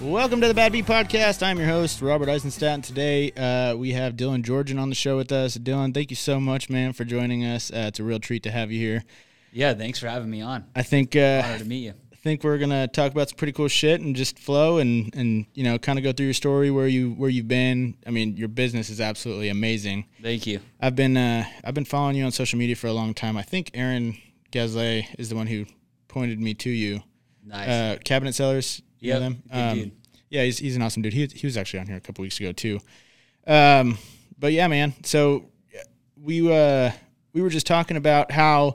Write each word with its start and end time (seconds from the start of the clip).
Welcome 0.00 0.40
to 0.42 0.46
the 0.46 0.54
Bad 0.54 0.70
Beat 0.70 0.86
Podcast. 0.86 1.42
I'm 1.42 1.58
your 1.58 1.66
host, 1.66 2.00
Robert 2.00 2.28
Eisenstadt. 2.28 2.74
And 2.74 2.84
today 2.84 3.32
uh, 3.32 3.74
we 3.74 3.92
have 3.92 4.14
Dylan 4.14 4.42
Georgian 4.42 4.78
on 4.78 4.90
the 4.90 4.94
show 4.94 5.16
with 5.16 5.32
us. 5.32 5.58
Dylan, 5.58 5.92
thank 5.92 6.10
you 6.10 6.16
so 6.16 6.38
much, 6.38 6.70
man, 6.70 6.92
for 6.92 7.04
joining 7.04 7.44
us. 7.44 7.72
Uh, 7.72 7.86
it's 7.88 7.98
a 7.98 8.04
real 8.04 8.20
treat 8.20 8.44
to 8.44 8.52
have 8.52 8.70
you 8.70 8.78
here. 8.78 9.02
Yeah, 9.52 9.74
thanks 9.74 9.98
for 9.98 10.06
having 10.08 10.30
me 10.30 10.40
on. 10.40 10.66
I 10.76 10.84
think 10.84 11.16
uh, 11.16 11.42
Honor 11.44 11.58
to 11.58 11.64
meet 11.64 11.80
you. 11.80 11.94
I 12.12 12.16
think 12.16 12.44
we're 12.44 12.58
gonna 12.58 12.86
talk 12.86 13.10
about 13.10 13.30
some 13.30 13.36
pretty 13.38 13.52
cool 13.52 13.66
shit 13.66 14.00
and 14.00 14.14
just 14.14 14.38
flow 14.38 14.78
and 14.78 15.12
and 15.16 15.46
you 15.54 15.64
know 15.64 15.78
kind 15.78 15.98
of 15.98 16.04
go 16.04 16.12
through 16.12 16.26
your 16.26 16.34
story 16.34 16.70
where 16.70 16.86
you 16.86 17.12
where 17.14 17.30
you've 17.30 17.48
been. 17.48 17.96
I 18.06 18.10
mean, 18.10 18.36
your 18.36 18.48
business 18.48 18.90
is 18.90 19.00
absolutely 19.00 19.48
amazing. 19.48 20.04
Thank 20.22 20.46
you. 20.46 20.60
I've 20.80 20.94
been 20.94 21.16
uh, 21.16 21.44
I've 21.64 21.74
been 21.74 21.84
following 21.84 22.14
you 22.14 22.24
on 22.24 22.30
social 22.30 22.58
media 22.58 22.76
for 22.76 22.86
a 22.86 22.92
long 22.92 23.14
time. 23.14 23.36
I 23.36 23.42
think 23.42 23.72
Aaron 23.74 24.16
Gazley 24.52 25.06
is 25.18 25.28
the 25.28 25.34
one 25.34 25.48
who 25.48 25.66
pointed 26.06 26.38
me 26.38 26.54
to 26.54 26.70
you. 26.70 27.02
Nice. 27.44 27.68
Uh, 27.68 27.96
Cabinet 28.04 28.34
Sellers, 28.34 28.82
know 29.00 29.20
them? 29.20 29.42
good. 29.50 29.92
Yeah, 30.30 30.44
he's, 30.44 30.58
he's 30.58 30.76
an 30.76 30.82
awesome 30.82 31.02
dude. 31.02 31.14
He, 31.14 31.26
he 31.26 31.46
was 31.46 31.56
actually 31.56 31.80
on 31.80 31.86
here 31.86 31.96
a 31.96 32.00
couple 32.00 32.22
weeks 32.22 32.38
ago 32.38 32.52
too. 32.52 32.80
Um, 33.46 33.96
but 34.38 34.52
yeah, 34.52 34.68
man. 34.68 34.92
So 35.04 35.46
we 36.20 36.40
uh, 36.52 36.90
we 37.32 37.40
were 37.40 37.48
just 37.50 37.66
talking 37.66 37.96
about 37.96 38.30
how 38.30 38.74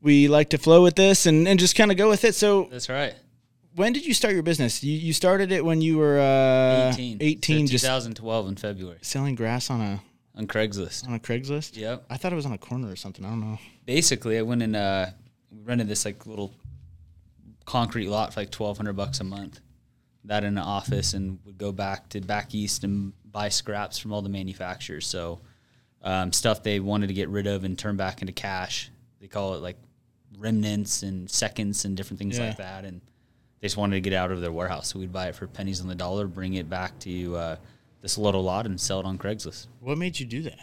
we 0.00 0.28
like 0.28 0.50
to 0.50 0.58
flow 0.58 0.82
with 0.82 0.94
this 0.94 1.26
and, 1.26 1.48
and 1.48 1.58
just 1.58 1.74
kind 1.76 1.90
of 1.90 1.96
go 1.96 2.08
with 2.08 2.24
it. 2.24 2.34
So 2.34 2.68
That's 2.70 2.88
right. 2.88 3.14
when 3.74 3.92
did 3.92 4.04
you 4.06 4.14
start 4.14 4.34
your 4.34 4.42
business? 4.42 4.84
You, 4.84 4.92
you 4.92 5.12
started 5.12 5.50
it 5.50 5.64
when 5.64 5.80
you 5.80 5.96
were 5.98 6.18
uh, 6.18 6.92
18. 6.92 7.18
18 7.20 7.66
So 7.68 7.72
2012 7.72 8.48
in 8.48 8.56
February 8.56 8.98
selling 9.02 9.34
grass 9.34 9.70
on 9.70 9.80
a 9.80 10.00
on 10.36 10.46
Craigslist. 10.46 11.06
on 11.06 11.14
a 11.14 11.18
Craigslist. 11.18 11.76
Yep. 11.76 12.04
I 12.10 12.16
thought 12.16 12.32
it 12.32 12.36
was 12.36 12.46
on 12.46 12.52
a 12.52 12.58
corner 12.58 12.90
or 12.90 12.96
something. 12.96 13.24
I 13.24 13.30
don't 13.30 13.40
know. 13.40 13.58
Basically, 13.86 14.36
I 14.38 14.42
went 14.42 14.62
and 14.62 14.76
uh, 14.76 15.06
rented 15.64 15.88
this 15.88 16.04
like 16.04 16.26
little 16.26 16.52
concrete 17.64 18.08
lot 18.08 18.34
for 18.34 18.40
like 18.40 18.48
1200 18.54 18.92
bucks 18.94 19.20
a 19.20 19.24
month. 19.24 19.60
That 20.24 20.42
in 20.44 20.56
an 20.56 20.64
office 20.64 21.12
and 21.14 21.38
would 21.44 21.58
go 21.58 21.70
back 21.72 22.08
to 22.10 22.20
back 22.20 22.54
east 22.54 22.82
and 22.84 23.12
buy 23.30 23.48
scraps 23.50 23.98
from 23.98 24.12
all 24.12 24.22
the 24.22 24.28
manufacturers. 24.30 25.06
So 25.06 25.40
um, 26.02 26.32
stuff 26.32 26.62
they 26.62 26.80
wanted 26.80 27.08
to 27.08 27.14
get 27.14 27.28
rid 27.28 27.46
of 27.46 27.64
and 27.64 27.78
turn 27.78 27.96
back 27.96 28.22
into 28.22 28.32
cash. 28.32 28.90
They 29.20 29.26
call 29.26 29.54
it 29.54 29.62
like 29.62 29.76
remnants 30.38 31.02
and 31.02 31.30
seconds 31.30 31.84
and 31.84 31.96
different 31.96 32.18
things 32.18 32.38
Yeah. 32.38 32.48
like 32.48 32.56
that. 32.56 32.84
And 32.84 33.00
they 33.60 33.66
just 33.66 33.76
wanted 33.76 33.96
to 33.96 34.00
get 34.00 34.12
out 34.14 34.30
of 34.30 34.40
their 34.40 34.52
warehouse. 34.52 34.88
So 34.92 34.98
we'd 34.98 35.12
buy 35.12 35.28
it 35.28 35.34
for 35.36 35.46
pennies 35.46 35.80
on 35.80 35.88
the 35.88 35.94
dollar, 35.94 36.26
bring 36.26 36.54
it 36.54 36.68
back 36.70 36.98
to 37.00 37.36
uh, 37.36 37.56
this 38.00 38.16
little 38.18 38.42
lot 38.42 38.66
and 38.66 38.80
sell 38.80 39.00
it 39.00 39.06
on 39.06 39.18
Craigslist. 39.18 39.66
What 39.80 39.98
made 39.98 40.18
you 40.18 40.26
do 40.26 40.42
that? 40.42 40.58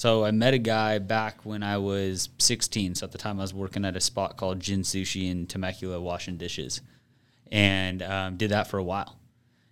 So 0.00 0.24
I 0.24 0.30
met 0.30 0.54
a 0.54 0.58
guy 0.58 0.98
back 0.98 1.44
when 1.44 1.62
I 1.62 1.76
was 1.76 2.30
16. 2.38 2.94
So 2.94 3.04
at 3.04 3.12
the 3.12 3.18
time 3.18 3.38
I 3.38 3.42
was 3.42 3.52
working 3.52 3.84
at 3.84 3.96
a 3.96 4.00
spot 4.00 4.38
called 4.38 4.58
Gin 4.58 4.80
Sushi 4.80 5.30
in 5.30 5.46
Temecula, 5.46 6.00
washing 6.00 6.38
dishes, 6.38 6.80
and 7.52 8.02
um, 8.02 8.38
did 8.38 8.50
that 8.50 8.66
for 8.66 8.78
a 8.78 8.82
while. 8.82 9.18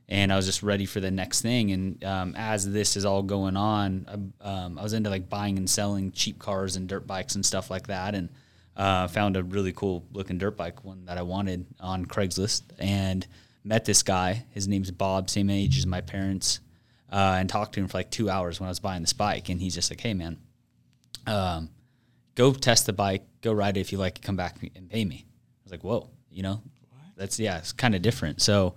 And 0.06 0.30
I 0.30 0.36
was 0.36 0.44
just 0.44 0.62
ready 0.62 0.84
for 0.84 1.00
the 1.00 1.10
next 1.10 1.40
thing. 1.40 1.70
And 1.70 2.04
um, 2.04 2.34
as 2.36 2.70
this 2.70 2.94
is 2.94 3.06
all 3.06 3.22
going 3.22 3.56
on, 3.56 4.34
I, 4.42 4.46
um, 4.46 4.78
I 4.78 4.82
was 4.82 4.92
into 4.92 5.08
like 5.08 5.30
buying 5.30 5.56
and 5.56 5.68
selling 5.68 6.12
cheap 6.12 6.38
cars 6.38 6.76
and 6.76 6.86
dirt 6.86 7.06
bikes 7.06 7.34
and 7.34 7.46
stuff 7.46 7.70
like 7.70 7.86
that. 7.86 8.14
And 8.14 8.28
uh, 8.76 9.08
found 9.08 9.38
a 9.38 9.42
really 9.42 9.72
cool 9.72 10.04
looking 10.12 10.36
dirt 10.36 10.58
bike, 10.58 10.84
one 10.84 11.06
that 11.06 11.16
I 11.16 11.22
wanted 11.22 11.64
on 11.80 12.04
Craigslist, 12.04 12.64
and 12.78 13.26
met 13.64 13.86
this 13.86 14.02
guy. 14.02 14.44
His 14.50 14.68
name's 14.68 14.90
Bob, 14.90 15.30
same 15.30 15.48
age 15.48 15.78
as 15.78 15.86
my 15.86 16.02
parents, 16.02 16.60
uh, 17.10 17.36
and 17.38 17.48
talked 17.48 17.74
to 17.74 17.80
him 17.80 17.88
for 17.88 17.98
like 17.98 18.10
two 18.10 18.28
hours 18.28 18.60
when 18.60 18.66
I 18.66 18.70
was 18.70 18.80
buying 18.80 19.02
this 19.02 19.12
bike. 19.12 19.48
And 19.48 19.60
he's 19.60 19.74
just 19.74 19.90
like, 19.90 20.00
"Hey, 20.00 20.14
man, 20.14 20.38
um, 21.26 21.70
go 22.34 22.52
test 22.52 22.86
the 22.86 22.92
bike, 22.92 23.24
go 23.40 23.52
ride 23.52 23.76
it. 23.76 23.80
If 23.80 23.92
you 23.92 23.98
like 23.98 24.20
come 24.20 24.36
back 24.36 24.56
and 24.74 24.88
pay 24.88 25.04
me." 25.04 25.24
I 25.26 25.64
was 25.64 25.72
like, 25.72 25.84
"Whoa, 25.84 26.10
you 26.30 26.42
know, 26.42 26.62
that's 27.16 27.38
yeah, 27.38 27.58
it's 27.58 27.72
kind 27.72 27.94
of 27.94 28.02
different." 28.02 28.42
So 28.42 28.74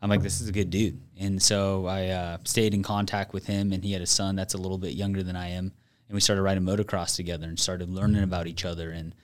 I'm 0.00 0.10
like, 0.10 0.22
"This 0.22 0.40
is 0.40 0.48
a 0.48 0.52
good 0.52 0.70
dude," 0.70 1.00
and 1.18 1.42
so 1.42 1.86
I 1.86 2.08
uh, 2.08 2.38
stayed 2.44 2.74
in 2.74 2.82
contact 2.82 3.32
with 3.32 3.46
him, 3.46 3.72
and 3.72 3.84
he 3.84 3.92
had 3.92 4.02
a 4.02 4.06
son 4.06 4.36
that's 4.36 4.54
a 4.54 4.58
little 4.58 4.78
bit 4.78 4.94
younger 4.94 5.22
than 5.22 5.36
I 5.36 5.50
am, 5.50 5.72
and 6.08 6.14
we 6.14 6.20
started 6.20 6.42
riding 6.42 6.64
motocross 6.64 7.16
together 7.16 7.46
and 7.46 7.58
started 7.58 7.90
learning 7.90 8.22
about 8.22 8.46
each 8.46 8.64
other 8.64 8.90
and. 8.90 9.14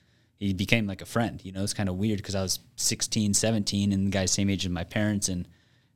He 0.42 0.54
became 0.54 0.87
like 0.87 1.03
a 1.03 1.04
friend, 1.04 1.38
you 1.44 1.53
know. 1.53 1.62
It's 1.62 1.75
kind 1.75 1.91
of 1.91 1.97
weird 1.97 2.16
because 2.16 2.34
I 2.34 2.41
was 2.41 2.60
16, 2.77 3.34
17, 3.34 3.92
and 3.92 4.06
the 4.06 4.10
guy's 4.10 4.31
same 4.31 4.48
age 4.48 4.65
as 4.65 4.71
my 4.71 4.84
parents, 4.84 5.28
and 5.28 5.47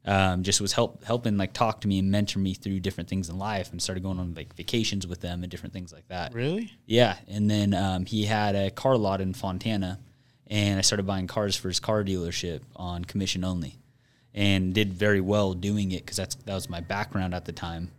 um, 0.04 0.42
just 0.42 0.60
was 0.60 0.72
help 0.72 1.02
helping 1.04 1.36
like 1.36 1.52
talk 1.52 1.80
to 1.80 1.88
me 1.88 1.98
and 1.98 2.10
mentor 2.10 2.38
me 2.38 2.54
through 2.54 2.80
different 2.80 3.08
things 3.08 3.28
in 3.28 3.38
life, 3.38 3.70
and 3.72 3.80
started 3.80 4.02
going 4.02 4.18
on 4.18 4.34
like 4.34 4.54
vacations 4.54 5.06
with 5.06 5.20
them 5.20 5.42
and 5.42 5.50
different 5.50 5.72
things 5.72 5.92
like 5.92 6.06
that. 6.08 6.34
Really? 6.34 6.72
Yeah, 6.86 7.16
and 7.28 7.50
then 7.50 7.74
um, 7.74 8.04
he 8.06 8.24
had 8.24 8.54
a 8.54 8.70
car 8.70 8.96
lot 8.96 9.20
in 9.20 9.32
Fontana, 9.34 9.98
and 10.46 10.78
I 10.78 10.82
started 10.82 11.06
buying 11.06 11.26
cars 11.26 11.56
for 11.56 11.68
his 11.68 11.80
car 11.80 12.04
dealership 12.04 12.60
on 12.76 13.04
commission 13.04 13.44
only, 13.44 13.78
and 14.34 14.74
did 14.74 14.92
very 14.92 15.20
well 15.20 15.54
doing 15.54 15.92
it 15.92 16.04
because 16.04 16.16
that's 16.16 16.34
that 16.34 16.54
was 16.54 16.68
my 16.68 16.80
background 16.80 17.34
at 17.34 17.44
the 17.46 17.52
time, 17.52 17.90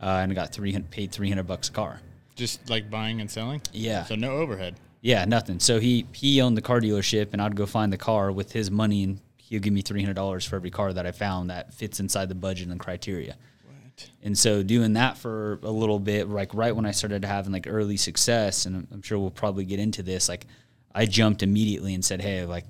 uh, 0.00 0.20
and 0.22 0.30
I 0.30 0.34
got 0.34 0.52
three 0.52 0.72
hundred 0.72 0.90
paid 0.90 1.10
three 1.12 1.28
hundred 1.28 1.46
bucks 1.46 1.68
a 1.68 1.72
car. 1.72 2.00
Just 2.36 2.70
like 2.70 2.88
buying 2.88 3.20
and 3.20 3.28
selling? 3.28 3.62
Yeah. 3.72 4.04
So 4.04 4.14
no 4.14 4.36
overhead. 4.36 4.76
Yeah, 5.00 5.24
nothing. 5.24 5.58
So 5.58 5.80
he 5.80 6.06
he 6.12 6.40
owned 6.40 6.56
the 6.56 6.62
car 6.62 6.80
dealership, 6.80 7.32
and 7.32 7.42
I'd 7.42 7.56
go 7.56 7.66
find 7.66 7.92
the 7.92 7.98
car 7.98 8.30
with 8.30 8.52
his 8.52 8.70
money, 8.70 9.02
and 9.02 9.20
he'll 9.48 9.60
give 9.60 9.72
me 9.72 9.82
three 9.82 10.00
hundred 10.02 10.14
dollars 10.16 10.44
for 10.44 10.56
every 10.56 10.70
car 10.70 10.92
that 10.92 11.06
I 11.06 11.12
found 11.12 11.50
that 11.50 11.74
fits 11.74 12.00
inside 12.00 12.28
the 12.28 12.34
budget 12.34 12.68
and 12.68 12.78
criteria. 12.78 13.36
What? 13.64 14.08
And 14.22 14.36
so 14.38 14.62
doing 14.62 14.92
that 14.94 15.18
for 15.18 15.58
a 15.62 15.70
little 15.70 15.98
bit, 15.98 16.28
like 16.28 16.54
right 16.54 16.74
when 16.74 16.86
I 16.86 16.90
started 16.92 17.24
having 17.24 17.52
like 17.52 17.66
early 17.68 17.96
success, 17.96 18.66
and 18.66 18.86
I'm- 18.92 19.02
sure 19.02 19.18
we'll 19.18 19.30
probably 19.30 19.64
get 19.64 19.78
into 19.80 20.02
this, 20.02 20.28
like 20.28 20.46
I 20.94 21.06
jumped 21.06 21.42
immediately 21.42 21.94
and 21.94 22.04
said, 22.04 22.20
"Hey, 22.20 22.44
like 22.44 22.64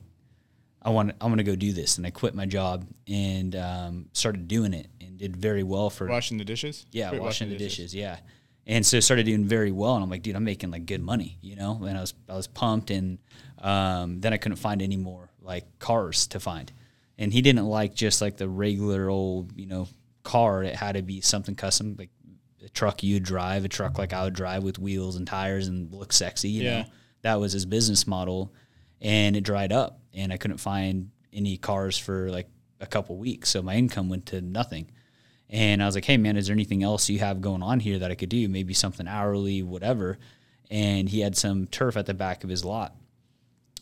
I 0.82 0.90
want 0.90 1.12
I 1.20 1.26
want 1.26 1.38
to 1.38 1.44
go 1.44 1.56
do 1.56 1.72
this," 1.72 1.98
and 1.98 2.06
I 2.06 2.10
quit 2.10 2.34
my 2.34 2.46
job 2.46 2.86
and 3.06 3.54
um, 3.56 4.06
started 4.12 4.46
doing 4.48 4.72
it 4.74 4.86
and 5.00 5.16
did 5.18 5.36
very 5.36 5.62
well 5.62 5.90
for 5.90 6.06
Washing 6.06 6.38
the 6.38 6.44
dishes? 6.44 6.86
yeah, 6.92 7.08
Quit 7.08 7.20
washing, 7.22 7.48
the 7.48 7.56
dishes. 7.56 7.94
Yeah, 7.94 8.18
and 8.66 8.84
so 8.86 9.00
started 9.00 9.26
doing 9.26 9.44
very 9.44 9.72
well, 9.72 9.94
and 9.96 10.04
I'm 10.04 10.10
like, 10.10 10.22
dude, 10.22 10.36
I'm 10.36 10.44
making 10.44 10.70
like 10.70 10.86
good 10.86 11.00
money, 11.02 11.38
you 11.40 11.56
know. 11.56 11.82
And 11.84 11.96
I 11.98 12.00
was 12.00 12.14
I 12.28 12.34
was 12.36 12.46
pumped, 12.46 12.90
and 12.90 13.18
um, 13.58 14.20
then 14.20 14.32
I 14.32 14.36
couldn't 14.36 14.56
find 14.58 14.80
any 14.82 14.96
more 14.96 15.27
like 15.48 15.78
cars 15.80 16.28
to 16.28 16.38
find, 16.38 16.70
and 17.18 17.32
he 17.32 17.42
didn't 17.42 17.66
like 17.66 17.94
just 17.94 18.20
like 18.20 18.36
the 18.36 18.48
regular 18.48 19.08
old 19.08 19.58
you 19.58 19.66
know 19.66 19.88
car. 20.22 20.62
It 20.62 20.76
had 20.76 20.92
to 20.94 21.02
be 21.02 21.20
something 21.22 21.56
custom, 21.56 21.96
like 21.98 22.10
a 22.64 22.68
truck 22.68 23.02
you'd 23.02 23.24
drive, 23.24 23.64
a 23.64 23.68
truck 23.68 23.98
like 23.98 24.12
I 24.12 24.22
would 24.24 24.34
drive 24.34 24.62
with 24.62 24.78
wheels 24.78 25.16
and 25.16 25.26
tires 25.26 25.66
and 25.66 25.92
look 25.92 26.12
sexy. 26.12 26.50
You 26.50 26.62
Yeah. 26.64 26.82
know, 26.82 26.88
that 27.22 27.40
was 27.40 27.52
his 27.52 27.66
business 27.66 28.06
model, 28.06 28.52
and 29.00 29.34
it 29.36 29.40
dried 29.42 29.72
up, 29.72 29.98
and 30.14 30.32
I 30.32 30.36
couldn't 30.36 30.58
find 30.58 31.10
any 31.32 31.56
cars 31.56 31.98
for 31.98 32.30
like 32.30 32.48
a 32.80 32.86
couple 32.86 33.16
weeks, 33.16 33.48
so 33.50 33.62
my 33.62 33.74
income 33.74 34.08
went 34.08 34.26
to 34.26 34.40
nothing. 34.40 34.90
And 35.50 35.82
I 35.82 35.86
was 35.86 35.94
like, 35.94 36.04
hey, 36.04 36.18
man, 36.18 36.36
is 36.36 36.46
there 36.46 36.54
anything 36.54 36.82
else 36.82 37.08
you 37.08 37.20
have 37.20 37.40
going 37.40 37.62
on 37.62 37.80
here 37.80 37.98
that 38.00 38.10
I 38.10 38.14
could 38.14 38.28
do? 38.28 38.48
Maybe 38.48 38.74
something 38.74 39.08
hourly, 39.08 39.62
whatever. 39.62 40.18
And 40.70 41.08
he 41.08 41.20
had 41.20 41.36
some 41.38 41.66
turf 41.66 41.96
at 41.96 42.04
the 42.04 42.12
back 42.12 42.44
of 42.44 42.50
his 42.50 42.66
lot. 42.66 42.94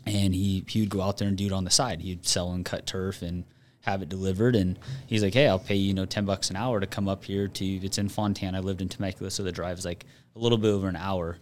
And 0.06 0.34
he, 0.34 0.65
he 0.69 0.81
would 0.81 0.91
go 0.91 1.03
out 1.03 1.19
there 1.19 1.28
and 1.28 1.37
do 1.37 1.47
it 1.47 1.53
on 1.53 1.65
the 1.65 1.71
side. 1.71 2.00
He'd 2.00 2.27
sell 2.27 2.53
and 2.53 2.65
cut 2.65 2.87
turf 2.87 3.22
and 3.22 3.44
have 3.81 4.03
it 4.03 4.09
delivered. 4.09 4.55
And 4.55 4.78
he's 5.06 5.22
like, 5.22 5.34
hey, 5.34 5.49
I'll 5.49 5.59
pay 5.59 5.75
you, 5.75 5.89
you 5.89 5.94
know, 5.94 6.06
10 6.06 6.25
bucks 6.25 6.50
an 6.50 6.56
hour 6.56 6.81
to 6.81 6.87
come 6.87 7.09
up 7.09 7.25
here 7.25 7.49
to, 7.49 7.65
it's 7.65 7.99
in 7.99 8.09
Fontana. 8.09 8.59
I 8.59 8.61
lived 8.61 8.81
in 8.81 8.89
Temecula, 8.89 9.31
so 9.31 9.43
the 9.43 9.53
drive 9.53 9.78
is 9.78 9.84
like 9.84 10.06
a 10.34 10.39
little 10.39 10.59
bit 10.59 10.69
over 10.69 10.89
an 10.89 10.97
hour. 10.97 11.39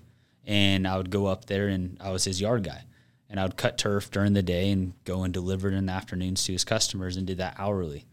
And 0.46 0.88
I 0.88 0.96
would 0.96 1.10
go 1.10 1.26
up 1.26 1.44
there 1.46 1.68
and 1.68 1.98
I 2.00 2.10
was 2.10 2.24
his 2.24 2.40
yard 2.40 2.64
guy. 2.64 2.82
And 3.28 3.40
I 3.40 3.44
would 3.44 3.56
cut 3.56 3.78
turf 3.78 4.10
during 4.10 4.32
the 4.32 4.42
day 4.42 4.70
and 4.70 4.92
go 5.04 5.24
and 5.24 5.34
deliver 5.34 5.68
it 5.68 5.74
in 5.74 5.86
the 5.86 5.92
afternoons 5.92 6.44
to 6.44 6.52
his 6.52 6.64
customers 6.64 7.16
and 7.16 7.26
did 7.26 7.38
that 7.38 7.56
hourly 7.58 8.06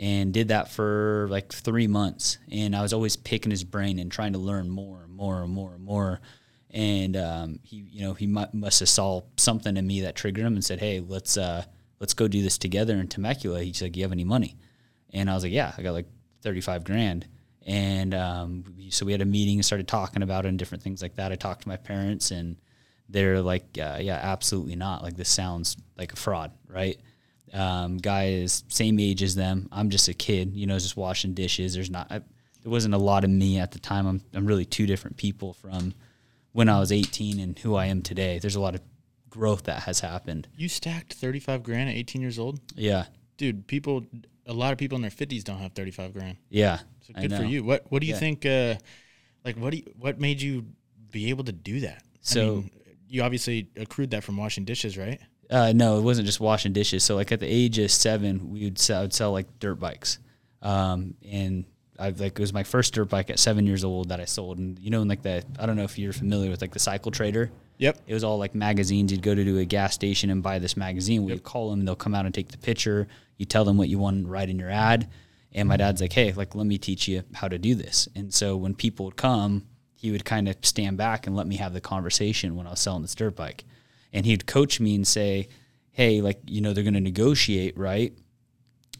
and 0.00 0.32
did 0.32 0.48
that 0.48 0.70
for 0.70 1.28
like 1.30 1.52
three 1.52 1.86
months. 1.86 2.38
And 2.50 2.74
I 2.74 2.80
was 2.80 2.94
always 2.94 3.16
picking 3.16 3.50
his 3.50 3.64
brain 3.64 3.98
and 3.98 4.10
trying 4.10 4.32
to 4.32 4.38
learn 4.38 4.70
more 4.70 5.02
and 5.02 5.12
more 5.12 5.42
and 5.42 5.52
more 5.52 5.74
and 5.74 5.84
more. 5.84 6.20
And 6.72 7.16
um, 7.16 7.58
he, 7.62 7.76
you 7.90 8.02
know, 8.02 8.14
he 8.14 8.26
mu- 8.26 8.46
must 8.52 8.80
have 8.80 8.88
saw 8.88 9.22
something 9.36 9.76
in 9.76 9.86
me 9.86 10.02
that 10.02 10.14
triggered 10.14 10.44
him 10.44 10.54
and 10.54 10.64
said, 10.64 10.78
"Hey, 10.78 11.00
let's 11.00 11.36
uh, 11.36 11.64
let's 11.98 12.14
go 12.14 12.28
do 12.28 12.42
this 12.42 12.58
together 12.58 12.96
in 12.96 13.08
Temecula." 13.08 13.62
He's 13.62 13.82
like, 13.82 13.96
"You 13.96 14.04
have 14.04 14.12
any 14.12 14.24
money?" 14.24 14.56
And 15.12 15.28
I 15.28 15.34
was 15.34 15.42
like, 15.42 15.52
"Yeah, 15.52 15.72
I 15.76 15.82
got 15.82 15.92
like 15.92 16.06
thirty-five 16.42 16.84
grand." 16.84 17.26
And 17.66 18.14
um, 18.14 18.64
so 18.90 19.04
we 19.04 19.12
had 19.12 19.20
a 19.20 19.26
meeting 19.26 19.58
and 19.58 19.64
started 19.64 19.88
talking 19.88 20.22
about 20.22 20.44
it 20.44 20.48
and 20.48 20.58
different 20.58 20.82
things 20.82 21.02
like 21.02 21.16
that. 21.16 21.32
I 21.32 21.36
talked 21.36 21.62
to 21.62 21.68
my 21.68 21.76
parents 21.76 22.30
and 22.30 22.56
they're 23.08 23.42
like, 23.42 23.76
uh, 23.80 23.98
"Yeah, 24.00 24.20
absolutely 24.22 24.76
not. 24.76 25.02
Like 25.02 25.16
this 25.16 25.28
sounds 25.28 25.76
like 25.96 26.12
a 26.12 26.16
fraud, 26.16 26.52
right?" 26.68 27.00
um, 27.52 27.98
guy 27.98 28.28
is 28.28 28.64
same 28.68 28.98
age 28.98 29.22
as 29.22 29.34
them. 29.34 29.68
I'm 29.72 29.90
just 29.90 30.08
a 30.08 30.14
kid, 30.14 30.54
you 30.54 30.66
know, 30.66 30.78
just 30.78 30.96
washing 30.96 31.34
dishes. 31.34 31.74
There's 31.74 31.90
not, 31.90 32.06
I, 32.10 32.18
there 32.18 32.70
wasn't 32.70 32.94
a 32.94 32.98
lot 32.98 33.24
of 33.24 33.30
me 33.30 33.58
at 33.58 33.72
the 33.72 33.78
time. 33.78 34.06
I'm, 34.06 34.22
I'm 34.34 34.46
really 34.46 34.64
two 34.64 34.86
different 34.86 35.16
people 35.16 35.54
from 35.54 35.94
when 36.52 36.68
I 36.68 36.78
was 36.80 36.90
18 36.92 37.38
and 37.40 37.58
who 37.58 37.74
I 37.74 37.86
am 37.86 38.02
today. 38.02 38.38
There's 38.38 38.56
a 38.56 38.60
lot 38.60 38.74
of 38.74 38.80
growth 39.28 39.64
that 39.64 39.84
has 39.84 40.00
happened. 40.00 40.48
You 40.56 40.68
stacked 40.68 41.14
35 41.14 41.62
grand 41.62 41.88
at 41.90 41.94
18 41.96 42.20
years 42.20 42.38
old? 42.38 42.60
Yeah. 42.74 43.06
Dude, 43.36 43.66
people, 43.66 44.04
a 44.46 44.52
lot 44.52 44.72
of 44.72 44.78
people 44.78 44.96
in 44.96 45.02
their 45.02 45.10
50s 45.10 45.44
don't 45.44 45.58
have 45.58 45.72
35 45.72 46.12
grand. 46.12 46.36
Yeah. 46.48 46.78
So 47.02 47.12
I 47.16 47.22
good 47.22 47.36
for 47.36 47.44
you. 47.44 47.62
What 47.64 47.86
What 47.90 48.00
do 48.00 48.06
you 48.06 48.14
Yeah. 48.14 48.18
think? 48.18 48.44
Uh, 48.46 48.74
like, 49.44 49.56
what 49.56 49.70
do 49.70 49.78
you, 49.78 49.92
what 49.98 50.20
made 50.20 50.42
you 50.42 50.66
be 51.10 51.30
able 51.30 51.44
to 51.44 51.52
do 51.52 51.80
that? 51.80 52.02
I 52.02 52.18
So- 52.22 52.56
mean, 52.56 52.70
you 53.08 53.22
obviously 53.22 53.68
accrued 53.76 54.10
that 54.10 54.22
from 54.24 54.36
washing 54.36 54.64
dishes, 54.64 54.96
right? 54.98 55.20
Uh, 55.48 55.72
no, 55.74 55.98
it 55.98 56.02
wasn't 56.02 56.26
just 56.26 56.38
washing 56.38 56.72
dishes. 56.72 57.02
So 57.02 57.16
like 57.16 57.32
at 57.32 57.40
the 57.40 57.46
age 57.46 57.78
of 57.78 57.90
seven, 57.90 58.50
we 58.50 58.62
would 58.64 58.78
sell, 58.78 59.00
I 59.00 59.02
would 59.02 59.12
sell 59.12 59.32
like 59.32 59.58
dirt 59.58 59.80
bikes, 59.80 60.18
um, 60.62 61.14
and 61.28 61.64
I 62.00 62.10
like 62.10 62.32
it 62.32 62.40
was 62.40 62.52
my 62.52 62.62
first 62.62 62.94
dirt 62.94 63.08
bike 63.08 63.30
at 63.30 63.38
seven 63.38 63.66
years 63.66 63.84
old 63.84 64.08
that 64.08 64.20
I 64.20 64.24
sold. 64.24 64.58
And 64.58 64.78
you 64.78 64.90
know, 64.90 65.02
in 65.02 65.08
like 65.08 65.22
the 65.22 65.44
I 65.58 65.66
don't 65.66 65.76
know 65.76 65.84
if 65.84 65.98
you're 65.98 66.12
familiar 66.12 66.50
with 66.50 66.60
like 66.60 66.72
the 66.72 66.78
Cycle 66.78 67.10
Trader. 67.10 67.50
Yep. 67.78 67.98
It 68.06 68.14
was 68.14 68.24
all 68.24 68.38
like 68.38 68.54
magazines. 68.54 69.10
You'd 69.10 69.22
go 69.22 69.34
to, 69.34 69.44
to 69.44 69.58
a 69.58 69.64
gas 69.64 69.94
station 69.94 70.30
and 70.30 70.42
buy 70.42 70.58
this 70.58 70.76
magazine. 70.76 71.24
We'd 71.24 71.42
call 71.42 71.70
them, 71.70 71.80
and 71.80 71.88
they'll 71.88 71.96
come 71.96 72.14
out 72.14 72.26
and 72.26 72.34
take 72.34 72.48
the 72.48 72.58
picture. 72.58 73.08
You 73.38 73.46
tell 73.46 73.64
them 73.64 73.78
what 73.78 73.88
you 73.88 73.98
want 73.98 74.24
to 74.24 74.30
write 74.30 74.50
in 74.50 74.58
your 74.58 74.70
ad. 74.70 75.08
And 75.52 75.68
my 75.68 75.76
dad's 75.76 76.00
like, 76.00 76.12
hey, 76.12 76.32
like, 76.32 76.54
let 76.54 76.66
me 76.66 76.78
teach 76.78 77.08
you 77.08 77.22
how 77.34 77.48
to 77.48 77.58
do 77.58 77.74
this. 77.74 78.08
And 78.14 78.32
so 78.32 78.56
when 78.56 78.74
people 78.74 79.06
would 79.06 79.16
come, 79.16 79.66
he 79.94 80.10
would 80.10 80.24
kind 80.24 80.48
of 80.48 80.56
stand 80.62 80.96
back 80.96 81.26
and 81.26 81.34
let 81.34 81.46
me 81.46 81.56
have 81.56 81.72
the 81.72 81.80
conversation 81.80 82.54
when 82.54 82.66
I 82.66 82.70
was 82.70 82.80
selling 82.80 83.02
this 83.02 83.14
dirt 83.14 83.34
bike. 83.34 83.64
And 84.12 84.26
he'd 84.26 84.46
coach 84.46 84.78
me 84.78 84.94
and 84.94 85.06
say, 85.06 85.48
hey, 85.90 86.20
like, 86.20 86.40
you 86.46 86.60
know, 86.60 86.72
they're 86.72 86.84
going 86.84 86.94
to 86.94 87.00
negotiate, 87.00 87.76
right? 87.76 88.12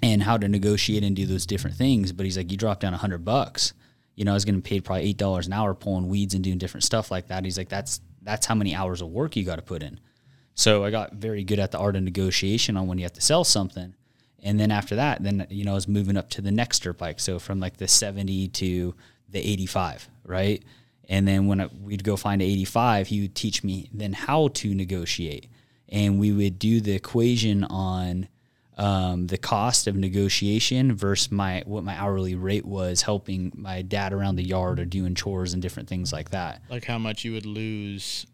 And 0.03 0.23
how 0.23 0.39
to 0.39 0.49
negotiate 0.49 1.05
and 1.05 1.15
do 1.15 1.27
those 1.27 1.45
different 1.47 1.77
things. 1.77 2.13
But 2.13 2.25
he's 2.25 2.37
like, 2.37 2.51
you 2.51 2.57
drop 2.57 2.81
down 2.81 2.95
a 2.95 2.99
hundred 2.99 3.25
bucks. 3.25 3.75
You 4.17 4.25
know, 4.25 4.33
I 4.33 4.35
was 4.35 4.45
getting 4.45 4.63
paid 4.63 4.85
probably 4.85 5.13
$8 5.15 5.47
an 5.47 5.53
hour 5.53 5.75
pulling 5.75 6.09
weeds 6.09 6.35
and 6.35 6.43
doing 6.43 6.59
different 6.59 6.85
stuff 6.85 7.11
like 7.11 7.29
that. 7.29 7.45
He's 7.45 7.59
like, 7.59 7.69
that's, 7.69 8.01
that's 8.23 8.47
how 8.47 8.55
many 8.55 8.75
hours 8.75 9.03
of 9.03 9.09
work 9.09 9.37
you 9.37 9.45
got 9.45 9.57
to 9.57 9.63
put 9.63 9.83
in. 9.83 10.01
So 10.55 10.85
I 10.85 10.91
got 10.91 11.15
very 11.15 11.45
good 11.45 11.59
at 11.59 11.71
the 11.71 11.79
art 11.79 11.97
of 11.97 12.03
negotiation 12.03 12.77
on 12.77 12.87
when 12.87 12.99
you 12.99 13.05
have 13.05 13.15
to 13.15 13.21
sell 13.21 13.45
something. 13.45 13.95
And 14.43 14.59
then 14.59 14.71
after 14.71 14.97
that, 14.97 15.23
then 15.23 15.47
you 15.51 15.65
know 15.65 15.73
I 15.73 15.75
was 15.75 15.89
moving 15.89 16.17
up 16.17 16.31
to 16.31 16.43
the 16.43 16.51
next 16.51 16.81
dirt 16.81 16.99
bike. 16.99 17.21
So 17.21 17.39
from 17.39 17.61
like 17.61 17.77
the 17.77 17.89
70 17.89 18.49
to 18.49 18.95
the 19.29 19.39
85, 19.39 20.09
right? 20.25 20.63
And 21.09 21.27
then 21.27 21.47
when 21.47 21.61
I, 21.61 21.67
we'd 21.67 22.05
go 22.05 22.17
find 22.17 22.41
an 22.41 22.49
85, 22.49 23.09
he 23.09 23.23
would 23.23 23.35
teach 23.35 23.65
me 23.65 23.89
then 23.93 24.13
how 24.13 24.49
to 24.49 24.75
negotiate. 24.75 25.49
And 25.89 26.21
we 26.21 26.31
would 26.31 26.59
do 26.59 26.81
the 26.81 26.93
equation 26.93 27.65
on 27.65 28.29
um, 28.81 29.27
the 29.27 29.37
cost 29.39 29.87
of 29.87 29.95
negotiation 29.95 30.95
versus 30.97 31.31
my 31.31 31.63
what 31.67 31.85
my 31.85 31.95
hourly 31.97 32.35
rate 32.35 32.65
was 32.65 33.03
helping 33.03 33.53
my 33.55 33.83
dad 33.83 34.13
around 34.13 34.37
the 34.37 34.43
yard 34.43 34.81
or 34.81 34.85
doing 34.87 35.15
chores 35.15 35.53
and 35.53 35.61
different 35.63 35.89
things 35.89 36.13
like 36.13 36.31
that. 36.31 36.63
Like 36.71 36.85
how 36.87 36.99
much 36.99 37.25
you 37.25 37.33
would 37.33 37.45
lose, 37.47 38.27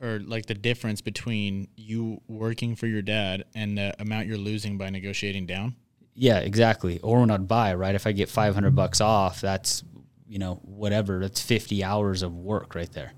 or 0.00 0.20
like 0.20 0.46
the 0.46 0.54
difference 0.54 1.00
between 1.00 1.68
you 1.76 2.20
working 2.28 2.76
for 2.76 2.86
your 2.86 3.02
dad 3.02 3.44
and 3.54 3.78
the 3.78 3.94
amount 3.98 4.26
you're 4.26 4.36
losing 4.36 4.76
by 4.76 4.90
negotiating 4.90 5.46
down. 5.46 5.74
Yeah, 6.14 6.40
exactly. 6.40 7.00
Or 7.00 7.20
when 7.20 7.30
I'd 7.30 7.48
buy, 7.48 7.72
right? 7.74 7.94
If 7.94 8.06
I 8.06 8.12
get 8.12 8.28
500 8.28 8.74
bucks 8.76 9.00
off, 9.00 9.40
that's, 9.40 9.82
you 10.28 10.38
know, 10.38 10.56
whatever. 10.62 11.20
That's 11.20 11.40
50 11.40 11.82
hours 11.82 12.22
of 12.22 12.34
work 12.36 12.74
right 12.74 12.92
there. 12.92 13.14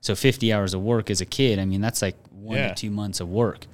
So 0.00 0.14
50 0.14 0.50
hours 0.50 0.72
of 0.72 0.80
work 0.80 1.10
as 1.10 1.20
a 1.20 1.26
kid, 1.26 1.58
I 1.58 1.66
mean, 1.66 1.82
that's 1.82 2.00
like 2.00 2.16
one 2.30 2.56
Yeah. 2.56 2.68
to 2.68 2.74
two 2.74 2.90
months 2.90 3.20
of 3.20 3.28
work. 3.28 3.66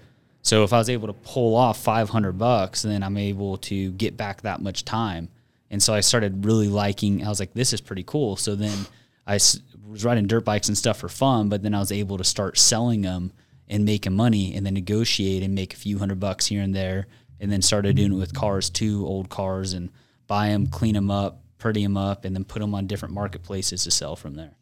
So 0.46 0.62
if 0.62 0.72
I 0.72 0.78
was 0.78 0.88
able 0.88 1.08
to 1.08 1.12
pull 1.12 1.56
off 1.56 1.76
500 1.82 2.38
bucks, 2.38 2.82
then 2.82 3.02
I'm 3.02 3.16
able 3.16 3.56
to 3.58 3.90
get 3.93 4.16
back 4.16 4.43
that 4.43 4.62
much 4.62 4.84
time. 4.84 5.28
And 5.70 5.82
so 5.82 5.93
I 5.93 6.00
started 6.00 6.44
really 6.44 6.69
liking, 6.69 7.25
I 7.25 7.28
was 7.28 7.40
like, 7.40 7.52
this 7.52 7.72
is 7.72 7.81
pretty 7.81 8.04
cool. 8.04 8.37
So 8.37 8.54
then 8.54 8.87
I 9.26 9.34
s- 9.34 9.58
was 9.84 10.04
riding 10.04 10.28
dirt 10.28 10.44
bikes 10.44 10.69
and 10.69 10.78
stuff 10.78 10.98
for 10.98 11.08
fun, 11.08 11.48
but 11.48 11.62
then 11.64 11.75
I 11.75 11.81
was 11.81 11.90
able 11.90 12.16
to 12.19 12.22
start 12.25 12.58
selling 12.58 13.02
them 13.02 13.32
and 13.69 13.84
making 13.84 14.12
money 14.14 14.54
and 14.54 14.64
then 14.64 14.75
negotiate 14.75 15.43
and 15.43 15.52
make 15.54 15.75
a 15.75 15.76
few 15.76 15.98
hundred 15.98 16.20
bucks 16.20 16.46
here 16.46 16.62
and 16.62 16.72
there. 16.72 17.08
And 17.40 17.50
then 17.50 17.60
started 17.60 17.96
doing 17.96 18.12
it 18.12 18.16
with 18.16 18.32
cars 18.32 18.70
too, 18.70 19.04
old 19.04 19.28
cars, 19.28 19.72
and 19.72 19.90
buy 20.28 20.48
them, 20.50 20.69
clean 20.69 20.94
them 20.94 21.10
up, 21.10 21.43
pretty 21.58 21.82
them 21.82 21.96
up, 21.96 22.25
and 22.25 22.37
then 22.37 22.44
put 22.44 22.60
them 22.60 22.72
on 22.75 22.87
different 22.87 23.14
marketplaces 23.14 23.82
to 23.84 23.90
sell 23.90 24.14
from 24.14 24.34
there. 24.37 24.56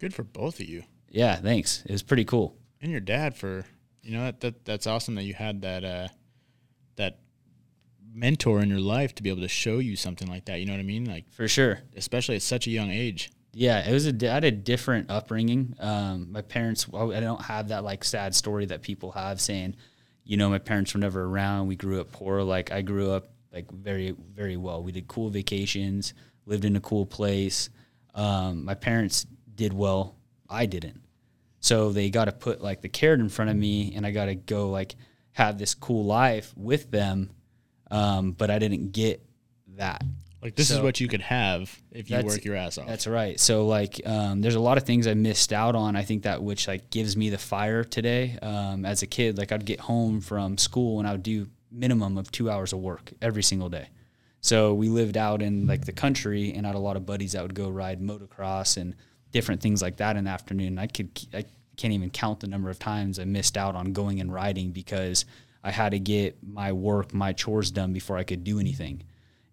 Good 0.00 0.12
for 0.14 0.24
both 0.24 0.58
of 0.60 0.68
you 0.68 0.82
Yeah, 1.10 1.36
thanks. 1.36 1.84
It 1.86 1.92
was 1.92 2.02
pretty 2.02 2.24
cool. 2.24 2.56
and 2.82 2.90
your 2.90 3.00
dad 3.00 3.36
for 3.36 3.64
you 4.02 4.12
know 4.16 4.24
that, 4.24 4.40
that 4.40 4.64
that's 4.64 4.86
awesome 4.86 5.14
that 5.16 5.24
you 5.24 5.34
had 5.34 5.62
that 5.62 5.84
uh 5.84 6.08
that 6.96 7.18
mentor 8.12 8.60
in 8.60 8.68
your 8.68 8.80
life 8.80 9.14
to 9.14 9.22
be 9.22 9.30
able 9.30 9.42
to 9.42 9.48
show 9.48 9.78
you 9.78 9.96
something 9.96 10.28
like 10.28 10.46
that. 10.46 10.60
You 10.60 10.66
know 10.66 10.72
what 10.72 10.80
I 10.80 10.84
mean? 10.84 11.04
Like 11.04 11.30
For 11.32 11.46
sure. 11.48 11.80
especially 11.96 12.36
at 12.36 12.42
such 12.42 12.66
a 12.66 12.70
young 12.70 12.90
age. 12.90 13.30
Yeah, 13.52 13.88
it 13.88 13.92
was 13.92 14.06
a 14.06 14.12
had 14.30 14.44
a 14.44 14.50
different 14.50 15.10
upbringing. 15.10 15.74
Um, 15.80 16.30
my 16.30 16.42
parents, 16.42 16.86
I 16.92 17.20
don't 17.20 17.42
have 17.42 17.68
that 17.68 17.82
like 17.84 18.04
sad 18.04 18.34
story 18.34 18.66
that 18.66 18.82
people 18.82 19.12
have 19.12 19.40
saying, 19.40 19.76
you 20.24 20.36
know, 20.36 20.48
my 20.48 20.58
parents 20.58 20.94
were 20.94 21.00
never 21.00 21.24
around. 21.24 21.66
We 21.66 21.76
grew 21.76 22.00
up 22.00 22.12
poor. 22.12 22.42
Like 22.42 22.70
I 22.72 22.82
grew 22.82 23.10
up 23.10 23.30
like 23.52 23.70
very 23.70 24.14
very 24.34 24.56
well. 24.56 24.82
We 24.82 24.92
did 24.92 25.08
cool 25.08 25.30
vacations, 25.30 26.14
lived 26.46 26.64
in 26.64 26.76
a 26.76 26.80
cool 26.80 27.06
place. 27.06 27.70
Um, 28.14 28.64
my 28.64 28.74
parents 28.74 29.26
did 29.54 29.72
well. 29.72 30.16
I 30.48 30.66
didn't. 30.66 31.00
So 31.60 31.92
they 31.92 32.10
got 32.10 32.26
to 32.26 32.32
put 32.32 32.60
like 32.60 32.82
the 32.82 32.88
carrot 32.88 33.20
in 33.20 33.28
front 33.28 33.50
of 33.50 33.56
me, 33.56 33.92
and 33.94 34.06
I 34.06 34.10
got 34.10 34.26
to 34.26 34.34
go 34.34 34.70
like 34.70 34.94
have 35.32 35.58
this 35.58 35.74
cool 35.74 36.04
life 36.04 36.52
with 36.56 36.90
them. 36.90 37.30
Um, 37.90 38.32
but 38.32 38.50
I 38.50 38.58
didn't 38.58 38.92
get 38.92 39.24
that. 39.76 40.02
Like 40.40 40.54
this 40.54 40.70
is 40.70 40.80
what 40.80 41.00
you 41.00 41.08
could 41.08 41.22
have 41.22 41.76
if 41.90 42.10
you 42.10 42.22
work 42.22 42.44
your 42.44 42.54
ass 42.54 42.78
off. 42.78 42.86
That's 42.86 43.08
right. 43.08 43.40
So 43.40 43.66
like, 43.66 44.00
um, 44.06 44.40
there's 44.40 44.54
a 44.54 44.60
lot 44.60 44.78
of 44.78 44.84
things 44.84 45.08
I 45.08 45.14
missed 45.14 45.52
out 45.52 45.74
on. 45.74 45.96
I 45.96 46.02
think 46.02 46.22
that 46.22 46.42
which 46.42 46.68
like 46.68 46.90
gives 46.90 47.16
me 47.16 47.30
the 47.30 47.38
fire 47.38 47.82
today. 47.82 48.38
Um, 48.40 48.84
as 48.84 49.02
a 49.02 49.06
kid, 49.08 49.36
like 49.36 49.50
I'd 49.50 49.64
get 49.64 49.80
home 49.80 50.20
from 50.20 50.56
school 50.56 51.00
and 51.00 51.08
I 51.08 51.12
would 51.12 51.24
do 51.24 51.48
minimum 51.72 52.18
of 52.18 52.30
two 52.30 52.50
hours 52.50 52.72
of 52.72 52.78
work 52.78 53.12
every 53.20 53.42
single 53.42 53.68
day. 53.68 53.88
So 54.40 54.74
we 54.74 54.88
lived 54.88 55.16
out 55.16 55.42
in 55.42 55.66
like 55.66 55.84
the 55.84 55.92
country, 55.92 56.52
and 56.52 56.64
I 56.64 56.68
had 56.68 56.76
a 56.76 56.80
lot 56.80 56.96
of 56.96 57.04
buddies 57.04 57.32
that 57.32 57.42
would 57.42 57.54
go 57.54 57.68
ride 57.68 58.00
motocross 58.00 58.76
and 58.76 58.94
different 59.32 59.60
things 59.60 59.82
like 59.82 59.96
that 59.98 60.16
in 60.16 60.24
the 60.24 60.30
afternoon. 60.30 60.78
I 60.78 60.86
could 60.86 61.10
I 61.34 61.44
can't 61.76 61.94
even 61.94 62.10
count 62.10 62.40
the 62.40 62.46
number 62.46 62.70
of 62.70 62.78
times 62.78 63.18
I 63.18 63.24
missed 63.24 63.56
out 63.56 63.74
on 63.74 63.92
going 63.92 64.20
and 64.20 64.32
riding 64.32 64.70
because 64.70 65.24
I 65.62 65.70
had 65.70 65.90
to 65.90 65.98
get 65.98 66.36
my 66.42 66.72
work, 66.72 67.12
my 67.12 67.32
chores 67.32 67.70
done 67.70 67.92
before 67.92 68.16
I 68.16 68.24
could 68.24 68.44
do 68.44 68.58
anything. 68.58 69.02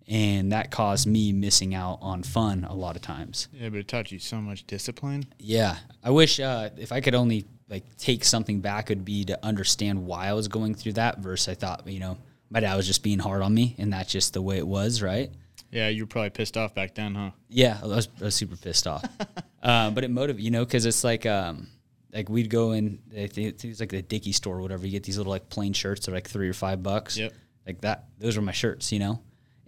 And 0.07 0.51
that 0.51 0.69
caused 0.69 1.07
me 1.07 1.33
missing 1.33 1.73
out 1.73 1.97
on 2.01 2.21
fun 2.21 2.63
a 2.63 2.75
lot 2.75 2.95
of 2.95 3.01
times. 3.01 3.47
yeah, 3.51 3.69
but 3.69 3.79
it 3.79 3.87
taught 3.87 4.11
you 4.11 4.19
so 4.19 4.37
much 4.37 4.67
discipline. 4.67 5.25
Yeah, 5.39 5.77
I 6.03 6.11
wish 6.11 6.39
uh, 6.39 6.69
if 6.77 6.91
I 6.91 7.01
could 7.01 7.15
only 7.15 7.45
like 7.69 7.83
take 7.97 8.23
something 8.23 8.61
back, 8.61 8.91
it'd 8.91 9.03
be 9.03 9.25
to 9.25 9.43
understand 9.43 10.05
why 10.05 10.27
I 10.27 10.33
was 10.33 10.47
going 10.47 10.75
through 10.75 10.93
that. 10.93 11.19
Versus, 11.19 11.47
I 11.47 11.55
thought 11.55 11.87
you 11.87 11.99
know 11.99 12.17
my 12.51 12.59
dad 12.59 12.75
was 12.75 12.85
just 12.85 13.01
being 13.01 13.17
hard 13.17 13.41
on 13.41 13.53
me, 13.55 13.75
and 13.79 13.91
that's 13.91 14.11
just 14.11 14.33
the 14.33 14.43
way 14.43 14.57
it 14.57 14.67
was, 14.67 15.01
right? 15.01 15.31
Yeah, 15.71 15.89
you 15.89 16.03
were 16.03 16.07
probably 16.07 16.29
pissed 16.29 16.55
off 16.55 16.75
back 16.75 16.93
then, 16.93 17.15
huh? 17.15 17.31
Yeah, 17.49 17.79
I 17.81 17.87
was, 17.87 18.07
I 18.21 18.25
was 18.25 18.35
super 18.35 18.55
pissed 18.55 18.85
off. 18.87 19.03
uh, 19.65 19.89
but 19.89 20.03
it 20.03 20.11
motivated, 20.11 20.45
you 20.45 20.51
know, 20.51 20.63
because 20.63 20.85
it's 20.85 21.03
like 21.03 21.25
um, 21.25 21.67
like 22.13 22.29
we'd 22.29 22.49
go 22.49 22.71
in, 22.71 22.99
I 23.17 23.27
think 23.27 23.63
it's 23.63 23.79
like 23.79 23.89
the 23.89 24.03
Dickie 24.03 24.31
store 24.31 24.57
or 24.57 24.61
whatever. 24.61 24.85
You 24.85 24.91
get 24.91 25.03
these 25.03 25.17
little 25.17 25.31
like 25.31 25.49
plain 25.49 25.73
shirts, 25.73 26.05
they're 26.05 26.13
like 26.13 26.29
three 26.29 26.47
or 26.47 26.53
five 26.53 26.83
bucks. 26.83 27.17
Yep. 27.17 27.33
Like 27.65 27.81
that. 27.81 28.05
Those 28.19 28.37
were 28.37 28.43
my 28.43 28.51
shirts, 28.51 28.91
you 28.91 28.99
know, 28.99 29.21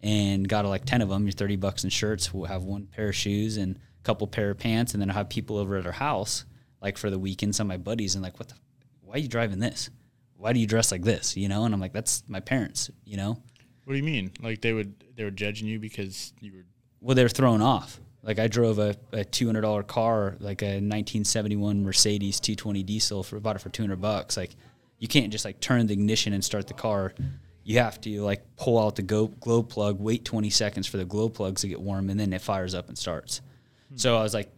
and 0.04 0.48
got 0.48 0.66
like 0.66 0.86
ten 0.86 1.02
of 1.02 1.10
them. 1.10 1.24
You're 1.26 1.32
thirty 1.32 1.56
bucks 1.56 1.84
in 1.84 1.90
shirts. 1.90 2.32
We'll 2.32 2.46
have 2.46 2.64
one 2.64 2.86
pair 2.86 3.10
of 3.10 3.16
shoes 3.16 3.58
and 3.58 3.76
a 3.76 4.04
couple 4.04 4.28
pair 4.28 4.52
of 4.52 4.60
pants, 4.60 4.94
and 4.94 5.02
then 5.02 5.10
i'll 5.10 5.16
have 5.16 5.30
people 5.30 5.58
over 5.58 5.78
at 5.78 5.86
our 5.88 5.92
house 5.92 6.46
like 6.80 6.98
for 6.98 7.10
the 7.10 7.18
weekend. 7.18 7.56
Some 7.56 7.66
of 7.66 7.70
my 7.70 7.78
buddies 7.78 8.14
and 8.14 8.24
like, 8.24 8.40
what 8.40 8.50
the, 8.50 8.56
why 9.02 9.16
are 9.16 9.20
you 9.20 9.28
driving 9.28 9.60
this? 9.60 9.90
Why 10.36 10.54
do 10.54 10.60
you 10.60 10.68
dress 10.68 10.92
like 10.92 11.02
this? 11.02 11.36
You 11.36 11.50
know, 11.50 11.66
and 11.66 11.74
I'm 11.74 11.82
like, 11.82 11.94
that's 11.94 12.24
my 12.28 12.40
parents. 12.40 12.92
You 13.04 13.18
know. 13.18 13.42
What 13.86 13.94
do 13.94 13.98
you 13.98 14.04
mean? 14.04 14.32
Like 14.44 14.62
they 14.62 14.74
would 14.74 15.04
they 15.16 15.24
were 15.24 15.32
judging 15.32 15.68
you 15.68 15.80
because 15.80 16.34
you 16.40 16.54
were 16.54 16.66
well, 17.02 17.16
they 17.16 17.24
were 17.24 17.30
thrown 17.30 17.62
off. 17.62 18.00
Like 18.28 18.40
I 18.40 18.48
drove 18.48 18.78
a, 18.78 18.96
a 19.14 19.24
two 19.24 19.46
hundred 19.46 19.62
dollar 19.62 19.84
car, 19.84 20.36
like 20.40 20.62
a 20.62 20.82
nineteen 20.82 21.24
seventy 21.24 21.56
one 21.56 21.84
Mercedes 21.84 22.40
two 22.42 22.56
twenty 22.56 22.84
diesel 22.84 23.24
for 23.24 23.40
bought 23.40 23.56
it 23.56 23.60
for 23.60 23.70
two 23.70 23.82
hundred 23.82 24.02
bucks. 24.02 24.36
Like 24.36 24.52
you 25.00 25.08
can't 25.08 25.32
just 25.32 25.46
like 25.46 25.62
turn 25.62 25.88
the 25.88 25.94
ignition 25.94 26.34
and 26.34 26.44
start 26.44 26.68
the 26.68 26.74
car. 26.74 27.14
You 27.64 27.80
have 27.80 28.00
to 28.02 28.22
like 28.22 28.44
pull 28.58 28.80
out 28.80 28.98
the 28.98 29.02
go, 29.02 29.28
glow 29.28 29.64
plug, 29.64 30.00
wait 30.00 30.26
twenty 30.26 30.50
seconds 30.50 30.88
for 30.88 30.98
the 30.98 31.06
glow 31.06 31.30
plugs 31.30 31.62
to 31.62 31.70
get 31.70 31.80
warm, 31.80 32.10
and 32.10 32.20
then 32.20 32.34
it 32.34 32.42
fires 32.42 32.76
up 32.76 32.90
and 32.90 32.98
starts. 32.98 33.42
Hmm. 33.90 33.98
So 33.98 34.18
I 34.18 34.24
was 34.24 34.34
like, 34.34 34.52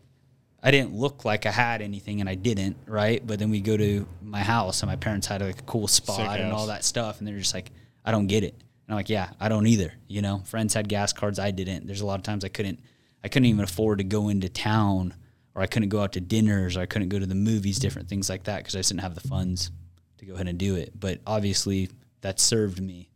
I 0.64 0.72
didn't 0.72 0.94
look 0.96 1.24
like 1.24 1.46
I 1.46 1.52
had 1.52 1.82
anything, 1.82 2.22
and 2.22 2.30
I 2.30 2.36
didn't, 2.36 2.76
right? 2.88 3.26
But 3.26 3.40
then 3.40 3.52
we 3.52 3.62
go 3.62 3.78
to 3.78 4.08
my 4.22 4.42
house, 4.42 4.82
and 4.82 4.90
my 4.90 4.96
parents 4.96 5.28
had 5.28 5.42
like 5.42 5.60
a 5.60 5.64
cool 5.64 5.88
spot 5.88 6.40
and 6.40 6.52
all 6.52 6.68
that 6.68 6.84
stuff, 6.84 7.20
and 7.20 7.28
they're 7.28 7.38
just 7.38 7.54
like, 7.54 7.72
I 8.04 8.12
don't 8.12 8.28
get 8.28 8.44
it. 8.44 8.54
And 8.54 8.94
I'm 8.94 8.96
like, 8.96 9.10
yeah, 9.10 9.30
I 9.40 9.48
don't 9.48 9.68
either. 9.68 9.94
You 10.08 10.24
know, 10.24 10.40
friends 10.46 10.74
had 10.74 10.90
gas 10.90 11.14
cards, 11.14 11.38
I 11.38 11.52
didn't. 11.52 11.86
There's 11.86 12.02
a 12.02 12.06
lot 12.06 12.20
of 12.20 12.24
times 12.24 12.44
I 12.44 12.50
couldn't, 12.50 12.80
I 13.24 13.28
couldn't 13.28 13.48
even 13.48 13.64
afford 13.64 13.98
to 14.00 14.04
go 14.04 14.30
into 14.30 14.50
town, 14.50 15.14
or 15.56 15.62
I 15.62 15.68
couldn't 15.68 15.90
go 15.90 16.02
out 16.02 16.14
to 16.14 16.22
dinners, 16.22 16.78
or 16.78 16.82
I 16.82 16.86
couldn't 16.86 17.10
go 17.10 17.20
to 17.20 17.26
the 17.26 17.36
movies, 17.36 17.80
different 17.80 18.08
things 18.08 18.30
like 18.30 18.44
that, 18.44 18.58
because 18.58 18.76
I 18.76 18.80
just 18.80 18.90
didn't 18.90 19.02
have 19.02 19.16
the 19.16 19.28
funds 19.28 19.72
to 20.20 20.26
go 20.26 20.36
ahead 20.36 20.48
and 20.48 20.58
do 20.58 20.76
it. 20.76 20.98
But 20.98 21.20
obviously, 21.28 21.90
that 22.22 22.40
served 22.40 22.82
me 22.82 23.10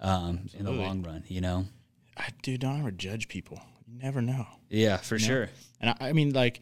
um, 0.00 0.48
in 0.58 0.64
the 0.64 0.72
long 0.72 1.02
run. 1.02 1.24
You 1.26 1.40
know, 1.40 1.66
I 2.16 2.28
dude, 2.42 2.60
don't 2.60 2.78
ever 2.78 2.90
judge 2.90 3.28
people. 3.28 3.60
You 3.86 3.98
never 4.02 4.22
know. 4.22 4.46
yeah, 4.68 4.96
for 4.98 5.18
sure. 5.18 5.48
And 5.80 5.90
I, 5.90 6.08
I 6.08 6.12
mean, 6.12 6.32
like, 6.32 6.60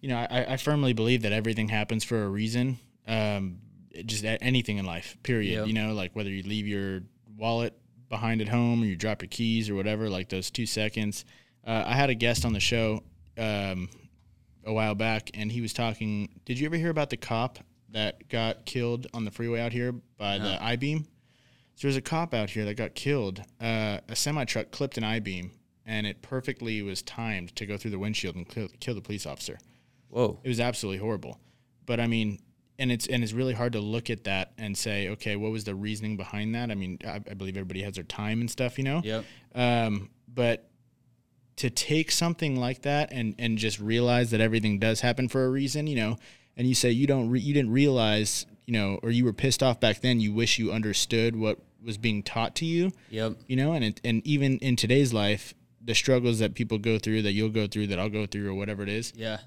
you 0.00 0.08
know, 0.08 0.16
I, 0.16 0.52
I 0.52 0.56
firmly 0.56 0.92
believe 0.92 1.22
that 1.22 1.32
everything 1.32 1.68
happens 1.68 2.04
for 2.04 2.22
a 2.22 2.28
reason. 2.28 2.78
Um, 3.06 3.58
just 4.04 4.24
anything 4.24 4.78
in 4.78 4.84
life, 4.84 5.16
period. 5.22 5.54
Yep. 5.54 5.66
You 5.66 5.72
know, 5.72 5.92
like 5.94 6.14
whether 6.14 6.30
you 6.30 6.42
leave 6.42 6.66
your 6.66 7.00
wallet 7.36 7.74
behind 8.08 8.40
at 8.40 8.48
home 8.48 8.82
or 8.82 8.86
you 8.86 8.96
drop 8.96 9.22
your 9.22 9.28
keys 9.28 9.68
or 9.68 9.74
whatever, 9.74 10.08
like 10.08 10.28
those 10.28 10.50
two 10.50 10.66
seconds. 10.66 11.24
Uh, 11.68 11.84
I 11.86 11.94
had 11.94 12.10
a 12.10 12.14
guest 12.14 12.44
on 12.44 12.52
the 12.52 12.60
show 12.60 13.02
um, 13.36 13.90
a 14.64 14.72
while 14.72 14.94
back, 14.96 15.30
and 15.34 15.52
he 15.52 15.60
was 15.60 15.72
talking. 15.72 16.40
Did 16.44 16.58
you 16.58 16.66
ever 16.66 16.76
hear 16.76 16.90
about 16.90 17.10
the 17.10 17.16
cop 17.16 17.58
that 17.90 18.28
got 18.28 18.66
killed 18.66 19.06
on 19.14 19.24
the 19.24 19.30
freeway 19.30 19.60
out 19.60 19.72
here 19.72 19.92
by 20.16 20.38
the 20.38 20.62
I 20.62 20.76
beam. 20.76 21.06
So 21.74 21.86
there's 21.86 21.96
a 21.96 22.02
cop 22.02 22.34
out 22.34 22.50
here 22.50 22.64
that 22.64 22.74
got 22.74 22.94
killed. 22.94 23.42
Uh, 23.60 23.98
a 24.08 24.16
semi 24.16 24.44
truck 24.44 24.70
clipped 24.70 24.98
an 24.98 25.04
I 25.04 25.20
beam, 25.20 25.52
and 25.86 26.06
it 26.06 26.22
perfectly 26.22 26.82
was 26.82 27.02
timed 27.02 27.54
to 27.56 27.66
go 27.66 27.76
through 27.76 27.92
the 27.92 27.98
windshield 27.98 28.36
and 28.36 28.48
kill, 28.48 28.68
kill 28.80 28.94
the 28.94 29.00
police 29.00 29.26
officer. 29.26 29.58
Whoa. 30.08 30.40
It 30.42 30.48
was 30.48 30.60
absolutely 30.60 30.98
horrible. 30.98 31.38
But 31.86 32.00
I 32.00 32.06
mean, 32.06 32.40
and 32.78 32.92
it's 32.92 33.06
and 33.06 33.22
it's 33.22 33.32
really 33.32 33.54
hard 33.54 33.72
to 33.72 33.80
look 33.80 34.10
at 34.10 34.24
that 34.24 34.52
and 34.58 34.76
say, 34.76 35.08
okay, 35.10 35.36
what 35.36 35.50
was 35.50 35.64
the 35.64 35.74
reasoning 35.74 36.16
behind 36.16 36.54
that? 36.54 36.70
I 36.70 36.74
mean, 36.74 36.98
I, 37.06 37.16
I 37.16 37.34
believe 37.34 37.56
everybody 37.56 37.82
has 37.82 37.94
their 37.94 38.04
time 38.04 38.40
and 38.40 38.50
stuff, 38.50 38.76
you 38.78 38.84
know. 38.84 39.00
Yep. 39.04 39.24
Um, 39.54 40.10
but 40.32 40.68
to 41.58 41.70
take 41.70 42.10
something 42.10 42.56
like 42.58 42.82
that 42.82 43.12
and 43.12 43.34
and 43.38 43.58
just 43.58 43.78
realize 43.80 44.30
that 44.32 44.40
everything 44.40 44.78
does 44.78 45.00
happen 45.02 45.28
for 45.28 45.44
a 45.44 45.50
reason, 45.50 45.86
you 45.86 45.96
know, 45.96 46.16
and 46.56 46.66
you 46.66 46.74
say 46.74 46.90
you 46.90 47.06
don't 47.06 47.30
re- 47.30 47.40
you 47.40 47.52
didn't 47.54 47.70
realize, 47.72 48.46
you 48.66 48.72
know, 48.72 48.98
or 49.02 49.10
you 49.10 49.24
were 49.24 49.32
pissed 49.32 49.62
off 49.62 49.78
back 49.80 50.00
then, 50.00 50.20
you 50.20 50.32
wish 50.32 50.58
you 50.58 50.72
understood 50.72 51.36
what 51.36 51.58
was 51.84 51.96
being 51.98 52.22
taught 52.22 52.54
to 52.56 52.64
you, 52.64 52.90
Yep. 53.10 53.34
you 53.46 53.54
know, 53.56 53.72
and 53.72 53.84
it, 53.84 54.00
and 54.04 54.26
even 54.26 54.58
in 54.58 54.74
today's 54.76 55.12
life, 55.12 55.54
the 55.80 55.94
struggles 55.94 56.40
that 56.40 56.54
people 56.54 56.76
go 56.78 56.98
through, 56.98 57.22
that 57.22 57.32
you'll 57.32 57.48
go 57.50 57.66
through, 57.68 57.86
that 57.88 57.98
I'll 58.00 58.08
go 58.10 58.26
through, 58.26 58.48
or 58.50 58.54
whatever 58.54 58.82
it 58.82 58.88
is, 58.88 59.12
Yeah. 59.16 59.38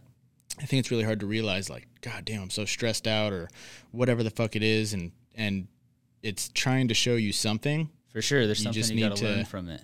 I 0.59 0.65
think 0.65 0.79
it's 0.81 0.91
really 0.91 1.03
hard 1.03 1.19
to 1.21 1.25
realize, 1.25 1.69
like, 1.69 1.87
God 2.01 2.23
damn, 2.25 2.43
I'm 2.43 2.49
so 2.49 2.65
stressed 2.65 3.07
out, 3.07 3.31
or 3.33 3.49
whatever 3.91 4.21
the 4.23 4.29
fuck 4.29 4.55
it 4.55 4.63
is, 4.63 4.93
and 4.93 5.11
and 5.35 5.67
it's 6.23 6.49
trying 6.49 6.87
to 6.89 6.93
show 6.93 7.15
you 7.15 7.31
something. 7.31 7.89
For 8.09 8.21
sure. 8.21 8.45
There's 8.45 8.59
You 8.59 8.63
something 8.65 8.81
just 8.81 8.93
you 8.93 8.99
got 8.99 9.09
need 9.11 9.17
to 9.17 9.25
learn 9.25 9.45
from 9.45 9.69
it. 9.69 9.81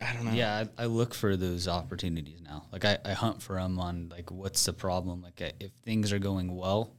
I 0.00 0.12
don't 0.14 0.24
know. 0.24 0.32
Yeah, 0.32 0.64
I, 0.78 0.84
I 0.84 0.86
look 0.86 1.14
for 1.14 1.36
those 1.36 1.68
opportunities 1.68 2.40
now. 2.42 2.66
Like 2.72 2.84
I, 2.84 2.98
I 3.04 3.12
hunt 3.12 3.42
for 3.42 3.56
them 3.56 3.78
on 3.78 4.08
like 4.10 4.30
what's 4.30 4.64
the 4.64 4.72
problem. 4.72 5.22
Like 5.22 5.40
if 5.60 5.70
things 5.84 6.12
are 6.12 6.18
going 6.18 6.54
well, 6.56 6.92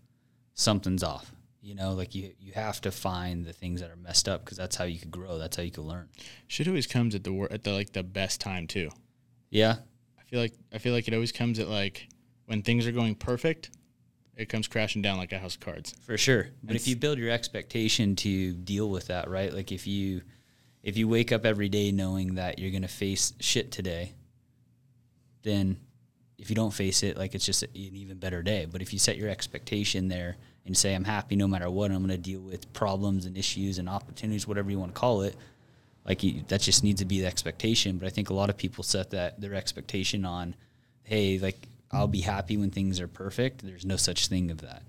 something's 0.53 1.03
off. 1.03 1.31
You 1.61 1.75
know, 1.75 1.93
like 1.93 2.15
you 2.15 2.31
you 2.39 2.53
have 2.53 2.79
to 2.81 2.91
find 2.91 3.45
the 3.45 3.51
things 3.51 3.81
that 3.81 3.91
are 3.91 3.97
messed 3.97 4.29
up 4.29 4.45
because 4.45 4.57
that's 4.57 4.75
how 4.77 4.85
you 4.85 4.99
could 4.99 5.11
grow. 5.11 5.37
That's 5.37 5.57
how 5.57 5.63
you 5.63 5.71
could 5.71 5.83
learn. 5.83 6.07
shit 6.47 6.67
always 6.67 6.87
comes 6.87 7.13
at 7.13 7.23
the 7.23 7.33
wor- 7.33 7.51
at 7.51 7.63
the 7.63 7.73
like 7.73 7.91
the 7.91 8.03
best 8.03 8.39
time 8.39 8.67
too. 8.67 8.89
Yeah, 9.49 9.75
I 10.17 10.23
feel 10.23 10.39
like 10.39 10.53
I 10.73 10.77
feel 10.77 10.93
like 10.93 11.07
it 11.07 11.13
always 11.13 11.31
comes 11.33 11.59
at 11.59 11.67
like 11.67 12.07
when 12.45 12.61
things 12.61 12.87
are 12.87 12.93
going 12.93 13.15
perfect, 13.15 13.71
it 14.37 14.47
comes 14.47 14.67
crashing 14.69 15.01
down 15.01 15.17
like 15.17 15.33
a 15.33 15.39
house 15.39 15.55
of 15.55 15.59
cards. 15.59 15.93
for 16.01 16.17
sure. 16.17 16.47
But 16.63 16.77
if 16.77 16.87
you 16.87 16.95
build 16.95 17.17
your 17.17 17.31
expectation 17.31 18.15
to 18.17 18.53
deal 18.53 18.89
with 18.89 19.07
that, 19.07 19.29
right? 19.29 19.53
Like 19.53 19.73
if 19.73 19.85
you 19.87 20.21
if 20.87 20.97
you 20.97 21.07
wake 21.07 21.31
up 21.31 21.45
every 21.45 21.67
day 21.67 21.91
knowing 21.91 22.35
that 22.35 22.59
you're 22.59 22.71
gonna 22.71 22.87
face 22.87 23.33
shit 23.39 23.71
today, 23.71 24.13
then 25.43 25.77
if 26.37 26.49
you 26.49 26.55
don't 26.55 26.73
face 26.73 27.03
it, 27.03 27.17
like 27.17 27.35
it's 27.35 27.45
just 27.45 27.63
an 27.63 27.69
even 27.73 28.17
better 28.17 28.41
day. 28.41 28.65
But 28.65 28.81
if 28.81 28.93
you 28.93 28.99
set 28.99 29.17
your 29.17 29.29
expectation 29.29 30.07
there 30.07 30.37
and 30.65 30.77
say, 30.77 30.93
I'm 30.93 31.03
happy 31.03 31.35
no 31.35 31.47
matter 31.47 31.69
what, 31.69 31.91
I'm 31.91 31.99
going 31.99 32.09
to 32.09 32.17
deal 32.17 32.41
with 32.41 32.71
problems 32.73 33.25
and 33.25 33.37
issues 33.37 33.79
and 33.79 33.89
opportunities, 33.89 34.47
whatever 34.47 34.69
you 34.69 34.77
want 34.77 34.93
to 34.93 34.99
call 34.99 35.23
it, 35.23 35.35
like 36.05 36.21
you, 36.23 36.43
that 36.49 36.61
just 36.61 36.83
needs 36.83 36.99
to 37.01 37.05
be 37.05 37.21
the 37.21 37.27
expectation. 37.27 37.97
But 37.97 38.05
I 38.05 38.09
think 38.09 38.29
a 38.29 38.33
lot 38.33 38.49
of 38.49 38.57
people 38.57 38.83
set 38.83 39.09
that 39.11 39.41
their 39.41 39.55
expectation 39.55 40.25
on, 40.25 40.55
hey, 41.03 41.39
like 41.39 41.67
I'll 41.91 42.07
be 42.07 42.21
happy 42.21 42.57
when 42.57 42.69
things 42.69 42.99
are 42.99 43.07
perfect. 43.07 43.65
There's 43.65 43.85
no 43.85 43.95
such 43.95 44.27
thing 44.27 44.51
of 44.51 44.61
that. 44.61 44.83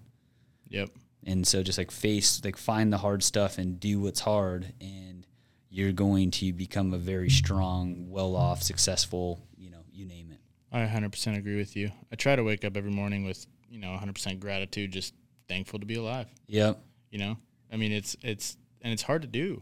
Yep. 0.68 0.90
And 1.24 1.46
so 1.46 1.62
just 1.62 1.78
like 1.78 1.90
face, 1.90 2.44
like 2.44 2.56
find 2.56 2.92
the 2.92 2.98
hard 2.98 3.22
stuff 3.22 3.56
and 3.56 3.80
do 3.80 4.00
what's 4.00 4.20
hard, 4.20 4.72
and 4.80 5.17
you're 5.70 5.92
going 5.92 6.30
to 6.32 6.52
become 6.52 6.94
a 6.94 6.98
very 6.98 7.30
strong, 7.30 8.08
well 8.10 8.34
off, 8.36 8.62
successful, 8.62 9.40
you 9.56 9.70
know, 9.70 9.78
you 9.92 10.06
name 10.06 10.30
it. 10.32 10.38
I 10.72 10.80
100% 10.86 11.36
agree 11.36 11.56
with 11.56 11.76
you. 11.76 11.90
I 12.12 12.16
try 12.16 12.36
to 12.36 12.42
wake 12.44 12.64
up 12.64 12.76
every 12.76 12.90
morning 12.90 13.24
with, 13.24 13.46
you 13.70 13.78
know, 13.78 13.88
100% 14.00 14.40
gratitude, 14.40 14.92
just 14.92 15.14
thankful 15.48 15.78
to 15.78 15.86
be 15.86 15.94
alive, 15.96 16.26
Yep. 16.46 16.78
you 17.10 17.18
know? 17.18 17.36
I 17.72 17.76
mean, 17.76 17.92
it's 17.92 18.16
it's 18.22 18.56
and 18.80 18.92
it's 18.92 19.02
hard 19.02 19.22
to 19.22 19.28
do. 19.28 19.60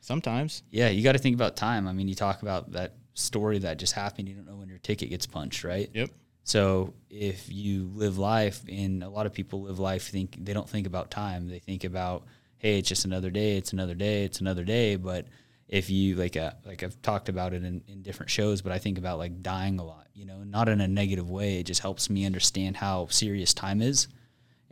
Sometimes. 0.00 0.62
Yeah, 0.70 0.88
you 0.88 1.02
got 1.02 1.12
to 1.12 1.18
think 1.18 1.34
about 1.34 1.56
time. 1.56 1.86
I 1.86 1.92
mean, 1.92 2.08
you 2.08 2.14
talk 2.14 2.42
about 2.42 2.72
that 2.72 2.94
story 3.14 3.58
that 3.58 3.78
just 3.78 3.92
happened. 3.92 4.28
You 4.28 4.34
don't 4.34 4.46
know 4.46 4.56
when 4.56 4.68
your 4.68 4.78
ticket 4.78 5.10
gets 5.10 5.26
punched, 5.26 5.62
right? 5.62 5.90
Yep. 5.92 6.10
So 6.42 6.94
if 7.10 7.52
you 7.52 7.90
live 7.94 8.16
life, 8.18 8.62
and 8.68 9.04
a 9.04 9.08
lot 9.10 9.26
of 9.26 9.32
people 9.34 9.62
live 9.62 9.78
life 9.78 10.08
think 10.08 10.36
they 10.42 10.54
don't 10.54 10.68
think 10.68 10.86
about 10.86 11.10
time. 11.10 11.48
They 11.48 11.58
think 11.58 11.84
about, 11.84 12.24
hey, 12.60 12.78
it's 12.78 12.88
just 12.88 13.06
another 13.06 13.30
day. 13.30 13.56
It's 13.56 13.72
another 13.72 13.94
day. 13.94 14.24
It's 14.24 14.40
another 14.40 14.64
day. 14.64 14.96
But 14.96 15.26
if 15.66 15.88
you 15.88 16.14
like, 16.14 16.36
uh, 16.36 16.52
like 16.64 16.82
I've 16.82 17.00
talked 17.00 17.28
about 17.28 17.54
it 17.54 17.64
in, 17.64 17.82
in 17.88 18.02
different 18.02 18.30
shows, 18.30 18.60
but 18.60 18.70
I 18.70 18.78
think 18.78 18.98
about 18.98 19.18
like 19.18 19.42
dying 19.42 19.78
a 19.78 19.84
lot. 19.84 20.06
You 20.14 20.26
know, 20.26 20.44
not 20.44 20.68
in 20.68 20.82
a 20.82 20.88
negative 20.88 21.30
way. 21.30 21.58
It 21.60 21.66
just 21.66 21.80
helps 21.80 22.10
me 22.10 22.26
understand 22.26 22.76
how 22.76 23.06
serious 23.08 23.54
time 23.54 23.80
is, 23.80 24.08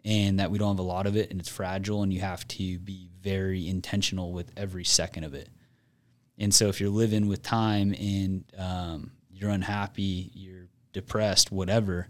and 0.04 0.38
that 0.38 0.50
we 0.50 0.58
don't 0.58 0.76
have 0.76 0.78
a 0.78 0.82
lot 0.82 1.06
of 1.06 1.16
it, 1.16 1.30
and 1.30 1.40
it's 1.40 1.48
fragile, 1.48 2.02
and 2.02 2.12
you 2.12 2.20
have 2.20 2.46
to 2.48 2.78
be 2.78 3.08
very 3.22 3.66
intentional 3.66 4.32
with 4.32 4.52
every 4.56 4.84
second 4.84 5.24
of 5.24 5.32
it. 5.32 5.48
And 6.36 6.54
so 6.54 6.68
if 6.68 6.80
you're 6.80 6.90
living 6.90 7.26
with 7.26 7.42
time 7.42 7.94
and 7.98 8.44
um, 8.58 9.12
you're 9.30 9.50
unhappy, 9.50 10.30
you're 10.34 10.68
depressed, 10.92 11.50
whatever, 11.50 12.08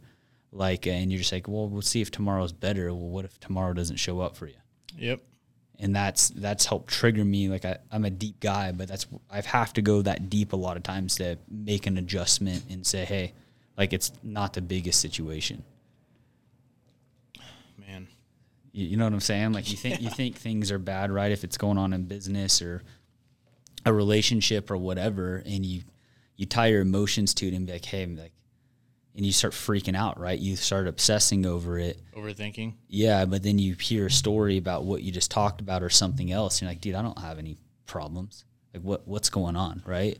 like, 0.51 0.87
and 0.87 1.11
you're 1.13 1.19
just 1.19 1.33
like, 1.33 1.49
well, 1.49 1.69
we'll 1.69 1.83
see 1.83 2.03
if 2.03 2.11
tomorrow's 2.11 2.53
better. 2.53 2.93
Well, 2.93 3.09
what 3.09 3.25
if 3.25 3.39
tomorrow 3.39 3.73
doesn't 3.73 3.97
show 3.97 4.21
up 4.21 4.37
for 4.37 4.47
you? 4.47 4.57
Yep. 4.99 5.23
And 5.81 5.95
that's 5.95 6.31
that's 6.31 6.67
helped 6.67 6.91
trigger 6.91 7.25
me. 7.25 7.49
Like 7.49 7.65
I, 7.65 7.79
I'm 7.93 8.05
a 8.05 8.11
deep 8.11 8.41
guy, 8.41 8.73
but 8.73 8.89
that's 8.89 9.07
I 9.31 9.41
have 9.41 9.73
to 9.75 9.83
go 9.83 10.03
that 10.03 10.29
deep 10.29 10.53
a 10.53 10.57
lot 10.57 10.77
of 10.77 10.83
times 10.83 11.17
to 11.17 11.39
make 11.49 11.87
an 11.87 11.97
adjustment 11.99 12.65
and 12.69 12.85
say, 12.85 13.05
hey, 13.05 13.33
like 13.77 13.93
it's 13.93 14.11
not 14.23 14.55
the 14.55 14.61
biggest 14.61 15.01
situation. 15.01 15.63
Man. 17.79 18.09
You, 18.73 18.87
you 18.87 18.97
know 18.97 19.05
what 19.05 19.13
I'm 19.13 19.21
saying? 19.21 19.53
Like 19.53 19.71
you 19.71 19.77
think 19.77 20.01
you 20.01 20.11
think 20.11 20.37
things 20.37 20.73
are 20.73 20.81
bad, 20.81 21.13
right? 21.13 21.31
If 21.31 21.45
it's 21.45 21.57
going 21.57 21.79
on 21.79 21.93
in 21.93 22.05
business 22.05 22.61
or 22.61 22.83
a 23.87 23.93
relationship 23.93 24.71
or 24.71 24.77
whatever, 24.77 25.43
and 25.47 25.65
you 25.65 25.83
you 26.37 26.47
tie 26.47 26.67
your 26.67 26.81
emotions 26.81 27.35
to 27.35 27.49
it 27.49 27.55
and 27.55 27.67
be 27.67 27.73
like, 27.73 27.85
hey, 27.85 28.07
like, 28.07 28.33
and 29.19 29.27
you 29.27 29.33
start 29.33 29.53
freaking 29.53 29.97
out, 29.97 30.19
right? 30.21 30.39
You 30.39 30.55
start 30.55 30.87
obsessing 30.87 31.45
over 31.45 31.77
it. 31.77 32.01
Overthinking. 32.17 32.75
Yeah, 32.87 33.25
but 33.25 33.43
then 33.43 33.59
you 33.59 33.75
hear 33.75 34.07
a 34.07 34.11
story 34.13 34.59
about 34.59 34.85
what 34.85 35.03
you 35.03 35.11
just 35.11 35.29
talked 35.33 35.61
about 35.61 35.83
or 35.83 35.91
something 35.91 36.31
else. 36.31 36.55
And 36.59 36.63
you're 36.63 36.71
like, 36.71 36.81
dude, 36.81 36.95
I 36.95 37.03
don't 37.03 37.19
have 37.19 37.37
any 37.41 37.59
problems. 37.85 38.45
Like, 38.73 38.85
what 38.85 39.09
what's 39.09 39.29
going 39.29 39.57
on, 39.57 39.83
right? 39.85 40.17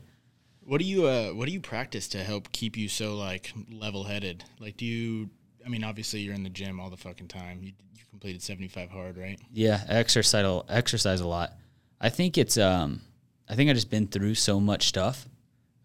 What 0.59 0.79
do 0.79 0.85
you 0.85 1.05
uh 1.07 1.29
what 1.29 1.45
do 1.47 1.53
you 1.53 1.61
practice 1.61 2.09
to 2.09 2.17
help 2.25 2.51
keep 2.51 2.75
you 2.75 2.89
so 2.89 3.15
like 3.15 3.53
level 3.71 4.03
headed? 4.03 4.43
Like 4.59 4.75
do 4.75 4.85
you 4.85 5.29
I 5.65 5.69
mean 5.69 5.85
obviously 5.85 6.19
you're 6.19 6.35
in 6.35 6.43
the 6.43 6.49
gym 6.49 6.81
all 6.81 6.89
the 6.89 6.97
fucking 6.97 7.29
time. 7.29 7.61
You 7.63 7.71
you 7.95 8.01
completed 8.09 8.43
75 8.43 8.89
hard, 8.89 9.17
right? 9.17 9.39
Yeah, 9.53 9.81
I 9.87 9.93
exercise 9.93 10.43
a- 10.45 10.63
exercise 10.67 11.21
a 11.21 11.27
lot. 11.27 11.53
I 12.01 12.09
think 12.09 12.37
it's 12.37 12.57
um 12.57 12.99
I 13.47 13.55
think 13.55 13.69
I 13.69 13.73
just 13.73 13.89
been 13.89 14.07
through 14.07 14.35
so 14.35 14.59
much 14.59 14.89
stuff. 14.89 15.25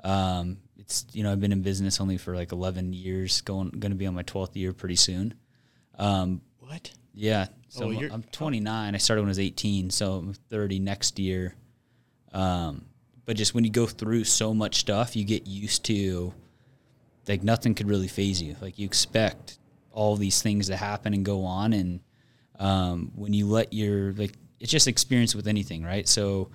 Um 0.02 0.58
it's 0.84 1.06
you 1.12 1.22
know, 1.22 1.32
I've 1.32 1.40
been 1.40 1.52
in 1.52 1.62
business 1.62 2.00
only 2.00 2.16
for 2.18 2.34
like 2.36 2.52
11 2.52 2.92
years, 2.92 3.40
going 3.40 3.70
going 3.70 3.92
to 3.92 3.96
be 3.96 4.06
on 4.06 4.14
my 4.14 4.22
12th 4.22 4.54
year 4.54 4.72
pretty 4.72 4.96
soon. 4.96 5.34
Um 5.98 6.40
What? 6.60 6.90
yeah, 7.14 7.46
so 7.68 7.86
Oh, 7.86 7.92
I'm- 7.92 8.10
I'm 8.12 8.22
29. 8.24 8.94
I 8.94 8.98
started 8.98 9.22
when 9.22 9.28
I 9.28 9.30
was 9.30 9.38
18, 9.38 9.90
so 9.90 10.14
I'm 10.14 10.34
30 10.34 10.78
next 10.78 11.18
year. 11.18 11.54
Um 12.32 12.84
but 13.26 13.36
just 13.36 13.54
when 13.54 13.64
you 13.64 13.70
go 13.70 13.86
through 13.86 14.24
so 14.24 14.52
much 14.52 14.76
stuff, 14.80 15.16
you 15.16 15.24
get 15.24 15.46
used 15.46 15.84
to 15.86 16.34
like 17.26 17.42
nothing 17.42 17.74
could 17.74 17.88
really 17.88 18.08
phase 18.08 18.42
you. 18.42 18.54
Like 18.60 18.78
you 18.78 18.84
expect 18.84 19.58
all 19.92 20.16
these 20.16 20.42
things 20.42 20.66
to 20.66 20.76
happen 20.76 21.14
and 21.14 21.24
go 21.24 21.44
on, 21.44 21.72
and 21.72 22.00
um, 22.58 23.12
when 23.14 23.32
you 23.32 23.46
let 23.46 23.72
your 23.72 24.12
like 24.12 24.34
it's 24.60 24.70
just 24.70 24.88
experience 24.88 25.34
with 25.34 25.46
anything, 25.46 25.82
right? 25.84 26.06
So 26.06 26.50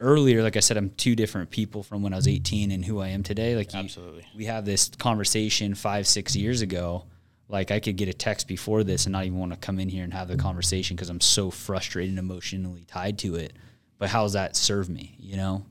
earlier, 0.00 0.42
like 0.42 0.56
I 0.56 0.60
said, 0.60 0.76
I'm 0.76 0.90
two 0.90 1.14
different 1.14 1.50
people 1.50 1.82
from 1.82 2.02
when 2.02 2.12
I 2.12 2.16
was 2.16 2.26
mm-hmm. 2.26 2.36
18 2.36 2.70
and 2.72 2.84
who 2.84 3.00
I 3.00 3.08
am 3.08 3.22
today. 3.22 3.54
Like 3.54 3.72
you- 3.72 3.78
Absolutely. 3.78 4.26
we 4.34 4.46
have 4.46 4.64
this 4.64 4.88
conversation 4.88 5.74
five, 5.74 6.06
six 6.06 6.34
years 6.34 6.62
ago. 6.62 7.04
Like 7.48 7.70
I 7.70 7.80
could 7.80 7.96
get 7.96 8.08
a 8.08 8.12
text 8.12 8.48
before 8.48 8.84
this 8.84 9.06
and 9.06 9.12
not 9.12 9.24
even 9.24 9.38
want 9.38 9.52
to 9.52 9.58
come 9.58 9.78
in 9.78 9.88
here 9.88 10.04
and 10.04 10.12
have 10.12 10.28
the 10.28 10.36
conversation 10.36 10.96
because 10.96 11.10
I'm 11.10 11.20
so 11.20 11.50
frustrated 11.50 12.10
and 12.10 12.18
emotionally 12.18 12.84
tied 12.84 13.18
to 13.18 13.36
it. 13.36 13.52
But 13.98 14.08
how's 14.08 14.32
that 14.32 14.56
serve 14.56 14.88
me? 14.88 15.16
You 15.18 15.36
know? 15.36 15.66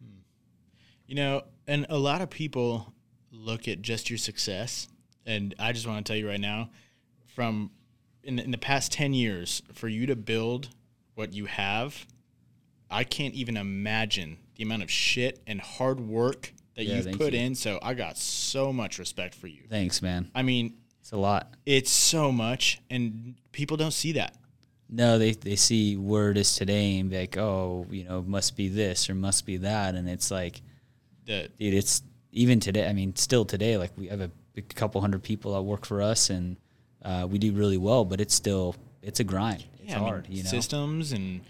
Hmm. 0.00 0.20
You 1.06 1.14
know, 1.16 1.42
and 1.66 1.86
a 1.88 1.98
lot 1.98 2.20
of 2.20 2.30
people 2.30 2.92
look 3.32 3.66
at 3.66 3.82
just 3.82 4.10
your 4.10 4.18
success, 4.18 4.88
and 5.26 5.54
I 5.58 5.72
just 5.72 5.86
want 5.86 6.04
to 6.04 6.10
tell 6.10 6.18
you 6.18 6.28
right 6.28 6.40
now, 6.40 6.70
from 7.34 7.70
in 8.22 8.36
the, 8.36 8.44
in 8.44 8.50
the 8.50 8.58
past 8.58 8.92
ten 8.92 9.14
years, 9.14 9.62
for 9.72 9.88
you 9.88 10.06
to 10.06 10.16
build 10.16 10.68
what 11.14 11.32
you 11.32 11.46
have, 11.46 12.06
I 12.90 13.04
can't 13.04 13.34
even 13.34 13.56
imagine 13.56 14.38
the 14.56 14.62
amount 14.64 14.82
of 14.82 14.90
shit 14.90 15.40
and 15.46 15.60
hard 15.60 16.00
work 16.00 16.52
that 16.76 16.84
Yeah, 16.84 16.96
you've 16.96 17.18
put 17.18 17.32
you. 17.32 17.40
in. 17.40 17.54
So 17.54 17.78
I 17.82 17.94
got 17.94 18.16
so 18.18 18.72
much 18.72 18.98
respect 18.98 19.34
for 19.34 19.46
you. 19.46 19.62
Thanks, 19.68 20.02
man. 20.02 20.30
I 20.34 20.42
mean, 20.42 20.74
It's 21.00 21.12
a 21.12 21.16
lot. 21.16 21.54
it's 21.66 21.90
so 21.90 22.30
much, 22.32 22.80
and 22.90 23.34
people 23.52 23.76
don't 23.76 23.92
see 23.92 24.12
that. 24.12 24.34
No, 24.92 25.18
they 25.18 25.32
they 25.32 25.54
see 25.56 25.96
where 25.96 26.32
it 26.32 26.36
is 26.36 26.56
today 26.56 26.98
and 26.98 27.08
be 27.10 27.18
like, 27.20 27.36
oh, 27.36 27.86
you 27.90 28.02
know, 28.04 28.22
must 28.22 28.56
be 28.56 28.68
this 28.68 29.08
or 29.08 29.14
must 29.14 29.46
be 29.46 29.58
that, 29.58 29.94
and 29.94 30.08
it's 30.08 30.30
like, 30.32 30.60
The 31.26 31.48
dude, 31.58 31.74
it's 31.74 32.02
even 32.32 32.58
today. 32.58 32.88
I 32.88 32.92
mean, 32.92 33.14
still 33.14 33.44
today, 33.44 33.76
like 33.76 33.92
we 33.96 34.08
have 34.08 34.20
a, 34.20 34.30
big 34.52 34.68
couple 34.74 35.00
hundred 35.00 35.22
people 35.22 35.54
that 35.54 35.62
work 35.62 35.86
for 35.86 36.02
us, 36.02 36.28
and 36.28 36.56
uh, 37.04 37.24
we 37.30 37.38
do 37.38 37.52
really 37.52 37.76
well. 37.78 38.04
But 38.04 38.20
it's 38.20 38.34
still 38.34 38.74
it's 39.00 39.20
a 39.20 39.24
grind. 39.24 39.64
It's 39.78 39.90
Yeah, 39.90 39.96
I 39.96 39.98
mean, 40.00 40.08
hard, 40.08 40.26
you 40.28 40.42
know. 40.42 40.50
systems 40.50 41.12
and 41.12 41.40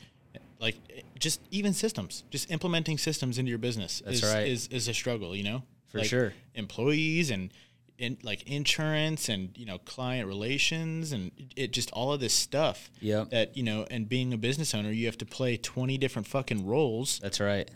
like 0.60 0.76
just 1.20 1.40
even 1.52 1.72
systems, 1.72 2.24
just 2.30 2.50
implementing 2.50 2.98
systems 2.98 3.38
into 3.38 3.50
your 3.50 3.58
business 3.58 4.02
That's 4.04 4.22
is, 4.24 4.34
right. 4.34 4.48
is 4.48 4.66
is 4.68 4.88
a 4.88 4.94
struggle. 4.94 5.36
You 5.36 5.44
know, 5.44 5.62
For 5.88 5.98
Like, 5.98 6.08
sure. 6.08 6.32
Employees 6.54 7.30
and 7.30 7.52
in 7.98 8.16
like 8.22 8.42
insurance 8.50 9.28
and 9.28 9.50
you 9.58 9.66
know 9.66 9.76
client 9.78 10.26
relations 10.26 11.12
and 11.12 11.30
it 11.54 11.70
just 11.72 11.90
all 11.92 12.12
of 12.14 12.20
this 12.20 12.32
stuff. 12.32 12.90
That 13.30 13.56
you 13.56 13.62
know, 13.62 13.86
and 13.90 14.08
being 14.08 14.32
a 14.32 14.38
business 14.38 14.74
owner, 14.74 14.90
you 14.90 15.04
have 15.06 15.18
to 15.18 15.26
play 15.26 15.56
twenty 15.58 15.98
different 15.98 16.26
fucking 16.26 16.66
roles, 16.66 17.18
That's 17.20 17.38
right. 17.40 17.70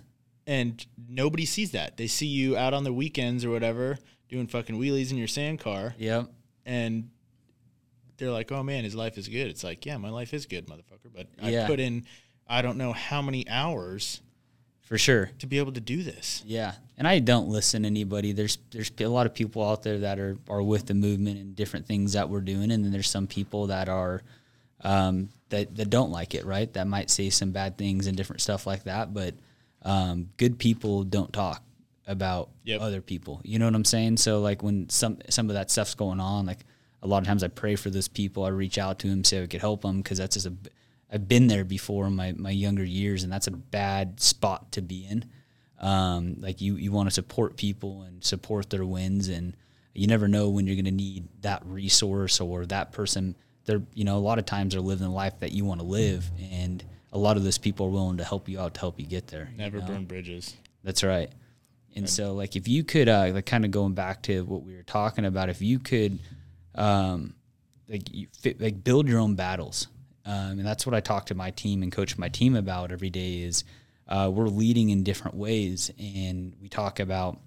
and 0.47 0.85
nobody 1.09 1.45
sees 1.45 1.73
that. 1.73 1.99
They 1.99 2.07
see 2.07 2.27
you 2.27 2.57
out 2.57 2.73
on 2.73 2.85
the 2.85 2.93
weekends 2.93 3.45
or 3.45 3.51
whatever 3.51 3.99
doing 4.31 4.47
fucking 4.47 4.75
wheelies 4.81 5.11
in 5.11 5.19
your 5.19 5.29
sand 5.29 5.61
car, 5.61 5.95
Yep. 5.99 6.31
and 6.65 7.11
they're 8.17 8.31
like, 8.33 8.51
"Oh 8.51 8.63
man, 8.63 8.85
his 8.85 8.95
life 8.95 9.19
is 9.19 9.29
good." 9.29 9.49
It's 9.49 9.63
like, 9.65 9.85
yeah, 9.85 9.97
my 9.99 10.09
life 10.11 10.33
is 10.33 10.47
good, 10.47 10.67
motherfucker. 10.67 11.11
But 11.15 11.29
Yeah. 11.43 11.65
I 11.65 11.67
put 11.67 11.81
in, 11.81 12.07
I 12.49 12.63
don't 12.63 12.77
know 12.79 12.93
how 12.93 13.23
many 13.23 13.49
hours 13.49 14.21
For 14.83 14.99
sure. 14.99 15.31
to 15.39 15.47
be 15.47 15.59
able 15.59 15.73
to 15.73 15.81
do 15.81 16.03
this. 16.03 16.43
Yeah, 16.47 16.75
and 16.99 17.09
I 17.09 17.19
don't 17.19 17.49
listen 17.49 17.83
to 17.83 17.87
anybody. 17.89 18.33
There's 18.33 18.59
there's 18.71 18.91
a 19.01 19.07
lot 19.07 19.27
of 19.27 19.35
people 19.35 19.67
out 19.69 19.83
there 19.83 19.99
that 20.01 20.19
are 20.19 20.37
are 20.49 20.63
with 20.63 20.87
the 20.87 20.95
movement 20.95 21.39
and 21.39 21.57
different 21.57 21.87
things 21.87 22.13
that 22.13 22.29
we're 22.29 22.41
doing, 22.43 22.71
and 22.71 22.85
then 22.85 22.93
there's 22.93 23.09
some 23.11 23.27
people 23.27 23.69
that 23.69 23.89
are 23.89 24.23
um, 24.83 25.29
that 25.49 25.75
that 25.77 25.91
don't 25.91 26.11
like 26.11 26.35
it, 26.35 26.45
right? 26.45 26.73
That 26.75 26.87
might 26.87 27.11
say 27.11 27.31
some 27.31 27.51
bad 27.53 27.79
things 27.79 28.07
and 28.07 28.17
different 28.17 28.43
stuff 28.43 28.67
like 28.67 28.85
that. 28.85 29.15
But 29.15 29.35
um, 29.83 30.29
good 30.37 30.59
people 30.59 31.05
don't 31.05 31.33
talk 31.33 31.63
about 32.07 32.51
Yep. 32.65 32.81
other 32.83 33.01
people. 33.01 33.41
You 33.45 33.59
know 33.59 33.65
what 33.67 33.75
I'm 33.75 33.85
saying? 33.85 34.19
So 34.19 34.41
like 34.41 34.63
when 34.63 34.89
some 34.91 35.19
some 35.31 35.49
of 35.49 35.55
that 35.55 35.71
stuff's 35.71 35.95
going 35.95 36.21
on, 36.21 36.45
like 36.47 36.61
a 37.03 37.07
lot 37.07 37.19
of 37.23 37.27
times 37.27 37.43
I 37.43 37.49
pray 37.49 37.77
for 37.77 37.89
those 37.91 38.09
people. 38.09 38.45
I 38.45 38.49
reach 38.49 38.77
out 38.79 38.99
to 39.01 39.09
them, 39.09 39.25
say 39.25 39.43
I 39.43 39.47
could 39.47 39.61
help 39.61 39.83
them 39.83 39.99
because 40.03 40.19
that's 40.19 40.35
just 40.37 40.47
a 40.47 40.53
I've 41.15 41.29
been 41.29 41.47
there 41.47 41.65
before 41.65 42.07
in 42.07 42.17
my, 42.17 42.33
my 42.37 42.51
younger 42.51 42.85
years, 42.85 43.23
and 43.23 43.33
that's 43.33 43.47
a 43.47 43.53
bad 43.53 44.21
spot 44.21 44.73
to 44.73 44.83
be 44.83 45.07
in. 45.09 45.25
Um, 45.79 46.37
like 46.41 46.61
you, 46.61 46.75
you 46.75 46.91
want 46.91 47.09
to 47.09 47.15
support 47.15 47.57
people 47.57 48.03
and 48.03 48.25
support 48.25 48.69
their 48.69 48.85
wins, 48.85 49.29
and 49.29 49.57
you 49.95 50.09
never 50.09 50.27
know 50.27 50.49
when 50.49 50.67
you're 50.67 50.75
going 50.75 50.87
to 50.87 50.91
need 50.91 51.29
that 51.43 51.63
resource 51.65 52.41
or 52.41 52.67
that 52.67 52.91
person. 52.91 53.37
They're, 53.65 53.83
you 53.95 54.05
know, 54.05 54.17
a 54.17 54.19
lot 54.19 54.41
of 54.41 54.45
times 54.45 54.75
they're 54.75 54.83
living 54.83 55.07
the 55.07 55.13
life 55.13 55.39
that 55.39 55.53
you 55.53 55.65
want 55.65 55.81
to 55.81 55.87
live, 55.87 56.29
and 56.51 56.85
a 57.13 57.19
lot 57.19 57.37
of 57.37 57.45
those 57.45 57.59
people 57.59 57.87
are 57.87 57.91
willing 57.91 58.17
to 58.17 58.25
help 58.25 58.49
you 58.49 58.59
out 58.59 58.75
to 58.75 58.81
help 58.81 58.99
you 58.99 59.07
get 59.07 59.29
there. 59.29 59.49
you 59.53 59.57
Never 59.57 59.79
know? 59.79 59.87
burn 59.87 60.07
bridges. 60.07 60.57
That's 60.83 61.05
right. 61.05 61.31
And 61.97 62.11
so, 62.11 62.35
like, 62.35 62.57
if 62.57 62.67
you 62.67 62.83
could, 62.83 63.09
uh, 63.09 63.31
like, 63.33 63.47
kind 63.47 63.65
of 63.65 63.71
going 63.71 63.95
back 63.95 64.23
to 64.23 64.45
what 64.45 64.65
we 64.65 64.75
were 64.75 64.83
talking 64.83 65.25
about, 65.25 65.49
if 65.49 65.63
you 65.63 65.79
could, 65.79 66.19
um, 66.75 67.35
like, 67.89 68.13
you 68.13 68.27
fit, 68.37 68.61
like, 68.61 68.83
build 68.83 69.07
your 69.07 69.21
own 69.21 69.37
battles, 69.37 69.87
um, 70.25 70.59
and 70.59 70.67
that's 70.67 70.87
what 70.87 70.95
I 70.95 71.01
talk 71.01 71.27
to 71.27 71.35
my 71.35 71.51
team 71.51 71.83
and 71.83 71.93
coach 71.93 72.17
my 72.17 72.29
team 72.29 72.57
about 72.57 72.93
every 72.93 73.11
day. 73.11 73.43
Is 73.43 73.65
uh, 74.09 74.31
we're 74.33 74.49
leading 74.49 74.91
in 74.91 75.03
different 75.03 75.37
ways, 75.37 75.91
and 75.99 76.55
we 76.61 76.69
talk 76.69 77.01
about, 77.01 77.39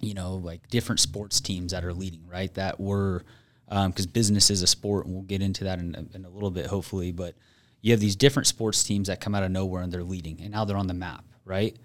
you 0.00 0.14
know, 0.14 0.34
like 0.36 0.68
different 0.68 1.00
sports 1.00 1.40
teams 1.40 1.72
that 1.72 1.84
are 1.84 1.94
leading, 1.94 2.26
right? 2.28 2.52
That 2.54 2.80
were 2.80 3.24
because 3.68 4.06
business 4.06 4.50
is 4.50 4.62
a 4.62 4.66
sport, 4.66 5.06
and 5.06 5.14
we'll 5.14 5.24
get 5.24 5.42
into 5.42 5.64
that 5.64 5.78
in 5.78 5.94
a, 5.94 6.16
in 6.16 6.24
a 6.24 6.28
little 6.28 6.50
bit, 6.50 6.66
hopefully. 6.66 7.12
But 7.12 7.34
you 7.80 7.92
have 7.92 8.00
these 8.00 8.16
different 8.16 8.46
sports 8.46 8.82
teams 8.82 9.08
that 9.08 9.20
come 9.20 9.34
out 9.34 9.42
of 9.42 9.50
nowhere 9.50 9.82
and 9.82 9.92
they're 9.92 10.02
leading, 10.02 10.40
and 10.40 10.52
now 10.52 10.64
they're 10.64 10.76
on 10.76 10.86
the 10.86 10.94
map, 10.94 11.24
right? 11.44 11.76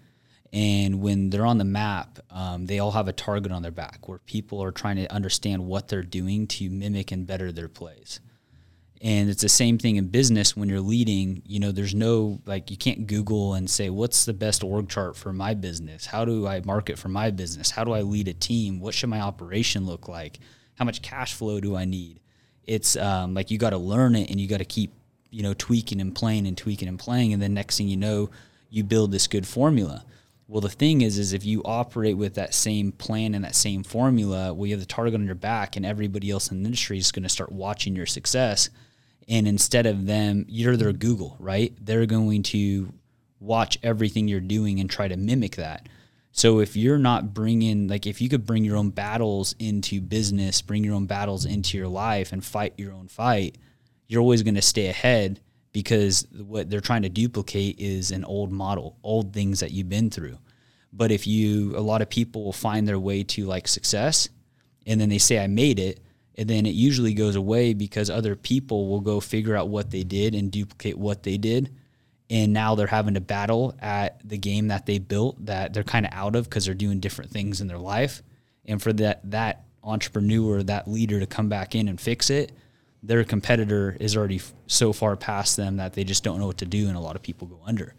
And 0.52 1.02
when 1.02 1.30
they're 1.30 1.46
on 1.46 1.60
the 1.60 1.64
map, 1.64 2.20
um, 2.32 2.66
they 2.66 2.80
all 2.80 2.92
have 2.92 3.08
a 3.08 3.14
target 3.14 3.52
on 3.52 3.62
their 3.62 3.72
back 3.72 4.08
where 4.08 4.18
people 4.20 4.64
are 4.64 4.72
trying 4.72 4.96
to 4.96 5.12
understand 5.14 5.68
what 5.68 5.88
they're 5.88 6.02
doing 6.02 6.48
to 6.48 6.70
mimic 6.70 7.12
and 7.12 7.28
better 7.28 7.52
their 7.52 7.68
plays. 7.68 8.20
And 9.02 9.30
it's 9.30 9.42
the 9.42 9.50
same 9.50 9.78
thing 9.78 9.96
in 9.96 10.08
business 10.08 10.58
when 10.58 10.68
you're 10.68 10.82
leading, 10.82 11.42
you 11.46 11.60
know, 11.60 11.72
there's 11.72 11.96
no 11.96 12.42
like 12.46 12.70
you 12.70 12.76
can't 12.76 13.08
Google 13.08 13.54
and 13.54 13.70
say, 13.70 13.90
what's 13.90 14.26
the 14.26 14.34
best 14.34 14.62
org 14.62 14.90
chart 14.90 15.16
for 15.16 15.32
my 15.32 15.54
business? 15.54 16.06
How 16.06 16.26
do 16.26 16.46
I 16.46 16.62
market 16.66 17.00
for 17.00 17.08
my 17.08 17.32
business? 17.32 17.72
How 17.72 17.86
do 17.86 17.94
I 17.94 18.02
lead 18.02 18.28
a 18.28 18.34
team? 18.34 18.82
What 18.82 18.94
should 18.94 19.10
my 19.10 19.22
operation 19.22 19.86
look 19.86 20.10
like? 20.10 20.40
How 20.76 20.84
much 20.84 21.02
cash 21.02 21.34
flow 21.34 21.62
do 21.62 21.78
I 21.78 21.86
need? 21.86 22.20
It's 22.66 22.98
um, 22.98 23.34
like 23.34 23.52
you 23.52 23.58
got 23.58 23.70
to 23.70 23.78
learn 23.78 24.16
it 24.16 24.30
and 24.30 24.40
you 24.40 24.48
got 24.48 24.58
to 24.58 24.66
keep, 24.66 24.92
you 25.30 25.44
know, 25.44 25.54
tweaking 25.58 26.02
and 26.02 26.14
playing 26.14 26.46
and 26.46 26.58
tweaking 26.58 26.90
and 26.90 27.00
playing. 27.00 27.32
And 27.32 27.42
then 27.42 27.54
next 27.54 27.78
thing 27.78 27.88
you 27.88 27.98
know, 27.98 28.30
you 28.70 28.84
build 28.84 29.12
this 29.12 29.28
good 29.28 29.48
formula. 29.48 30.04
Well, 30.50 30.62
the 30.62 30.70
thing 30.70 31.02
is, 31.02 31.18
is 31.20 31.32
if 31.32 31.46
you 31.46 31.62
operate 31.64 32.18
with 32.18 32.34
that 32.34 32.54
same 32.54 32.92
plan 32.92 33.36
and 33.36 33.46
that 33.46 33.56
same 33.56 33.84
formula, 33.84 34.54
well, 34.54 34.66
you 34.66 34.74
have 34.74 34.80
the 34.80 34.88
target 34.88 35.14
on 35.14 35.26
your 35.26 35.36
back, 35.36 35.76
and 35.76 35.86
everybody 35.86 36.32
else 36.32 36.50
in 36.50 36.64
the 36.64 36.66
industry 36.66 36.98
is 36.98 37.12
going 37.12 37.24
to 37.24 37.30
start 37.30 37.52
watching 37.52 37.96
your 37.96 38.08
success. 38.08 38.70
And 39.30 39.48
instead 39.48 39.86
of 39.86 40.08
them, 40.08 40.46
you're 40.50 40.76
their 40.76 40.92
Google, 40.92 41.38
right? 41.40 41.74
They're 41.80 42.08
going 42.08 42.44
to 42.44 42.92
watch 43.40 43.78
everything 43.84 44.28
you're 44.28 44.40
doing 44.40 44.80
and 44.80 44.90
try 44.90 45.08
to 45.08 45.16
mimic 45.16 45.56
that. 45.58 45.88
So 46.32 46.60
if 46.60 46.76
you're 46.76 46.98
not 46.98 47.34
bringing, 47.34 47.88
like, 47.88 48.08
if 48.08 48.22
you 48.22 48.30
could 48.30 48.46
bring 48.46 48.64
your 48.64 48.76
own 48.76 48.90
battles 48.90 49.56
into 49.60 50.02
business, 50.02 50.62
bring 50.62 50.84
your 50.84 50.96
own 50.96 51.06
battles 51.06 51.46
into 51.46 51.78
your 51.78 51.88
life, 51.88 52.32
and 52.32 52.44
fight 52.44 52.74
your 52.78 52.92
own 52.92 53.08
fight, 53.08 53.58
you're 54.08 54.22
always 54.22 54.44
going 54.44 54.56
to 54.56 54.62
stay 54.62 54.88
ahead 54.88 55.40
because 55.72 56.28
what 56.32 56.70
they're 56.70 56.82
trying 56.82 57.04
to 57.04 57.10
duplicate 57.10 57.80
is 57.80 58.12
an 58.12 58.26
old 58.26 58.52
model, 58.52 58.98
old 59.04 59.34
things 59.34 59.60
that 59.60 59.72
you've 59.72 59.90
been 59.90 60.10
through. 60.10 60.38
But 60.92 61.12
if 61.12 61.28
you, 61.28 61.78
a 61.78 61.82
lot 61.82 62.02
of 62.02 62.10
people 62.10 62.44
will 62.44 62.54
find 62.54 62.88
their 62.88 63.00
way 63.00 63.24
to 63.24 63.46
like 63.46 63.68
success 63.68 64.30
and 64.88 65.00
then 65.00 65.10
they 65.10 65.20
say, 65.20 65.40
I 65.40 65.48
made 65.48 65.78
it. 65.78 66.00
And 66.40 66.50
then 66.50 66.66
it 66.66 66.74
usually 66.74 67.14
goes 67.14 67.36
away 67.36 67.74
because 67.74 68.10
other 68.10 68.34
people 68.34 68.88
will 68.88 69.02
go 69.02 69.20
figure 69.20 69.58
out 69.58 69.68
what 69.68 69.92
they 69.92 70.04
did 70.04 70.34
and 70.34 70.50
duplicate 70.50 70.98
what 70.98 71.24
they 71.24 71.38
did. 71.38 71.76
And 72.30 72.54
now 72.54 72.76
they're 72.76 72.88
having 72.88 73.16
to 73.16 73.20
battle 73.20 73.76
at 73.82 74.26
the 74.26 74.38
game 74.38 74.70
that 74.70 74.86
they 74.86 75.00
built 75.00 75.46
that 75.48 75.74
they're 75.74 75.84
kind 75.84 76.06
of 76.06 76.14
out 76.14 76.38
of 76.38 76.46
because 76.46 76.64
they're 76.64 76.74
doing 76.74 77.02
different 77.02 77.30
things 77.30 77.60
in 77.60 77.68
their 77.68 77.78
life. 77.78 78.24
And 78.64 78.82
for 78.82 78.94
that, 78.94 79.20
that 79.32 79.66
entrepreneur, 79.84 80.64
that 80.64 80.88
leader 80.88 81.20
to 81.20 81.26
come 81.26 81.50
back 81.50 81.76
in 81.76 81.90
and 81.90 82.00
fix 82.00 82.30
it, 82.30 82.54
their 83.04 83.26
competitor 83.26 83.98
is 84.00 84.16
already 84.16 84.40
so 84.68 84.94
far 84.94 85.18
past 85.18 85.58
them 85.58 85.76
that 85.76 85.92
they 85.92 86.06
just 86.06 86.24
don't 86.24 86.40
know 86.40 86.48
what 86.48 86.60
to 86.60 86.66
do, 86.66 86.88
and 86.88 86.96
a 86.96 87.02
lot 87.02 87.18
of 87.18 87.22
people 87.22 87.48
go 87.48 87.60
under. 87.66 87.96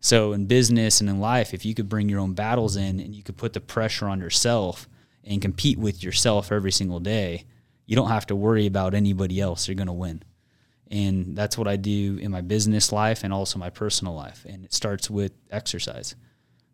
So 0.00 0.32
in 0.32 0.46
business 0.46 1.00
and 1.00 1.08
in 1.08 1.20
life, 1.20 1.54
if 1.54 1.64
you 1.64 1.72
could 1.72 1.88
bring 1.88 2.08
your 2.08 2.18
own 2.18 2.32
battles 2.32 2.74
in 2.74 2.98
and 2.98 3.14
you 3.14 3.22
could 3.22 3.36
put 3.36 3.52
the 3.52 3.60
pressure 3.60 4.08
on 4.08 4.18
yourself 4.18 4.88
and 5.22 5.40
compete 5.40 5.78
with 5.78 6.02
yourself 6.02 6.50
every 6.50 6.72
single 6.72 7.00
day, 7.00 7.44
you 7.86 7.96
don't 7.96 8.08
have 8.08 8.26
to 8.26 8.36
worry 8.36 8.66
about 8.66 8.94
anybody 8.94 9.40
else. 9.40 9.68
You're 9.68 9.74
going 9.76 9.86
to 9.86 9.92
win. 9.92 10.22
And 10.90 11.36
that's 11.36 11.58
what 11.58 11.66
I 11.66 11.76
do 11.76 12.16
in 12.20 12.30
my 12.30 12.40
business 12.42 12.92
life 12.92 13.24
and 13.24 13.32
also 13.32 13.58
my 13.58 13.70
personal 13.70 14.14
life. 14.14 14.44
And 14.48 14.64
it 14.64 14.72
starts 14.72 15.10
with 15.10 15.32
exercise. 15.50 16.14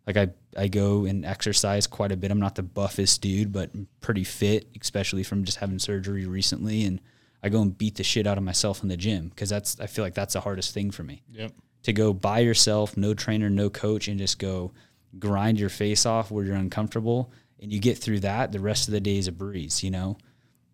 Like 0.05 0.17
I, 0.17 0.29
I 0.57 0.67
go 0.67 1.05
and 1.05 1.25
exercise 1.25 1.87
quite 1.87 2.11
a 2.11 2.17
bit. 2.17 2.29
I'm 2.29 2.39
not 2.39 2.55
the 2.55 2.63
buffest 2.63 3.21
dude, 3.21 3.51
but 3.51 3.71
I'm 3.73 3.87
pretty 4.01 4.23
fit, 4.23 4.67
especially 4.79 5.23
from 5.23 5.45
just 5.45 5.57
having 5.59 5.79
surgery 5.79 6.25
recently. 6.25 6.85
And 6.85 6.99
I 7.41 7.49
go 7.49 7.61
and 7.61 7.75
beat 7.77 7.95
the 7.95 8.03
shit 8.03 8.27
out 8.27 8.37
of 8.37 8.43
myself 8.43 8.83
in 8.83 8.89
the 8.89 8.97
gym 8.97 9.29
because 9.29 9.49
that's 9.49 9.79
I 9.79 9.87
feel 9.87 10.03
like 10.05 10.13
that's 10.13 10.33
the 10.33 10.41
hardest 10.41 10.73
thing 10.73 10.91
for 10.91 11.03
me 11.03 11.23
Yep. 11.31 11.53
to 11.83 11.93
go 11.93 12.13
by 12.13 12.39
yourself, 12.39 12.95
no 12.97 13.13
trainer, 13.13 13.49
no 13.49 13.69
coach, 13.69 14.07
and 14.07 14.17
just 14.19 14.39
go 14.39 14.73
grind 15.19 15.59
your 15.59 15.69
face 15.69 16.05
off 16.05 16.31
where 16.31 16.43
you're 16.45 16.55
uncomfortable, 16.55 17.31
and 17.59 17.71
you 17.71 17.79
get 17.79 17.97
through 17.97 18.19
that. 18.21 18.51
The 18.51 18.59
rest 18.59 18.87
of 18.87 18.93
the 18.93 19.01
day 19.01 19.17
is 19.17 19.27
a 19.27 19.31
breeze. 19.31 19.83
You 19.83 19.91
know, 19.91 20.17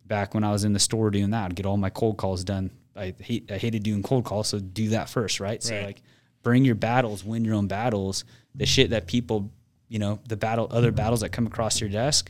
back 0.10 0.34
when 0.34 0.44
I 0.44 0.52
was 0.52 0.66
in 0.66 0.74
the 0.74 0.80
store 0.80 1.10
doing 1.12 1.30
that, 1.30 1.46
I'd 1.46 1.56
get 1.56 1.66
all 1.66 1.78
my 1.78 1.90
cold 1.90 2.18
calls 2.18 2.44
done. 2.44 2.72
I 2.96 3.14
hate 3.18 3.50
I 3.50 3.58
hated 3.58 3.84
doing 3.84 4.04
cold 4.04 4.26
calls, 4.26 4.50
so 4.50 4.60
do 4.60 4.90
that 4.90 5.08
first, 5.08 5.40
right? 5.40 5.64
So 5.64 5.74
Right. 5.76 5.86
like, 5.86 6.02
bring 6.44 6.66
your 6.66 6.76
battles, 6.76 7.24
win 7.24 7.46
your 7.46 7.56
own 7.56 7.68
battles. 7.68 8.26
The 8.56 8.66
shit 8.66 8.90
that 8.90 9.08
people, 9.08 9.50
you 9.88 10.00
know, 10.00 10.20
the 10.28 10.36
battle, 10.36 10.68
other 10.72 10.92
battles 10.92 11.22
that 11.22 11.30
come 11.30 11.48
across 11.48 11.80
your 11.80 11.90
desk, 11.90 12.30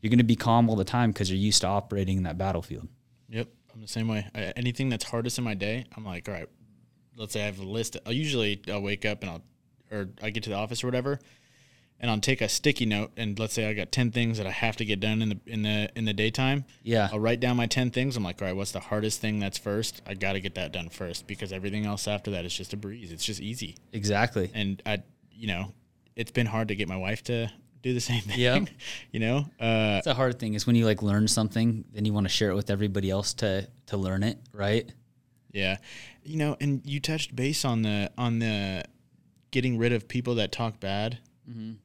you're 0.00 0.10
going 0.10 0.18
to 0.18 0.24
be 0.24 0.36
calm 0.36 0.70
all 0.70 0.76
the 0.76 0.84
time 0.84 1.10
because 1.10 1.30
you're 1.30 1.38
used 1.40 1.62
to 1.62 1.66
operating 1.66 2.18
in 2.18 2.22
that 2.24 2.38
battlefield. 2.38 2.86
Yep. 3.30 3.48
I'm 3.74 3.80
the 3.80 3.88
same 3.88 4.06
way. 4.06 4.26
I, 4.34 4.52
anything 4.56 4.88
that's 4.88 5.04
hardest 5.04 5.38
in 5.38 5.44
my 5.44 5.54
day, 5.54 5.86
I'm 5.96 6.04
like, 6.04 6.28
all 6.28 6.34
right, 6.34 6.48
let's 7.16 7.32
say 7.32 7.42
I 7.42 7.46
have 7.46 7.58
a 7.58 7.64
list. 7.64 7.96
I'll 8.06 8.12
usually 8.12 8.60
I'll 8.70 8.82
wake 8.82 9.04
up 9.04 9.22
and 9.22 9.30
I'll, 9.30 9.42
or 9.90 10.10
I 10.22 10.30
get 10.30 10.42
to 10.44 10.50
the 10.50 10.56
office 10.56 10.84
or 10.84 10.86
whatever, 10.86 11.18
and 12.00 12.10
I'll 12.10 12.20
take 12.20 12.40
a 12.40 12.48
sticky 12.48 12.86
note 12.86 13.12
and 13.16 13.38
let's 13.38 13.54
say 13.54 13.68
I 13.68 13.72
got 13.72 13.92
ten 13.92 14.10
things 14.10 14.38
that 14.38 14.46
I 14.46 14.50
have 14.50 14.76
to 14.76 14.84
get 14.84 15.00
done 15.00 15.22
in 15.22 15.28
the 15.30 15.40
in 15.46 15.62
the 15.62 15.90
in 15.96 16.04
the 16.04 16.12
daytime. 16.12 16.64
Yeah. 16.82 17.08
I'll 17.12 17.20
write 17.20 17.40
down 17.40 17.56
my 17.56 17.66
ten 17.66 17.90
things. 17.90 18.16
I'm 18.16 18.24
like, 18.24 18.40
all 18.42 18.48
right, 18.48 18.56
what's 18.56 18.72
the 18.72 18.80
hardest 18.80 19.20
thing 19.20 19.38
that's 19.38 19.58
first? 19.58 20.02
I 20.06 20.14
got 20.14 20.32
to 20.32 20.40
get 20.40 20.54
that 20.56 20.72
done 20.72 20.88
first 20.88 21.26
because 21.26 21.52
everything 21.52 21.86
else 21.86 22.06
after 22.06 22.30
that 22.32 22.44
is 22.44 22.54
just 22.54 22.72
a 22.72 22.76
breeze. 22.76 23.12
It's 23.12 23.24
just 23.24 23.40
easy. 23.40 23.76
Exactly. 23.92 24.50
And 24.54 24.82
I, 24.84 25.02
you 25.30 25.46
know, 25.46 25.72
it's 26.16 26.30
been 26.30 26.46
hard 26.46 26.68
to 26.68 26.74
get 26.74 26.88
my 26.88 26.96
wife 26.96 27.22
to 27.24 27.50
do 27.82 27.94
the 27.94 28.00
same 28.00 28.22
thing. 28.22 28.38
Yeah. 28.38 28.64
you 29.12 29.20
know, 29.20 29.38
uh, 29.60 29.96
It's 29.98 30.06
a 30.06 30.14
hard 30.14 30.38
thing 30.38 30.54
is 30.54 30.66
when 30.66 30.76
you 30.76 30.86
like 30.86 31.02
learn 31.02 31.28
something, 31.28 31.84
then 31.92 32.04
you 32.04 32.12
want 32.12 32.24
to 32.24 32.32
share 32.32 32.50
it 32.50 32.54
with 32.54 32.70
everybody 32.70 33.10
else 33.10 33.34
to 33.34 33.68
to 33.86 33.96
learn 33.96 34.22
it, 34.22 34.38
right? 34.52 34.90
Yeah, 35.52 35.76
you 36.24 36.36
know, 36.36 36.56
and 36.60 36.82
you 36.84 36.98
touched 36.98 37.36
base 37.36 37.64
on 37.64 37.82
the 37.82 38.10
on 38.18 38.40
the 38.40 38.84
getting 39.52 39.78
rid 39.78 39.92
of 39.92 40.08
people 40.08 40.34
that 40.36 40.50
talk 40.50 40.80
bad, 40.80 41.18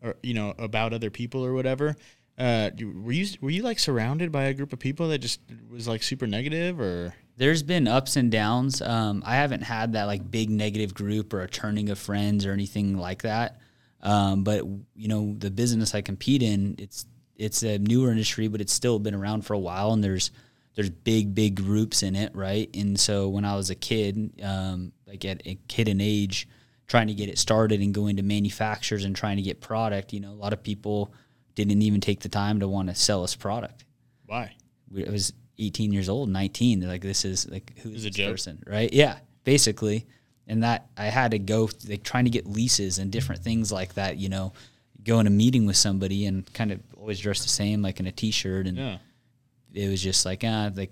or 0.01 0.15
you 0.23 0.33
know 0.33 0.53
about 0.57 0.93
other 0.93 1.09
people 1.09 1.45
or 1.45 1.53
whatever. 1.53 1.95
Uh, 2.37 2.69
were 2.79 3.11
you 3.11 3.27
were 3.41 3.49
you 3.49 3.63
like 3.63 3.79
surrounded 3.79 4.31
by 4.31 4.43
a 4.43 4.53
group 4.53 4.71
of 4.71 4.79
people 4.79 5.09
that 5.09 5.19
just 5.19 5.41
was 5.69 5.87
like 5.87 6.01
super 6.01 6.25
negative 6.25 6.79
or? 6.79 7.13
There's 7.35 7.63
been 7.63 7.87
ups 7.87 8.17
and 8.17 8.31
downs. 8.31 8.81
Um, 8.81 9.23
I 9.25 9.35
haven't 9.35 9.61
had 9.61 9.93
that 9.93 10.05
like 10.05 10.29
big 10.29 10.49
negative 10.49 10.93
group 10.93 11.33
or 11.33 11.41
a 11.41 11.47
turning 11.47 11.89
of 11.89 11.97
friends 11.97 12.45
or 12.45 12.51
anything 12.51 12.97
like 12.97 13.21
that. 13.21 13.61
Um, 14.01 14.43
but 14.43 14.65
you 14.95 15.07
know, 15.07 15.35
the 15.37 15.51
business 15.51 15.95
I 15.95 16.01
compete 16.01 16.41
in, 16.41 16.75
it's 16.77 17.05
it's 17.35 17.63
a 17.63 17.77
newer 17.79 18.11
industry, 18.11 18.47
but 18.47 18.61
it's 18.61 18.73
still 18.73 18.99
been 18.99 19.15
around 19.15 19.45
for 19.45 19.53
a 19.53 19.59
while, 19.59 19.91
and 19.93 20.03
there's 20.03 20.31
there's 20.75 20.89
big 20.89 21.35
big 21.35 21.55
groups 21.55 22.03
in 22.03 22.15
it, 22.15 22.33
right? 22.35 22.69
And 22.73 22.99
so 22.99 23.27
when 23.27 23.43
I 23.43 23.55
was 23.55 23.69
a 23.69 23.75
kid, 23.75 24.41
um, 24.43 24.93
like 25.05 25.25
at 25.25 25.41
a 25.45 25.57
kid 25.67 25.87
in 25.87 25.99
age, 25.99 26.47
trying 26.89 27.07
to 27.07 27.13
get 27.13 27.29
it 27.29 27.37
started 27.39 27.79
and 27.79 27.93
going 27.93 28.17
to 28.17 28.23
manufacturers 28.23 29.05
and 29.05 29.15
trying 29.15 29.37
to 29.37 29.43
get 29.43 29.61
product, 29.61 30.11
you 30.11 30.19
know, 30.19 30.31
a 30.31 30.33
lot 30.33 30.51
of 30.51 30.61
people 30.61 31.13
didn't 31.55 31.81
even 31.81 32.01
take 32.01 32.19
the 32.19 32.29
time 32.29 32.59
to 32.59 32.67
want 32.67 32.89
to 32.89 32.95
sell 32.95 33.23
us 33.23 33.35
product 33.35 33.85
Why? 34.25 34.51
we- 34.91 35.05
I 35.07 35.09
was 35.11 35.31
18 35.61 35.91
years 35.93 36.07
old, 36.09 36.29
19. 36.29 36.79
They're 36.79 36.89
like, 36.89 37.01
this 37.01 37.25
is 37.25 37.47
like, 37.49 37.77
who's 37.79 38.05
Is 38.05 38.15
this 38.15 38.19
a 38.19 38.31
person? 38.31 38.63
Right. 38.65 38.91
Yeah. 38.93 39.17
Basically. 39.43 40.05
And 40.47 40.63
that 40.63 40.87
I 40.97 41.05
had 41.05 41.31
to 41.31 41.39
go 41.39 41.69
like 41.87 42.01
trying 42.03 42.23
to 42.25 42.31
get 42.31 42.47
leases 42.47 42.97
and 42.97 43.11
different 43.11 43.43
things 43.43 43.71
like 43.71 43.93
that, 43.95 44.17
you 44.17 44.29
know, 44.29 44.53
go 45.03 45.19
in 45.19 45.27
a 45.27 45.29
meeting 45.29 45.65
with 45.65 45.75
somebody 45.75 46.25
and 46.25 46.51
kind 46.53 46.71
of 46.71 46.79
always 46.97 47.19
dress 47.19 47.43
the 47.43 47.49
same, 47.49 47.81
like 47.81 47.99
in 47.99 48.07
a 48.07 48.11
t-shirt. 48.11 48.67
And 48.67 48.77
Yeah. 48.77 48.97
it 49.73 49.89
was 49.89 50.01
just 50.01 50.25
like, 50.25 50.43
ah, 50.45 50.71
like, 50.73 50.91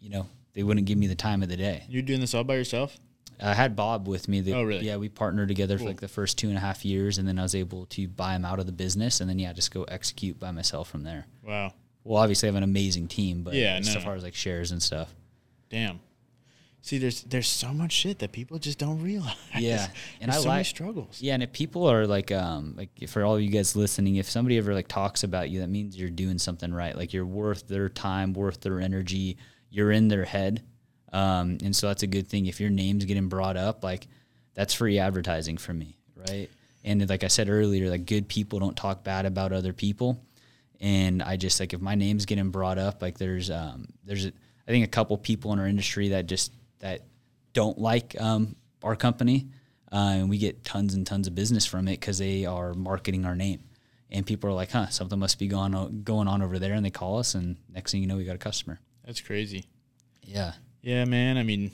you 0.00 0.10
know, 0.10 0.26
they 0.52 0.62
wouldn't 0.64 0.86
give 0.86 0.98
me 0.98 1.06
the 1.06 1.14
time 1.14 1.42
of 1.42 1.48
the 1.48 1.56
day. 1.56 1.84
You're 1.88 2.02
doing 2.02 2.20
this 2.20 2.34
all 2.34 2.44
by 2.44 2.56
yourself? 2.56 2.98
I 3.42 3.54
had 3.54 3.74
Bob 3.76 4.06
with 4.08 4.28
me. 4.28 4.40
The, 4.40 4.54
Oh, 4.54 4.62
really? 4.62 4.86
Yeah, 4.86 4.96
we 4.96 5.08
partnered 5.08 5.48
together 5.48 5.76
for 5.78 5.84
like 5.84 6.00
the 6.00 6.08
first 6.08 6.38
two 6.38 6.48
and 6.48 6.56
a 6.56 6.60
half 6.60 6.84
years, 6.84 7.18
and 7.18 7.26
then 7.26 7.38
I 7.38 7.42
was 7.42 7.54
able 7.54 7.86
to 7.86 8.08
buy 8.08 8.34
him 8.36 8.44
out 8.44 8.60
of 8.60 8.66
the 8.66 8.72
business, 8.72 9.20
and 9.20 9.28
then 9.28 9.38
yeah, 9.38 9.52
just 9.52 9.72
go 9.72 9.84
execute 9.84 10.38
by 10.38 10.50
myself 10.52 10.88
from 10.88 11.02
there. 11.02 11.26
Wow. 11.42 11.72
Well, 12.04 12.20
obviously, 12.22 12.48
I 12.48 12.50
have 12.50 12.56
an 12.56 12.62
amazing 12.62 13.08
team, 13.08 13.42
but 13.42 13.54
Yeah, 13.54 13.78
no. 13.78 13.90
as 13.90 14.02
far 14.04 14.14
as 14.14 14.22
like 14.22 14.34
shares 14.34 14.70
and 14.72 14.82
stuff. 14.82 15.14
Damn. 15.70 16.00
See, 16.84 16.98
there's 16.98 17.22
there's 17.22 17.46
so 17.46 17.68
much 17.72 17.92
shit 17.92 18.18
that 18.18 18.32
people 18.32 18.58
just 18.58 18.76
don't 18.78 19.00
realize. 19.02 19.36
Yeah, 19.56 19.86
and 20.20 20.30
I 20.32 20.34
so 20.34 20.48
like- 20.48 20.66
struggles. 20.66 21.18
Yeah, 21.22 21.34
and 21.34 21.42
if 21.42 21.52
people 21.52 21.86
are 21.86 22.06
like, 22.08 22.32
um, 22.32 22.74
like 22.76 22.90
for 23.08 23.22
all 23.24 23.38
you 23.38 23.50
guys 23.50 23.76
listening, 23.76 24.16
if 24.16 24.28
somebody 24.28 24.58
ever 24.58 24.74
like 24.74 24.88
talks 24.88 25.22
about 25.22 25.48
you, 25.48 25.60
that 25.60 25.68
means 25.68 25.96
you're 25.96 26.10
doing 26.10 26.38
something 26.38 26.74
right. 26.74 26.96
Like 26.96 27.12
you're 27.12 27.24
worth 27.26 27.68
their 27.68 27.88
time, 27.88 28.32
worth 28.32 28.60
their 28.60 28.80
energy. 28.80 29.36
You're 29.70 29.92
in 29.92 30.08
their 30.08 30.24
head, 30.24 30.64
um, 31.12 31.58
and 31.62 31.76
so 31.76 31.88
that's 31.88 32.02
a 32.02 32.06
good 32.06 32.28
thing. 32.28 32.46
If 32.46 32.60
your 32.60 32.70
name's 32.70 33.04
getting 33.04 33.28
brought 33.28 33.56
up, 33.56 33.84
like 33.84 34.06
that's 34.54 34.74
free 34.74 34.98
advertising 34.98 35.58
for 35.58 35.72
me, 35.72 35.96
right? 36.16 36.48
And 36.84 37.08
like 37.08 37.22
I 37.22 37.28
said 37.28 37.48
earlier, 37.48 37.90
like 37.90 38.06
good 38.06 38.28
people 38.28 38.58
don't 38.58 38.76
talk 38.76 39.04
bad 39.04 39.26
about 39.26 39.52
other 39.52 39.72
people, 39.72 40.20
and 40.80 41.22
I 41.22 41.36
just 41.36 41.60
like 41.60 41.74
if 41.74 41.80
my 41.80 41.94
name's 41.94 42.26
getting 42.26 42.50
brought 42.50 42.78
up, 42.78 43.02
like 43.02 43.18
there's 43.18 43.50
um, 43.50 43.86
there's 44.04 44.26
a, 44.26 44.32
I 44.66 44.70
think 44.70 44.84
a 44.84 44.90
couple 44.90 45.16
people 45.18 45.52
in 45.52 45.58
our 45.58 45.66
industry 45.66 46.08
that 46.08 46.26
just 46.26 46.52
that 46.80 47.02
don't 47.52 47.78
like 47.78 48.18
um, 48.20 48.56
our 48.82 48.96
company, 48.96 49.48
uh, 49.92 50.14
and 50.14 50.30
we 50.30 50.38
get 50.38 50.64
tons 50.64 50.94
and 50.94 51.06
tons 51.06 51.26
of 51.26 51.34
business 51.34 51.66
from 51.66 51.88
it 51.88 52.00
because 52.00 52.18
they 52.18 52.46
are 52.46 52.72
marketing 52.72 53.26
our 53.26 53.36
name, 53.36 53.62
and 54.10 54.26
people 54.26 54.48
are 54.48 54.54
like, 54.54 54.70
"Huh, 54.70 54.88
something 54.88 55.18
must 55.18 55.38
be 55.38 55.46
going 55.46 55.74
on, 55.74 56.02
going 56.02 56.26
on 56.26 56.40
over 56.40 56.58
there," 56.58 56.72
and 56.72 56.84
they 56.84 56.90
call 56.90 57.18
us, 57.18 57.34
and 57.34 57.56
next 57.72 57.92
thing 57.92 58.00
you 58.00 58.06
know, 58.06 58.16
we 58.16 58.24
got 58.24 58.34
a 58.34 58.38
customer. 58.38 58.80
That's 59.04 59.20
crazy. 59.20 59.66
Yeah, 60.22 60.52
Yeah, 60.82 61.04
man. 61.04 61.36
I 61.38 61.42
mean, 61.42 61.70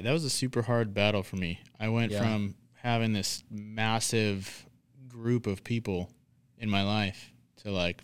that 0.00 0.12
was 0.12 0.24
a 0.24 0.30
super 0.30 0.62
hard 0.62 0.94
battle 0.94 1.22
for 1.22 1.36
me. 1.36 1.60
I 1.78 1.88
went 1.88 2.12
Yeah. 2.12 2.20
from 2.20 2.54
having 2.74 3.12
this 3.12 3.44
massive 3.50 4.66
group 5.08 5.46
of 5.46 5.62
people 5.64 6.10
in 6.58 6.70
my 6.70 6.82
life 6.82 7.32
to 7.62 7.70
like 7.70 8.02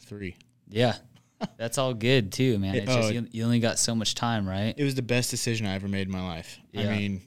three. 0.00 0.36
yeah, 0.68 0.96
that's 1.56 1.78
all 1.78 1.94
good 1.94 2.32
too, 2.32 2.58
man. 2.58 2.74
It- 2.74 2.84
It's 2.84 2.94
just 2.94 3.08
oh, 3.08 3.12
you, 3.12 3.28
you 3.30 3.44
only 3.44 3.60
got 3.60 3.78
so 3.78 3.94
much 3.94 4.14
time, 4.14 4.48
right? 4.48 4.74
It 4.76 4.84
was 4.84 4.94
the 4.94 5.02
best 5.02 5.30
decision 5.30 5.66
I 5.66 5.74
ever 5.74 5.88
made 5.88 6.06
in 6.06 6.12
my 6.12 6.26
life. 6.26 6.58
I 6.76 6.84
mean, 6.84 7.22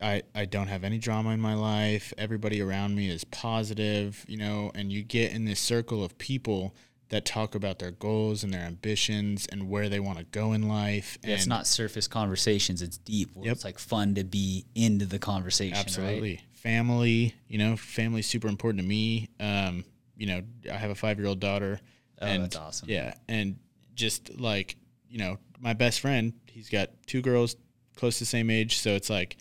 I 0.00 0.22
I 0.34 0.44
don't 0.44 0.68
have 0.68 0.84
any 0.84 0.98
drama 0.98 1.30
in 1.30 1.40
my 1.40 1.54
life. 1.54 2.12
Everybody 2.18 2.60
around 2.60 2.94
me 2.94 3.08
is 3.08 3.24
positive, 3.24 4.24
you 4.28 4.36
know, 4.36 4.70
and 4.74 4.92
you 4.92 5.02
get 5.02 5.32
in 5.32 5.44
this 5.46 5.58
circle 5.60 6.04
of 6.04 6.16
people 6.18 6.74
that 7.08 7.24
talk 7.24 7.54
about 7.54 7.78
their 7.78 7.92
goals 7.92 8.42
and 8.42 8.52
their 8.52 8.62
ambitions 8.62 9.46
and 9.46 9.68
where 9.68 9.88
they 9.88 10.00
want 10.00 10.18
to 10.18 10.24
go 10.24 10.52
in 10.52 10.68
life. 10.68 11.18
Yeah, 11.22 11.34
it's 11.34 11.46
not 11.46 11.66
surface 11.66 12.08
conversations; 12.08 12.82
it's 12.82 12.98
deep. 12.98 13.30
Yep. 13.36 13.52
It's 13.52 13.64
like 13.64 13.78
fun 13.78 14.14
to 14.16 14.24
be 14.24 14.66
into 14.74 15.06
the 15.06 15.18
conversation. 15.18 15.76
Absolutely. 15.76 16.30
right? 16.30 16.42
Family, 16.52 17.34
you 17.46 17.58
know, 17.58 17.76
family's 17.76 18.26
super 18.26 18.48
important 18.48 18.82
to 18.82 18.88
me. 18.88 19.28
Um, 19.38 19.84
you 20.16 20.26
know, 20.26 20.42
I 20.70 20.76
have 20.76 20.90
a 20.90 20.94
five 20.94 21.18
year 21.18 21.28
old 21.28 21.40
daughter. 21.40 21.80
Oh, 22.20 22.26
and 22.26 22.44
that's 22.44 22.56
awesome. 22.56 22.88
Yeah. 22.88 23.14
And 23.28 23.56
just 23.94 24.38
like, 24.40 24.76
you 25.08 25.18
know, 25.18 25.38
my 25.60 25.74
best 25.74 26.00
friend, 26.00 26.32
he's 26.46 26.68
got 26.68 26.90
two 27.06 27.22
girls 27.22 27.56
close 27.96 28.18
to 28.18 28.20
the 28.20 28.26
same 28.26 28.50
age. 28.50 28.78
So 28.78 28.90
it's 28.90 29.10
like 29.10 29.36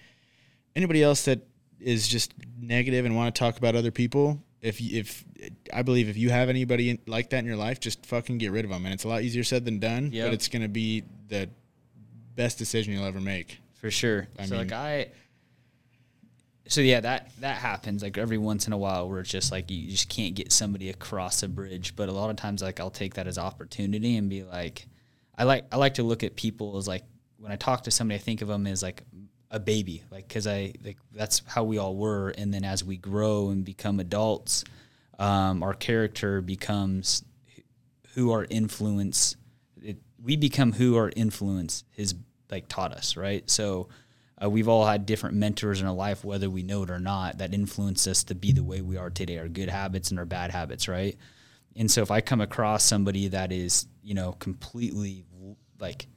anybody 0.75 1.01
else 1.01 1.25
that 1.25 1.47
is 1.80 2.08
just 2.08 2.34
negative 2.60 3.06
and 3.06 3.15
want 3.15 3.34
to 3.34 3.39
talk 3.39 3.58
about 3.58 3.75
other 3.75 3.91
people. 3.91 4.41
If, 4.65 4.82
if 4.82 5.23
I 5.71 5.82
believe 5.84 6.10
if 6.10 6.17
you 6.17 6.30
have 6.30 6.49
anybody 6.49 6.89
in, 6.89 6.99
like 7.08 7.30
that 7.30 7.39
in 7.39 7.45
your 7.45 7.56
life, 7.56 7.80
just 7.80 8.06
fucking 8.06 8.38
get 8.39 8.51
rid 8.51 8.65
of 8.65 8.71
them. 8.71 8.86
And 8.86 8.93
it's 8.93 9.04
a 9.04 9.08
lot 9.08 9.21
easier 9.21 9.43
said 9.43 9.63
than 9.65 9.80
done, 9.80 10.12
Yep. 10.12 10.28
but 10.28 10.34
it's 10.34 10.47
going 10.47 10.62
to 10.63 10.67
be 10.67 11.04
the 11.28 11.49
best 12.36 12.58
decision 12.58 12.93
you'll 12.93 13.06
ever 13.06 13.21
make. 13.21 13.60
for 13.80 13.91
sure. 13.91 14.28
I 14.39 14.45
so 14.45 14.58
like 14.58 14.71
I, 14.71 15.08
so 16.67 16.82
yeah, 16.82 16.99
that 17.01 17.32
that 17.41 17.58
happens 17.58 18.01
like 18.01 18.17
every 18.17 18.39
once 18.39 18.65
in 18.65 18.73
a 18.73 18.78
while 18.78 19.08
where 19.08 19.19
it's 19.19 19.30
just 19.30 19.51
like 19.51 19.69
you 19.69 19.88
just 19.91 20.10
can't 20.10 20.34
get 20.34 20.51
somebody 20.51 20.89
across 20.89 21.43
a 21.43 21.47
bridge. 21.47 21.95
But 21.95 22.10
a 22.10 22.12
lot 22.12 22.30
of 22.32 22.36
times, 22.38 22.63
like 22.63 22.80
I'll 22.80 22.89
take 22.89 23.13
that 23.15 23.28
as 23.28 23.38
opportunity 23.38 24.17
and 24.17 24.30
be 24.30 24.43
like, 24.43 24.88
I 25.38 25.43
like 25.43 25.65
I 25.71 25.78
like 25.78 25.93
to 25.95 26.04
look 26.04 26.23
at 26.23 26.36
people 26.36 26.78
as 26.78 26.88
like 26.88 27.04
when 27.38 27.51
I 27.51 27.56
talk 27.56 27.84
to 27.84 27.91
somebody, 27.91 28.15
I 28.19 28.21
think 28.23 28.41
of 28.41 28.47
them 28.47 28.65
as 28.65 28.82
like 28.82 29.04
a 29.56 29.60
baby, 29.60 30.04
like 30.12 30.28
because 30.28 30.46
I 30.46 30.74
like 30.84 30.98
that's 31.13 31.41
how 31.48 31.63
we 31.63 31.78
all 31.78 31.96
were. 31.96 32.30
And 32.30 32.54
then 32.54 32.65
as 32.65 32.84
we 32.84 32.98
grow 32.98 33.50
and 33.50 33.63
become 33.63 34.00
adults, 34.02 34.65
um, 35.18 35.63
our 35.63 35.74
character 35.74 36.41
becomes 36.41 37.24
who 38.13 38.32
our 38.32 38.46
influence 38.50 39.36
it, 39.82 39.98
we 40.22 40.36
become 40.36 40.74
who 40.74 40.98
our 40.98 41.12
influence 41.15 41.84
has 41.98 42.15
like 42.50 42.68
taught 42.68 42.94
us 42.94 43.18
right 43.18 43.50
so 43.50 43.89
uh, 44.41 44.50
we've 44.50 44.68
all 44.68 44.86
had 44.86 45.06
different 45.06 45.36
mentors 45.36 45.82
in 45.82 45.88
our 45.88 45.94
life 45.94 46.24
whether 46.24 46.50
we 46.50 46.63
know 46.63 46.84
it 46.84 46.89
or 46.89 47.00
not 47.00 47.38
that 47.38 47.54
influence 47.54 48.08
us 48.08 48.24
to 48.24 48.36
be 48.36 48.52
the 48.52 48.63
way 48.63 48.82
we 48.82 48.98
are 48.98 49.10
today 49.10 49.38
our 49.38 49.50
good 49.50 49.70
habits 49.70 50.10
and 50.12 50.20
our 50.20 50.26
bad 50.26 50.52
habits 50.52 50.88
right 50.88 51.18
and 51.76 51.91
so 51.91 52.02
if 52.02 52.12
i 52.12 52.22
come 52.22 52.41
across 52.41 52.84
somebody 52.84 53.28
that 53.28 53.52
is 53.52 53.88
you 54.02 54.13
know 54.13 54.32
completely 54.34 55.26
like 55.80 56.08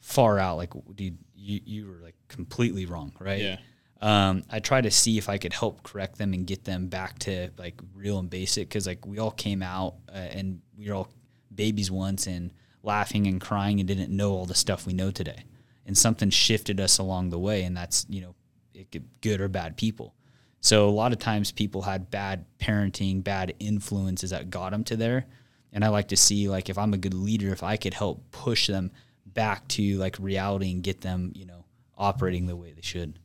far 0.00 0.38
out 0.38 0.56
like 0.56 0.72
dude 0.94 1.18
you, 1.34 1.60
you 1.64 1.86
were 1.86 2.00
like 2.02 2.14
completely 2.28 2.86
wrong 2.86 3.12
right? 3.18 3.40
Yeah. 3.40 3.56
um, 4.00 4.44
I 4.50 4.60
try 4.60 4.80
to 4.80 4.90
see 4.90 5.18
if 5.18 5.28
I 5.28 5.38
could 5.38 5.52
help 5.52 5.82
correct 5.82 6.18
them 6.18 6.32
and 6.32 6.46
get 6.46 6.64
them 6.64 6.88
back 6.88 7.18
to 7.20 7.50
like 7.58 7.80
real 7.94 8.18
and 8.18 8.30
basic 8.30 8.68
because 8.68 8.86
like 8.86 9.06
we 9.06 9.18
all 9.18 9.30
came 9.30 9.62
out 9.62 9.94
uh, 10.08 10.18
and 10.18 10.60
we 10.76 10.88
were 10.88 10.94
all 10.94 11.08
babies 11.54 11.90
once 11.90 12.26
and 12.26 12.52
laughing 12.82 13.26
and 13.26 13.40
crying 13.40 13.80
and 13.80 13.88
didn't 13.88 14.14
know 14.14 14.32
all 14.32 14.46
the 14.46 14.54
stuff 14.54 14.86
we 14.86 14.92
know 14.92 15.10
today. 15.10 15.44
And 15.86 15.96
something 15.96 16.30
shifted 16.30 16.80
us 16.80 16.98
along 16.98 17.30
the 17.30 17.38
way 17.38 17.64
and 17.64 17.76
that's 17.76 18.06
you 18.08 18.20
know 18.20 18.34
it 18.74 18.92
could, 18.92 19.08
good 19.20 19.40
or 19.40 19.48
bad 19.48 19.76
people. 19.76 20.14
So 20.60 20.88
a 20.88 20.90
lot 20.90 21.12
of 21.12 21.18
times 21.18 21.50
people 21.50 21.82
had 21.82 22.10
bad 22.10 22.44
parenting 22.60 23.24
bad 23.24 23.54
influences 23.58 24.30
that 24.30 24.50
got 24.50 24.70
them 24.70 24.84
to 24.84 24.96
there. 24.96 25.26
And 25.72 25.84
I 25.84 25.88
like 25.88 26.08
to 26.08 26.16
see 26.16 26.48
like 26.48 26.68
if 26.68 26.78
I'm 26.78 26.94
a 26.94 26.98
good 26.98 27.14
leader 27.14 27.52
if 27.52 27.62
I 27.62 27.76
could 27.76 27.94
help 27.94 28.30
push 28.30 28.68
them 28.68 28.90
back 29.26 29.66
to 29.68 29.98
like 29.98 30.16
reality 30.18 30.72
and 30.72 30.82
get 30.82 31.00
them 31.00 31.32
you 31.34 31.46
know 31.46 31.57
operating 31.98 32.46
the 32.46 32.56
way 32.56 32.72
they 32.72 32.82
should 32.82 33.18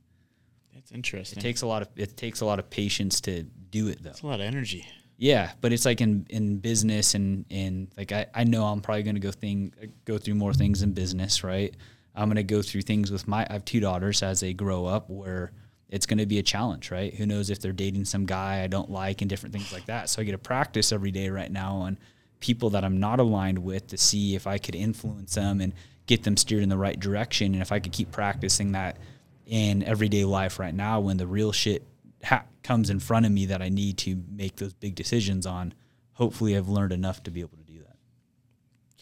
That's 0.74 0.92
interesting. 0.92 1.40
it 1.40 1.42
takes 1.42 1.62
a 1.62 1.68
lot 1.68 1.82
of 1.84 1.90
it 1.96 2.18
takes 2.18 2.42
a 2.42 2.46
lot 2.46 2.60
of 2.60 2.70
patience 2.70 3.22
to 3.22 3.44
do 3.44 3.88
it 3.88 4.04
though. 4.04 4.10
It's 4.10 4.22
a 4.22 4.28
lot 4.28 4.40
of 4.40 4.46
energy. 4.46 4.86
Yeah, 5.18 5.52
but 5.62 5.72
it's 5.72 5.86
like 5.86 6.02
in 6.02 6.26
in 6.30 6.58
business 6.58 7.14
and 7.14 7.46
and 7.50 7.88
like 7.96 8.12
I, 8.12 8.26
I 8.34 8.44
know 8.44 8.66
I'm 8.66 8.82
probably 8.82 9.04
going 9.04 9.16
to 9.16 9.22
go 9.22 9.32
thing 9.32 9.74
go 10.06 10.18
through 10.18 10.36
more 10.36 10.54
things 10.54 10.82
in 10.82 10.94
business, 10.94 11.44
right? 11.44 11.74
I'm 12.16 12.28
going 12.28 12.36
to 12.36 12.44
go 12.44 12.62
through 12.62 12.82
things 12.82 13.12
with 13.12 13.28
my 13.28 13.46
I 13.50 13.54
have 13.54 13.66
two 13.66 13.80
daughters 13.80 14.22
as 14.24 14.40
they 14.40 14.54
grow 14.54 14.86
up 14.86 15.10
where 15.10 15.52
it's 15.90 16.08
going 16.08 16.18
to 16.18 16.26
be 16.26 16.40
a 16.40 16.44
challenge, 16.44 16.90
right? 16.90 17.14
Who 17.14 17.26
knows 17.28 17.50
if 17.50 17.60
they're 17.60 17.72
dating 17.72 18.06
some 18.06 18.26
guy 18.26 18.64
I 18.64 18.68
don't 18.68 18.90
like 18.90 19.22
and 19.22 19.30
different 19.30 19.54
things 19.54 19.72
like 19.72 19.86
that. 19.86 20.10
So 20.10 20.22
I 20.22 20.26
get 20.26 20.32
to 20.32 20.38
practice 20.40 20.92
every 20.92 21.12
day 21.12 21.30
right 21.30 21.52
now 21.52 21.76
on 21.76 22.00
people 22.40 22.72
that 22.72 22.84
I'm 22.84 23.00
not 23.00 23.20
aligned 23.20 23.60
with 23.60 23.88
to 23.88 23.98
see 23.98 24.36
if 24.36 24.48
I 24.48 24.58
could 24.58 24.76
influence 24.76 25.36
them 25.36 25.62
and 25.62 25.74
get 26.06 26.24
them 26.24 26.36
steered 26.38 26.64
in 26.64 26.70
the 26.70 26.78
right 26.78 27.00
direction 27.00 27.54
and 27.54 27.62
if 27.62 27.72
I 27.72 27.80
could 27.80 27.92
keep 27.94 28.12
practicing 28.12 28.74
that 28.74 28.98
in 29.46 29.84
everyday 29.84 30.26
life 30.26 30.60
right 30.60 30.74
now 30.74 31.00
when 31.00 31.18
the 31.18 31.28
real 31.28 31.52
shit 31.52 31.84
ha- 32.24 32.44
comes 32.64 32.90
in 32.90 33.00
front 33.00 33.26
of 33.26 33.32
me 33.32 33.46
that 33.48 33.62
I 33.62 33.70
need 33.70 33.98
to 34.00 34.22
make 34.30 34.56
those 34.58 34.74
big 34.74 34.96
decisions 34.96 35.46
on. 35.46 35.74
Hopefully, 36.14 36.56
I've 36.56 36.70
learned 36.70 36.94
enough 36.94 37.24
to 37.24 37.32
be 37.32 37.40
able 37.42 37.58
to 37.58 37.64
do 37.64 37.80
that. 37.80 37.98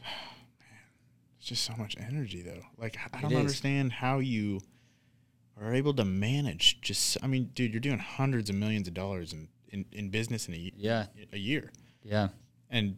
Man, 0.02 0.80
it's 1.38 1.48
just 1.48 1.64
so 1.64 1.74
much 1.78 1.96
energy, 2.00 2.42
though. 2.42 2.62
Like 2.78 2.98
I 3.14 3.18
It 3.18 3.22
don't 3.22 3.32
is. 3.34 3.38
understand 3.40 3.92
how 3.92 4.20
you 4.20 4.62
are 5.60 5.74
able 5.74 5.94
to 5.96 6.06
manage. 6.06 6.82
Just, 6.82 7.18
I 7.22 7.28
mean, 7.28 7.52
dude, 7.54 7.74
you're 7.74 7.80
doing 7.82 8.00
hundreds 8.00 8.50
of 8.50 8.56
millions 8.56 8.88
of 8.88 8.94
dollars 8.94 9.34
in 9.34 9.48
in, 9.70 9.86
in 9.94 10.10
business 10.10 10.48
in 10.50 10.54
a, 10.54 10.58
ye- 10.58 10.74
Yeah, 10.76 11.06
a 11.32 11.38
year, 11.38 11.72
yeah, 12.04 12.30
and 12.70 12.98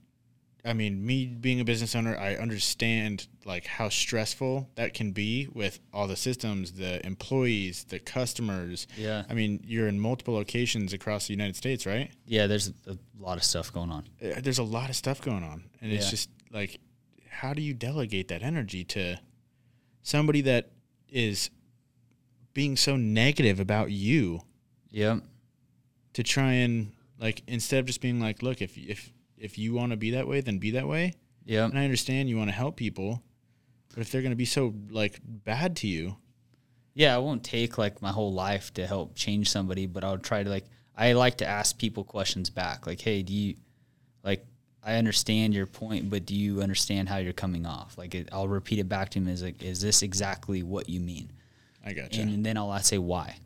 I 0.65 0.71
mean, 0.73 1.05
me 1.05 1.25
being 1.25 1.59
a 1.59 1.65
business 1.65 1.93
owner, 1.93 2.17
I 2.17 2.35
understand 2.35 3.27
like 3.45 3.65
how 3.65 3.89
stressful 3.89 4.69
that 4.75 4.93
can 4.93 5.11
be 5.11 5.47
with 5.53 5.79
all 5.91 6.07
the 6.07 6.15
systems, 6.15 6.71
the 6.73 7.05
employees, 7.05 7.83
the 7.89 7.99
customers. 7.99 8.87
Yeah. 8.95 9.23
I 9.29 9.33
mean, 9.33 9.59
you're 9.65 9.89
in 9.89 9.99
multiple 9.99 10.33
locations 10.35 10.93
across 10.93 11.27
the 11.27 11.33
United 11.33 11.57
States, 11.57 11.85
right? 11.85 12.09
Yeah, 12.25 12.47
there's 12.47 12.71
a 12.87 12.97
lot 13.19 13.37
of 13.37 13.43
stuff 13.43 13.73
going 13.73 13.91
on. 13.91 14.07
Uh, 14.23 14.39
There's 14.41 14.59
a 14.59 14.63
lot 14.63 14.89
of 14.89 14.95
stuff 14.95 15.21
going 15.21 15.43
on, 15.43 15.65
and 15.81 15.91
it's 15.91 16.09
just 16.09 16.29
like, 16.51 16.79
how 17.29 17.53
do 17.53 17.61
you 17.61 17.73
delegate 17.73 18.29
that 18.29 18.41
energy 18.41 18.85
to 18.85 19.19
somebody 20.01 20.39
that 20.41 20.71
is 21.09 21.49
being 22.53 22.77
so 22.77 22.95
negative 22.95 23.59
about 23.59 23.91
you 23.91 24.41
Yep. 24.91 25.23
to 26.13 26.23
try 26.23 26.53
and 26.53 26.91
like 27.19 27.41
instead 27.47 27.79
of 27.79 27.85
just 27.87 27.99
being 27.99 28.19
like, 28.21 28.41
look, 28.41 28.61
if 28.61 28.77
if 28.77 29.11
if 29.43 29.57
you 29.57 29.73
want 29.73 29.91
to 29.91 29.97
be 29.97 30.11
that 30.11 30.27
way, 30.27 30.39
then 30.41 30.57
be 30.57 30.71
that 30.71 30.87
way. 30.87 31.13
Yeah. 31.45 31.65
And 31.65 31.77
I 31.77 31.83
understand 31.83 32.29
you 32.29 32.37
want 32.37 32.49
to 32.49 32.55
help 32.55 32.77
people, 32.77 33.21
but 33.89 33.99
if 33.99 34.09
they're 34.09 34.21
going 34.21 34.31
to 34.31 34.37
be 34.37 34.45
so 34.45 34.73
like 34.89 35.19
bad 35.23 35.75
to 35.77 35.87
you, 35.87 36.15
Yeah, 36.93 37.15
I 37.15 37.19
won't 37.19 37.43
take 37.43 37.77
like 37.77 38.01
my 38.01 38.11
whole 38.11 38.33
life 38.33 38.73
to 38.75 38.85
help 38.85 39.15
change 39.15 39.49
somebody, 39.49 39.85
but 39.87 40.03
I'll 40.03 40.17
try 40.17 40.43
to 40.43 40.49
like 40.49 40.65
I 40.95 41.13
like 41.13 41.37
to 41.37 41.47
ask 41.47 41.77
people 41.77 42.03
questions 42.03 42.49
back. 42.49 42.85
Like, 42.85 43.01
hey, 43.01 43.23
do 43.23 43.33
you 43.33 43.55
like 44.23 44.45
I 44.83 44.95
understand 44.95 45.53
your 45.53 45.65
point, 45.65 46.09
but 46.09 46.25
do 46.25 46.35
you 46.35 46.61
understand 46.61 47.09
how 47.09 47.17
you're 47.17 47.33
coming 47.33 47.65
off? 47.65 47.97
Like 47.97 48.13
it, 48.13 48.29
I'll 48.31 48.47
repeat 48.47 48.79
it 48.79 48.89
back 48.89 49.09
to 49.09 49.19
him 49.19 49.27
as 49.27 49.41
like, 49.41 49.63
is 49.63 49.81
this 49.81 50.03
exactly 50.03 50.61
what 50.61 50.89
you 50.89 50.99
mean? 50.99 51.31
I 51.85 51.93
gotcha. 51.93 52.21
And, 52.21 52.45
then 52.45 52.57
I'll 52.57 52.71
ask, 52.71 52.85
say 52.85 52.97
why, 52.97 53.37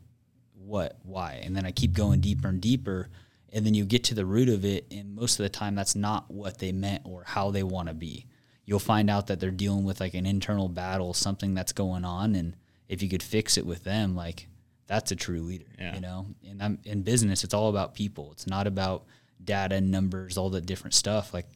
what, 0.64 0.96
why, 1.02 1.40
and 1.42 1.56
then 1.56 1.64
I 1.64 1.72
keep 1.72 1.92
going 1.92 2.20
deeper 2.20 2.48
and 2.48 2.60
deeper, 2.60 3.08
and 3.52 3.64
then 3.64 3.74
you 3.74 3.84
get 3.84 4.04
to 4.04 4.14
the 4.14 4.26
root 4.26 4.48
of 4.48 4.64
it. 4.64 4.86
And 4.90 5.14
most 5.14 5.38
of 5.38 5.44
the 5.44 5.48
time, 5.48 5.74
that's 5.74 5.94
not 5.96 6.30
what 6.30 6.58
they 6.58 6.72
meant 6.72 7.02
or 7.04 7.24
how 7.26 7.50
they 7.50 7.62
want 7.62 7.88
to 7.88 7.94
be. 7.94 8.26
You'll 8.64 8.78
find 8.78 9.08
out 9.08 9.28
that 9.28 9.40
they're 9.40 9.50
dealing 9.50 9.84
with 9.84 10.00
like 10.00 10.14
an 10.14 10.26
internal 10.26 10.68
battle, 10.68 11.14
something 11.14 11.54
that's 11.54 11.72
going 11.72 12.04
on, 12.04 12.34
and 12.34 12.54
if 12.88 13.02
you 13.02 13.08
could 13.08 13.22
fix 13.22 13.56
it 13.56 13.66
with 13.66 13.84
them, 13.84 14.14
like 14.14 14.48
that's 14.86 15.10
a 15.10 15.16
true 15.16 15.40
leader. 15.40 15.66
Yeah. 15.78 15.94
You 15.94 16.00
know, 16.00 16.26
and 16.48 16.62
I'm 16.62 16.78
in 16.84 17.02
business. 17.02 17.44
It's 17.44 17.54
all 17.54 17.70
about 17.70 17.94
people. 17.94 18.32
It's 18.32 18.46
not 18.46 18.66
about 18.66 19.04
data 19.42 19.76
and 19.76 19.90
numbers, 19.90 20.36
all 20.36 20.50
the 20.50 20.60
different 20.60 20.94
stuff. 20.94 21.32
Like 21.32 21.46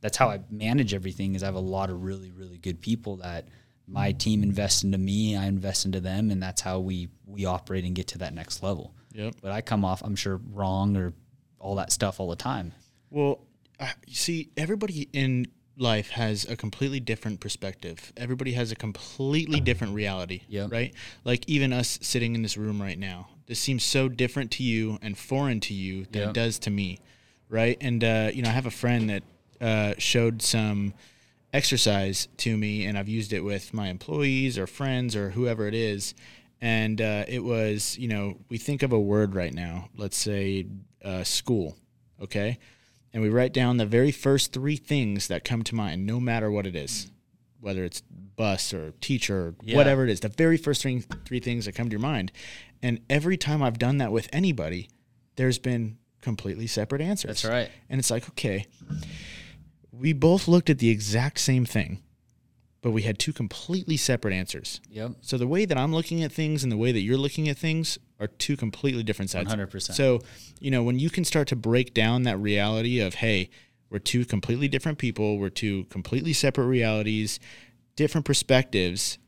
that's 0.00 0.16
how 0.16 0.28
I 0.28 0.40
manage 0.50 0.92
everything. 0.92 1.34
Is 1.34 1.42
I 1.42 1.46
have 1.46 1.54
a 1.54 1.60
lot 1.60 1.90
of 1.90 2.02
really, 2.02 2.30
really 2.30 2.58
good 2.58 2.80
people 2.80 3.16
that 3.18 3.46
my 3.90 4.12
team 4.12 4.42
invests 4.42 4.84
into 4.84 4.98
me, 4.98 5.36
I 5.36 5.46
invest 5.46 5.84
into 5.84 6.00
them, 6.00 6.30
and 6.30 6.42
that's 6.42 6.60
how 6.60 6.78
we 6.78 7.08
we 7.26 7.44
operate 7.44 7.84
and 7.84 7.94
get 7.94 8.08
to 8.08 8.18
that 8.18 8.34
next 8.34 8.62
level. 8.62 8.94
yep. 9.12 9.34
But 9.42 9.52
I 9.52 9.60
come 9.60 9.84
off, 9.84 10.02
I'm 10.02 10.16
sure, 10.16 10.40
wrong 10.52 10.96
or 10.96 11.12
all 11.60 11.76
that 11.76 11.92
stuff 11.92 12.18
all 12.18 12.28
the 12.28 12.36
time. 12.36 12.72
Well, 13.10 13.40
you 14.06 14.14
see, 14.14 14.50
everybody 14.56 15.08
in 15.12 15.46
life 15.76 16.10
has 16.10 16.44
a 16.44 16.56
completely 16.56 17.00
different 17.00 17.40
perspective. 17.40 18.12
Everybody 18.16 18.52
has 18.52 18.70
a 18.70 18.76
completely 18.76 19.60
different 19.60 19.94
reality. 19.94 20.42
Yep. 20.48 20.72
Right? 20.72 20.94
Like 21.24 21.48
even 21.48 21.72
us 21.72 21.98
sitting 22.02 22.34
in 22.34 22.42
this 22.42 22.56
room 22.56 22.80
right 22.80 22.98
now. 22.98 23.28
This 23.46 23.58
seems 23.58 23.82
so 23.82 24.08
different 24.08 24.50
to 24.52 24.62
you 24.62 24.98
and 25.02 25.16
foreign 25.16 25.60
to 25.60 25.74
you 25.74 26.04
than 26.10 26.22
Yep. 26.22 26.30
it 26.30 26.34
does 26.34 26.58
to 26.60 26.70
me. 26.70 27.00
Right? 27.48 27.78
And 27.80 28.04
uh, 28.04 28.30
you 28.32 28.42
know, 28.42 28.48
I 28.50 28.52
have 28.52 28.66
a 28.66 28.70
friend 28.70 29.10
that 29.10 29.22
uh, 29.60 29.94
showed 29.98 30.42
some 30.42 30.94
exercise 31.52 32.28
to 32.38 32.56
me 32.56 32.84
and 32.84 32.96
I've 32.96 33.08
used 33.08 33.32
it 33.32 33.40
with 33.40 33.74
my 33.74 33.88
employees 33.88 34.56
or 34.58 34.66
friends 34.66 35.16
or 35.16 35.30
whoever 35.30 35.66
it 35.66 35.74
is. 35.74 36.14
And 36.60 37.00
uh, 37.00 37.24
it 37.26 37.42
was, 37.42 37.96
you 37.98 38.06
know, 38.06 38.36
we 38.50 38.58
think 38.58 38.82
of 38.82 38.92
a 38.92 39.00
word 39.00 39.34
right 39.34 39.52
now, 39.52 39.88
let's 39.96 40.16
say 40.16 40.66
uh, 41.04 41.24
school, 41.24 41.76
okay? 42.20 42.58
And 43.12 43.22
we 43.22 43.28
write 43.28 43.52
down 43.52 43.76
the 43.76 43.86
very 43.86 44.12
first 44.12 44.52
three 44.52 44.76
things 44.76 45.28
that 45.28 45.44
come 45.44 45.62
to 45.64 45.74
mind, 45.74 46.06
no 46.06 46.20
matter 46.20 46.50
what 46.50 46.66
it 46.66 46.76
is, 46.76 47.10
whether 47.60 47.84
it's 47.84 48.02
bus 48.36 48.72
or 48.72 48.92
teacher 49.00 49.48
or 49.48 49.54
Yeah. 49.62 49.76
whatever 49.76 50.04
it 50.04 50.10
is, 50.10 50.20
the 50.20 50.28
very 50.28 50.56
first 50.56 50.82
three, 50.82 51.00
three 51.24 51.40
things 51.40 51.64
that 51.66 51.72
come 51.72 51.88
to 51.88 51.92
your 51.92 52.00
mind. 52.00 52.32
And 52.82 53.00
every 53.10 53.36
time 53.36 53.62
I've 53.62 53.78
done 53.78 53.98
that 53.98 54.12
with 54.12 54.28
anybody, 54.32 54.88
there's 55.36 55.58
been 55.58 55.98
completely 56.22 56.66
separate 56.66 57.00
answers. 57.02 57.42
That's 57.42 57.44
right. 57.44 57.70
And 57.88 57.98
it's 57.98 58.10
like, 58.10 58.28
okay, 58.30 58.66
we 59.92 60.12
both 60.12 60.48
looked 60.48 60.70
at 60.70 60.78
the 60.78 60.88
exact 60.90 61.40
same 61.40 61.64
thing, 61.64 61.98
but 62.82 62.92
we 62.92 63.02
had 63.02 63.18
two 63.18 63.32
completely 63.32 63.96
separate 63.96 64.32
answers. 64.32 64.80
Yep. 64.90 65.12
So 65.20 65.36
the 65.36 65.46
way 65.48 65.64
that 65.64 65.76
I'm 65.76 65.92
looking 65.92 66.22
at 66.22 66.32
things 66.32 66.62
and 66.62 66.70
the 66.70 66.76
way 66.76 66.92
that 66.92 67.00
you're 67.00 67.18
looking 67.18 67.48
at 67.48 67.58
things 67.58 67.98
are 68.20 68.26
two 68.28 68.56
completely 68.56 69.02
different 69.02 69.30
sides. 69.30 69.52
100%. 69.52 69.94
So, 69.94 70.20
you 70.60 70.70
know, 70.70 70.82
when 70.82 70.98
you 70.98 71.10
can 71.10 71.24
start 71.24 71.48
to 71.48 71.56
break 71.56 71.94
down 71.94 72.22
that 72.24 72.38
reality 72.38 73.00
of, 73.00 73.14
hey, 73.14 73.50
we're 73.88 73.98
two 73.98 74.24
completely 74.24 74.68
different 74.68 74.98
people, 74.98 75.38
we're 75.38 75.48
two 75.48 75.84
completely 75.84 76.32
separate 76.34 76.66
realities, 76.66 77.40
different 77.96 78.24
perspectives, 78.26 79.18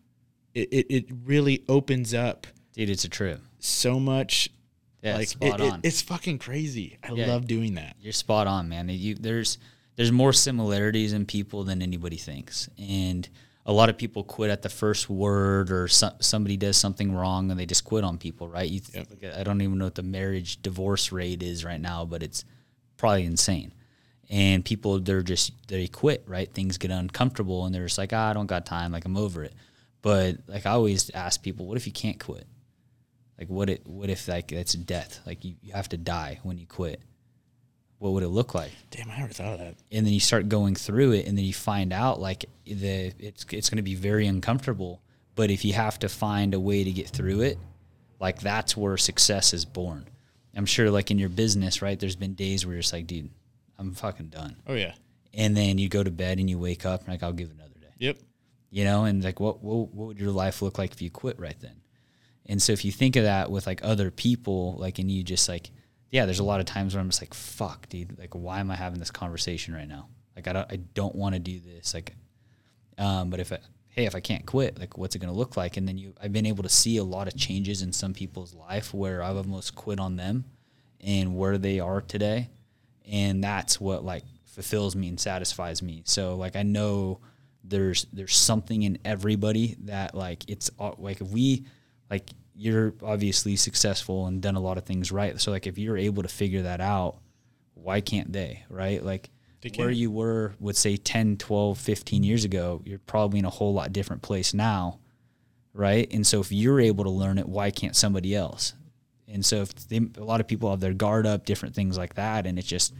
it, 0.55 0.68
it, 0.72 0.87
it 0.90 1.05
really 1.24 1.64
opens 1.68 2.12
up 2.14 2.46
Dude, 2.74 2.90
it's 2.90 3.05
a 3.05 3.09
trip. 3.09 3.40
so 3.59 3.98
much. 3.98 4.50
Yeah, 5.02 5.16
like 5.16 5.28
spot 5.28 5.61
it- 5.61 5.64
it- 5.64 5.72
on. 5.72 5.81
it's 5.83 6.00
fucking 6.02 6.38
crazy. 6.38 6.98
I 7.02 7.12
Yeah. 7.12 7.26
love 7.26 7.46
doing 7.48 7.74
that. 7.74 7.96
You're 8.00 8.12
spot 8.12 8.46
on, 8.46 8.68
man. 8.68 8.88
You, 8.88 9.14
there's 9.16 9.59
there's 9.96 10.12
more 10.12 10.33
similarities 10.33 11.12
in 11.12 11.26
people 11.26 11.64
than 11.64 11.83
anybody 11.83 12.16
thinks, 12.16 12.68
and 12.78 13.28
a 13.64 13.72
lot 13.72 13.88
of 13.88 13.96
people 13.96 14.25
quit 14.25 14.51
at 14.51 14.62
the 14.62 14.68
first 14.68 15.09
word 15.09 15.70
or 15.70 15.87
so, 15.88 16.11
somebody 16.20 16.57
does 16.57 16.77
something 16.77 17.14
wrong 17.14 17.51
and 17.51 17.59
they 17.61 17.66
just 17.66 17.85
quit 17.85 18.03
on 18.05 18.18
people, 18.18 18.48
right? 18.48 18.68
You 18.68 18.81
th- 18.81 19.07
Yep. 19.11 19.22
at- 19.25 19.38
I 19.38 19.44
don't 19.44 19.61
even 19.62 19.79
know 19.79 19.85
what 19.85 19.94
the 19.94 20.03
marriage 20.03 20.61
divorce 20.62 21.12
rate 21.12 21.42
is 21.42 21.64
right 21.64 21.81
now, 21.81 22.05
but 22.05 22.22
it's 22.22 22.44
probably 22.96 23.25
insane. 23.25 23.72
And 24.31 24.64
people 24.64 24.98
they're 24.98 25.22
just 25.22 25.53
they 25.68 25.87
quit, 25.88 26.25
right? 26.27 26.53
Things 26.53 26.79
get 26.79 26.90
uncomfortable 26.90 27.64
and 27.66 27.75
they're 27.75 27.85
just 27.87 27.98
like, 27.98 28.12
ah, 28.12 28.31
I 28.31 28.33
don't 28.33 28.46
got 28.46 28.66
time, 28.66 28.90
like 28.92 29.05
I'm 29.05 29.16
over 29.16 29.44
it. 29.44 29.53
But 30.01 30.38
like 30.48 30.66
I 30.66 30.70
always 30.70 31.11
ask 31.11 31.42
people, 31.42 31.66
what 31.66 31.77
if 31.77 31.87
you 31.87 31.92
can't 31.92 32.18
quit? 32.18 32.46
Like 33.38 33.48
what 33.48 33.68
it 33.70 33.87
what 33.87 34.11
if 34.11 34.27
like 34.27 34.51
it's 34.53 34.72
death? 34.72 35.20
Like 35.27 35.44
you, 35.44 35.55
you 35.62 35.72
have 35.72 35.88
to 35.90 35.96
die 35.96 36.40
when 36.42 36.59
you 36.59 36.66
quit. 36.66 37.01
What 38.02 38.12
would 38.14 38.22
it 38.24 38.28
look 38.28 38.54
like? 38.54 38.72
Damn, 38.90 39.10
I 39.10 39.18
never 39.18 39.32
thought 39.32 39.52
of 39.54 39.58
that. 39.60 39.74
and 39.92 40.04
then 40.04 40.12
you 40.12 40.20
start 40.20 40.48
going 40.48 40.74
through 40.74 41.12
it 41.12 41.26
and 41.26 41.38
then 41.38 41.44
you 41.44 41.54
find 41.54 41.92
out 41.92 42.20
like 42.20 42.44
the 42.66 43.12
it's 43.18 43.46
it's 43.50 43.70
going 43.70 43.76
to 43.76 43.82
be 43.82 43.94
very 43.94 44.26
uncomfortable 44.26 45.00
but 45.34 45.50
if 45.50 45.64
you 45.64 45.72
have 45.72 45.98
to 46.00 46.08
find 46.08 46.52
a 46.54 46.60
way 46.60 46.82
to 46.84 46.90
get 46.90 47.08
through 47.08 47.40
it 47.42 47.58
like 48.20 48.40
that's 48.40 48.76
where 48.76 48.96
success 48.96 49.52
is 49.54 49.64
born 49.64 50.06
i'm 50.56 50.66
sure 50.66 50.90
like 50.90 51.10
in 51.10 51.18
your 51.18 51.28
business 51.28 51.80
right 51.82 51.98
there's 52.00 52.16
been 52.16 52.34
days 52.34 52.64
where 52.66 52.74
you're 52.74 52.82
just 52.82 52.92
like 52.92 53.06
dude 53.06 53.30
i'm 53.78 53.94
fucking 53.94 54.28
done 54.28 54.56
Oh 54.66 54.74
yeah. 54.74 54.94
and 55.34 55.56
then 55.56 55.78
you 55.78 55.88
go 55.88 56.02
to 56.02 56.10
bed 56.10 56.38
and 56.38 56.48
you 56.50 56.58
wake 56.58 56.84
up 56.86 57.00
and 57.00 57.08
like 57.08 57.22
i'll 57.22 57.32
give 57.32 57.48
it 57.50 57.54
another 57.54 57.78
day 57.80 57.92
Yep. 57.98 58.18
you 58.70 58.84
know 58.84 59.04
and 59.04 59.22
like 59.24 59.40
what, 59.40 59.62
what 59.62 59.92
what 59.94 60.06
would 60.08 60.18
your 60.20 60.30
life 60.32 60.60
look 60.62 60.76
like 60.78 60.92
if 60.92 61.00
you 61.02 61.10
quit 61.10 61.38
right 61.38 61.58
then 61.60 61.76
and 62.46 62.60
so 62.60 62.72
if 62.72 62.84
you 62.84 62.92
think 62.92 63.16
of 63.16 63.24
that 63.24 63.50
with 63.50 63.66
like 63.66 63.80
other 63.82 64.10
people 64.10 64.76
like 64.78 64.98
and 64.98 65.10
you 65.10 65.22
just 65.22 65.48
like 65.48 65.70
yeah 66.12 66.27
there's 66.27 66.38
a 66.38 66.44
lot 66.44 66.61
of 66.61 66.66
times 66.66 66.94
where 66.94 67.01
i'm 67.01 67.09
just 67.09 67.20
like 67.20 67.35
fuck 67.35 67.88
dude 67.88 68.16
like 68.18 68.35
why 68.35 68.61
am 68.61 68.70
i 68.70 68.77
having 68.77 69.01
this 69.01 69.11
conversation 69.11 69.75
right 69.75 69.88
now? 69.88 70.09
Like 70.37 70.46
i 70.46 70.53
don't 70.53 70.72
i 70.72 70.77
don't 70.77 71.16
want 71.16 71.35
to 71.35 71.40
do 71.40 71.59
this 71.59 71.92
like 71.92 72.14
um 72.98 73.31
but 73.31 73.40
if 73.40 73.53
I, 73.53 73.59
hey 73.88 74.05
if 74.05 74.14
i 74.14 74.20
can't 74.20 74.46
quit 74.46 74.79
like 74.79 74.96
what's 74.96 75.16
it 75.16 75.20
to 75.20 75.33
look 75.33 75.57
like? 75.57 75.77
And 75.77 75.88
then 75.88 75.98
you 75.98 76.14
i've 76.22 76.33
been 76.33 76.46
able 76.46 76.62
to 76.62 76.68
see 76.68 76.98
a 76.98 77.05
lot 77.05 77.27
of 77.27 77.37
changes 77.37 77.83
in 77.83 77.92
some 77.92 78.14
people's 78.14 78.55
life 78.55 78.94
where 78.94 79.22
i've 79.22 79.37
almost 79.37 79.75
quit 79.75 79.98
on 79.98 80.16
them 80.16 80.44
and 81.01 81.37
where 81.37 81.59
they 81.59 81.81
are 81.81 82.01
today. 82.01 82.48
And 83.11 83.42
that's 83.42 83.81
what 83.81 84.05
like 84.05 84.22
fulfills 84.44 84.94
me 84.94 85.09
and 85.09 85.18
satisfies 85.18 85.83
me. 85.83 86.03
So 86.05 86.37
like 86.37 86.57
i 86.57 86.62
know 86.62 87.20
there's 87.64 88.07
there's 88.12 88.37
something 88.37 88.83
in 88.83 88.98
everybody 89.05 89.77
that 89.85 90.14
like 90.14 90.48
it's 90.48 90.70
like 90.98 91.20
if 91.20 91.29
we 91.29 91.64
like 92.11 92.31
you're 92.54 92.94
obviously 93.02 93.56
successful 93.56 94.26
and 94.26 94.42
done 94.42 94.56
a 94.56 94.60
lot 94.60 94.78
of 94.78 94.84
things 94.84 95.10
right. 95.10 95.40
So 95.40 95.50
like 95.50 95.66
if 95.66 95.78
you're 95.78 95.96
able 95.96 96.22
to 96.22 96.28
figure 96.28 96.62
that 96.62 96.80
out 96.80 97.18
why 97.74 98.00
can't 98.00 98.32
they 98.32 98.64
right? 98.68 99.02
Like 99.02 99.30
They 99.62 99.70
where 99.70 99.90
you 99.90 100.10
were 100.10 100.54
would 100.60 100.76
say 100.76 100.96
10 100.96 101.38
12 101.38 101.78
15 101.78 102.22
years 102.22 102.44
ago 102.44 102.82
you're 102.84 102.98
probably 103.00 103.38
in 103.38 103.44
a 103.44 103.50
whole 103.50 103.74
lot 103.74 103.92
different 103.92 104.22
place 104.22 104.52
now 104.54 104.98
right? 105.74 106.12
And 106.12 106.26
so 106.26 106.40
if 106.40 106.52
you're 106.52 106.80
able 106.80 107.04
to 107.04 107.10
learn 107.10 107.38
it 107.38 107.48
why 107.48 107.70
can't 107.70 107.96
somebody 107.96 108.34
else? 108.34 108.74
And 109.26 109.44
so 109.44 109.62
if 109.62 109.74
they, 109.88 110.00
a 110.18 110.24
lot 110.24 110.40
of 110.40 110.46
people 110.46 110.70
have 110.70 110.80
their 110.80 110.92
guard 110.92 111.26
up 111.26 111.46
different 111.46 111.74
things 111.74 111.96
like 111.96 112.14
that 112.14 112.46
and 112.46 112.58
it's 112.58 112.68
just 112.68 112.92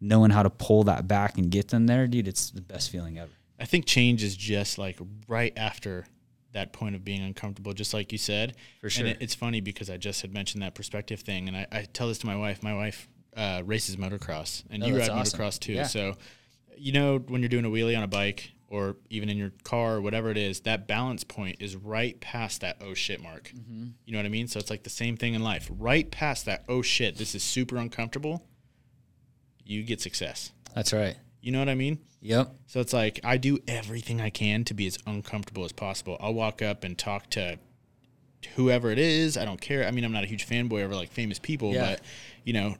knowing 0.00 0.30
how 0.30 0.42
to 0.42 0.50
pull 0.50 0.84
that 0.84 1.06
back 1.06 1.36
and 1.38 1.50
get 1.50 1.68
them 1.68 1.86
there 1.86 2.06
dude 2.06 2.28
it's 2.28 2.50
the 2.50 2.62
best 2.62 2.90
feeling 2.90 3.18
ever. 3.18 3.32
I 3.60 3.66
think 3.66 3.84
change 3.86 4.22
is 4.22 4.36
just 4.36 4.78
like 4.78 4.98
right 5.28 5.52
after 5.56 6.06
that 6.54 6.72
point 6.72 6.94
of 6.94 7.04
being 7.04 7.22
uncomfortable, 7.22 7.72
just 7.74 7.92
like 7.94 8.10
you 8.10 8.18
said. 8.18 8.56
For 8.80 8.88
sure. 8.90 9.06
And 9.06 9.14
it, 9.16 9.22
it's 9.22 9.34
funny 9.34 9.60
because 9.60 9.90
I 9.90 9.96
just 9.98 10.22
had 10.22 10.32
mentioned 10.32 10.62
that 10.62 10.74
perspective 10.74 11.20
thing, 11.20 11.46
and 11.48 11.56
I, 11.56 11.66
I 11.70 11.82
tell 11.92 12.08
this 12.08 12.18
to 12.18 12.26
my 12.26 12.36
wife. 12.36 12.62
My 12.62 12.74
wife 12.74 13.08
uh, 13.36 13.62
races 13.64 13.96
motocross, 13.96 14.64
and 14.70 14.82
Oh, 14.82 14.86
you 14.86 14.98
ride 14.98 15.10
awesome. 15.10 15.38
motocross 15.38 15.58
too. 15.60 15.72
Yeah. 15.74 15.84
So, 15.86 16.16
you 16.76 16.92
know, 16.92 17.18
when 17.18 17.42
you're 17.42 17.48
doing 17.48 17.64
a 17.64 17.68
wheelie 17.70 17.96
on 17.96 18.02
a 18.02 18.08
bike 18.08 18.52
or 18.68 18.96
even 19.10 19.28
in 19.28 19.36
your 19.36 19.52
car 19.62 19.96
or 19.96 20.00
whatever 20.00 20.30
it 20.30 20.36
is, 20.36 20.60
that 20.60 20.88
balance 20.88 21.22
point 21.22 21.56
is 21.60 21.76
right 21.76 22.18
past 22.20 22.62
that 22.62 22.78
oh 22.80 22.94
shit 22.94 23.22
mark. 23.22 23.52
Mm-hmm. 23.54 23.86
You 24.06 24.12
know 24.12 24.18
what 24.18 24.26
I 24.26 24.30
mean? 24.30 24.48
So 24.48 24.58
it's 24.58 24.70
like 24.70 24.82
the 24.84 24.90
same 24.90 25.16
thing 25.16 25.34
in 25.34 25.42
life. 25.42 25.68
Right 25.70 26.10
past 26.10 26.46
that 26.46 26.64
oh 26.68 26.82
shit, 26.82 27.16
this 27.16 27.34
is 27.34 27.42
super 27.42 27.76
uncomfortable. 27.76 28.46
You 29.64 29.82
get 29.82 30.00
success. 30.00 30.52
that's 30.74 30.92
right 30.92 31.16
You 31.44 31.52
know 31.52 31.58
what 31.58 31.68
I 31.68 31.74
mean? 31.74 31.98
Yep. 32.22 32.54
So 32.66 32.80
it's 32.80 32.94
like 32.94 33.20
I 33.22 33.36
do 33.36 33.58
everything 33.68 34.18
I 34.20 34.30
can 34.30 34.64
to 34.64 34.72
be 34.72 34.86
as 34.86 34.96
uncomfortable 35.06 35.64
as 35.66 35.72
possible. 35.72 36.16
I'll 36.20 36.32
walk 36.32 36.62
up 36.62 36.82
and 36.84 36.96
talk 36.96 37.28
to 37.30 37.58
whoever 38.56 38.90
it 38.90 38.98
is. 38.98 39.36
I 39.36 39.44
don't 39.44 39.60
care. 39.60 39.86
I 39.86 39.90
mean, 39.90 40.04
I'm 40.04 40.12
not 40.12 40.24
a 40.24 40.26
huge 40.26 40.46
fanboy 40.48 40.82
over 40.82 40.94
like 40.94 41.10
famous 41.12 41.38
people, 41.38 41.74
Yeah. 41.74 41.90
but 41.90 42.00
you 42.44 42.54
know, 42.54 42.76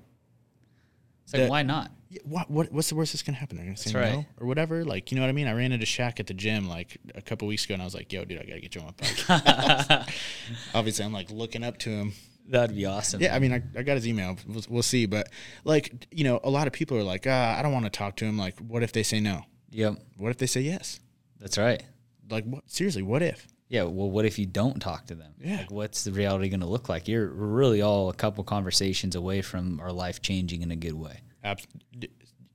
It's 1.25 1.33
like 1.35 1.43
That- 1.43 1.51
why 1.51 1.63
not? 1.63 1.91
what, 2.25 2.49
what 2.51 2.71
what's 2.73 2.89
the 2.89 2.95
worst 2.95 3.13
that's 3.13 3.23
gonna 3.23 3.37
happen? 3.39 3.57
They're 3.57 3.67
gonna 3.67 3.77
say 3.77 3.91
That's 3.93 3.95
right. 4.11 4.13
no 4.15 4.27
or 4.41 4.47
whatever. 4.47 4.85
Like, 4.85 5.11
you 5.11 5.17
know 5.17 5.23
what 5.23 5.29
I 5.29 5.33
mean? 5.33 5.47
I 5.49 5.53
ran 5.53 5.73
into 5.73 5.85
Shaq 5.85 6.21
at 6.21 6.27
the 6.27 6.35
gym 6.35 6.67
like 6.69 6.97
a 7.15 7.21
couple 7.21 7.47
weeks 7.49 7.65
ago, 7.65 7.75
and 7.75 7.83
I 7.83 7.85
was 7.85 7.95
like, 7.95 8.13
"Yo, 8.13 8.25
dude, 8.25 8.41
I 8.41 8.45
gotta 8.45 8.61
get 8.61 8.75
you 8.75 8.81
on 8.83 8.95
my 8.99 9.95
bike." 9.99 10.09
Obviously, 10.75 11.05
I'm 11.05 11.13
like 11.13 11.31
looking 11.31 11.63
up 11.65 11.77
to 11.81 11.91
him. 11.91 12.13
That'd 12.47 12.77
be 12.77 12.85
awesome. 12.85 13.21
Yeah, 13.23 13.35
I 13.35 13.39
mean, 13.39 13.53
I, 13.53 13.63
I 13.79 13.83
got 13.83 13.95
his 13.95 14.07
email. 14.07 14.37
We'll, 14.47 14.63
we'll 14.69 14.83
see, 14.83 15.07
but 15.07 15.31
like, 15.65 16.07
you 16.11 16.25
know, 16.25 16.41
a 16.45 16.51
lot 16.51 16.67
of 16.67 16.73
people 16.73 16.97
are 16.99 17.03
like, 17.03 17.27
ah, 17.27 17.59
I 17.59 17.63
don't 17.63 17.73
want 17.73 17.87
to 17.87 17.91
talk 17.91 18.17
to 18.17 18.25
him. 18.27 18.37
Like, 18.37 18.59
what 18.59 18.83
if 18.83 18.93
they 18.93 19.03
say 19.03 19.19
no? 19.21 19.43
Yep. 19.71 19.97
What 20.19 20.31
if 20.31 20.37
they 20.39 20.47
say 20.47 20.61
yes? 20.61 21.01
That's 21.41 21.57
right. 21.59 21.83
Like, 22.31 22.45
what? 22.45 22.63
Seriously, 22.71 23.03
what 23.03 23.23
if? 23.23 23.47
Yeah. 23.69 23.85
Well, 23.85 24.11
what 24.11 24.25
if 24.27 24.39
you 24.39 24.45
don't 24.47 24.79
talk 24.81 25.07
to 25.07 25.15
them? 25.15 25.33
Yeah. 25.43 25.59
Like, 25.59 25.71
what's 25.71 26.05
the 26.05 26.13
reality 26.13 26.49
going 26.51 26.61
to 26.61 26.67
look 26.67 26.89
like? 26.89 27.09
You're 27.09 27.27
really 27.29 27.81
all 27.81 28.11
a 28.11 28.15
couple 28.15 28.45
conversations 28.45 29.17
away 29.17 29.41
from 29.41 29.81
our 29.81 29.91
life 29.93 30.21
changing 30.21 30.61
in 30.63 30.71
a 30.71 30.77
good 30.77 30.93
way. 30.95 31.23
Abs- 31.43 31.67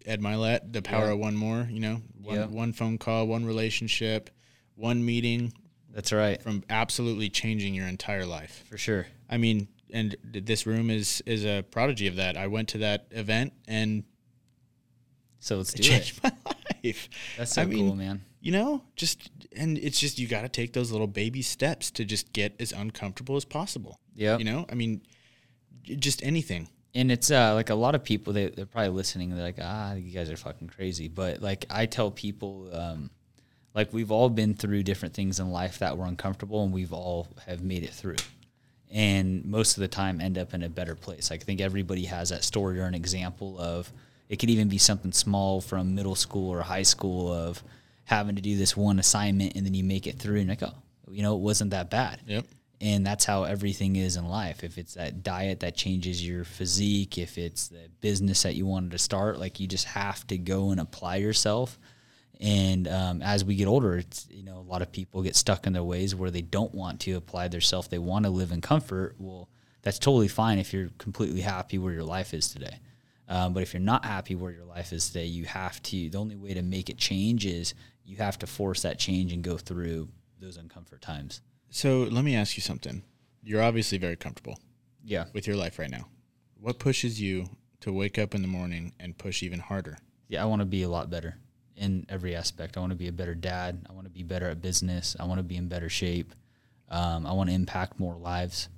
Ed 0.06 0.22
Mylett, 0.22 0.72
the 0.72 0.82
power 0.82 1.08
Yeah. 1.08 1.14
of 1.14 1.20
one 1.20 1.36
more. 1.36 1.68
You 1.70 1.80
know, 1.80 2.02
one, 2.22 2.36
Yeah. 2.36 2.46
one 2.46 2.74
phone 2.74 2.98
call, 3.00 3.28
one 3.28 3.44
relationship, 3.46 4.30
one 4.76 5.04
meeting 5.04 5.52
That's 5.92 6.12
right. 6.14 6.42
from 6.42 6.64
absolutely 6.70 7.30
changing 7.30 7.74
your 7.74 7.88
entire 7.88 8.26
life. 8.26 8.64
For 8.70 8.78
sure. 8.78 9.08
I 9.30 9.38
mean, 9.38 9.68
and 9.92 10.16
this 10.24 10.66
room 10.66 10.90
is 10.90 11.22
is 11.26 11.46
a 11.46 11.64
prodigy 11.72 12.08
of 12.08 12.16
that. 12.18 12.38
I 12.38 12.48
went 12.48 12.70
to 12.70 12.78
that 12.80 13.08
event 13.12 13.54
and 13.68 14.04
So 15.40 15.58
let's 15.58 15.74
it 15.74 15.82
do 15.82 15.84
it. 15.84 15.92
changed 15.92 16.24
my 16.24 16.32
life. 16.84 17.10
That's 17.38 17.54
so 17.54 17.62
I 17.62 17.66
mean, 17.66 17.88
cool, 17.88 17.96
man. 17.96 18.24
You 18.42 18.52
know, 18.54 18.84
just 18.96 19.30
and 19.56 19.78
it's 19.78 20.00
just 20.00 20.18
you 20.20 20.28
got 20.28 20.42
to 20.44 20.50
take 20.50 20.74
those 20.74 20.92
little 20.92 21.08
baby 21.08 21.42
steps 21.42 21.92
to 21.92 22.06
just 22.06 22.32
get 22.34 22.56
as 22.60 22.72
uncomfortable 22.72 23.36
as 23.36 23.46
possible. 23.46 24.00
Yeah. 24.16 24.38
You 24.38 24.46
know, 24.46 24.66
I 24.72 24.76
mean, 24.76 25.02
just 25.84 26.24
anything. 26.24 26.68
and 26.96 27.12
it's 27.12 27.30
uh 27.32 27.54
like 27.54 27.70
a 27.70 27.76
lot 27.76 27.94
of 27.96 28.04
people 28.04 28.34
they, 28.34 28.48
they're 28.50 28.66
probably 28.66 28.90
listening 28.90 29.30
they're 29.30 29.44
like 29.46 29.60
ah 29.62 29.94
you 29.94 30.12
guys 30.12 30.30
are 30.32 30.38
fucking 30.38 30.68
crazy 30.68 31.08
but 31.08 31.40
like 31.42 31.66
i 31.70 31.86
tell 31.86 32.10
people 32.12 32.68
um 32.74 33.10
like 33.76 33.94
we've 33.94 34.12
all 34.12 34.28
been 34.30 34.56
through 34.56 34.82
different 34.82 35.14
things 35.14 35.40
in 35.40 35.52
life 35.52 35.78
that 35.80 35.96
were 35.98 36.06
uncomfortable 36.06 36.64
and 36.64 36.74
we've 36.74 36.92
all 36.94 37.28
have 37.46 37.62
made 37.62 37.84
it 37.84 37.92
through 37.94 38.16
and 38.92 39.46
most 39.46 39.78
of 39.78 39.82
the 39.82 39.88
time 39.88 40.20
end 40.20 40.38
up 40.38 40.54
in 40.54 40.64
a 40.64 40.70
better 40.70 40.96
place. 40.96 41.30
Like 41.32 41.42
i 41.42 41.44
think 41.44 41.62
everybody 41.62 42.06
has 42.06 42.30
that 42.30 42.44
story 42.44 42.80
or 42.80 42.86
an 42.86 42.96
example 42.96 43.60
of 43.60 43.92
it 44.30 44.38
could 44.38 44.50
even 44.50 44.70
be 44.70 44.78
something 44.78 45.12
small 45.12 45.62
from 45.62 45.96
middle 45.96 46.16
school 46.16 46.50
or 46.52 46.62
high 46.62 46.84
school 46.84 47.34
of 47.34 47.64
having 48.06 48.36
to 48.36 48.42
do 48.42 48.58
this 48.58 48.76
one 48.76 49.00
assignment 49.00 49.56
and 49.56 49.66
then 49.66 49.74
you 49.74 49.84
make 49.84 50.08
it 50.08 50.18
through 50.18 50.40
and 50.40 50.50
like 50.50 50.64
oh 50.64 50.74
you 51.10 51.22
know 51.22 51.36
it 51.36 51.42
wasn't 51.42 51.72
that 51.72 51.90
bad. 51.90 52.20
Yep. 52.28 52.46
and 52.82 53.06
that's 53.06 53.26
how 53.26 53.44
everything 53.44 53.96
is 53.96 54.16
in 54.16 54.28
life. 54.28 54.64
If 54.64 54.78
it's 54.78 54.94
that 54.94 55.24
diet 55.24 55.60
that 55.62 55.76
changes 55.76 56.26
your 56.26 56.44
physique 56.44 57.18
if 57.18 57.38
it's 57.38 57.68
the 57.68 57.90
business 58.02 58.44
that 58.44 58.56
you 58.56 58.66
wanted 58.66 58.92
to 58.92 58.98
start 59.00 59.40
like 59.40 59.60
you 59.60 59.68
just 59.68 59.86
have 59.86 60.26
to 60.28 60.38
go 60.38 60.72
and 60.72 60.80
apply 60.80 61.18
yourself 61.18 61.78
and 62.40 62.88
um, 62.88 63.22
as 63.22 63.44
we 63.44 63.56
get 63.56 63.68
older 63.68 63.98
it's 63.98 64.28
you 64.30 64.44
know 64.44 64.58
a 64.58 64.68
lot 64.70 64.82
of 64.82 64.92
people 64.92 65.22
get 65.22 65.36
stuck 65.36 65.68
in 65.68 65.74
their 65.74 65.84
ways 65.84 66.16
where 66.16 66.32
they 66.32 66.42
don't 66.42 66.74
want 66.74 67.00
to 67.00 67.14
apply 67.14 67.48
themselves 67.48 67.88
they 67.88 67.98
want 67.98 68.26
to 68.26 68.32
live 68.32 68.52
in 68.52 68.62
comfort 68.62 69.16
well 69.20 69.50
that's 69.82 70.00
totally 70.00 70.28
fine 70.28 70.58
if 70.60 70.74
you're 70.74 70.90
completely 70.98 71.42
happy 71.42 71.78
where 71.78 71.94
your 71.94 72.04
life 72.04 72.34
is 72.34 72.50
today 72.50 72.80
um, 73.28 73.54
but 73.54 73.62
if 73.62 73.74
you're 73.74 73.82
not 73.82 74.06
happy 74.06 74.36
where 74.36 74.52
your 74.52 74.66
life 74.66 74.94
is 74.94 75.08
today 75.08 75.26
you 75.26 75.46
have 75.46 75.82
to 75.84 76.10
the 76.10 76.18
only 76.18 76.36
way 76.36 76.54
to 76.54 76.62
make 76.62 76.90
it 76.90 76.98
change 76.98 77.46
is 77.46 77.74
you 78.06 78.18
have 78.18 78.40
to 78.40 78.48
force 78.48 78.82
that 78.82 78.98
change 78.98 79.34
and 79.34 79.44
go 79.44 79.58
through 79.58 80.08
those 80.40 80.58
uncomfort 80.58 81.02
times 81.02 81.42
So 81.70 82.08
let 82.10 82.24
me 82.24 82.36
ask 82.36 82.58
you 82.58 82.62
something. 82.62 83.04
You're 83.44 83.62
obviously 83.62 83.98
very 83.98 84.16
comfortable 84.16 84.58
yeah 85.04 85.26
with 85.34 85.46
your 85.48 85.56
life 85.56 85.78
right 85.78 85.92
now. 85.92 86.08
What 86.60 86.80
pushes 86.80 87.22
you 87.22 87.50
to 87.82 87.94
wake 87.94 88.18
up 88.18 88.34
in 88.36 88.42
the 88.42 88.48
morning 88.48 88.94
and 89.00 89.18
push 89.18 89.44
even 89.44 89.60
harder? 89.60 89.98
yeah, 90.28 90.42
I 90.44 90.46
want 90.46 90.62
to 90.62 90.66
be 90.66 90.84
a 90.84 90.90
lot 90.90 91.10
better 91.10 91.36
in 91.80 92.06
every 92.10 92.36
aspect. 92.36 92.78
I 92.78 92.82
want 92.82 92.92
to 92.92 92.98
be 92.98 93.08
a 93.08 93.12
better 93.12 93.34
dad. 93.34 93.86
I 93.90 93.94
want 93.94 94.06
to 94.06 94.12
be 94.12 94.24
better 94.24 94.50
at 94.50 94.62
business. 94.62 95.16
I 95.20 95.26
want 95.26 95.40
to 95.40 95.44
be 95.44 95.56
in 95.56 95.68
better 95.68 95.90
shape. 95.90 96.34
Um, 96.90 97.26
I 97.26 97.32
want 97.32 97.50
to 97.50 97.56
impact 97.56 98.00
more 98.00 98.16
lives. 98.18 98.70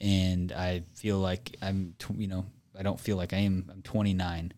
And 0.00 0.50
I 0.50 0.82
feel 0.94 1.18
like 1.18 1.56
I'm, 1.60 1.94
tw- 1.98 2.16
you 2.16 2.26
know, 2.26 2.46
I 2.76 2.82
don't 2.82 2.98
feel 2.98 3.16
like 3.16 3.32
I 3.32 3.38
am. 3.38 3.70
I'm 3.70 3.82
29 3.82 4.52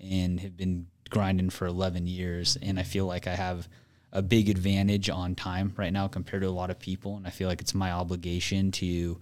and 0.00 0.40
have 0.40 0.56
been 0.56 0.86
grinding 1.08 1.50
for 1.50 1.66
11 1.66 2.06
years. 2.06 2.58
And 2.60 2.78
I 2.78 2.82
feel 2.82 3.06
like 3.06 3.26
I 3.26 3.34
have 3.34 3.68
a 4.12 4.20
big 4.20 4.48
advantage 4.48 5.08
on 5.08 5.34
time 5.34 5.72
right 5.76 5.92
now 5.92 6.08
compared 6.08 6.42
to 6.42 6.48
a 6.48 6.50
lot 6.50 6.70
of 6.70 6.78
people. 6.78 7.16
And 7.16 7.26
I 7.26 7.30
feel 7.30 7.48
like 7.48 7.60
it's 7.60 7.74
my 7.74 7.92
obligation 7.92 8.72
to 8.72 9.20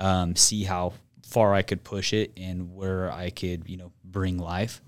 um, 0.00 0.34
see 0.34 0.64
how 0.64 0.94
far 1.26 1.54
I 1.54 1.62
could 1.62 1.84
push 1.84 2.12
it 2.12 2.32
and 2.36 2.74
where 2.74 3.12
I 3.12 3.30
could, 3.30 3.68
you 3.68 3.76
know, 3.76 3.92
bring 4.04 4.38
life. 4.38 4.80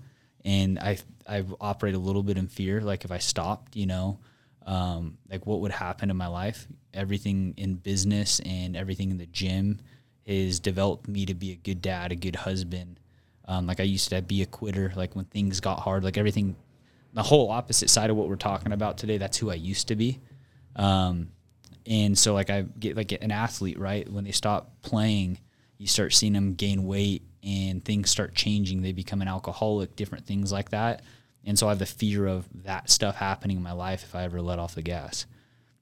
And 0.47 0.79
I 0.79 0.97
I 1.27 1.43
operate 1.59 1.93
a 1.93 1.99
little 1.99 2.23
bit 2.23 2.37
in 2.37 2.47
fear. 2.47 2.79
Like 2.79 3.03
if 3.03 3.11
I 3.11 3.17
stopped, 3.17 3.75
you 3.75 3.85
know, 3.85 4.19
um, 4.65 5.17
like 5.29 5.45
what 5.45 5.59
would 5.59 5.71
happen 5.71 6.09
in 6.09 6.15
my 6.15 6.27
life? 6.27 6.67
Everything 6.93 7.53
in 7.57 7.75
business 7.75 8.39
and 8.39 8.75
everything 8.77 9.11
in 9.11 9.17
the 9.17 9.25
gym 9.25 9.79
has 10.25 10.61
developed 10.61 11.07
me 11.09 11.25
to 11.25 11.33
be 11.33 11.51
a 11.51 11.55
good 11.55 11.81
dad, 11.81 12.13
a 12.13 12.15
good 12.15 12.37
husband. 12.37 12.99
Um, 13.45 13.67
like 13.67 13.81
I 13.81 13.83
used 13.83 14.09
to 14.09 14.21
be 14.21 14.41
a 14.41 14.45
quitter. 14.45 14.93
Like 14.95 15.17
when 15.17 15.25
things 15.25 15.59
got 15.59 15.79
hard, 15.79 16.05
like 16.05 16.17
everything, 16.17 16.55
the 17.13 17.23
whole 17.23 17.51
opposite 17.51 17.89
side 17.89 18.09
of 18.09 18.15
what 18.15 18.29
we're 18.29 18.35
talking 18.37 18.71
about 18.71 18.97
today. 18.97 19.17
That's 19.17 19.37
who 19.37 19.51
I 19.51 19.55
used 19.55 19.89
to 19.89 19.97
be. 19.97 20.21
Um, 20.77 21.29
and 21.85 22.17
so 22.17 22.33
like 22.33 22.49
I 22.49 22.61
get 22.61 22.95
like 22.95 23.11
an 23.11 23.31
athlete, 23.31 23.79
right? 23.79 24.09
When 24.09 24.23
they 24.23 24.31
stop 24.31 24.81
playing, 24.81 25.39
you 25.77 25.87
start 25.87 26.13
seeing 26.13 26.33
them 26.33 26.53
gain 26.53 26.85
weight 26.85 27.23
and 27.43 27.83
things 27.83 28.09
start 28.09 28.35
changing. 28.35 28.81
They 28.81 28.91
become 28.91 29.21
an 29.21 29.27
alcoholic, 29.27 29.95
different 29.95 30.25
things 30.25 30.51
like 30.51 30.69
that. 30.71 31.03
And 31.45 31.57
so 31.57 31.67
I 31.67 31.69
have 31.69 31.79
the 31.79 31.85
fear 31.85 32.27
of 32.27 32.47
that 32.63 32.89
stuff 32.89 33.15
happening 33.15 33.57
in 33.57 33.63
my 33.63 33.71
life 33.71 34.03
if 34.03 34.15
I 34.15 34.23
ever 34.23 34.41
let 34.41 34.59
off 34.59 34.75
the 34.75 34.81
gas. 34.81 35.25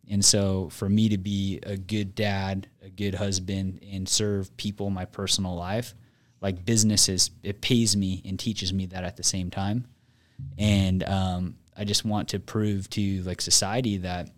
And 0.09 0.23
so 0.23 0.69
for 0.69 0.87
me 0.87 1.09
to 1.09 1.17
be 1.17 1.59
a 1.63 1.77
good 1.77 2.13
dad, 2.13 2.67
a 2.83 2.89
good 2.89 3.15
husband, 3.15 3.79
and 3.91 4.07
serve 4.07 4.55
people 4.57 4.89
my 4.89 5.05
personal 5.05 5.55
life, 5.55 5.95
like 6.41 6.65
businesses, 6.65 7.31
it 7.41 7.61
pays 7.61 7.97
me 7.97 8.21
and 8.25 8.39
teaches 8.39 8.71
me 8.71 8.85
that 8.87 9.03
at 9.03 9.17
the 9.17 9.23
same 9.23 9.49
time. 9.49 9.87
And 10.57 11.03
um, 11.03 11.55
I 11.75 11.85
just 11.85 12.05
want 12.05 12.29
to 12.29 12.39
prove 12.39 12.89
to 12.91 13.23
like 13.23 13.41
society 13.41 13.97
that 13.97 14.29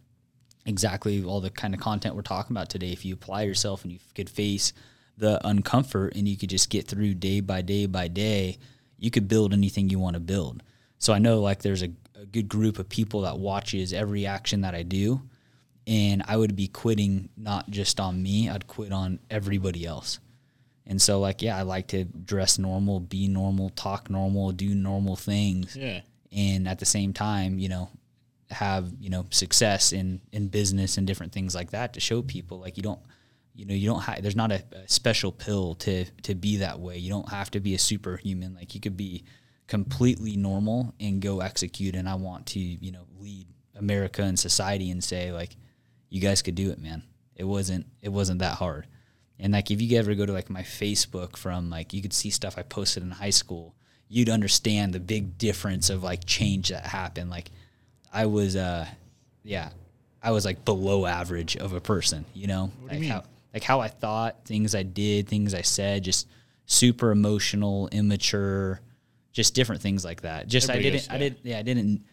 exactly 0.66 1.24
all 1.24 1.42
the 1.42 1.50
kind 1.50 1.74
of 1.74 1.80
content 1.80 2.16
we're 2.16 2.22
talking 2.22 2.56
about 2.56 2.70
today. 2.70 2.92
If 2.92 3.04
you 3.04 3.14
apply 3.14 3.44
yourself 3.44 3.84
and 3.84 3.92
you 3.92 4.00
could 4.16 4.30
face 4.30 4.74
the 5.18 5.40
uncomfort 5.44 6.16
and 6.16 6.28
you 6.28 6.38
could 6.38 6.50
just 6.50 6.70
get 6.70 6.88
through 6.88 7.16
day 7.16 7.40
by 7.40 7.62
day 7.62 7.86
by 7.88 8.08
day, 8.08 8.58
you 9.00 9.10
could 9.12 9.28
build 9.28 9.54
anything 9.54 9.90
you 9.90 10.00
want 10.00 10.14
to 10.16 10.20
build. 10.20 10.62
So 11.00 11.14
I 11.14 11.20
know 11.20 11.42
like 11.42 11.62
there's 11.62 11.84
a, 11.84 11.90
a 12.16 12.26
good 12.26 12.48
group 12.48 12.80
of 12.80 12.88
people 12.90 13.22
that 13.22 13.38
watches 13.38 13.94
every 13.94 14.26
action 14.26 14.62
that 14.62 14.74
I 14.76 14.84
do, 14.84 15.22
and 15.86 16.24
I 16.28 16.38
would 16.38 16.56
be 16.56 16.68
quitting 16.68 17.30
not 17.38 17.70
just 17.70 18.00
on 18.00 18.22
me, 18.22 18.50
I'd 18.50 18.68
quit 18.68 18.92
on 18.92 19.20
everybody 19.30 19.86
else. 19.86 20.20
And 20.86 21.02
so 21.02 21.20
like 21.20 21.42
yeah, 21.42 21.58
I 21.58 21.64
like 21.64 21.88
to 21.88 22.04
dress 22.06 22.58
normal, 22.60 23.00
be 23.00 23.28
normal, 23.28 23.70
talk 23.72 24.10
normal, 24.10 24.52
do 24.52 24.74
normal 24.74 25.16
things 25.16 25.76
Yeah. 25.76 26.02
and 26.32 26.68
at 26.68 26.80
the 26.80 26.86
same 26.86 27.14
time, 27.14 27.60
you 27.60 27.70
know, 27.70 27.90
have 28.50 28.90
you 29.02 29.10
know 29.10 29.26
success 29.30 29.92
in 29.92 30.22
in 30.32 30.48
business 30.48 30.98
and 30.98 31.06
different 31.06 31.34
things 31.34 31.54
like 31.54 31.72
that 31.72 31.92
to 31.94 32.00
show 32.00 32.22
people 32.22 32.60
like 32.60 32.78
you 32.78 32.84
don't 32.84 33.02
you 33.58 33.66
know 33.66 33.74
you 33.74 33.90
don't 33.90 34.02
have 34.02 34.22
there's 34.22 34.36
not 34.36 34.52
a, 34.52 34.64
a 34.72 34.88
special 34.88 35.32
pill 35.34 35.76
to 35.76 36.06
to 36.24 36.36
be 36.36 36.58
that 36.58 36.80
way. 36.80 36.98
You 36.98 37.10
don't 37.10 37.30
have 37.30 37.52
to 37.52 37.60
be 37.60 37.76
a 37.76 37.80
superhuman. 37.80 38.56
Like 38.56 38.74
you 38.76 38.80
could 38.80 38.96
be 38.96 39.26
completely 39.68 40.38
normal 40.38 40.94
and 41.00 41.22
go 41.22 41.42
execute 41.42 41.94
and 41.94 42.08
i 42.08 42.16
want 42.16 42.46
to 42.46 42.58
you 42.58 42.90
know 42.90 43.06
lead 43.20 43.46
america 43.76 44.22
and 44.22 44.40
society 44.40 44.90
and 44.90 45.04
say 45.04 45.34
like 45.34 45.58
you 46.10 46.22
guys 46.22 46.42
could 46.42 46.56
do 46.56 46.72
it 46.72 46.80
man. 46.80 47.04
It 47.36 47.44
wasn't 47.44 47.86
it 48.02 48.10
wasn't 48.10 48.40
that 48.40 48.56
hard. 48.56 48.88
And 49.40 49.54
like 49.54 49.70
if 49.70 49.82
you 49.82 49.98
ever 50.00 50.16
go 50.16 50.26
to 50.26 50.34
like 50.34 50.50
my 50.50 50.64
facebook 50.64 51.38
from 51.38 51.70
like 51.70 51.94
you 51.94 52.02
could 52.02 52.14
see 52.14 52.30
stuff 52.30 52.58
i 52.58 52.64
posted 52.64 53.04
in 53.04 53.12
high 53.12 53.30
school 53.30 53.76
you'd 54.08 54.30
understand 54.30 54.94
the 54.94 55.00
big 55.00 55.38
difference 55.38 55.90
of 55.90 56.02
like 56.02 56.26
change 56.26 56.70
that 56.70 56.86
happened. 56.86 57.30
Like 57.30 57.52
i 58.12 58.26
was 58.26 58.56
uh 58.56 58.88
yeah 59.44 59.70
i 60.24 60.32
was 60.32 60.46
like 60.46 60.64
below 60.66 61.06
average 61.06 61.58
of 61.58 61.74
a 61.74 61.82
person 61.82 62.26
you 62.34 62.48
know? 62.48 62.72
What 62.80 62.90
do 62.90 62.96
you 62.96 63.02
mean? 63.02 63.12
how 63.12 63.24
like 63.58 63.64
how 63.64 63.80
i 63.80 63.88
thought 63.88 64.46
things 64.46 64.76
i 64.76 64.84
did 64.84 65.28
things 65.28 65.56
i 65.56 65.62
said 65.64 66.04
just 66.04 66.28
super 66.68 67.10
emotional 67.10 67.90
immature 67.92 68.80
just 69.32 69.56
different 69.56 69.82
things 69.82 70.06
like 70.06 70.22
that 70.22 70.48
just 70.48 70.70
Everybody 70.70 70.90
i 70.90 70.92
didn't 70.92 71.12
i 71.12 71.18
didn't 71.18 71.40
yeah 71.42 71.58
i 71.58 71.64
didn't 71.64 72.06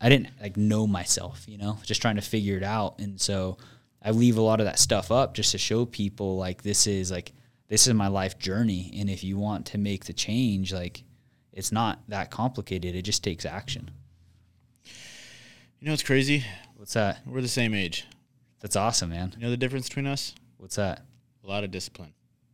i 0.00 0.08
didn't 0.08 0.30
like 0.42 0.56
know 0.56 0.88
myself 0.88 1.44
you 1.46 1.56
know 1.56 1.78
just 1.84 2.02
trying 2.02 2.16
to 2.16 2.20
figure 2.20 2.56
it 2.56 2.64
out 2.64 2.98
and 2.98 3.20
so 3.20 3.58
i 4.02 4.10
leave 4.10 4.38
a 4.38 4.40
lot 4.40 4.58
of 4.58 4.66
that 4.66 4.80
stuff 4.80 5.12
up 5.12 5.34
just 5.34 5.52
to 5.52 5.58
show 5.58 5.86
people 5.86 6.36
like 6.36 6.62
this 6.62 6.88
is 6.88 7.12
like 7.12 7.32
this 7.68 7.86
is 7.86 7.94
my 7.94 8.08
life 8.08 8.36
journey 8.40 8.92
and 8.98 9.08
if 9.08 9.22
you 9.22 9.38
want 9.38 9.66
to 9.66 9.78
make 9.78 10.06
the 10.06 10.12
change 10.12 10.72
like 10.72 11.04
it's 11.52 11.70
not 11.70 12.00
that 12.08 12.32
complicated 12.32 12.96
it 12.96 13.02
just 13.02 13.22
takes 13.22 13.46
action 13.46 13.88
You 15.78 15.86
know 15.86 15.92
what's 15.92 16.02
crazy? 16.02 16.44
What's 16.74 16.94
that? 16.94 17.20
We're 17.24 17.40
the 17.40 17.46
same 17.46 17.72
age. 17.72 18.04
That's 18.58 18.74
awesome, 18.74 19.10
man. 19.10 19.32
You 19.36 19.44
know 19.44 19.50
the 19.50 19.56
difference 19.56 19.88
between 19.88 20.08
us? 20.08 20.34
What's 20.58 20.76
that? 20.76 21.02
A 21.44 21.46
lot 21.46 21.64
of 21.64 21.70
discipline. 21.70 22.12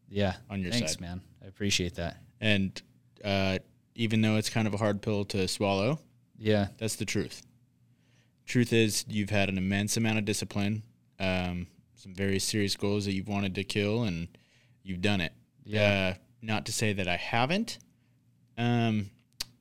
Yeah. 0.08 0.34
On 0.48 0.60
your 0.60 0.70
Thanks, 0.70 0.92
side. 0.92 1.00
man. 1.00 1.20
I 1.42 1.46
appreciate 1.48 1.94
that. 1.96 2.18
And 2.40 2.80
uh, 3.24 3.58
even 3.94 4.20
though 4.22 4.36
it's 4.36 4.50
kind 4.50 4.66
of 4.68 4.74
a 4.74 4.76
hard 4.76 5.02
pill 5.02 5.24
to 5.26 5.48
swallow, 5.48 5.98
Yeah. 6.38 6.68
that's 6.78 6.96
the 6.96 7.04
truth. 7.04 7.42
Truth 8.46 8.72
is, 8.72 9.04
you've 9.08 9.30
had 9.30 9.48
an 9.48 9.56
immense 9.58 9.96
amount 9.96 10.18
of 10.18 10.24
discipline, 10.26 10.82
um, 11.18 11.66
some 11.94 12.14
very 12.14 12.38
serious 12.38 12.76
goals 12.76 13.06
that 13.06 13.12
you've 13.14 13.28
wanted 13.28 13.54
to 13.54 13.64
kill, 13.64 14.02
and 14.04 14.28
you've 14.82 15.00
done 15.00 15.20
it. 15.22 15.32
Yeah. 15.64 16.14
Uh, 16.14 16.18
not 16.42 16.66
to 16.66 16.72
say 16.72 16.92
that 16.92 17.08
I 17.08 17.16
haven't, 17.16 17.78
um, 18.58 19.08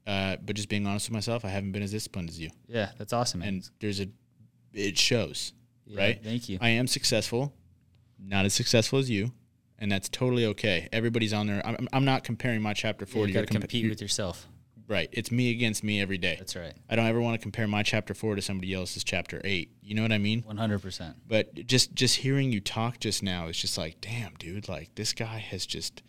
uh, 0.06 0.36
but 0.46 0.58
just 0.58 0.68
being 0.68 0.86
honest 0.86 1.08
with 1.08 1.14
myself, 1.14 1.46
I 1.46 1.50
haven't 1.50 1.72
been 1.72 1.82
as 1.84 1.92
disciplined 1.92 2.30
as 2.30 2.40
you. 2.40 2.50
Yeah. 2.68 2.90
That's 2.98 3.14
awesome, 3.14 3.40
man. 3.40 3.48
And 3.50 3.70
there's 3.80 4.02
a, 4.02 4.08
it 4.74 4.98
shows. 4.98 5.54
Yeah, 5.86 6.00
right? 6.02 6.20
Thank 6.24 6.50
you. 6.50 6.58
I 6.62 6.70
am 6.70 6.88
successful, 6.88 7.54
not 8.20 8.46
as 8.46 8.54
successful 8.54 9.00
as 9.00 9.10
you, 9.10 9.32
and 9.80 9.92
that's 9.92 10.10
totally 10.10 10.46
okay. 10.48 10.88
Everybody's 10.92 11.34
on 11.34 11.48
there. 11.48 11.62
I'm, 11.66 11.88
I'm 11.94 12.06
not 12.06 12.24
comparing 12.24 12.62
my 12.62 12.74
chapter 12.74 13.06
Yeah, 13.08 13.14
40. 13.14 13.32
you 13.32 13.34
got 13.34 13.48
to 13.48 13.54
compa- 13.54 13.62
compete 13.62 13.90
with 13.90 14.02
yourself. 14.02 14.48
Right. 14.88 15.08
It's 15.14 15.32
me 15.32 15.50
against 15.52 15.82
me 15.84 16.02
every 16.02 16.18
day. 16.18 16.36
That's 16.38 16.56
right. 16.58 16.74
I 16.90 16.96
don't 16.98 17.06
ever 17.06 17.22
want 17.22 17.36
to 17.36 17.42
compare 17.42 17.68
my 17.70 17.84
chapter 17.84 18.14
4 18.14 18.36
to 18.36 18.42
somebody 18.42 18.74
else's 18.74 19.04
chapter 19.04 19.40
8. 19.44 19.72
You 19.82 19.96
know 19.96 20.02
what 20.02 20.12
I 20.12 20.18
mean? 20.18 20.44
100%. 20.44 21.16
But 21.26 21.56
just 21.68 21.96
just 21.96 22.18
hearing 22.18 22.52
you 22.52 22.60
talk 22.60 23.00
just 23.00 23.24
now 23.24 23.48
is 23.48 23.58
just 23.58 23.78
like, 23.78 24.02
damn, 24.02 24.34
dude, 24.36 24.68
like 24.68 24.94
this 24.96 25.14
guy 25.14 25.38
has 25.40 25.66
just 25.66 26.04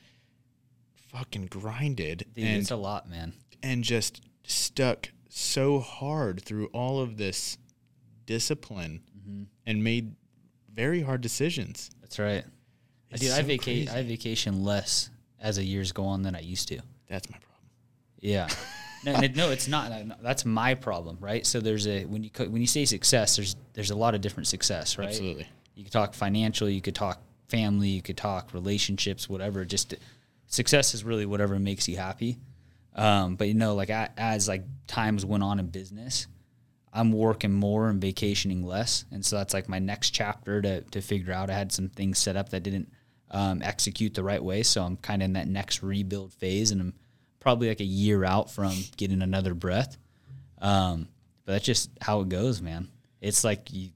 fucking 1.12 1.46
grinded 1.46 2.26
Dude, 2.34 2.44
and 2.44 2.56
it's 2.60 2.70
a 2.72 2.76
lot, 2.76 3.08
man. 3.08 3.34
and 3.62 3.84
just 3.84 4.20
stuck 4.44 5.10
so 5.28 5.78
hard 5.78 6.42
through 6.42 6.66
all 6.66 7.00
of 7.00 7.16
this 7.16 7.56
discipline 8.26 9.02
Mm-hmm. 9.26 9.42
and 9.66 9.82
made 9.82 10.16
very 10.74 11.00
hard 11.02 11.20
decisions. 11.20 11.90
That's 12.00 12.18
right. 12.18 12.44
It's 13.10 13.22
Dude, 13.22 13.30
I 13.32 13.36
so 13.36 13.42
vaca- 13.44 13.64
crazy. 13.64 13.88
I 13.88 14.02
vacation 14.02 14.64
less 14.64 15.10
as 15.40 15.56
the 15.56 15.64
years 15.64 15.92
go 15.92 16.04
on 16.04 16.22
than 16.22 16.34
I 16.34 16.40
used 16.40 16.68
to. 16.68 16.80
That's 17.08 17.28
my 17.30 17.38
problem. 17.38 17.70
Yeah. 18.20 18.48
No, 19.04 19.20
no, 19.34 19.50
it's 19.50 19.68
not. 19.68 19.92
That's 20.22 20.44
my 20.46 20.74
problem, 20.74 21.18
right? 21.20 21.44
So 21.46 21.60
there's 21.60 21.86
a 21.86 22.06
when 22.06 22.22
you 22.24 22.30
when 22.38 22.60
you 22.62 22.66
say 22.66 22.86
success, 22.86 23.36
there's 23.36 23.54
there's 23.74 23.90
a 23.90 23.96
lot 23.96 24.14
of 24.14 24.22
different 24.22 24.46
success, 24.46 24.96
right? 24.96 25.08
Absolutely. 25.08 25.46
You 25.74 25.84
could 25.84 25.92
talk 25.92 26.14
financial, 26.14 26.68
you 26.70 26.80
could 26.80 26.94
talk 26.94 27.20
family, 27.48 27.88
you 27.88 28.00
could 28.00 28.16
talk 28.16 28.54
relationships, 28.54 29.28
whatever. 29.28 29.64
Just 29.66 29.94
success 30.46 30.94
is 30.94 31.04
really 31.04 31.26
whatever 31.26 31.58
makes 31.58 31.86
you 31.86 31.96
happy. 31.98 32.38
Um, 32.94 33.36
but 33.36 33.48
you 33.48 33.54
know, 33.54 33.74
like 33.74 33.90
as 33.90 34.48
like 34.48 34.62
times 34.86 35.26
went 35.26 35.42
on 35.42 35.58
in 35.58 35.66
business, 35.66 36.26
I'm 36.94 37.12
working 37.12 37.52
more 37.52 37.88
and 37.88 38.00
vacationing 38.00 38.64
less, 38.64 39.04
and 39.10 39.24
so 39.24 39.36
that's 39.36 39.52
like 39.52 39.68
my 39.68 39.80
next 39.80 40.10
chapter 40.10 40.62
to 40.62 40.80
to 40.82 41.00
figure 41.00 41.32
out. 41.32 41.50
I 41.50 41.54
had 41.54 41.72
some 41.72 41.88
things 41.88 42.18
set 42.18 42.36
up 42.36 42.50
that 42.50 42.62
didn't 42.62 42.90
um, 43.32 43.62
execute 43.62 44.14
the 44.14 44.22
right 44.22 44.42
way, 44.42 44.62
so 44.62 44.82
I'm 44.84 44.96
kind 44.98 45.20
of 45.20 45.26
in 45.26 45.32
that 45.32 45.48
next 45.48 45.82
rebuild 45.82 46.32
phase, 46.32 46.70
and 46.70 46.80
I'm 46.80 46.94
probably 47.40 47.68
like 47.68 47.80
a 47.80 47.84
year 47.84 48.24
out 48.24 48.50
from 48.50 48.72
getting 48.96 49.22
another 49.22 49.54
breath. 49.54 49.98
Um, 50.62 51.08
but 51.44 51.52
that's 51.52 51.64
just 51.64 51.90
how 52.00 52.20
it 52.20 52.28
goes, 52.28 52.62
man. 52.62 52.88
It's 53.20 53.42
like 53.42 53.72
you 53.72 53.90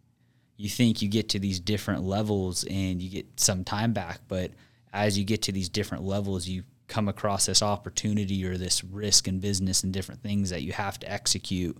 you 0.57 0.69
think 0.69 1.01
you 1.01 1.09
get 1.09 1.29
to 1.31 1.39
these 1.39 1.61
different 1.61 2.03
levels 2.03 2.65
and 2.65 3.01
you 3.01 3.09
get 3.09 3.27
some 3.39 3.63
time 3.63 3.93
back, 3.93 4.21
but 4.27 4.51
as 4.93 5.17
you 5.17 5.25
get 5.25 5.43
to 5.43 5.53
these 5.53 5.69
different 5.69 6.03
levels, 6.03 6.49
you 6.49 6.65
come 6.89 7.09
across 7.09 7.47
this 7.47 7.63
opportunity 7.63 8.45
or 8.45 8.57
this 8.57 8.83
risk 8.83 9.29
in 9.29 9.39
business 9.39 9.85
and 9.85 9.93
different 9.93 10.23
things 10.23 10.51
that 10.51 10.63
you 10.63 10.73
have 10.73 10.99
to 10.99 11.11
execute 11.11 11.77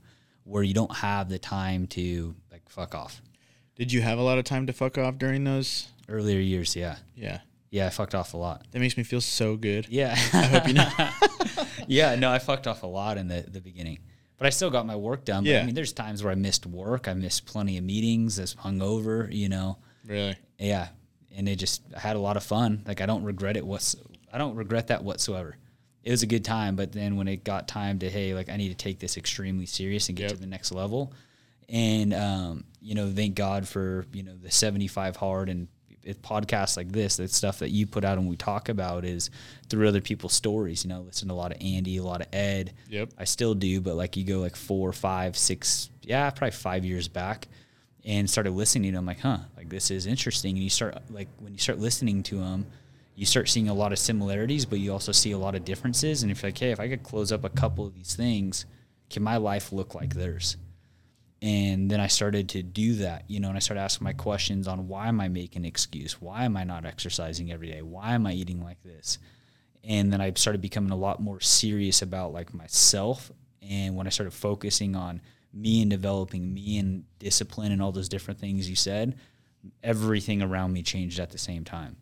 where 0.49 0.63
you 0.63 0.75
don't 0.75 0.95
have 0.97 1.29
the 1.29 1.39
time 1.39 1.87
to 1.89 2.35
like 2.51 2.69
fuck 2.69 2.95
off. 2.95 3.21
Did 3.77 3.93
you 3.93 4.01
have 4.01 4.19
a 4.19 4.23
lot 4.23 4.39
of 4.39 4.45
time 4.45 4.67
to 4.67 4.73
fuck 4.73 4.99
off 4.99 5.19
during 5.19 5.45
those? 5.45 5.89
Earlier 6.09 6.41
years, 6.41 6.75
yeah. 6.75 6.97
Yeah. 7.15 7.41
Yeah, 7.71 7.87
I 7.87 7.91
fucked 7.91 8.15
off 8.15 8.33
a 8.33 8.39
lot. 8.39 8.65
That 8.73 8.79
makes 8.81 8.97
me 8.97 9.03
feel 9.03 9.21
so 9.21 9.57
good. 9.57 9.87
Yeah. 9.91 10.13
I 10.33 10.43
hope 10.47 10.67
you 10.67 10.73
know. 10.75 10.89
yeah, 11.87 12.15
no, 12.15 12.31
I 12.31 12.39
fucked 12.39 12.67
off 12.67 12.83
a 12.83 12.87
lot 12.87 13.19
in 13.19 13.29
the, 13.29 13.45
the 13.47 13.61
beginning. 13.61 13.99
But 14.39 14.47
I 14.47 14.51
still 14.51 14.71
got 14.71 14.87
my 14.87 14.97
work 14.97 15.25
done. 15.27 15.45
But 15.45 15.51
Yeah. 15.51 15.61
I 15.61 15.67
mean, 15.67 15.75
there's 15.75 15.93
times 15.93 16.23
where 16.25 16.33
I 16.33 16.35
missed 16.35 16.65
work. 16.65 17.09
I 17.09 17.15
missed 17.15 17.45
plenty 17.45 17.77
of 17.77 17.85
meetings. 17.85 18.39
I 18.39 18.43
was 18.43 18.55
hungover, 18.55 19.31
you 19.33 19.49
know. 19.51 19.79
really? 20.07 20.37
Yeah. 20.59 20.89
And 21.37 21.47
it 21.49 21.57
just, 21.57 21.83
I 21.95 22.01
had 22.01 22.17
a 22.17 22.21
lot 22.21 22.37
of 22.39 22.43
fun. 22.43 22.83
Like, 22.87 23.01
I 23.03 23.07
don't 23.07 23.23
regret 23.23 23.57
it. 23.57 23.67
What's, 23.67 23.95
I 24.33 24.39
don't 24.39 24.57
regret 24.57 24.87
that 24.89 25.05
whatsoever. 25.05 25.57
It 26.05 26.11
was 26.11 26.23
a 26.23 26.27
good 26.27 26.45
time. 26.45 26.77
But 26.77 26.93
then 26.93 27.17
when 27.17 27.29
it 27.29 27.45
got 27.45 27.69
time 27.69 27.99
to, 28.01 28.09
hey, 28.11 28.35
like, 28.35 28.49
I 28.49 28.57
need 28.57 28.69
to 28.71 28.75
take 28.75 28.99
this 28.99 29.17
extremely 29.17 29.67
serious 29.67 30.09
and 30.09 30.17
get 30.17 30.25
Yep. 30.25 30.33
to 30.33 30.37
the 30.39 30.47
next 30.47 30.73
level. 30.73 31.13
And, 31.69 32.15
um, 32.15 32.65
you 32.81 32.95
know, 32.95 33.13
thank 33.13 33.35
God 33.35 33.69
for, 33.69 34.07
you 34.13 34.23
know, 34.23 34.37
the 34.37 34.51
75 34.51 35.17
hard 35.17 35.49
and 35.49 35.69
podcasts 36.23 36.79
like 36.79 36.91
this, 36.91 37.19
the 37.19 37.29
stuff 37.29 37.59
that 37.59 37.69
you 37.69 37.87
put 37.87 38.03
out 38.03 38.17
and 38.17 38.27
we 38.27 38.37
talk 38.37 38.71
about 38.71 39.05
is 39.05 39.29
through 39.69 39.87
other 39.87 40.01
people's 40.01 40.33
stories. 40.33 40.83
You 40.85 40.89
know, 40.89 41.01
listen 41.03 41.29
to 41.29 41.35
a 41.35 41.37
lot 41.37 41.53
of 41.53 41.59
Andy, 41.61 41.99
a 41.99 42.03
lot 42.03 42.23
of 42.23 42.29
Ed. 42.33 42.73
Yep. 42.89 43.11
I 43.19 43.25
still 43.25 43.55
do, 43.55 43.83
but 43.83 43.95
like 43.95 44.17
you 44.17 44.25
go 44.25 44.39
like 44.41 44.57
four, 44.57 44.91
five, 44.95 45.37
six, 45.37 45.91
yeah, 46.03 46.31
probably 46.31 46.53
five 46.53 46.85
years 46.87 47.09
back, 47.09 47.49
and 48.07 48.31
started 48.31 48.53
listening 48.53 48.93
to 48.93 48.97
them. 48.97 49.05
Like, 49.05 49.21
huh, 49.21 49.39
like 49.55 49.69
this 49.69 49.91
is 49.91 50.07
interesting. 50.07 50.55
And 50.55 50.65
you 50.65 50.71
start 50.71 50.97
like 51.11 51.29
when 51.41 51.53
you 51.53 51.59
start 51.59 51.79
listening 51.79 52.23
to 52.23 52.37
them, 52.39 52.65
you 53.19 53.27
start 53.27 53.49
seeing 53.49 53.69
a 53.69 53.75
lot 53.75 53.91
of 53.91 53.99
similarities, 53.99 54.65
but 54.65 54.79
you 54.79 54.93
also 54.93 55.11
see 55.11 55.33
a 55.33 55.39
lot 55.39 55.57
of 55.57 55.65
differences. 55.65 56.23
And 56.23 56.31
if 56.31 56.41
you're 56.41 56.53
like, 56.53 56.59
hey, 56.59 56.71
if 56.71 56.79
I 56.79 56.89
could 56.89 57.03
close 57.03 57.33
up 57.33 57.43
a 57.43 57.49
couple 57.49 57.85
of 57.85 57.93
these 57.93 58.15
things, 58.15 58.65
can 59.11 59.25
my 59.25 59.39
life 59.39 59.73
look 59.73 59.93
like 59.93 60.15
theirs? 60.15 60.57
And 61.43 61.91
then 61.91 61.99
I 61.99 62.07
started 62.07 62.49
to 62.51 62.63
do 62.63 62.95
that, 62.97 63.25
you 63.27 63.41
know, 63.41 63.49
and 63.49 63.57
I 63.57 63.59
started 63.59 63.81
asking 63.81 64.05
my 64.05 64.13
questions 64.13 64.69
on 64.69 64.87
why 64.87 65.09
am 65.09 65.21
I 65.21 65.27
making 65.27 65.65
excuse? 65.65 66.21
Why 66.21 66.45
am 66.45 66.57
I 66.57 66.63
not 66.63 66.87
exercising 66.87 67.51
every 67.51 67.69
day? 67.69 67.83
Why 67.83 68.13
am 68.13 68.25
I 68.25 68.35
eating 68.35 68.63
like 68.63 68.81
this? 68.85 69.19
And 69.83 70.13
then 70.13 70.21
I 70.21 70.33
started 70.37 70.61
becoming 70.61 70.93
a 70.93 70.97
lot 70.97 71.21
more 71.21 71.41
serious 71.41 72.03
about 72.03 72.33
like 72.33 72.55
myself. 72.55 73.33
And 73.63 73.97
when 73.97 74.07
I 74.07 74.11
started 74.11 74.31
focusing 74.31 74.95
on 74.95 75.23
me 75.53 75.83
and 75.83 75.91
developing 75.91 76.55
me 76.55 76.79
and 76.79 77.03
discipline 77.19 77.73
and 77.73 77.83
all 77.83 77.91
those 77.91 78.09
different 78.09 78.39
things 78.39 78.71
you 78.71 78.77
said, 78.77 79.17
everything 79.83 80.41
around 80.41 80.73
me 80.73 80.85
changed 80.85 81.19
at 81.19 81.31
the 81.31 81.39
same 81.39 81.65
time. 81.65 81.97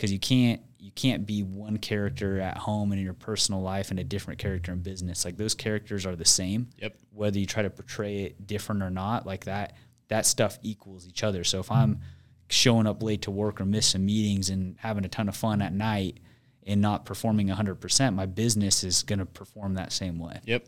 Because 0.00 0.12
you 0.12 0.18
can't 0.18 0.62
you 0.78 0.90
can't 0.92 1.26
be 1.26 1.42
one 1.42 1.76
character 1.76 2.40
at 2.40 2.56
home 2.56 2.90
and 2.90 2.98
in 2.98 3.04
your 3.04 3.12
personal 3.12 3.60
life 3.60 3.90
and 3.90 4.00
a 4.00 4.04
different 4.04 4.40
character 4.40 4.72
in 4.72 4.78
business. 4.80 5.26
Like 5.26 5.36
those 5.36 5.54
characters 5.54 6.06
are 6.06 6.16
the 6.16 6.24
same 6.24 6.70
Yep. 6.78 6.96
whether 7.12 7.38
you 7.38 7.44
try 7.44 7.62
to 7.62 7.68
portray 7.68 8.22
it 8.22 8.46
different 8.46 8.82
or 8.82 8.88
not, 8.88 9.26
like 9.26 9.44
that, 9.44 9.76
that 10.08 10.24
stuff 10.24 10.58
equals 10.62 11.06
each 11.06 11.22
other. 11.22 11.44
So 11.44 11.60
if 11.60 11.70
I'm 11.70 12.00
showing 12.48 12.86
up 12.86 13.02
late 13.02 13.20
to 13.22 13.30
work 13.30 13.60
or 13.60 13.66
missing 13.66 14.06
meetings 14.06 14.48
and 14.48 14.74
having 14.78 15.04
a 15.04 15.08
ton 15.08 15.28
of 15.28 15.36
fun 15.36 15.60
at 15.60 15.74
night 15.74 16.18
and 16.66 16.80
not 16.80 17.04
performing 17.04 17.48
100%, 17.48 18.14
my 18.14 18.24
business 18.24 18.82
is 18.82 19.02
going 19.02 19.18
to 19.18 19.26
perform 19.26 19.74
that 19.74 19.92
same 19.92 20.18
way. 20.18 20.40
Yep. 20.46 20.66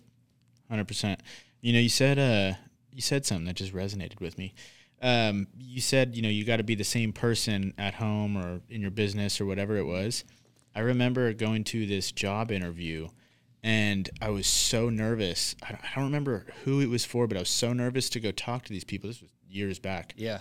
Hundred 0.69 0.89
percent. 0.89 1.21
You 1.63 1.73
know, 1.73 1.79
you 1.79 1.89
said 1.89 2.19
uh 2.19 2.59
you 2.93 3.01
said 3.01 3.25
something 3.25 3.47
that 3.47 3.57
just 3.57 3.73
resonated 3.73 4.21
with 4.21 4.37
me. 4.37 4.53
Um, 5.03 5.49
you 5.59 5.81
said, 5.81 6.15
you 6.15 6.23
know, 6.23 6.29
you 6.29 6.45
got 6.45 6.59
to 6.59 6.63
be 6.63 6.77
the 6.77 6.85
same 6.85 7.13
person 7.13 7.75
at 7.77 7.95
home 7.95 8.37
or 8.37 8.61
in 8.71 8.81
your 8.81 8.93
business 8.93 9.41
or 9.41 9.47
whatever 9.47 9.77
it 9.77 9.85
was. 9.85 10.25
I 10.75 10.81
remember 10.81 11.33
going 11.33 11.65
to 11.65 11.87
this 11.87 12.13
job 12.13 12.51
interview 12.51 13.09
and 13.65 14.09
I 14.21 14.31
was 14.31 14.47
so 14.47 14.89
nervous. 14.89 15.55
I 15.63 15.71
don't, 15.73 15.85
I 15.85 15.95
don't 15.97 16.05
remember 16.05 16.47
who 16.65 16.81
it 16.81 16.89
was 16.89 17.05
for, 17.05 17.27
but 17.27 17.37
I 17.37 17.41
was 17.41 17.51
so 17.51 17.73
nervous 17.73 18.09
to 18.11 18.21
go 18.21 18.31
talk 18.33 18.65
to 18.65 18.73
these 18.73 18.85
people. 18.85 19.09
This 19.09 19.21
was 19.21 19.31
years 19.49 19.79
back. 19.79 20.15
Yeah. 20.17 20.41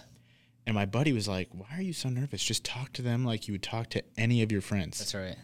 And 0.65 0.75
my 0.75 0.85
buddy 0.85 1.11
was 1.11 1.27
like, 1.27 1.49
Why 1.51 1.67
are 1.77 1.81
you 1.81 1.93
so 1.93 2.09
nervous? 2.09 2.43
Just 2.43 2.63
talk 2.63 2.93
to 2.93 3.01
them 3.01 3.25
like 3.25 3.47
you 3.47 3.53
would 3.53 3.63
talk 3.63 3.89
to 3.91 4.03
any 4.17 4.41
of 4.43 4.51
your 4.51 4.61
friends 4.61 4.99
That's 4.99 5.15
right. 5.15 5.35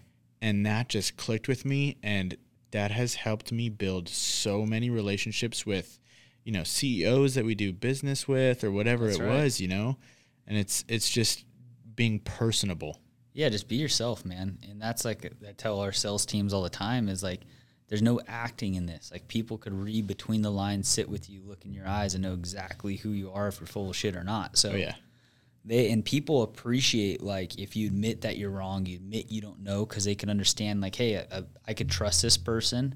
and 0.41 0.65
that 0.65 0.89
just 0.89 1.17
clicked 1.17 1.47
with 1.47 1.65
me 1.65 1.97
and 2.03 2.37
that 2.71 2.91
has 2.91 3.15
helped 3.15 3.51
me 3.51 3.69
build 3.69 4.09
so 4.09 4.65
many 4.65 4.89
relationships 4.89 5.65
with 5.65 5.99
you 6.47 6.53
know 6.53 6.63
CEOs 6.63 7.35
that 7.35 7.43
we 7.43 7.55
do 7.55 7.73
business 7.73 8.25
with 8.25 8.63
or 8.63 8.71
whatever 8.71 9.07
That's 9.07 9.19
it 9.19 9.23
right. 9.23 9.43
was 9.43 9.59
you 9.59 9.67
know 9.67 9.97
and 10.47 10.57
it's 10.57 10.85
it's 10.87 11.09
just 11.09 11.43
being 11.93 12.19
personable 12.19 13.01
Yeah, 13.33 13.49
just 13.49 13.67
be 13.67 13.75
yourself, 13.75 14.23
man. 14.23 14.57
And 14.69 14.81
that's 14.81 15.03
like 15.03 15.25
I 15.47 15.51
tell 15.51 15.81
our 15.81 15.91
sales 15.91 16.25
teams 16.25 16.53
all 16.53 16.63
the 16.63 16.69
time 16.69 17.09
is 17.09 17.21
like 17.21 17.41
there's 17.89 18.01
no 18.01 18.21
acting 18.27 18.75
in 18.75 18.85
this. 18.85 19.11
Like 19.11 19.27
people 19.27 19.57
could 19.57 19.73
read 19.73 20.07
between 20.07 20.41
the 20.41 20.49
lines, 20.51 20.87
sit 20.87 21.09
with 21.09 21.29
you, 21.29 21.41
look 21.45 21.65
in 21.65 21.73
your 21.73 21.87
eyes, 21.87 22.13
and 22.13 22.23
know 22.23 22.33
exactly 22.33 22.95
who 22.95 23.09
you 23.09 23.31
are 23.31 23.47
if 23.47 23.59
you're 23.59 23.67
full 23.67 23.89
of 23.89 23.95
shit 23.95 24.15
or 24.15 24.23
not. 24.23 24.57
So 24.57 24.71
oh 24.71 24.75
yeah 24.75 24.95
they 25.67 25.91
and 25.91 26.03
people 26.05 26.43
appreciate 26.43 27.21
like 27.21 27.59
if 27.59 27.75
you 27.75 27.87
admit 27.87 28.21
that 28.21 28.37
you're 28.37 28.49
wrong, 28.49 28.85
you 28.85 28.95
admit 28.95 29.29
you 29.29 29.41
don't 29.41 29.59
know 29.59 29.85
because 29.85 30.05
they 30.05 30.15
can 30.15 30.29
understand 30.29 30.79
like, 30.79 30.95
hey, 30.95 31.17
I, 31.19 31.43
I 31.67 31.73
could 31.73 31.89
trust 31.89 32.21
this 32.21 32.37
person, 32.37 32.95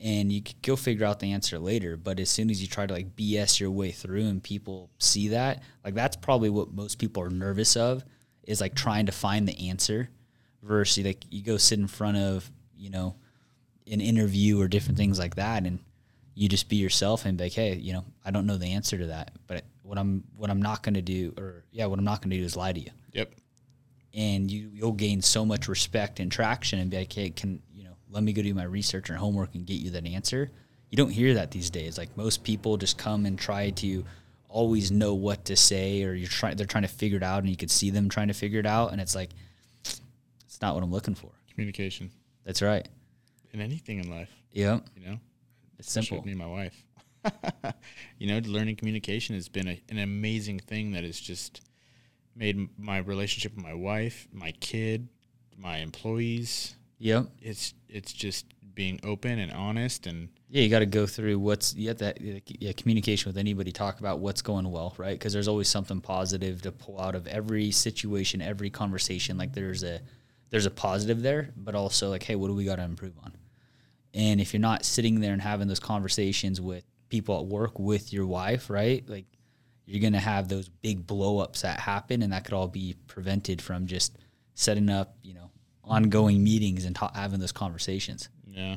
and 0.00 0.30
you 0.30 0.42
could 0.42 0.60
go 0.62 0.76
figure 0.76 1.06
out 1.06 1.20
the 1.20 1.32
answer 1.32 1.58
later. 1.58 1.96
But 1.96 2.20
as 2.20 2.30
soon 2.30 2.50
as 2.50 2.60
you 2.60 2.68
try 2.68 2.86
to 2.86 2.94
like 2.94 3.16
BS 3.16 3.60
your 3.60 3.70
way 3.70 3.90
through 3.90 4.26
and 4.26 4.42
people 4.42 4.90
see 4.98 5.28
that, 5.28 5.62
like 5.84 5.94
that's 5.94 6.16
probably 6.16 6.50
what 6.50 6.72
most 6.72 6.98
people 6.98 7.22
are 7.22 7.30
nervous 7.30 7.76
of 7.76 8.04
is 8.44 8.60
like 8.60 8.74
trying 8.74 9.06
to 9.06 9.12
find 9.12 9.48
the 9.48 9.68
answer 9.68 10.08
versus 10.62 11.04
like 11.04 11.24
you 11.30 11.42
go 11.42 11.56
sit 11.56 11.78
in 11.78 11.86
front 11.86 12.16
of 12.16 12.50
you 12.76 12.90
know 12.90 13.14
an 13.90 14.00
interview 14.00 14.60
or 14.60 14.68
different 14.68 14.98
things 14.98 15.18
like 15.18 15.36
that 15.36 15.64
and 15.64 15.78
you 16.36 16.48
just 16.48 16.68
be 16.68 16.76
yourself 16.76 17.24
and 17.24 17.38
be 17.38 17.44
like, 17.44 17.54
hey, 17.54 17.74
you 17.74 17.94
know, 17.94 18.04
I 18.22 18.30
don't 18.30 18.46
know 18.46 18.58
the 18.58 18.72
answer 18.72 18.98
to 18.98 19.06
that, 19.06 19.32
but 19.46 19.64
what 19.82 19.98
I'm 19.98 20.24
what 20.36 20.50
I'm 20.50 20.60
not 20.60 20.82
going 20.82 20.94
to 20.94 21.02
do, 21.02 21.32
or 21.38 21.64
yeah, 21.72 21.86
what 21.86 21.98
I'm 21.98 22.04
not 22.04 22.20
going 22.20 22.30
to 22.30 22.36
do 22.36 22.44
is 22.44 22.56
lie 22.56 22.72
to 22.72 22.80
you. 22.80 22.90
Yep. 23.12 23.32
And 24.12 24.50
you 24.50 24.70
you'll 24.72 24.92
gain 24.92 25.22
so 25.22 25.46
much 25.46 25.66
respect 25.66 26.20
and 26.20 26.30
traction 26.30 26.78
and 26.78 26.90
be 26.90 26.98
like, 26.98 27.12
hey, 27.12 27.30
can 27.30 27.62
let 28.10 28.22
me 28.22 28.32
go 28.32 28.42
do 28.42 28.54
my 28.54 28.64
research 28.64 29.08
and 29.10 29.18
homework 29.18 29.54
and 29.54 29.66
get 29.66 29.74
you 29.80 29.90
that 29.90 30.06
answer. 30.06 30.50
You 30.90 30.96
don't 30.96 31.10
hear 31.10 31.34
that 31.34 31.50
these 31.50 31.70
days. 31.70 31.98
Like 31.98 32.16
most 32.16 32.44
people 32.44 32.76
just 32.76 32.96
come 32.98 33.26
and 33.26 33.38
try 33.38 33.70
to 33.70 34.04
always 34.48 34.90
know 34.90 35.14
what 35.14 35.44
to 35.46 35.56
say, 35.56 36.04
or 36.04 36.14
you're 36.14 36.28
trying 36.28 36.56
they're 36.56 36.66
trying 36.66 36.82
to 36.84 36.88
figure 36.88 37.16
it 37.16 37.22
out, 37.22 37.40
and 37.40 37.50
you 37.50 37.56
could 37.56 37.70
see 37.70 37.90
them 37.90 38.08
trying 38.08 38.28
to 38.28 38.34
figure 38.34 38.60
it 38.60 38.66
out, 38.66 38.92
and 38.92 39.00
it's 39.00 39.14
like, 39.14 39.30
it's 39.84 40.60
not 40.62 40.74
what 40.74 40.82
I'm 40.84 40.92
looking 40.92 41.14
for. 41.14 41.30
Communication 41.50 42.10
That's 42.44 42.62
right. 42.62 42.86
in 43.52 43.60
anything 43.60 43.98
in 43.98 44.08
life, 44.10 44.30
Yeah. 44.52 44.80
you 44.96 45.06
know. 45.06 45.18
It's 45.78 45.90
simple. 45.90 46.22
me 46.24 46.30
and 46.32 46.38
my 46.38 46.46
wife. 46.46 46.84
you 48.18 48.28
know, 48.28 48.38
learning 48.48 48.76
communication 48.76 49.34
has 49.34 49.48
been 49.48 49.66
a, 49.68 49.80
an 49.90 49.98
amazing 49.98 50.60
thing 50.60 50.92
that 50.92 51.02
has 51.04 51.18
just 51.20 51.60
made 52.36 52.68
my 52.78 52.98
relationship 52.98 53.54
with 53.56 53.64
my 53.64 53.74
wife, 53.74 54.28
my 54.32 54.52
kid, 54.60 55.08
my 55.58 55.78
employees. 55.78 56.75
Yep. 56.98 57.26
It's 57.40 57.74
it's 57.88 58.12
just 58.12 58.46
being 58.74 59.00
open 59.04 59.38
and 59.38 59.52
honest 59.52 60.06
and 60.06 60.28
Yeah, 60.48 60.62
you 60.62 60.68
got 60.68 60.80
to 60.80 60.86
go 60.86 61.06
through 61.06 61.38
what's 61.38 61.74
you 61.74 61.88
have 61.88 61.98
that 61.98 62.18
yeah, 62.20 62.72
communication 62.72 63.30
with 63.30 63.38
anybody. 63.38 63.72
Talk 63.72 64.00
about 64.00 64.18
what's 64.20 64.42
going 64.42 64.70
well, 64.70 64.94
right? 64.98 65.18
Because 65.18 65.32
there's 65.32 65.48
always 65.48 65.68
something 65.68 66.00
positive 66.00 66.62
to 66.62 66.72
pull 66.72 67.00
out 67.00 67.14
of 67.14 67.26
every 67.26 67.70
situation, 67.70 68.40
every 68.40 68.70
conversation. 68.70 69.36
Like 69.38 69.52
there's 69.52 69.82
a 69.82 70.00
there's 70.50 70.66
a 70.66 70.70
positive 70.70 71.22
there, 71.22 71.50
but 71.56 71.74
also 71.74 72.08
like, 72.10 72.22
hey, 72.22 72.36
what 72.36 72.48
do 72.48 72.54
we 72.54 72.64
got 72.64 72.76
to 72.76 72.82
improve 72.82 73.14
on? 73.24 73.32
And 74.14 74.40
if 74.40 74.54
you're 74.54 74.60
not 74.60 74.84
sitting 74.84 75.20
there 75.20 75.32
and 75.32 75.42
having 75.42 75.68
those 75.68 75.80
conversations 75.80 76.60
with 76.60 76.84
people 77.08 77.38
at 77.40 77.46
work 77.46 77.78
with 77.78 78.12
your 78.12 78.26
wife, 78.26 78.70
right? 78.70 79.06
Like 79.08 79.26
you're 79.84 80.02
gonna 80.02 80.20
have 80.20 80.48
those 80.48 80.68
big 80.68 81.06
blow 81.06 81.38
ups 81.38 81.62
that 81.62 81.80
happen, 81.80 82.22
and 82.22 82.32
that 82.32 82.44
could 82.44 82.54
all 82.54 82.68
be 82.68 82.96
prevented 83.06 83.60
from 83.62 83.86
just 83.86 84.16
setting 84.54 84.88
up, 84.88 85.16
you 85.22 85.34
know, 85.34 85.50
ongoing 85.86 86.42
meetings 86.42 86.84
and 86.84 86.94
ta- 86.96 87.12
having 87.14 87.40
those 87.40 87.52
conversations. 87.52 88.28
Yeah. 88.50 88.76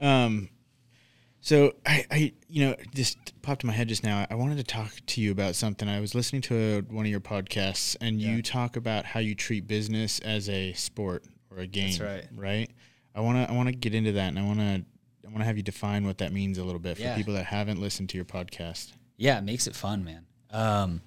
Um. 0.00 0.50
So 1.40 1.74
I, 1.86 2.04
I, 2.10 2.32
you 2.48 2.66
know, 2.66 2.74
just 2.92 3.40
popped 3.42 3.62
in 3.62 3.68
my 3.68 3.72
head 3.72 3.88
just 3.88 4.02
now. 4.02 4.26
I 4.28 4.34
wanted 4.34 4.56
to 4.58 4.64
talk 4.64 4.90
to 5.06 5.20
you 5.20 5.30
about 5.30 5.54
something. 5.54 5.88
I 5.88 6.00
was 6.00 6.12
listening 6.14 6.42
to 6.42 6.84
one 6.90 7.04
of 7.04 7.10
your 7.10 7.20
podcasts, 7.20 7.96
and 8.00 8.20
Yeah. 8.20 8.34
you 8.34 8.42
talk 8.42 8.76
about 8.76 9.04
how 9.04 9.20
you 9.20 9.34
treat 9.36 9.68
business 9.68 10.18
as 10.20 10.48
a 10.48 10.72
sport 10.72 11.24
or 11.50 11.58
a 11.58 11.66
game. 11.68 12.00
right. 12.02 12.26
Right. 12.34 12.70
I 13.14 13.20
want 13.20 13.38
to, 13.46 13.50
I 13.52 13.54
want 13.56 13.68
to 13.68 13.74
get 13.74 13.94
into 13.94 14.12
that, 14.12 14.28
and 14.28 14.38
I 14.40 14.42
want 14.42 14.58
to, 14.58 14.84
I 15.24 15.28
want 15.28 15.38
to 15.38 15.44
have 15.44 15.56
you 15.56 15.62
define 15.62 16.04
what 16.04 16.18
that 16.18 16.32
means 16.32 16.58
a 16.58 16.64
little 16.64 16.80
bit 16.80 16.96
for 16.96 17.02
Yeah. 17.04 17.16
people 17.16 17.34
that 17.34 17.46
haven't 17.46 17.80
listened 17.80 18.08
to 18.10 18.18
your 18.18 18.24
podcast. 18.24 18.92
Yeah, 19.16 19.38
it 19.38 19.44
makes 19.44 19.66
it 19.68 19.76
fun, 19.76 20.04
man. 20.04 20.26
Um, 20.50 21.00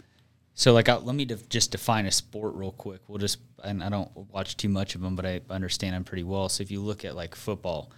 so 0.53 0.71
like, 0.73 0.87
I, 0.87 0.95
let 0.95 1.15
me 1.15 1.25
def- 1.25 1.49
just 1.49 1.71
define 1.71 2.05
a 2.05 2.11
sport 2.11 2.55
real 2.55 2.71
quick. 2.71 3.01
We'll 3.09 3.19
just, 3.19 3.39
and 3.63 3.83
I 3.83 3.89
don't 3.89 4.09
watch 4.31 4.57
too 4.57 4.69
much 4.69 4.95
of 4.95 5.01
them, 5.01 5.15
but 5.15 5.25
I 5.25 5.41
understand 5.49 5.95
them 5.95 6.03
pretty 6.03 6.23
well. 6.23 6.49
So 6.49 6.61
if 6.61 6.71
you 6.71 6.81
look 6.81 7.05
at 7.05 7.15
like 7.15 7.35
football, 7.35 7.91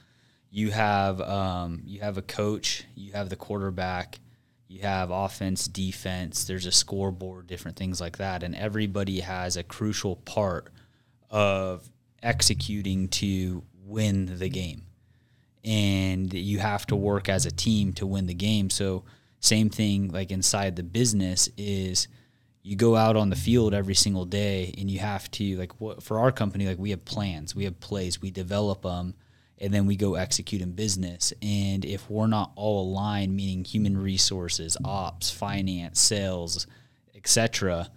you 0.49 0.71
have 0.71 1.21
um, 1.21 1.81
you 1.85 2.01
have 2.01 2.17
a 2.17 2.21
coach, 2.21 2.83
you 2.95 3.13
have 3.13 3.29
the 3.29 3.35
quarterback, 3.35 4.19
you 4.67 4.81
have 4.81 5.11
offense, 5.11 5.67
defense. 5.67 6.43
There's 6.43 6.65
a 6.65 6.71
scoreboard, 6.71 7.47
different 7.47 7.77
things 7.77 8.01
like 8.01 8.17
that, 8.17 8.43
and 8.43 8.55
everybody 8.55 9.21
has 9.21 9.57
a 9.57 9.63
crucial 9.63 10.17
part 10.17 10.71
of 11.29 11.89
executing 12.21 13.07
to 13.07 13.63
win 13.85 14.37
the 14.37 14.49
game 14.49 14.83
and 15.63 16.33
you 16.33 16.59
have 16.59 16.85
to 16.87 16.95
work 16.95 17.29
as 17.29 17.45
a 17.45 17.51
team 17.51 17.93
to 17.93 18.07
win 18.07 18.25
the 18.25 18.33
game. 18.33 18.69
So 18.69 19.03
same 19.39 19.69
thing 19.69 20.09
like 20.09 20.31
inside 20.31 20.75
the 20.75 20.83
business 20.83 21.49
is 21.57 22.07
you 22.63 22.75
go 22.75 22.95
out 22.95 23.15
on 23.15 23.29
the 23.29 23.35
field 23.35 23.73
every 23.73 23.95
single 23.95 24.25
day 24.25 24.73
and 24.77 24.89
you 24.89 24.99
have 24.99 25.29
to 25.31 25.57
like 25.57 25.79
what 25.81 26.03
for 26.03 26.19
our 26.19 26.31
company 26.31 26.67
like 26.67 26.77
we 26.77 26.91
have 26.91 27.03
plans, 27.05 27.55
we 27.55 27.63
have 27.63 27.79
plays, 27.79 28.21
we 28.21 28.31
develop 28.31 28.83
them 28.83 29.15
and 29.61 29.71
then 29.71 29.85
we 29.85 29.95
go 29.95 30.15
execute 30.15 30.61
in 30.61 30.71
business. 30.71 31.31
And 31.41 31.85
if 31.85 32.09
we're 32.09 32.27
not 32.27 32.51
all 32.55 32.89
aligned, 32.89 33.35
meaning 33.35 33.63
human 33.63 33.95
resources, 33.95 34.75
ops, 34.83 35.29
finance, 35.29 36.01
sales, 36.01 36.65
etc., 37.15 37.89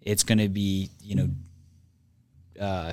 it's 0.00 0.24
going 0.24 0.38
to 0.38 0.48
be, 0.48 0.90
you 1.00 1.14
know, 1.14 1.28
uh, 2.60 2.92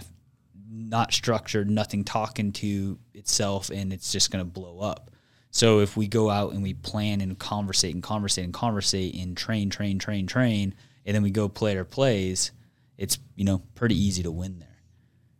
not 0.71 1.11
structured, 1.11 1.71
nothing 1.71 2.03
talking 2.03 2.51
to 2.51 2.99
itself, 3.15 3.71
and 3.71 3.91
it's 3.91 4.11
just 4.11 4.29
going 4.29 4.45
to 4.45 4.49
blow 4.49 4.79
up. 4.79 5.09
So 5.49 5.79
if 5.79 5.97
we 5.97 6.07
go 6.07 6.29
out 6.29 6.53
and 6.53 6.61
we 6.61 6.75
plan 6.75 7.21
and 7.21 7.37
conversate 7.37 7.95
and 7.95 8.03
conversate 8.03 8.45
and 8.45 8.53
conversate 8.53 9.15
and 9.15 9.35
train, 9.35 9.71
train, 9.71 9.97
train, 9.97 10.27
train, 10.27 10.75
and 11.05 11.15
then 11.15 11.23
we 11.23 11.31
go 11.31 11.49
play 11.49 11.77
our 11.77 11.85
plays, 11.85 12.51
it's 12.97 13.17
you 13.35 13.45
know 13.45 13.61
pretty 13.75 13.95
easy 13.95 14.23
to 14.23 14.31
win 14.31 14.59
there. 14.59 14.81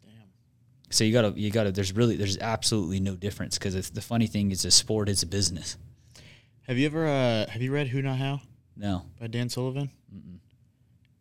Damn. 0.04 0.14
So 0.90 1.04
you 1.04 1.14
gotta 1.14 1.34
you 1.40 1.52
gotta 1.52 1.72
there's 1.72 1.94
really 1.94 2.16
there's 2.16 2.38
absolutely 2.38 3.00
no 3.00 3.16
difference 3.16 3.58
because 3.58 3.90
the 3.92 4.02
funny 4.02 4.28
thing 4.28 4.52
is 4.52 4.66
a 4.66 4.72
sport 4.72 5.10
is 5.10 5.24
a 5.24 5.28
business. 5.28 5.78
Have 6.70 6.78
you 6.78 6.86
ever, 6.86 7.08
uh, 7.08 7.50
have 7.50 7.64
you 7.64 7.72
read 7.72 7.88
Who 7.88 8.00
Not 8.00 8.20
How 8.20 8.42
No, 8.78 9.04
by 9.20 9.26
Dan 9.26 9.50
Sullivan? 9.50 9.90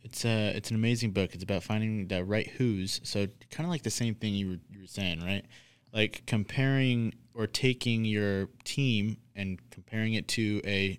It's 0.03 0.25
uh, 0.25 0.53
it's 0.55 0.69
an 0.69 0.77
amazing 0.77 1.13
book. 1.13 1.33
It's 1.33 1.43
about 1.43 1.63
finding 1.63 2.07
the 2.07 2.23
right 2.23 2.47
who's. 2.47 3.01
So 3.03 3.27
kind 3.51 3.67
of 3.67 3.71
like 3.71 3.83
the 3.83 3.91
same 3.91 4.15
thing 4.15 4.35
you 4.35 4.49
were 4.49 4.59
you 4.71 4.81
were 4.83 4.87
saying, 4.87 5.25
right? 5.25 5.47
Like 5.91 6.25
comparing 6.27 7.15
or 7.33 7.47
taking 7.47 8.05
your 8.05 8.49
team 8.65 9.17
and 9.35 9.59
comparing 9.71 10.15
it 10.15 10.29
to 10.29 10.61
a 10.67 10.99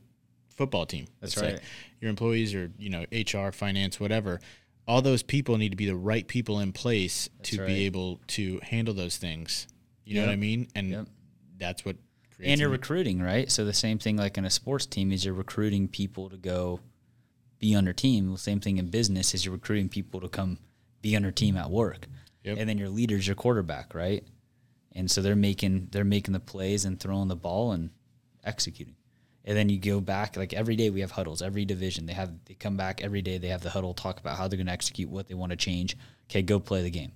football 0.59 0.85
team. 0.85 1.07
That's 1.21 1.37
let's 1.37 1.47
say. 1.47 1.53
right. 1.53 1.63
Your 2.01 2.09
employees 2.09 2.53
or 2.53 2.69
you 2.77 2.89
know 2.89 3.05
HR, 3.13 3.51
finance, 3.51 3.97
whatever. 3.99 4.41
All 4.85 5.01
those 5.01 5.23
people 5.23 5.57
need 5.57 5.69
to 5.69 5.77
be 5.77 5.85
the 5.85 5.95
right 5.95 6.27
people 6.27 6.59
in 6.59 6.73
place 6.73 7.29
to 7.43 7.59
right. 7.59 7.67
be 7.67 7.85
able 7.85 8.19
to 8.27 8.59
handle 8.61 8.93
those 8.93 9.15
things. 9.17 9.67
You 10.03 10.15
know 10.15 10.25
what 10.25 10.33
I 10.33 10.35
mean? 10.35 10.67
And 10.75 10.89
Yep. 10.89 11.07
that's 11.57 11.85
what 11.85 11.95
creates. 12.35 12.51
and 12.51 12.59
you're 12.59 12.69
recruiting, 12.69 13.21
right? 13.21 13.49
So 13.49 13.63
the 13.63 13.73
same 13.73 13.99
thing 13.99 14.17
like 14.17 14.37
in 14.37 14.43
a 14.45 14.49
sports 14.49 14.85
team 14.85 15.11
is 15.11 15.23
you're 15.23 15.33
recruiting 15.33 15.87
people 15.87 16.29
to 16.29 16.37
go 16.37 16.79
be 17.59 17.73
on 17.75 17.85
your 17.85 17.93
team. 17.93 18.31
The 18.31 18.37
same 18.37 18.59
thing 18.59 18.77
in 18.77 18.87
business 18.87 19.33
is 19.33 19.45
you're 19.45 19.53
recruiting 19.53 19.87
people 19.87 20.19
to 20.21 20.27
come 20.27 20.57
be 21.01 21.15
on 21.15 21.23
your 21.23 21.31
team 21.31 21.55
at 21.55 21.69
work. 21.69 22.07
Yep. 22.43 22.57
And 22.57 22.67
then 22.69 22.77
your 22.77 22.89
leader's 22.89 23.27
your 23.27 23.35
quarterback, 23.35 23.93
right? 23.95 24.23
And 24.93 25.09
so 25.09 25.21
they're 25.21 25.35
making 25.35 25.89
they're 25.91 26.03
making 26.03 26.33
the 26.33 26.39
plays 26.39 26.83
and 26.83 26.99
throwing 26.99 27.27
the 27.29 27.35
ball 27.35 27.71
and 27.71 27.91
executing. 28.43 28.95
And 29.45 29.57
then 29.57 29.69
you 29.69 29.79
go 29.79 29.99
back 30.01 30.35
like 30.37 30.53
every 30.53 30.75
day 30.75 30.89
we 30.89 31.01
have 31.01 31.11
huddles. 31.11 31.41
Every 31.41 31.65
division 31.65 32.05
they 32.05 32.13
have 32.13 32.31
they 32.45 32.53
come 32.53 32.77
back 32.77 33.01
every 33.01 33.21
day 33.21 33.37
they 33.37 33.47
have 33.47 33.61
the 33.61 33.69
huddle 33.69 33.93
talk 33.93 34.19
about 34.19 34.37
how 34.37 34.47
they're 34.47 34.57
going 34.57 34.67
to 34.67 34.73
execute 34.73 35.09
what 35.09 35.27
they 35.27 35.33
want 35.33 35.51
to 35.51 35.55
change. 35.55 35.97
Okay, 36.29 36.41
go 36.41 36.59
play 36.59 36.81
the 36.81 36.89
game. 36.89 37.11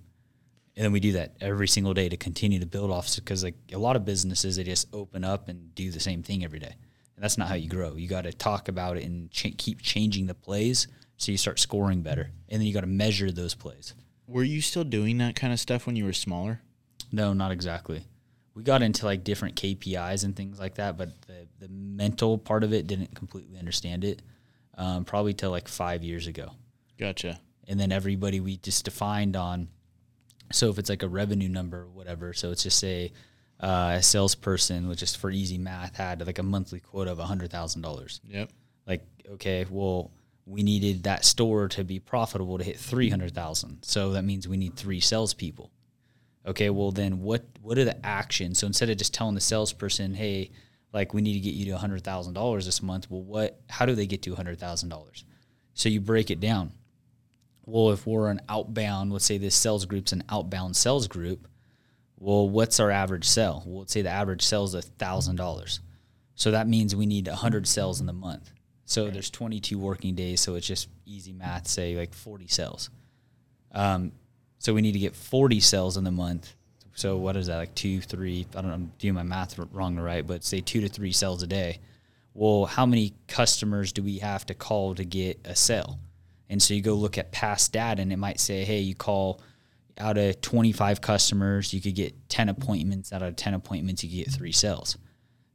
And 0.76 0.84
then 0.84 0.92
we 0.92 1.00
do 1.00 1.12
that 1.12 1.36
every 1.40 1.68
single 1.68 1.94
day 1.94 2.08
to 2.08 2.16
continue 2.16 2.58
to 2.58 2.66
build 2.66 2.90
off 2.90 3.14
because 3.14 3.44
like 3.44 3.54
a 3.72 3.78
lot 3.78 3.94
of 3.94 4.04
businesses 4.04 4.56
they 4.56 4.64
just 4.64 4.88
open 4.92 5.22
up 5.22 5.48
and 5.48 5.74
do 5.74 5.90
the 5.90 6.00
same 6.00 6.22
thing 6.22 6.44
every 6.44 6.58
day. 6.58 6.74
And 7.14 7.22
that's 7.22 7.38
not 7.38 7.48
how 7.48 7.54
you 7.54 7.68
grow. 7.68 7.94
You 7.94 8.08
got 8.08 8.22
to 8.22 8.32
talk 8.32 8.68
about 8.68 8.96
it 8.96 9.04
and 9.04 9.30
ch- 9.30 9.54
keep 9.56 9.80
changing 9.80 10.26
the 10.26 10.34
plays 10.34 10.88
so 11.16 11.30
you 11.30 11.38
start 11.38 11.60
scoring 11.60 12.02
better. 12.02 12.32
And 12.48 12.60
then 12.60 12.66
you 12.66 12.74
got 12.74 12.80
to 12.80 12.88
measure 12.88 13.30
those 13.30 13.54
plays. 13.54 13.94
Were 14.26 14.42
you 14.42 14.60
still 14.60 14.84
doing 14.84 15.18
that 15.18 15.36
kind 15.36 15.52
of 15.52 15.60
stuff 15.60 15.86
when 15.86 15.94
you 15.94 16.04
were 16.04 16.12
smaller? 16.12 16.60
No, 17.12 17.32
not 17.32 17.52
exactly. 17.52 18.04
We 18.54 18.62
got 18.62 18.82
into 18.82 19.04
like 19.04 19.24
different 19.24 19.56
KPIs 19.56 20.24
and 20.24 20.34
things 20.36 20.58
like 20.60 20.76
that, 20.76 20.96
but 20.96 21.10
the, 21.26 21.46
the 21.58 21.68
mental 21.68 22.38
part 22.38 22.62
of 22.64 22.72
it 22.72 22.86
didn't 22.86 23.14
completely 23.14 23.58
understand 23.58 24.04
it. 24.04 24.22
Um, 24.76 25.04
probably 25.04 25.34
till 25.34 25.50
like 25.50 25.68
five 25.68 26.02
years 26.02 26.26
ago. 26.26 26.50
Gotcha. 26.98 27.40
and 27.68 27.78
then 27.80 27.90
everybody 27.92 28.38
we 28.40 28.56
just 28.58 28.84
defined 28.84 29.34
on 29.36 29.68
so 30.52 30.68
if 30.70 30.78
it's 30.78 30.88
like 30.90 31.02
a 31.02 31.08
revenue 31.08 31.48
number 31.48 31.80
or 31.82 31.88
whatever 31.88 32.32
so 32.32 32.50
it's 32.52 32.62
just 32.62 32.78
say 32.78 33.10
uh, 33.60 33.94
a 33.98 34.02
salesperson 34.02 34.88
which 34.88 35.02
is 35.02 35.14
for 35.16 35.30
easy 35.30 35.58
math 35.58 35.96
had 35.96 36.24
like 36.24 36.38
a 36.38 36.42
monthly 36.42 36.78
quota 36.78 37.10
of 37.10 37.18
$100000 37.18 38.20
Yep. 38.28 38.50
like 38.86 39.04
okay 39.32 39.66
well 39.68 40.10
we 40.46 40.62
needed 40.62 41.02
that 41.04 41.24
store 41.24 41.66
to 41.68 41.82
be 41.82 41.98
profitable 41.98 42.58
to 42.58 42.64
hit 42.64 42.78
300000 42.78 43.82
so 43.82 44.12
that 44.12 44.22
means 44.24 44.46
we 44.46 44.56
need 44.56 44.76
three 44.76 45.00
salespeople 45.00 45.70
okay 46.46 46.70
well 46.70 46.90
then 46.90 47.20
what 47.20 47.44
what 47.62 47.78
are 47.78 47.84
the 47.84 48.06
actions 48.06 48.58
so 48.58 48.66
instead 48.66 48.90
of 48.90 48.96
just 48.96 49.14
telling 49.14 49.34
the 49.34 49.40
salesperson 49.40 50.14
hey 50.14 50.50
like 50.92 51.12
we 51.12 51.20
need 51.20 51.34
to 51.34 51.40
get 51.40 51.54
you 51.54 51.64
to 51.64 51.78
$100000 51.78 52.64
this 52.64 52.82
month 52.82 53.10
well 53.10 53.22
what 53.22 53.60
how 53.68 53.86
do 53.86 53.94
they 53.94 54.06
get 54.06 54.22
to 54.22 54.34
$100000 54.34 55.24
so 55.74 55.88
you 55.88 56.00
break 56.00 56.30
it 56.30 56.40
down 56.40 56.72
well, 57.66 57.92
if 57.92 58.06
we're 58.06 58.28
an 58.28 58.42
outbound, 58.48 59.12
let's 59.12 59.24
say 59.24 59.38
this 59.38 59.54
sales 59.54 59.86
group's 59.86 60.12
an 60.12 60.22
outbound 60.28 60.76
sales 60.76 61.08
group, 61.08 61.48
well, 62.18 62.48
what's 62.48 62.78
our 62.78 62.90
average 62.90 63.24
sell? 63.24 63.62
Well, 63.66 63.80
let's 63.80 63.92
say 63.92 64.02
the 64.02 64.10
average 64.10 64.42
sell 64.42 64.64
is 64.64 64.74
thousand 64.98 65.36
dollars. 65.36 65.80
So 66.34 66.50
that 66.50 66.68
means 66.68 66.94
we 66.94 67.06
need 67.06 67.26
hundred 67.28 67.66
sales 67.66 68.00
in 68.00 68.06
the 68.06 68.12
month. 68.12 68.50
So 68.86 69.08
there's 69.08 69.30
22 69.30 69.78
working 69.78 70.14
days, 70.14 70.40
so 70.40 70.56
it's 70.56 70.66
just 70.66 70.88
easy 71.06 71.32
math. 71.32 71.66
Say 71.66 71.96
like 71.96 72.12
40 72.12 72.48
sales. 72.48 72.90
Um, 73.72 74.12
so 74.64 74.72
we 74.72 74.80
need 74.80 74.92
to 74.92 74.98
get 74.98 75.14
40 75.14 75.60
sales 75.60 75.98
in 75.98 76.04
the 76.04 76.10
month. 76.10 76.54
so 76.94 77.18
what 77.18 77.36
is 77.36 77.48
that 77.48 77.58
like 77.58 77.74
two, 77.74 78.00
three? 78.00 78.46
I 78.56 78.62
don't 78.62 78.68
know, 78.68 78.74
I'm 78.74 78.92
doing 78.98 79.12
my 79.12 79.22
math 79.22 79.58
wrong 79.72 79.98
or 79.98 80.04
right, 80.04 80.26
but 80.26 80.42
say 80.42 80.62
two 80.62 80.80
to 80.80 80.88
three 80.88 81.12
sales 81.12 81.42
a 81.42 81.46
day. 81.46 81.80
Well, 82.32 82.64
how 82.64 82.86
many 82.86 83.12
customers 83.28 83.92
do 83.92 84.02
we 84.02 84.20
have 84.20 84.46
to 84.46 84.54
call 84.54 84.94
to 84.94 85.04
get 85.04 85.38
a 85.44 85.54
sale? 85.54 85.98
And 86.48 86.62
so 86.62 86.72
you 86.72 86.80
go 86.80 86.94
look 86.94 87.18
at 87.18 87.30
past 87.30 87.74
data, 87.74 88.00
and 88.00 88.10
it 88.10 88.16
might 88.16 88.40
say, 88.40 88.64
hey, 88.64 88.80
you 88.80 88.94
call 88.94 89.42
out 89.98 90.16
of 90.16 90.40
25 90.40 91.02
customers, 91.02 91.74
you 91.74 91.82
could 91.82 91.94
get 91.94 92.14
10 92.30 92.48
appointments. 92.48 93.12
Out 93.12 93.20
of 93.20 93.36
10 93.36 93.52
appointments, 93.52 94.02
you 94.02 94.08
could 94.08 94.24
get 94.24 94.34
three 94.34 94.52
sales. 94.52 94.96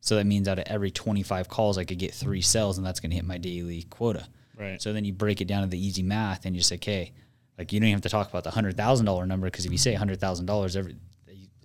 So 0.01 0.17
that 0.17 0.27
means 0.27 0.47
out 0.47 0.59
of 0.59 0.65
every 0.67 0.91
25 0.91 1.49
calls, 1.49 1.79
I 1.79 1.83
could 1.83 1.97
get 1.97 2.13
three 2.13 2.41
sales, 2.41 2.77
and 2.77 2.85
that's 2.85 2.99
going 2.99 3.09
to 3.09 3.15
hit 3.15 3.25
my 3.25 3.39
daily 3.39 3.87
quota. 3.89 4.27
Right. 4.55 4.79
So 4.79 4.93
then 4.93 5.03
you 5.03 5.13
break 5.13 5.41
it 5.41 5.47
down 5.47 5.63
to 5.63 5.67
the 5.67 5.83
easy 5.83 6.03
math, 6.03 6.45
and 6.45 6.55
you 6.55 6.61
say, 6.61 6.75
okay, 6.75 7.11
like 7.59 7.73
you 7.73 7.79
don't 7.81 7.87
even 7.87 7.97
have 7.97 8.03
to 8.03 8.09
talk 8.09 8.29
about 8.29 8.45
the 8.45 8.51
hundred 8.51 8.77
thousand 8.77 9.05
dollar 9.05 9.25
number 9.27 9.47
because 9.47 9.65
if 9.65 9.71
you 9.71 9.77
say 9.77 9.93
hundred 9.93 10.21
thousand 10.21 10.45
dollars, 10.45 10.77
every 10.77 10.95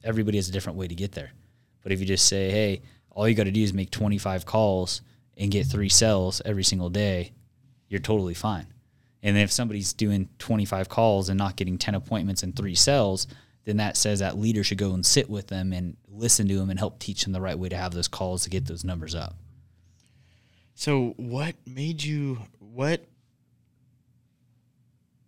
everybody 0.02 0.36
has 0.36 0.48
a 0.48 0.52
different 0.52 0.76
way 0.76 0.88
to 0.88 0.94
get 0.94 1.12
there. 1.12 1.30
But 1.82 1.92
if 1.92 2.00
you 2.00 2.06
just 2.06 2.26
say, 2.26 2.50
hey, 2.50 2.82
all 3.10 3.28
you 3.28 3.34
got 3.36 3.44
to 3.44 3.52
do 3.52 3.62
is 3.62 3.72
make 3.72 3.90
25 3.90 4.44
calls 4.44 5.02
and 5.36 5.50
get 5.50 5.66
three 5.66 5.88
sales 5.88 6.42
every 6.44 6.64
single 6.64 6.90
day, 6.90 7.32
you're 7.88 8.00
totally 8.00 8.34
fine. 8.34 8.66
And 9.22 9.38
if 9.38 9.52
somebody's 9.52 9.92
doing 9.92 10.28
25 10.38 10.88
calls 10.88 11.28
and 11.28 11.38
not 11.38 11.56
getting 11.56 11.78
10 11.78 11.94
appointments 11.94 12.42
and 12.42 12.54
three 12.54 12.74
sales, 12.74 13.26
then 13.64 13.76
that 13.76 13.96
says 13.96 14.18
that 14.18 14.36
leader 14.36 14.64
should 14.64 14.78
go 14.78 14.92
and 14.92 15.06
sit 15.06 15.30
with 15.30 15.46
them 15.46 15.72
and 15.72 15.96
listen 16.08 16.48
to 16.48 16.58
them 16.58 16.70
and 16.70 16.78
help 16.78 16.98
teach 16.98 17.22
them 17.24 17.32
the 17.32 17.40
right 17.40 17.58
way 17.58 17.68
to 17.68 17.76
have 17.76 17.94
those 17.94 18.08
calls 18.08 18.42
to 18.42 18.50
get 18.50 18.66
those 18.66 18.84
numbers 18.84 19.14
up. 19.14 19.36
So, 20.74 21.14
what 21.16 21.54
made 21.66 22.02
you, 22.02 22.40
what 22.58 23.04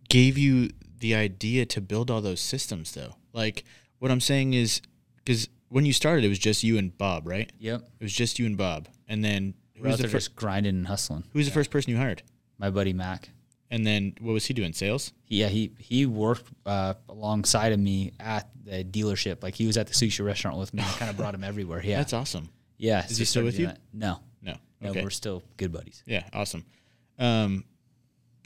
gave 0.09 0.37
you 0.37 0.69
the 0.99 1.15
idea 1.15 1.65
to 1.65 1.81
build 1.81 2.09
all 2.09 2.21
those 2.21 2.41
systems, 2.41 2.93
though? 2.93 3.15
Like, 3.33 3.63
what 3.99 4.11
I'm 4.11 4.21
saying 4.21 4.53
is, 4.53 4.81
because 5.17 5.47
when 5.69 5.85
you 5.85 5.93
started, 5.93 6.23
it 6.23 6.29
was 6.29 6.39
just 6.39 6.63
you 6.63 6.77
and 6.77 6.97
Bob, 6.97 7.27
right? 7.27 7.51
Yep. 7.59 7.81
It 7.99 8.03
was 8.03 8.13
just 8.13 8.39
you 8.39 8.45
and 8.45 8.57
Bob. 8.57 8.87
And 9.07 9.23
then 9.23 9.53
who 9.75 9.87
was 9.87 9.99
the 9.99 10.07
first 10.07 10.35
grinding 10.35 10.75
and 10.75 10.87
hustling? 10.87 11.23
Who 11.33 11.39
was 11.39 11.47
the 11.47 11.53
first 11.53 11.69
person 11.69 11.91
you 11.91 11.97
hired? 11.97 12.23
My 12.57 12.69
buddy 12.69 12.93
Mac. 12.93 13.29
And 13.69 13.85
then 13.85 14.15
what 14.21 14.31
was 14.31 14.45
he 14.45 14.53
doing? 14.53 14.71
Sales? 14.71 15.11
Yeah, 15.27 15.47
he 15.47 15.71
he 15.77 16.05
worked 16.05 16.45
uh, 16.65 16.93
alongside 17.09 17.73
of 17.73 17.79
me 17.79 18.13
at 18.17 18.49
the 18.63 18.83
dealership. 18.85 19.43
Like 19.43 19.55
he 19.55 19.67
was 19.67 19.77
at 19.77 19.87
the 19.87 19.93
sushi 19.93 20.25
restaurant 20.25 20.57
with 20.57 20.73
me. 20.73 20.81
I 20.83 20.91
kind 20.93 21.11
of 21.11 21.17
brought 21.17 21.35
him 21.35 21.43
everywhere. 21.43 21.81
Yeah, 21.83 21.97
that's 21.97 22.13
awesome. 22.13 22.49
Yeah, 22.77 23.05
is 23.05 23.15
so 23.15 23.19
he 23.19 23.25
still 23.25 23.43
with 23.43 23.59
you? 23.59 23.67
That. 23.67 23.79
No, 23.91 24.21
no, 24.41 24.55
no. 24.79 24.93
We're 24.93 25.09
still 25.09 25.43
good 25.57 25.73
buddies. 25.73 26.01
Yeah, 26.05 26.23
awesome. 26.31 26.63
Um, 27.19 27.65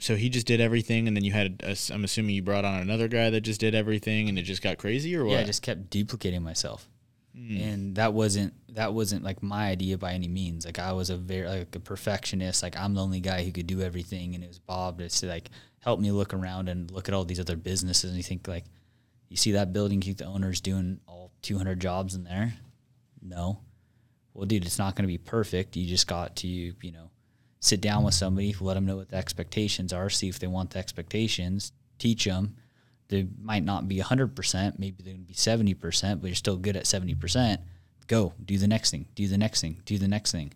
so 0.02 0.16
he 0.16 0.28
just 0.28 0.48
did 0.48 0.60
everything, 0.60 1.06
and 1.06 1.16
then 1.16 1.22
you 1.22 1.30
had. 1.30 1.62
A, 1.62 1.76
I'm 1.92 2.02
assuming 2.02 2.34
you 2.34 2.42
brought 2.42 2.64
on 2.64 2.80
another 2.80 3.06
guy 3.06 3.30
that 3.30 3.42
just 3.42 3.60
did 3.60 3.72
everything, 3.72 4.28
and 4.28 4.36
it 4.36 4.42
just 4.42 4.60
got 4.60 4.76
crazy, 4.76 5.14
or 5.14 5.24
what? 5.24 5.34
Yeah, 5.34 5.40
I 5.40 5.44
just 5.44 5.62
kept 5.62 5.90
duplicating 5.90 6.42
myself. 6.42 6.88
Mm. 7.38 7.62
And 7.62 7.94
that 7.94 8.12
wasn't 8.12 8.52
that 8.74 8.92
wasn't 8.92 9.22
like 9.22 9.44
my 9.44 9.68
idea 9.68 9.96
by 9.96 10.12
any 10.12 10.26
means. 10.26 10.66
Like 10.66 10.80
I 10.80 10.92
was 10.92 11.08
a 11.08 11.16
very 11.16 11.46
like 11.46 11.76
a 11.76 11.80
perfectionist. 11.80 12.64
Like 12.64 12.76
I'm 12.76 12.94
the 12.94 13.00
only 13.00 13.20
guy 13.20 13.44
who 13.44 13.52
could 13.52 13.68
do 13.68 13.80
everything, 13.80 14.34
and 14.34 14.42
it 14.42 14.48
was 14.48 14.58
Bob 14.58 14.98
to 14.98 15.26
like 15.26 15.50
help 15.78 16.00
me 16.00 16.10
look 16.10 16.34
around 16.34 16.68
and 16.68 16.90
look 16.90 17.08
at 17.08 17.14
all 17.14 17.24
these 17.24 17.40
other 17.40 17.56
businesses. 17.56 18.10
And 18.10 18.16
you 18.16 18.24
think 18.24 18.48
like, 18.48 18.64
you 19.28 19.36
see 19.36 19.52
that 19.52 19.72
building, 19.72 20.02
you 20.02 20.14
the 20.14 20.24
owner's 20.24 20.60
doing 20.60 20.98
all 21.06 21.30
200 21.42 21.80
jobs 21.80 22.16
in 22.16 22.24
there. 22.24 22.54
No, 23.22 23.60
well, 24.34 24.46
dude, 24.46 24.64
it's 24.64 24.80
not 24.80 24.96
going 24.96 25.04
to 25.04 25.14
be 25.14 25.18
perfect. 25.18 25.76
You 25.76 25.86
just 25.86 26.08
got 26.08 26.34
to 26.36 26.48
you 26.48 26.74
know 26.82 27.08
sit 27.62 27.80
down 27.80 28.02
with 28.02 28.12
somebody, 28.12 28.54
let 28.60 28.74
them 28.74 28.84
know 28.84 28.96
what 28.96 29.08
the 29.08 29.16
expectations 29.16 29.92
are, 29.92 30.10
see 30.10 30.28
if 30.28 30.40
they 30.40 30.48
want 30.48 30.70
the 30.70 30.78
expectations, 30.80 31.72
teach 31.96 32.24
them, 32.24 32.56
they 33.08 33.28
might 33.40 33.62
not 33.62 33.86
be 33.86 33.98
100%, 33.98 34.78
maybe 34.80 35.02
they're 35.02 35.14
going 35.14 35.24
to 35.24 35.28
be 35.28 35.34
70%, 35.34 36.20
but 36.20 36.26
you're 36.26 36.34
still 36.34 36.56
good 36.56 36.76
at 36.76 36.84
70%. 36.84 37.58
Go, 38.08 38.34
do 38.44 38.58
the 38.58 38.66
next 38.66 38.90
thing, 38.90 39.06
do 39.14 39.28
the 39.28 39.38
next 39.38 39.60
thing, 39.60 39.80
do 39.84 39.96
the 39.96 40.08
next 40.08 40.32
thing. 40.32 40.52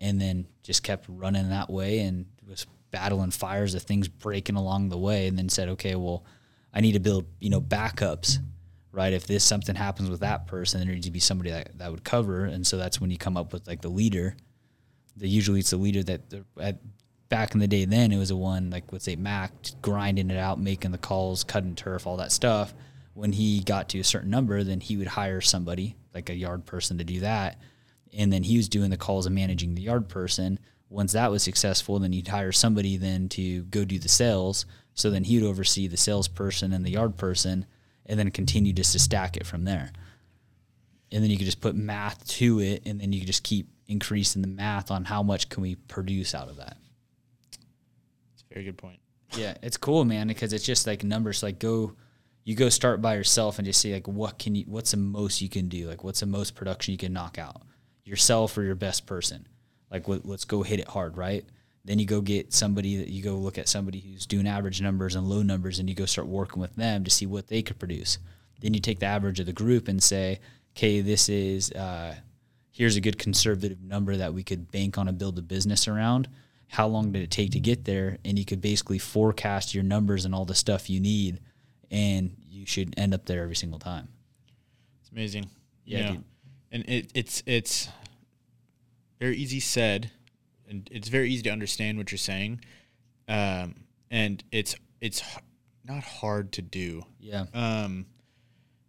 And 0.00 0.20
then 0.20 0.48
just 0.64 0.82
kept 0.82 1.06
running 1.08 1.50
that 1.50 1.70
way 1.70 2.00
and 2.00 2.26
was 2.48 2.66
battling 2.90 3.30
fires 3.30 3.76
of 3.76 3.84
things 3.84 4.08
breaking 4.08 4.56
along 4.56 4.88
the 4.88 4.98
way 4.98 5.28
and 5.28 5.38
then 5.38 5.48
said, 5.48 5.68
okay, 5.68 5.94
well, 5.94 6.24
I 6.74 6.80
need 6.80 6.92
to 6.92 7.00
build, 7.00 7.26
you 7.38 7.50
know, 7.50 7.60
backups, 7.60 8.38
right? 8.90 9.12
If 9.12 9.28
this 9.28 9.44
something 9.44 9.76
happens 9.76 10.10
with 10.10 10.20
that 10.20 10.48
person, 10.48 10.80
there 10.80 10.92
needs 10.92 11.06
to 11.06 11.12
be 11.12 11.20
somebody 11.20 11.50
that, 11.50 11.78
that 11.78 11.92
would 11.92 12.02
cover. 12.02 12.46
And 12.46 12.66
so 12.66 12.78
that's 12.78 13.00
when 13.00 13.12
you 13.12 13.16
come 13.16 13.36
up 13.36 13.52
with 13.52 13.68
like 13.68 13.80
the 13.80 13.88
leader. 13.88 14.34
The 15.16 15.28
usually 15.28 15.60
it's 15.60 15.70
the 15.70 15.76
leader 15.76 16.02
that 16.04 16.20
at 16.60 16.78
back 17.28 17.54
in 17.54 17.60
the 17.60 17.66
day 17.66 17.86
then 17.86 18.12
it 18.12 18.18
was 18.18 18.30
a 18.30 18.36
one 18.36 18.68
like 18.68 18.92
let's 18.92 19.06
say 19.06 19.16
Mac 19.16 19.52
grinding 19.80 20.30
it 20.30 20.36
out, 20.36 20.60
making 20.60 20.92
the 20.92 20.98
calls, 20.98 21.44
cutting 21.44 21.74
turf, 21.74 22.06
all 22.06 22.18
that 22.18 22.32
stuff. 22.32 22.74
When 23.14 23.32
he 23.32 23.60
got 23.60 23.90
to 23.90 23.98
a 24.00 24.04
certain 24.04 24.30
number, 24.30 24.64
then 24.64 24.80
he 24.80 24.96
would 24.96 25.06
hire 25.06 25.40
somebody 25.40 25.96
like 26.14 26.30
a 26.30 26.34
yard 26.34 26.64
person 26.64 26.98
to 26.98 27.04
do 27.04 27.20
that, 27.20 27.58
and 28.16 28.32
then 28.32 28.42
he 28.42 28.56
was 28.56 28.68
doing 28.68 28.90
the 28.90 28.96
calls 28.96 29.26
and 29.26 29.34
managing 29.34 29.74
the 29.74 29.82
yard 29.82 30.08
person. 30.08 30.58
Once 30.88 31.12
that 31.12 31.30
was 31.30 31.42
successful, 31.42 31.98
then 31.98 32.12
he'd 32.12 32.28
hire 32.28 32.52
somebody 32.52 32.98
then 32.98 33.28
to 33.30 33.62
go 33.64 33.84
do 33.84 33.98
the 33.98 34.08
sales. 34.08 34.66
So 34.94 35.08
then 35.08 35.24
he 35.24 35.38
would 35.38 35.48
oversee 35.48 35.88
the 35.88 35.96
salesperson 35.96 36.74
and 36.74 36.84
the 36.84 36.90
yard 36.90 37.16
person, 37.16 37.64
and 38.04 38.18
then 38.18 38.30
continue 38.30 38.74
just 38.74 38.92
to 38.92 38.98
stack 38.98 39.38
it 39.38 39.46
from 39.46 39.64
there. 39.64 39.90
And 41.10 41.22
then 41.22 41.30
you 41.30 41.38
could 41.38 41.46
just 41.46 41.62
put 41.62 41.74
math 41.74 42.26
to 42.28 42.60
it, 42.60 42.82
and 42.84 43.00
then 43.00 43.12
you 43.12 43.20
could 43.20 43.26
just 43.26 43.42
keep 43.42 43.68
increasing 43.88 44.42
the 44.42 44.48
math 44.48 44.90
on 44.90 45.04
how 45.04 45.22
much 45.22 45.48
can 45.48 45.62
we 45.62 45.74
produce 45.74 46.34
out 46.34 46.48
of 46.48 46.56
that. 46.56 46.76
It's 48.34 48.44
a 48.50 48.54
very 48.54 48.64
good 48.64 48.78
point. 48.78 48.98
Yeah, 49.36 49.54
it's 49.62 49.76
cool, 49.76 50.04
man, 50.04 50.28
because 50.28 50.52
it's 50.52 50.64
just 50.64 50.86
like 50.86 51.04
numbers. 51.04 51.42
Like 51.42 51.58
go, 51.58 51.94
you 52.44 52.54
go 52.54 52.68
start 52.68 53.00
by 53.00 53.14
yourself 53.14 53.58
and 53.58 53.66
just 53.66 53.80
see 53.80 53.92
like 53.92 54.06
what 54.06 54.38
can 54.38 54.54
you, 54.54 54.64
what's 54.66 54.90
the 54.90 54.96
most 54.98 55.40
you 55.40 55.48
can 55.48 55.68
do, 55.68 55.88
like 55.88 56.04
what's 56.04 56.20
the 56.20 56.26
most 56.26 56.54
production 56.54 56.92
you 56.92 56.98
can 56.98 57.12
knock 57.12 57.38
out, 57.38 57.62
yourself 58.04 58.56
or 58.58 58.62
your 58.62 58.74
best 58.74 59.06
person. 59.06 59.46
Like 59.90 60.08
let, 60.08 60.26
let's 60.26 60.44
go 60.44 60.62
hit 60.62 60.80
it 60.80 60.88
hard, 60.88 61.16
right? 61.16 61.44
Then 61.84 61.98
you 61.98 62.06
go 62.06 62.20
get 62.20 62.52
somebody 62.52 62.96
that 62.96 63.08
you 63.08 63.22
go 63.22 63.34
look 63.34 63.58
at 63.58 63.68
somebody 63.68 64.00
who's 64.00 64.26
doing 64.26 64.46
average 64.46 64.80
numbers 64.80 65.16
and 65.16 65.28
low 65.28 65.42
numbers, 65.42 65.78
and 65.78 65.88
you 65.88 65.96
go 65.96 66.06
start 66.06 66.28
working 66.28 66.60
with 66.60 66.76
them 66.76 67.04
to 67.04 67.10
see 67.10 67.26
what 67.26 67.48
they 67.48 67.62
could 67.62 67.78
produce. 67.78 68.18
Then 68.60 68.74
you 68.74 68.80
take 68.80 69.00
the 69.00 69.06
average 69.06 69.40
of 69.40 69.46
the 69.46 69.52
group 69.52 69.88
and 69.88 70.00
say, 70.00 70.38
okay, 70.76 71.00
this 71.00 71.28
is 71.28 71.72
uh, 71.72 72.14
here's 72.72 72.96
a 72.96 73.00
good 73.00 73.18
conservative 73.18 73.80
number 73.80 74.16
that 74.16 74.34
we 74.34 74.42
could 74.42 74.70
bank 74.72 74.98
on 74.98 75.06
and 75.06 75.18
build 75.18 75.38
a 75.38 75.42
business 75.42 75.86
around. 75.86 76.28
How 76.68 76.88
long 76.88 77.12
did 77.12 77.22
it 77.22 77.30
take 77.30 77.52
to 77.52 77.60
get 77.60 77.84
there? 77.84 78.18
And 78.24 78.38
you 78.38 78.44
could 78.44 78.60
basically 78.60 78.98
forecast 78.98 79.74
your 79.74 79.84
numbers 79.84 80.24
and 80.24 80.34
all 80.34 80.44
the 80.44 80.54
stuff 80.54 80.90
you 80.90 80.98
need 80.98 81.40
and 81.90 82.34
you 82.48 82.66
should 82.66 82.94
end 82.96 83.12
up 83.12 83.26
there 83.26 83.42
every 83.42 83.56
single 83.56 83.78
time. 83.78 84.08
It's 85.02 85.10
amazing. 85.10 85.50
Yeah 85.84 86.16
and 86.72 86.88
it, 86.88 87.10
it's 87.14 87.42
it's 87.46 87.88
very 89.20 89.36
easy 89.36 89.60
said 89.60 90.10
and 90.68 90.88
it's 90.90 91.08
very 91.08 91.30
easy 91.30 91.42
to 91.42 91.50
understand 91.50 91.98
what 91.98 92.10
you're 92.10 92.18
saying. 92.18 92.64
Um, 93.28 93.74
and 94.10 94.42
it's 94.50 94.74
it's 95.00 95.22
not 95.84 96.02
hard 96.02 96.52
to 96.52 96.62
do. 96.62 97.02
Yeah. 97.20 97.44
Um, 97.52 98.06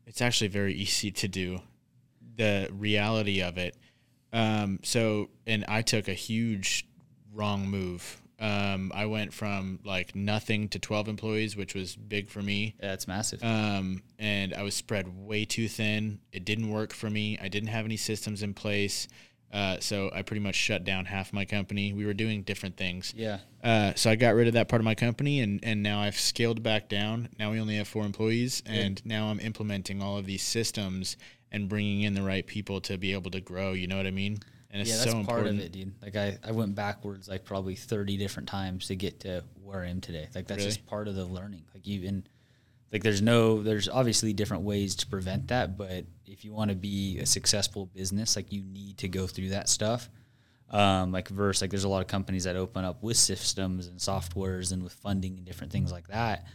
it's 0.08 0.22
actually 0.22 0.48
very 0.48 0.74
easy 0.74 1.12
to 1.12 1.28
do 1.28 1.60
the 2.36 2.70
reality 2.72 3.42
of 3.42 3.58
it 3.58 3.76
um, 4.32 4.80
so 4.84 5.30
and 5.46 5.64
i 5.68 5.82
took 5.82 6.08
a 6.08 6.14
huge 6.14 6.86
wrong 7.34 7.68
move. 7.68 8.22
Um, 8.40 8.92
I 8.94 9.06
went 9.06 9.34
from 9.34 9.80
like 9.86 10.16
nothing 10.16 10.68
to 10.70 10.80
12 10.80 11.08
employees, 11.08 11.56
which 11.56 11.76
was 11.76 11.96
big 11.96 12.30
for 12.30 12.42
me. 12.42 12.76
Yeah, 12.82 12.94
it's 12.94 13.08
massive. 13.08 13.44
Um, 13.44 14.04
and 14.20 14.54
I 14.54 14.64
was 14.64 14.76
spread 14.76 15.08
way 15.26 15.46
too 15.46 15.68
thin. 15.68 16.20
It 16.32 16.46
didn't 16.46 16.70
work 16.70 16.94
for 16.94 17.10
me. 17.10 17.38
I 17.42 17.48
didn't 17.48 17.70
have 17.70 17.86
any 17.86 17.98
systems 17.98 18.44
in 18.44 18.54
place. 18.54 19.08
Uh, 19.52 19.78
so 19.80 20.10
I 20.14 20.24
pretty 20.24 20.42
much 20.42 20.56
shut 20.56 20.84
down 20.84 21.06
half 21.06 21.32
my 21.32 21.46
company. 21.46 21.94
We 21.94 22.08
were 22.08 22.16
doing 22.16 22.42
different 22.42 22.76
things. 22.76 23.14
Yeah. 23.16 23.38
Uh, 23.64 23.94
so 23.96 24.10
I 24.10 24.16
got 24.16 24.34
rid 24.34 24.48
of 24.48 24.56
that 24.56 24.68
part 24.68 24.82
of 24.82 24.84
my 24.84 24.96
company, 24.96 25.42
and 25.42 25.60
and 25.64 25.84
now 25.84 26.00
I've 26.00 26.18
scaled 26.18 26.64
back 26.64 26.90
down. 26.90 27.30
Now 27.38 27.52
we 27.52 27.60
only 27.60 27.76
have 27.76 27.88
four 27.88 28.04
employees, 28.04 28.64
and 28.66 29.00
now 29.06 29.28
I'm 29.28 29.40
implementing 29.40 30.02
all 30.02 30.18
of 30.18 30.26
these 30.26 30.42
systems 30.42 31.18
and 31.54 31.70
bringing 31.70 32.02
in 32.02 32.14
the 32.14 32.24
right 32.24 32.46
people 32.46 32.82
to 32.82 32.98
be 32.98 33.14
able 33.14 33.32
to 33.32 33.40
grow. 33.40 33.72
You 33.72 33.88
know 33.88 33.96
what 33.96 34.08
I 34.08 34.12
mean? 34.12 34.40
And 34.72 34.82
it's 34.82 34.90
yeah, 34.90 34.98
that's 34.98 35.12
so 35.12 35.24
part 35.24 35.46
of 35.46 35.60
it, 35.60 35.72
dude. 35.72 35.94
Like 36.02 36.16
I, 36.16 36.38
I 36.44 36.52
went 36.52 36.74
backwards 36.74 37.30
like 37.30 37.46
probably 37.46 37.76
thirty 37.76 38.18
different 38.18 38.50
times 38.50 38.88
to 38.88 38.96
get 38.96 39.20
to 39.22 39.44
where 39.64 39.82
I 39.82 39.90
am 39.90 40.02
today. 40.02 40.28
Like 40.34 40.48
that's 40.48 40.60
really? 40.60 40.70
just 40.72 40.86
part 40.88 41.08
of 41.08 41.14
the 41.16 41.26
learning. 41.26 41.64
Like 41.76 41.88
even 41.88 42.26
like 42.92 43.04
there's 43.04 43.22
no 43.22 43.62
there's 43.62 43.88
obviously 43.88 44.34
different 44.34 44.64
ways 44.64 44.96
to 44.96 45.08
prevent 45.08 45.50
that, 45.50 45.78
but 45.78 46.06
if 46.26 46.44
you 46.44 46.54
want 46.54 46.72
to 46.72 46.76
be 46.76 47.20
a 47.20 47.26
successful 47.28 47.86
business, 47.86 48.36
like 48.36 48.52
you 48.52 48.64
need 48.64 48.98
to 48.98 49.08
go 49.08 49.28
through 49.28 49.50
that 49.50 49.70
stuff. 49.70 50.10
Um, 50.72 51.12
like 51.12 51.28
verse, 51.28 51.62
like 51.62 51.70
there's 51.70 51.84
a 51.84 51.90
lot 51.90 52.02
of 52.02 52.08
companies 52.08 52.46
that 52.46 52.56
open 52.56 52.84
up 52.84 53.04
with 53.04 53.18
systems 53.18 53.86
and 53.86 54.00
softwares 54.00 54.72
and 54.72 54.82
with 54.82 54.94
funding 54.94 55.38
and 55.38 55.46
different 55.46 55.72
things 55.72 55.92
like 55.92 56.08
that. 56.08 56.48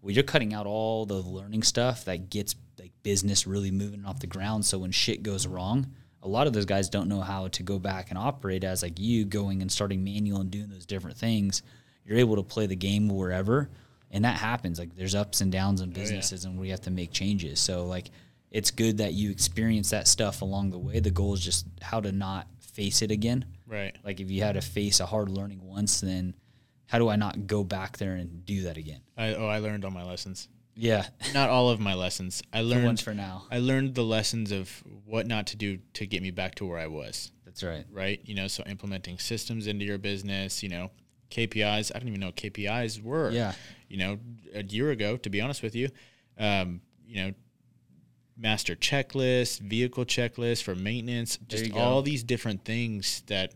Well, 0.00 0.14
you're 0.14 0.24
cutting 0.24 0.54
out 0.54 0.64
all 0.64 1.04
the 1.04 1.20
learning 1.20 1.64
stuff 1.64 2.06
that 2.06 2.30
gets 2.30 2.54
like 2.88 3.02
business 3.02 3.46
really 3.46 3.70
moving 3.70 4.04
off 4.04 4.20
the 4.20 4.26
ground. 4.26 4.64
So 4.64 4.78
when 4.78 4.90
shit 4.90 5.22
goes 5.22 5.46
wrong, 5.46 5.92
a 6.22 6.28
lot 6.28 6.46
of 6.46 6.52
those 6.52 6.64
guys 6.64 6.88
don't 6.88 7.08
know 7.08 7.20
how 7.20 7.48
to 7.48 7.62
go 7.62 7.78
back 7.78 8.10
and 8.10 8.18
operate 8.18 8.64
as 8.64 8.82
like 8.82 8.98
you 8.98 9.24
going 9.24 9.62
and 9.62 9.70
starting 9.70 10.02
manual 10.02 10.40
and 10.40 10.50
doing 10.50 10.68
those 10.68 10.86
different 10.86 11.16
things. 11.16 11.62
You're 12.04 12.18
able 12.18 12.36
to 12.36 12.42
play 12.42 12.66
the 12.66 12.76
game 12.76 13.08
wherever, 13.08 13.68
and 14.10 14.24
that 14.24 14.38
happens. 14.38 14.78
Like 14.78 14.96
there's 14.96 15.14
ups 15.14 15.40
and 15.40 15.52
downs 15.52 15.80
in 15.80 15.90
businesses, 15.90 16.44
oh, 16.44 16.48
yeah. 16.48 16.52
and 16.52 16.60
we 16.60 16.70
have 16.70 16.80
to 16.82 16.90
make 16.90 17.12
changes. 17.12 17.60
So 17.60 17.84
like 17.84 18.10
it's 18.50 18.70
good 18.70 18.98
that 18.98 19.12
you 19.12 19.30
experience 19.30 19.90
that 19.90 20.08
stuff 20.08 20.42
along 20.42 20.70
the 20.70 20.78
way. 20.78 21.00
The 21.00 21.10
goal 21.10 21.34
is 21.34 21.40
just 21.40 21.66
how 21.82 22.00
to 22.00 22.12
not 22.12 22.48
face 22.60 23.02
it 23.02 23.10
again. 23.10 23.44
Right. 23.66 23.94
Like 24.04 24.20
if 24.20 24.30
you 24.30 24.42
had 24.42 24.54
to 24.54 24.62
face 24.62 25.00
a 25.00 25.06
hard 25.06 25.28
learning 25.28 25.60
once, 25.62 26.00
then 26.00 26.34
how 26.86 26.98
do 26.98 27.08
I 27.08 27.16
not 27.16 27.46
go 27.46 27.62
back 27.62 27.98
there 27.98 28.14
and 28.14 28.44
do 28.46 28.62
that 28.62 28.78
again? 28.78 29.00
I, 29.16 29.34
oh, 29.34 29.46
I 29.46 29.58
learned 29.58 29.84
all 29.84 29.90
my 29.90 30.04
lessons. 30.04 30.48
Yeah, 30.80 31.06
Not 31.34 31.50
all 31.50 31.70
of 31.70 31.80
my 31.80 31.94
lessons. 31.94 32.40
I 32.52 32.60
learned 32.60 32.86
ones 32.86 33.00
for 33.00 33.12
now. 33.12 33.46
I 33.50 33.58
learned 33.58 33.96
the 33.96 34.04
lessons 34.04 34.52
of 34.52 34.82
what 35.04 35.26
not 35.26 35.48
to 35.48 35.56
do 35.56 35.78
to 35.94 36.06
get 36.06 36.22
me 36.22 36.30
back 36.30 36.54
to 36.56 36.66
where 36.66 36.78
I 36.78 36.86
was. 36.86 37.32
That's 37.44 37.64
right. 37.64 37.84
Right. 37.90 38.20
You 38.24 38.36
know, 38.36 38.46
so 38.46 38.62
implementing 38.64 39.18
systems 39.18 39.66
into 39.66 39.84
your 39.84 39.98
business. 39.98 40.62
You 40.62 40.68
know, 40.68 40.90
KPIs. 41.32 41.90
I 41.92 41.98
don't 41.98 42.08
even 42.08 42.20
know 42.20 42.28
what 42.28 42.36
KPIs 42.36 43.02
were. 43.02 43.30
Yeah. 43.30 43.54
You 43.88 43.96
know, 43.96 44.18
a 44.54 44.62
year 44.62 44.90
ago, 44.90 45.16
to 45.16 45.28
be 45.28 45.40
honest 45.40 45.64
with 45.64 45.74
you, 45.74 45.88
um, 46.38 46.80
you 47.04 47.24
know, 47.24 47.32
master 48.36 48.76
checklist, 48.76 49.58
vehicle 49.60 50.04
checklist 50.04 50.62
for 50.62 50.76
maintenance, 50.76 51.38
just 51.48 51.72
all 51.72 52.02
these 52.02 52.22
different 52.22 52.64
things 52.64 53.24
that 53.26 53.52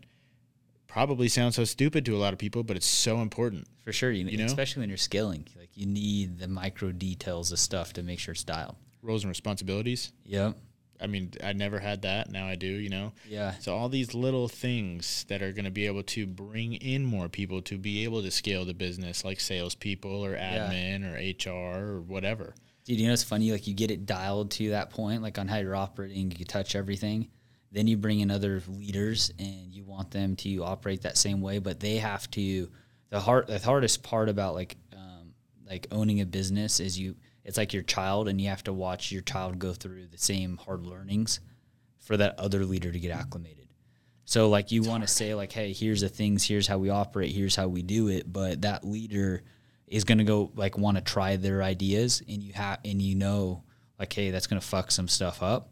probably 0.93 1.27
sounds 1.27 1.55
so 1.55 1.63
stupid 1.63 2.05
to 2.05 2.15
a 2.15 2.19
lot 2.19 2.33
of 2.33 2.39
people, 2.39 2.63
but 2.63 2.77
it's 2.77 2.85
so 2.85 3.19
important. 3.21 3.67
For 3.81 3.91
sure, 3.91 4.11
you, 4.11 4.25
You 4.27 4.37
know? 4.37 4.45
especially 4.45 4.81
when 4.81 4.89
you're 4.89 4.97
scaling, 4.97 5.47
like 5.57 5.69
you 5.73 5.87
need 5.87 6.37
the 6.37 6.47
micro 6.47 6.91
details 6.91 7.51
of 7.51 7.57
stuff 7.59 7.93
to 7.93 8.03
make 8.03 8.19
sure 8.19 8.33
it's 8.33 8.43
dialed. 8.43 8.75
Roles 9.01 9.23
and 9.23 9.29
responsibilities. 9.29 10.13
Yep. 10.25 10.55
I 11.01 11.07
mean, 11.07 11.31
I 11.43 11.51
never 11.53 11.79
had 11.79 12.03
that. 12.03 12.29
Now 12.31 12.45
I 12.47 12.55
do, 12.55 12.67
you 12.67 12.89
know. 12.89 13.11
Yeah. 13.27 13.55
So 13.59 13.75
all 13.75 13.89
these 13.89 14.13
little 14.13 14.47
things 14.47 15.25
that 15.29 15.41
are 15.41 15.51
going 15.51 15.65
to 15.65 15.71
be 15.71 15.87
able 15.87 16.03
to 16.03 16.27
bring 16.27 16.73
in 16.75 17.03
more 17.03 17.27
people 17.27 17.61
to 17.63 17.77
be 17.79 18.03
able 18.03 18.21
to 18.21 18.29
scale 18.31 18.63
the 18.63 18.75
business, 18.75 19.25
like 19.25 19.39
salespeople 19.39 20.23
or 20.23 20.33
Yeah. 20.33 20.69
admin 20.69 21.03
or 21.03 21.17
HR 21.17 21.95
or 21.95 22.01
whatever. 22.01 22.53
Dude, 22.85 22.99
you 22.99 23.07
know 23.07 23.13
it's 23.13 23.23
funny? 23.23 23.51
Like 23.51 23.65
you 23.67 23.73
get 23.73 23.91
it 23.91 24.05
dialed 24.05 24.51
to 24.51 24.69
that 24.69 24.91
point, 24.91 25.21
like 25.23 25.39
on 25.39 25.47
how 25.47 25.57
you're 25.57 25.75
operating, 25.75 26.29
you 26.31 26.37
can 26.37 26.45
touch 26.45 26.75
everything. 26.75 27.29
Then 27.73 27.87
you 27.87 27.97
bring 27.97 28.19
in 28.19 28.31
other 28.31 28.61
leaders 28.67 29.33
and 29.39 29.73
you 29.73 29.83
want 29.83 30.11
them 30.11 30.35
to 30.37 30.63
operate 30.63 31.01
that 31.01 31.17
same 31.17 31.41
way, 31.41 31.59
but 31.59 31.79
they 31.79 31.97
have 31.97 32.29
to. 32.31 32.69
The 33.09 33.19
hard, 33.19 33.47
the 33.47 33.59
hardest 33.59 34.01
part 34.01 34.29
about 34.29 34.55
like, 34.55 34.75
um, 34.93 35.33
like 35.67 35.87
owning 35.91 36.21
a 36.21 36.25
business 36.25 36.79
is 36.79 36.97
you. 36.97 37.15
It's 37.43 37.57
like 37.57 37.73
your 37.73 37.83
child, 37.83 38.29
and 38.29 38.39
you 38.39 38.47
have 38.47 38.63
to 38.63 38.73
watch 38.73 39.11
your 39.11 39.21
child 39.21 39.59
go 39.59 39.73
through 39.73 40.07
the 40.07 40.17
same 40.17 40.57
hard 40.57 40.87
learnings 40.87 41.41
for 41.99 42.15
that 42.15 42.39
other 42.39 42.63
leader 42.65 42.91
to 42.91 42.99
get 42.99 43.11
acclimated. 43.11 43.67
So 44.25 44.49
like 44.49 44.71
you 44.71 44.83
want 44.83 45.03
to 45.03 45.07
say 45.07 45.35
like, 45.35 45.51
hey, 45.51 45.73
here's 45.73 46.01
the 46.01 46.09
things, 46.09 46.47
here's 46.47 46.67
how 46.67 46.77
we 46.77 46.89
operate, 46.89 47.31
here's 47.33 47.55
how 47.55 47.67
we 47.67 47.83
do 47.83 48.07
it, 48.07 48.31
but 48.31 48.61
that 48.61 48.85
leader 48.85 49.43
is 49.87 50.03
going 50.03 50.17
to 50.17 50.23
go 50.23 50.51
like 50.55 50.77
want 50.77 50.97
to 50.97 51.03
try 51.03 51.35
their 51.35 51.61
ideas 51.61 52.21
and 52.27 52.41
you 52.41 52.53
have 52.53 52.79
and 52.83 53.01
you 53.01 53.15
know 53.15 53.63
like 53.99 54.11
hey 54.11 54.31
that's 54.31 54.47
going 54.47 54.59
to 54.59 54.65
fuck 54.65 54.89
some 54.89 55.07
stuff 55.07 55.43
up 55.43 55.69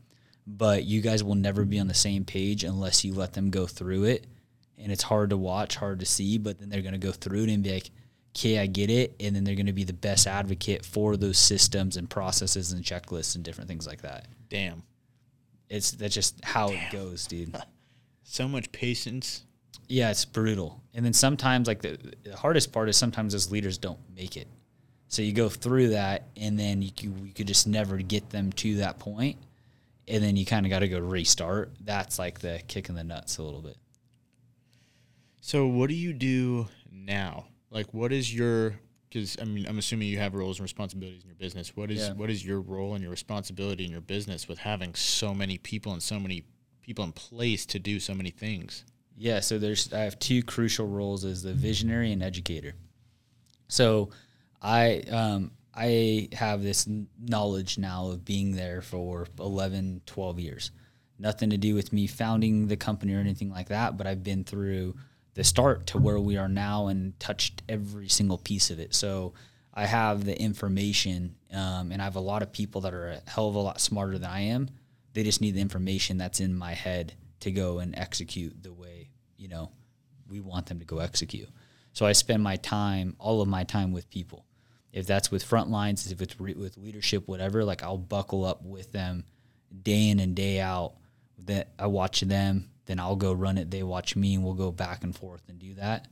but 0.48 0.84
you 0.84 1.02
guys 1.02 1.24
will 1.24 1.36
never 1.36 1.66
be 1.66 1.80
on 1.80 1.88
the 1.88 1.94
same 1.94 2.26
page 2.26 2.64
unless 2.64 3.04
you 3.04 3.14
let 3.14 3.34
them 3.34 3.50
go 3.50 3.66
through 3.68 4.04
it 4.04 4.26
and 4.78 4.92
it's 4.92 5.04
hard 5.04 5.30
to 5.30 5.38
watch 5.38 5.76
hard 5.76 6.00
to 6.00 6.06
see 6.06 6.38
but 6.38 6.60
then 6.60 6.70
they're 6.70 6.82
going 6.82 6.94
to 6.94 6.98
go 6.98 7.12
through 7.12 7.44
it 7.44 7.50
and 7.50 7.64
be 7.64 7.74
like 7.74 7.92
okay 8.36 8.60
i 8.60 8.66
get 8.66 8.90
it 8.90 9.16
and 9.20 9.36
then 9.36 9.44
they're 9.44 9.56
going 9.56 9.66
to 9.66 9.74
be 9.74 9.84
the 9.84 9.94
best 9.94 10.28
advocate 10.28 10.86
for 10.86 11.16
those 11.18 11.38
systems 11.38 11.98
and 11.98 12.10
processes 12.10 12.72
and 12.72 12.84
checklists 12.84 13.36
and 13.36 13.44
different 13.44 13.68
things 13.68 13.86
like 13.86 14.02
that 14.02 14.28
Damn. 14.50 14.84
it's 15.70 15.92
that's 15.92 16.16
just 16.16 16.44
how 16.44 16.70
it 16.70 16.80
goes 16.92 17.28
dude 17.28 17.56
So 18.32 18.48
much 18.48 18.72
patience. 18.72 19.44
Yeah, 19.90 20.10
it's 20.10 20.24
brutal. 20.24 20.82
And 20.94 21.04
then 21.04 21.12
sometimes, 21.12 21.68
like 21.68 21.82
the, 21.82 21.98
the 22.24 22.34
hardest 22.34 22.72
part 22.72 22.88
is 22.88 22.96
sometimes 22.96 23.34
those 23.34 23.52
leaders 23.52 23.78
don't 23.78 24.00
make 24.16 24.38
it. 24.38 24.48
So 25.10 25.22
you 25.22 25.34
go 25.34 25.50
through 25.50 25.90
that, 25.90 26.30
and 26.38 26.58
then 26.58 26.82
you 26.82 26.92
you 27.02 27.34
could 27.36 27.48
just 27.48 27.68
never 27.68 27.98
get 27.98 28.30
them 28.30 28.54
to 28.54 28.78
that 28.78 29.00
point, 29.00 29.36
and 30.12 30.24
then 30.24 30.36
you 30.36 30.46
kind 30.46 30.66
of 30.66 30.70
got 30.70 30.80
to 30.80 30.88
go 30.88 31.00
restart. 31.00 31.74
That's 31.82 32.20
like 32.20 32.40
the 32.40 32.62
kick 32.68 32.90
in 32.90 32.96
the 32.96 33.04
nuts 33.04 33.38
a 33.38 33.44
little 33.44 33.62
bit. 33.62 33.78
So 35.42 35.68
what 35.68 35.90
do 35.90 35.96
you 35.96 36.14
do 36.14 36.68
now? 36.92 37.46
Like, 37.70 37.94
what 37.94 38.12
is 38.12 38.34
your? 38.34 38.76
Because 39.10 39.38
I 39.42 39.46
mean, 39.46 39.66
I'm 39.68 39.78
assuming 39.78 40.08
you 40.08 40.20
have 40.20 40.36
roles 40.36 40.60
and 40.60 40.64
responsibilities 40.64 41.24
in 41.24 41.30
your 41.30 41.36
business. 41.36 41.76
What 41.76 41.92
is 41.92 42.00
Yeah. 42.00 42.14
what 42.14 42.30
is 42.30 42.46
your 42.46 42.62
role 42.62 42.94
and 42.94 43.02
your 43.02 43.12
responsibility 43.12 43.86
in 43.86 43.92
your 43.92 44.02
business 44.02 44.48
with 44.48 44.60
having 44.60 44.94
so 44.96 45.34
many 45.34 45.58
people 45.58 45.92
and 45.94 46.02
so 46.02 46.20
many 46.20 46.44
people 46.82 47.04
in 47.04 47.12
place 47.12 47.66
to 47.68 47.80
do 47.80 48.00
so 48.00 48.14
many 48.14 48.30
things? 48.30 48.86
Yeah, 49.18 49.40
so 49.40 49.60
there's 49.60 49.92
I 49.94 50.00
have 50.02 50.18
two 50.20 50.44
crucial 50.44 50.88
roles 50.88 51.26
as 51.26 51.44
the 51.44 51.54
visionary 51.54 52.12
and 52.12 52.24
educator. 52.24 52.74
So 53.68 54.10
I 54.62 55.00
um, 55.10 55.52
I 55.74 56.30
have 56.34 56.62
this 56.62 56.88
knowledge 57.20 57.78
now 57.78 58.10
of 58.10 58.26
being 58.26 58.56
there 58.56 58.82
for 58.82 59.28
11, 59.40 60.02
12 60.06 60.40
years. 60.40 60.72
Nothing 61.18 61.52
to 61.52 61.58
do 61.58 61.76
with 61.76 61.94
me 61.94 62.08
founding 62.08 62.68
the 62.68 62.76
company 62.76 63.14
or 63.14 63.20
anything 63.20 63.50
like 63.50 63.70
that, 63.70 63.98
but 63.98 64.08
I've 64.08 64.24
been 64.24 64.44
through 64.44 64.96
the 65.34 65.44
start 65.44 65.88
to 65.88 65.98
where 65.98 66.20
we 66.20 66.36
are 66.38 66.50
now 66.50 66.88
and 66.88 67.18
touched 67.20 67.62
every 67.70 68.10
single 68.10 68.38
piece 68.38 68.70
of 68.70 68.80
it. 68.80 68.94
So 68.94 69.34
I 69.74 69.86
have 69.86 70.26
the 70.26 70.38
information, 70.38 71.36
um, 71.54 71.92
and 71.92 72.02
I 72.02 72.06
have 72.06 72.18
a 72.18 72.22
lot 72.22 72.44
of 72.44 72.52
people 72.52 72.82
that 72.82 72.94
are 72.94 73.12
a 73.12 73.30
hell 73.30 73.48
of 73.48 73.56
a 73.56 73.60
lot 73.60 73.80
smarter 73.80 74.18
than 74.18 74.30
I 74.30 74.42
am. 74.42 74.70
They 75.14 75.24
just 75.24 75.40
need 75.40 75.56
the 75.56 75.62
information 75.62 76.18
that's 76.18 76.42
in 76.42 76.54
my 76.54 76.74
head 76.74 77.14
to 77.42 77.52
go 77.52 77.80
and 77.80 77.98
execute 77.98 78.62
the 78.62 78.74
way 78.74 79.10
you 79.38 79.48
know 79.48 79.72
we 80.30 80.40
want 80.40 80.68
them 80.68 80.80
to 80.80 80.86
go 80.86 81.00
execute. 81.00 81.50
So 81.94 82.06
I 82.06 82.14
spend 82.14 82.42
my 82.42 82.56
time, 82.56 83.16
all 83.20 83.42
of 83.42 83.48
my 83.50 83.64
time, 83.66 83.92
with 83.92 84.10
people. 84.10 84.46
If 84.94 85.08
that's 85.08 85.32
with 85.32 85.44
front 85.44 85.70
lines, 85.70 86.12
if 86.12 86.22
it's 86.22 86.40
re- 86.40 86.54
with 86.54 86.78
leadership, 86.78 87.28
whatever, 87.28 87.64
like 87.64 87.84
I'll 87.84 87.98
buckle 87.98 88.46
up 88.46 88.64
with 88.64 88.92
them 88.92 89.24
day 89.84 90.10
in 90.10 90.20
and 90.20 90.36
day 90.36 90.60
out. 90.60 90.94
That 91.46 91.70
I 91.80 91.88
watch 91.88 92.22
them, 92.22 92.70
then 92.86 93.00
I'll 93.00 93.16
go 93.16 93.34
run 93.34 93.58
it. 93.58 93.72
They 93.72 93.82
watch 93.82 94.16
me, 94.16 94.36
and 94.36 94.44
we'll 94.44 94.54
go 94.54 94.72
back 94.72 95.04
and 95.04 95.16
forth 95.16 95.42
and 95.50 95.58
do 95.58 95.74
that. 95.76 96.08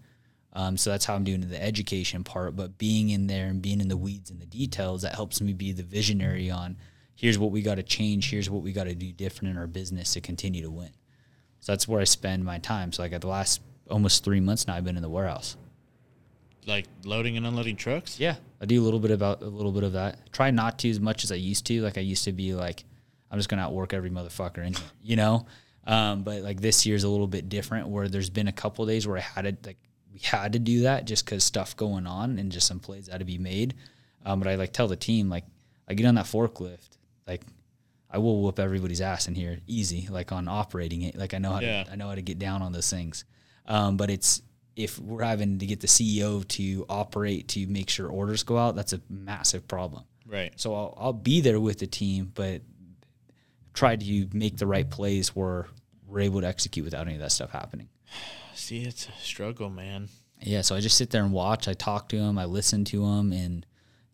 Um, 0.53 0.75
so 0.75 0.89
that's 0.89 1.05
how 1.05 1.13
I'm 1.13 1.23
doing 1.23 1.41
the 1.41 1.61
education 1.61 2.23
part. 2.23 2.55
But 2.55 2.79
being 2.79 3.09
in 3.09 3.27
there 3.27 3.45
and 3.45 3.61
being 3.61 3.79
in 3.79 3.87
the 3.87 3.97
weeds 3.97 4.31
and 4.31 4.41
the 4.41 4.47
details, 4.47 5.03
that 5.03 5.13
helps 5.13 5.39
me 5.39 5.53
be 5.53 5.71
the 5.71 5.83
visionary 5.83 6.49
on 6.49 6.77
here's 7.19 7.37
what 7.37 7.51
we 7.51 7.61
got 7.61 7.75
to 7.75 7.83
change, 7.83 8.29
here's 8.29 8.49
what 8.49 8.63
we 8.63 8.71
got 8.71 8.85
to 8.85 8.95
do 8.95 9.11
different 9.11 9.51
in 9.51 9.57
our 9.57 9.67
business 9.67 10.13
to 10.13 10.21
continue 10.21 10.61
to 10.61 10.71
win. 10.71 10.91
So 11.59 11.73
that's 11.73 11.85
where 11.85 11.99
I 11.99 12.05
spend 12.05 12.45
my 12.45 12.59
time. 12.59 12.93
So 12.93 13.03
like 13.03 13.11
at 13.11 13.19
the 13.19 13.27
last 13.27 13.59
almost 13.89 14.23
three 14.23 14.39
months 14.39 14.67
now, 14.67 14.75
I've 14.75 14.85
been 14.85 14.95
in 14.95 15.01
the 15.01 15.09
warehouse. 15.09 15.57
Like 16.69 16.85
loading 17.03 17.35
and 17.35 17.45
unloading 17.45 17.75
trucks? 17.75 18.19
Yeah, 18.19 18.35
I 18.61 18.65
do 18.65 18.81
a 18.81 18.85
little 18.85 18.99
bit 18.99 19.11
about 19.11 19.41
a 19.41 19.47
little 19.47 19.71
bit 19.71 19.83
of 19.83 19.93
that. 19.93 20.31
Try 20.31 20.51
not 20.51 20.79
to 20.79 20.89
as 20.89 20.99
much 20.99 21.23
as 21.23 21.31
I 21.31 21.35
used 21.35 21.65
to. 21.65 21.81
Like 21.81 21.97
I 21.97 22.01
used 22.01 22.23
to 22.25 22.31
be 22.31 22.53
like, 22.53 22.85
I'm 23.31 23.37
just 23.39 23.49
gonna 23.49 23.63
outwork 23.63 23.93
every 23.93 24.09
motherfucker 24.09 24.65
in 24.65 24.73
here, 24.73 24.83
you 25.03 25.15
know. 25.17 25.45
Um, 25.85 26.21
but 26.23 26.41
like 26.43 26.61
this 26.61 26.85
year's 26.85 27.03
a 27.03 27.09
little 27.09 27.27
bit 27.27 27.49
different, 27.49 27.87
where 27.87 28.07
there's 28.07 28.29
been 28.29 28.47
a 28.47 28.51
couple 28.53 28.85
days 28.85 29.07
where 29.07 29.17
I 29.17 29.21
had 29.21 29.43
to 29.63 29.67
like 29.69 29.77
we 30.13 30.19
had 30.19 30.53
to 30.53 30.59
do 30.59 30.81
that 30.83 31.05
just 31.05 31.25
because 31.25 31.43
stuff 31.43 31.75
going 31.75 32.05
on 32.07 32.39
and 32.39 32.51
just 32.51 32.67
some 32.67 32.79
plays 32.79 33.07
had 33.07 33.19
to 33.19 33.25
be 33.25 33.37
made. 33.37 33.73
Um, 34.25 34.39
but 34.39 34.47
I 34.47 34.55
like 34.55 34.71
tell 34.73 34.87
the 34.87 34.95
team 34.95 35.29
like 35.29 35.45
I 35.87 35.93
get 35.95 36.05
on 36.05 36.15
that 36.15 36.25
forklift, 36.25 36.97
like 37.27 37.41
I 38.11 38.17
will 38.19 38.41
whoop 38.43 38.59
everybody's 38.59 39.01
ass 39.01 39.27
in 39.27 39.35
here 39.35 39.59
easy, 39.67 40.07
like 40.09 40.31
on 40.31 40.47
operating 40.47 41.01
it. 41.03 41.15
Like 41.15 41.33
I 41.33 41.37
know 41.39 41.53
how 41.53 41.59
Yeah. 41.61 41.83
to 41.85 41.91
I 41.91 41.95
know 41.95 42.09
how 42.09 42.15
to 42.15 42.21
get 42.21 42.37
down 42.39 42.61
on 42.61 42.71
those 42.71 42.89
things. 42.89 43.25
Um, 43.65 43.97
but 43.97 44.09
it's 44.09 44.41
if 44.79 44.97
we're 44.97 45.23
having 45.23 45.59
to 45.59 45.65
get 45.65 45.81
the 45.81 45.87
CEO 45.87 46.47
to 46.47 46.85
operate 46.87 47.49
to 47.49 47.67
make 47.67 47.89
sure 47.89 48.07
orders 48.07 48.43
go 48.43 48.57
out, 48.57 48.77
that's 48.77 48.93
a 48.93 49.01
massive 49.09 49.67
problem. 49.67 50.05
Right. 50.25 50.53
So 50.55 50.73
I'll, 50.73 50.97
I'll 50.97 51.13
be 51.13 51.41
there 51.41 51.59
with 51.59 51.79
the 51.79 51.87
team, 51.87 52.31
but 52.33 52.61
try 53.73 53.97
to 53.97 54.29
make 54.31 54.55
the 54.55 54.65
right 54.65 54.89
plays 54.89 55.35
where 55.35 55.67
we're 56.07 56.21
able 56.21 56.39
to 56.39 56.47
execute 56.47 56.85
without 56.85 57.07
any 57.07 57.15
of 57.15 57.19
that 57.19 57.33
stuff 57.33 57.51
happening. 57.51 57.89
See, 58.53 58.83
it's 58.83 59.09
a 59.09 59.11
struggle, 59.21 59.69
man. 59.69 60.07
Yeah, 60.41 60.61
so 60.61 60.77
I 60.77 60.79
just 60.79 60.97
sit 60.97 61.09
there 61.09 61.25
and 61.25 61.33
watch. 61.33 61.67
I 61.67 61.73
talk 61.73 62.07
to 62.09 62.17
them, 62.17 62.37
I 62.37 62.45
listen 62.45 62.85
to 62.85 63.01
them, 63.01 63.33
and 63.33 63.65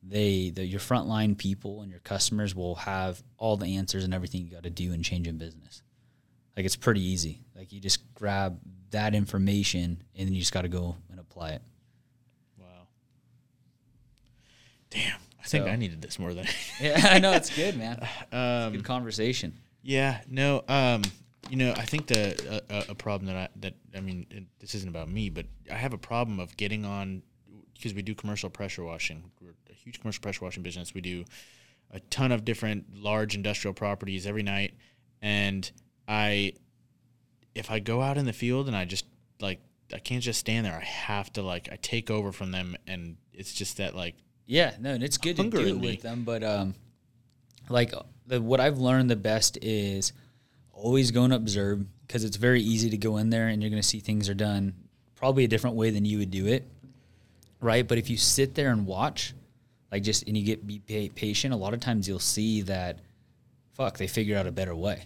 they, 0.01 0.49
the, 0.49 0.65
your 0.65 0.79
frontline 0.79 1.37
people 1.37 1.83
and 1.83 1.91
your 1.91 1.99
customers 1.99 2.55
will 2.55 2.73
have 2.75 3.21
all 3.37 3.55
the 3.55 3.77
answers 3.77 4.03
and 4.03 4.15
everything 4.15 4.41
you 4.41 4.49
got 4.49 4.63
to 4.63 4.71
do 4.71 4.93
and 4.93 5.03
change 5.03 5.27
in 5.27 5.37
business. 5.37 5.83
Like 6.57 6.65
it's 6.65 6.75
pretty 6.75 7.03
easy. 7.03 7.41
Like 7.55 7.71
you 7.71 7.79
just 7.79 8.01
grab 8.15 8.59
that 8.91 9.15
information 9.15 10.03
and 10.15 10.27
then 10.27 10.33
you 10.33 10.39
just 10.39 10.53
got 10.53 10.61
to 10.63 10.69
go 10.69 10.95
and 11.09 11.19
apply 11.19 11.51
it. 11.51 11.61
Wow. 12.59 12.87
Damn. 14.89 15.19
I 15.39 15.47
think 15.47 15.67
I 15.67 15.75
needed 15.75 16.01
this 16.01 16.17
more 16.17 16.33
than 16.33 16.47
Yeah, 16.81 16.99
I 17.03 17.19
know 17.19 17.33
it's 17.33 17.55
good, 17.55 17.77
man. 17.77 17.99
um, 18.31 18.73
Good 18.73 18.83
conversation. 18.83 19.53
Yeah, 19.83 20.21
no, 20.27 20.63
um, 20.67 21.03
you 21.49 21.57
know, 21.57 21.71
I 21.77 21.83
think 21.83 22.07
the 22.07 22.63
a, 22.69 22.91
a 22.91 22.95
problem 22.95 23.27
that 23.27 23.35
I 23.35 23.47
that 23.59 23.73
I 23.95 24.01
mean, 24.01 24.25
it, 24.31 24.45
this 24.59 24.73
isn't 24.73 24.89
about 24.89 25.07
me, 25.07 25.29
but 25.29 25.45
I 25.71 25.75
have 25.75 25.93
a 25.93 25.97
problem 25.97 26.39
of 26.39 26.57
getting 26.57 26.85
on 26.85 27.21
because 27.75 27.93
we 27.93 28.01
do 28.01 28.15
commercial 28.15 28.49
pressure 28.49 28.83
washing. 28.83 29.23
We're 29.39 29.53
a 29.69 29.73
huge 29.73 29.99
commercial 29.99 30.21
pressure 30.21 30.43
washing 30.43 30.63
business. 30.63 30.95
We 30.95 31.01
do 31.01 31.25
a 31.91 31.99
ton 31.99 32.31
of 32.31 32.43
different 32.43 32.95
large 32.95 33.35
industrial 33.35 33.73
properties 33.73 34.25
every 34.25 34.43
night, 34.43 34.73
and 35.21 35.69
I, 36.07 36.53
if 37.55 37.71
I 37.71 37.79
go 37.79 38.01
out 38.01 38.17
in 38.17 38.25
the 38.25 38.33
field 38.33 38.67
and 38.67 38.75
I 38.75 38.85
just 38.85 39.05
like 39.39 39.59
I 39.93 39.99
can't 39.99 40.21
just 40.21 40.39
stand 40.39 40.65
there. 40.65 40.75
I 40.75 40.83
have 40.83 41.31
to 41.33 41.41
like 41.41 41.69
I 41.71 41.77
take 41.77 42.11
over 42.11 42.31
from 42.31 42.51
them, 42.51 42.75
and 42.85 43.17
it's 43.33 43.53
just 43.53 43.77
that 43.77 43.95
like 43.95 44.15
Yeah, 44.45 44.75
no, 44.79 44.91
and 44.91 45.03
it's 45.03 45.17
good 45.17 45.37
to 45.37 45.49
do 45.49 45.59
it 45.59 45.79
with 45.79 46.01
them, 46.01 46.23
but 46.23 46.43
um, 46.43 46.75
like 47.69 47.93
the 48.27 48.41
what 48.41 48.59
I've 48.59 48.77
learned 48.77 49.09
the 49.09 49.15
best 49.15 49.57
is 49.61 50.13
always 50.73 51.11
go 51.11 51.23
and 51.23 51.33
observe 51.33 51.85
because 52.05 52.23
it's 52.23 52.37
very 52.37 52.61
easy 52.61 52.89
to 52.89 52.97
go 52.97 53.17
in 53.17 53.29
there 53.29 53.47
and 53.47 53.61
you're 53.61 53.69
going 53.69 53.81
to 53.81 53.87
see 53.87 53.99
things 53.99 54.29
are 54.29 54.35
done 54.35 54.73
probably 55.15 55.45
a 55.45 55.47
different 55.47 55.75
way 55.75 55.89
than 55.89 56.05
you 56.05 56.19
would 56.19 56.29
do 56.29 56.47
it, 56.47 56.67
right? 57.61 57.87
But 57.87 57.97
if 57.97 58.09
you 58.09 58.17
sit 58.17 58.53
there 58.53 58.71
and 58.71 58.85
watch, 58.85 59.33
like 59.91 60.03
just 60.03 60.27
and 60.27 60.37
you 60.37 60.43
get 60.43 60.65
be 60.67 61.09
patient, 61.15 61.53
a 61.53 61.57
lot 61.57 61.73
of 61.73 61.79
times 61.79 62.07
you'll 62.07 62.19
see 62.19 62.61
that 62.63 62.99
fuck 63.73 63.97
they 63.97 64.07
figured 64.07 64.37
out 64.37 64.47
a 64.47 64.51
better 64.51 64.75
way. 64.75 65.05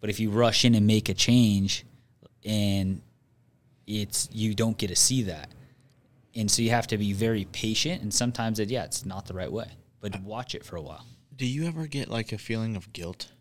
But 0.00 0.10
if 0.10 0.20
you 0.20 0.30
rush 0.30 0.64
in 0.64 0.74
and 0.74 0.86
make 0.86 1.08
a 1.08 1.14
change, 1.14 1.84
and 2.44 3.02
it's 3.86 4.28
you 4.32 4.54
don't 4.54 4.78
get 4.78 4.88
to 4.88 4.96
see 4.96 5.22
that, 5.22 5.50
and 6.34 6.50
so 6.50 6.62
you 6.62 6.70
have 6.70 6.86
to 6.88 6.98
be 6.98 7.12
very 7.12 7.46
patient. 7.46 8.02
And 8.02 8.12
sometimes 8.12 8.58
it 8.58 8.70
yeah 8.70 8.84
it's 8.84 9.04
not 9.04 9.26
the 9.26 9.34
right 9.34 9.50
way, 9.50 9.70
but 10.00 10.20
watch 10.22 10.54
it 10.54 10.64
for 10.64 10.76
a 10.76 10.82
while. 10.82 11.04
Do 11.34 11.46
you 11.46 11.66
ever 11.66 11.86
get 11.86 12.08
like 12.08 12.32
a 12.32 12.38
feeling 12.38 12.76
of 12.76 12.92
guilt? 12.92 13.32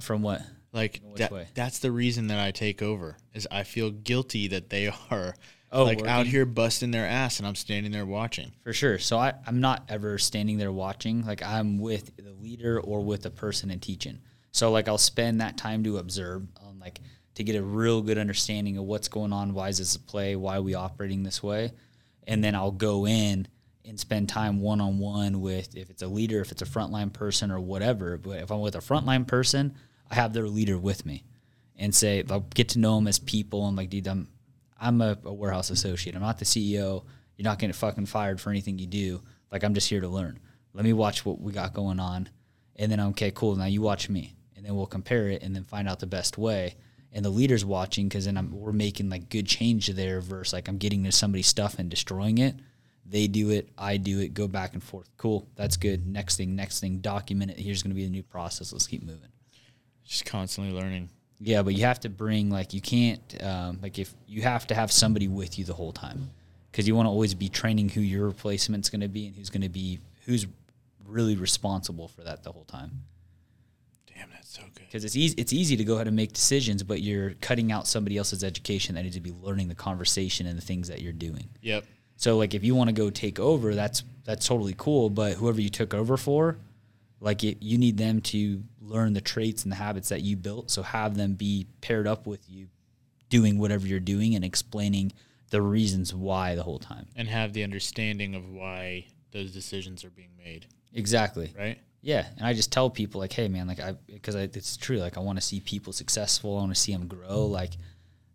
From 0.00 0.22
what? 0.22 0.42
Like 0.72 1.00
which 1.02 1.18
that, 1.18 1.32
way? 1.32 1.48
that's 1.54 1.78
the 1.78 1.90
reason 1.90 2.26
that 2.26 2.38
I 2.38 2.50
take 2.50 2.82
over 2.82 3.16
is 3.32 3.48
I 3.50 3.62
feel 3.62 3.90
guilty 3.90 4.48
that 4.48 4.70
they 4.70 4.92
are 5.10 5.34
Oh, 5.72 5.84
like 5.84 6.06
out 6.06 6.26
here 6.26 6.46
busting 6.46 6.92
their 6.92 7.06
ass 7.06 7.38
and 7.38 7.46
I'm 7.46 7.56
standing 7.56 7.92
there 7.92 8.06
watching. 8.06 8.52
For 8.62 8.72
sure. 8.72 8.98
So 8.98 9.18
I, 9.18 9.34
I'm 9.46 9.60
not 9.60 9.84
ever 9.88 10.16
standing 10.16 10.58
there 10.58 10.72
watching. 10.72 11.26
Like 11.26 11.42
I'm 11.42 11.78
with 11.78 12.16
the 12.16 12.32
leader 12.32 12.80
or 12.80 13.04
with 13.04 13.22
the 13.22 13.30
person 13.30 13.70
and 13.70 13.82
teaching. 13.82 14.20
So 14.56 14.70
like 14.70 14.88
I'll 14.88 14.96
spend 14.96 15.42
that 15.42 15.58
time 15.58 15.84
to 15.84 15.98
observe 15.98 16.46
on 16.64 16.78
like 16.78 17.02
to 17.34 17.44
get 17.44 17.56
a 17.56 17.62
real 17.62 18.00
good 18.00 18.16
understanding 18.16 18.78
of 18.78 18.84
what's 18.84 19.06
going 19.06 19.30
on, 19.30 19.52
why 19.52 19.68
is 19.68 19.76
this 19.76 19.96
a 19.96 20.00
play, 20.00 20.34
why 20.34 20.56
are 20.56 20.62
we 20.62 20.72
operating 20.72 21.22
this 21.22 21.42
way? 21.42 21.74
And 22.26 22.42
then 22.42 22.54
I'll 22.54 22.70
go 22.70 23.06
in 23.06 23.48
and 23.84 24.00
spend 24.00 24.30
time 24.30 24.62
one 24.62 24.80
on 24.80 24.98
one 24.98 25.42
with 25.42 25.76
if 25.76 25.90
it's 25.90 26.00
a 26.00 26.06
leader, 26.06 26.40
if 26.40 26.52
it's 26.52 26.62
a 26.62 26.64
frontline 26.66 27.12
person 27.12 27.50
or 27.50 27.60
whatever. 27.60 28.16
But 28.16 28.38
if 28.38 28.50
I'm 28.50 28.60
with 28.60 28.76
a 28.76 28.78
frontline 28.78 29.26
person, 29.26 29.74
I 30.10 30.14
have 30.14 30.32
their 30.32 30.48
leader 30.48 30.78
with 30.78 31.04
me 31.04 31.24
and 31.76 31.94
say 31.94 32.24
I'll 32.30 32.40
get 32.40 32.70
to 32.70 32.78
know 32.78 32.94
them 32.94 33.08
as 33.08 33.18
people 33.18 33.68
and 33.68 33.76
like 33.76 33.90
dude 33.90 34.08
I'm 34.08 34.26
I'm 34.80 35.02
a, 35.02 35.18
a 35.22 35.34
warehouse 35.34 35.68
associate. 35.68 36.16
I'm 36.16 36.22
not 36.22 36.38
the 36.38 36.46
CEO. 36.46 37.04
You're 37.36 37.44
not 37.44 37.58
getting 37.58 37.74
fucking 37.74 38.06
fired 38.06 38.40
for 38.40 38.48
anything 38.48 38.78
you 38.78 38.86
do. 38.86 39.20
Like 39.52 39.64
I'm 39.64 39.74
just 39.74 39.90
here 39.90 40.00
to 40.00 40.08
learn. 40.08 40.38
Let 40.72 40.86
me 40.86 40.94
watch 40.94 41.26
what 41.26 41.42
we 41.42 41.52
got 41.52 41.74
going 41.74 42.00
on, 42.00 42.30
and 42.76 42.90
then 42.90 43.00
okay, 43.00 43.30
cool. 43.32 43.56
Now 43.56 43.66
you 43.66 43.82
watch 43.82 44.08
me, 44.08 44.35
then 44.66 44.76
we'll 44.76 44.86
compare 44.86 45.28
it, 45.28 45.42
and 45.42 45.54
then 45.54 45.64
find 45.64 45.88
out 45.88 46.00
the 46.00 46.06
best 46.06 46.36
way. 46.36 46.74
And 47.12 47.24
the 47.24 47.30
leader's 47.30 47.64
watching 47.64 48.08
because 48.08 48.26
then 48.26 48.36
I'm, 48.36 48.50
we're 48.52 48.72
making 48.72 49.08
like 49.08 49.28
good 49.28 49.46
change 49.46 49.88
there. 49.88 50.20
Versus 50.20 50.52
like 50.52 50.68
I'm 50.68 50.78
getting 50.78 51.04
to 51.04 51.12
somebody's 51.12 51.46
stuff 51.46 51.78
and 51.78 51.88
destroying 51.88 52.38
it. 52.38 52.56
They 53.08 53.28
do 53.28 53.50
it, 53.50 53.68
I 53.78 53.98
do 53.98 54.20
it, 54.20 54.34
go 54.34 54.48
back 54.48 54.74
and 54.74 54.82
forth. 54.82 55.08
Cool, 55.16 55.46
that's 55.54 55.76
good. 55.76 56.06
Next 56.06 56.36
thing, 56.36 56.56
next 56.56 56.80
thing, 56.80 56.98
document 56.98 57.52
it. 57.52 57.58
Here's 57.58 57.82
going 57.82 57.92
to 57.92 57.94
be 57.94 58.04
the 58.04 58.10
new 58.10 58.24
process. 58.24 58.72
Let's 58.72 58.88
keep 58.88 59.02
moving. 59.02 59.30
Just 60.04 60.24
constantly 60.24 60.72
learning. 60.72 61.08
Yeah, 61.38 61.62
but 61.62 61.74
you 61.74 61.84
have 61.84 62.00
to 62.00 62.08
bring 62.08 62.50
like 62.50 62.72
you 62.72 62.80
can't 62.80 63.42
um, 63.42 63.78
like 63.82 63.98
if 63.98 64.14
you 64.26 64.42
have 64.42 64.66
to 64.68 64.74
have 64.74 64.90
somebody 64.90 65.28
with 65.28 65.58
you 65.58 65.64
the 65.64 65.74
whole 65.74 65.92
time 65.92 66.30
because 66.70 66.88
you 66.88 66.94
want 66.94 67.06
to 67.06 67.10
always 67.10 67.34
be 67.34 67.48
training 67.48 67.90
who 67.90 68.00
your 68.00 68.26
replacement's 68.26 68.88
going 68.88 69.02
to 69.02 69.08
be 69.08 69.26
and 69.26 69.36
who's 69.36 69.50
going 69.50 69.62
to 69.62 69.68
be 69.68 69.98
who's 70.24 70.46
really 71.06 71.36
responsible 71.36 72.08
for 72.08 72.22
that 72.22 72.42
the 72.42 72.52
whole 72.52 72.64
time. 72.64 73.02
Damn, 74.16 74.30
that's 74.30 74.48
so 74.48 74.62
good. 74.74 74.86
Because 74.86 75.04
it's 75.04 75.16
easy 75.16 75.34
it's 75.36 75.52
easy 75.52 75.76
to 75.76 75.84
go 75.84 75.94
ahead 75.94 76.06
and 76.06 76.16
make 76.16 76.32
decisions, 76.32 76.82
but 76.82 77.02
you're 77.02 77.30
cutting 77.40 77.72
out 77.72 77.86
somebody 77.86 78.16
else's 78.16 78.42
education 78.42 78.94
that 78.94 79.02
needs 79.02 79.16
to 79.16 79.20
be 79.20 79.32
learning 79.42 79.68
the 79.68 79.74
conversation 79.74 80.46
and 80.46 80.56
the 80.56 80.62
things 80.62 80.88
that 80.88 81.00
you're 81.02 81.12
doing. 81.12 81.48
Yep. 81.62 81.84
So 82.16 82.36
like 82.36 82.54
if 82.54 82.64
you 82.64 82.74
want 82.74 82.88
to 82.88 82.94
go 82.94 83.10
take 83.10 83.38
over, 83.38 83.74
that's 83.74 84.02
that's 84.24 84.46
totally 84.46 84.74
cool. 84.76 85.10
But 85.10 85.34
whoever 85.34 85.60
you 85.60 85.68
took 85.68 85.92
over 85.92 86.16
for, 86.16 86.56
like 87.20 87.44
it, 87.44 87.58
you 87.62 87.78
need 87.78 87.98
them 87.98 88.20
to 88.22 88.62
learn 88.80 89.12
the 89.12 89.20
traits 89.20 89.64
and 89.64 89.72
the 89.72 89.76
habits 89.76 90.08
that 90.08 90.22
you 90.22 90.36
built. 90.36 90.70
So 90.70 90.82
have 90.82 91.16
them 91.16 91.34
be 91.34 91.66
paired 91.80 92.06
up 92.06 92.26
with 92.26 92.48
you, 92.48 92.68
doing 93.28 93.58
whatever 93.58 93.86
you're 93.86 94.00
doing 94.00 94.34
and 94.34 94.44
explaining 94.44 95.12
the 95.50 95.60
reasons 95.62 96.14
why 96.14 96.54
the 96.54 96.62
whole 96.62 96.78
time. 96.78 97.06
And 97.14 97.28
have 97.28 97.52
the 97.52 97.62
understanding 97.64 98.34
of 98.34 98.48
why 98.48 99.06
those 99.32 99.52
decisions 99.52 100.04
are 100.04 100.10
being 100.10 100.30
made, 100.42 100.66
Exactly. 100.92 101.52
right? 101.56 101.78
Yeah, 102.06 102.24
and 102.36 102.46
I 102.46 102.52
just 102.52 102.70
tell 102.70 102.88
people 102.88 103.20
like, 103.20 103.32
hey 103.32 103.48
man, 103.48 103.66
like 103.66 103.80
I 103.80 103.94
because 104.06 104.36
I, 104.36 104.42
it's 104.42 104.76
true. 104.76 104.98
Like 104.98 105.16
I 105.16 105.20
want 105.20 105.38
to 105.38 105.44
see 105.44 105.58
people 105.58 105.92
successful. 105.92 106.56
I 106.56 106.60
want 106.60 106.72
to 106.72 106.80
see 106.80 106.92
them 106.92 107.08
grow. 107.08 107.48
Mm. 107.48 107.50
Like 107.50 107.72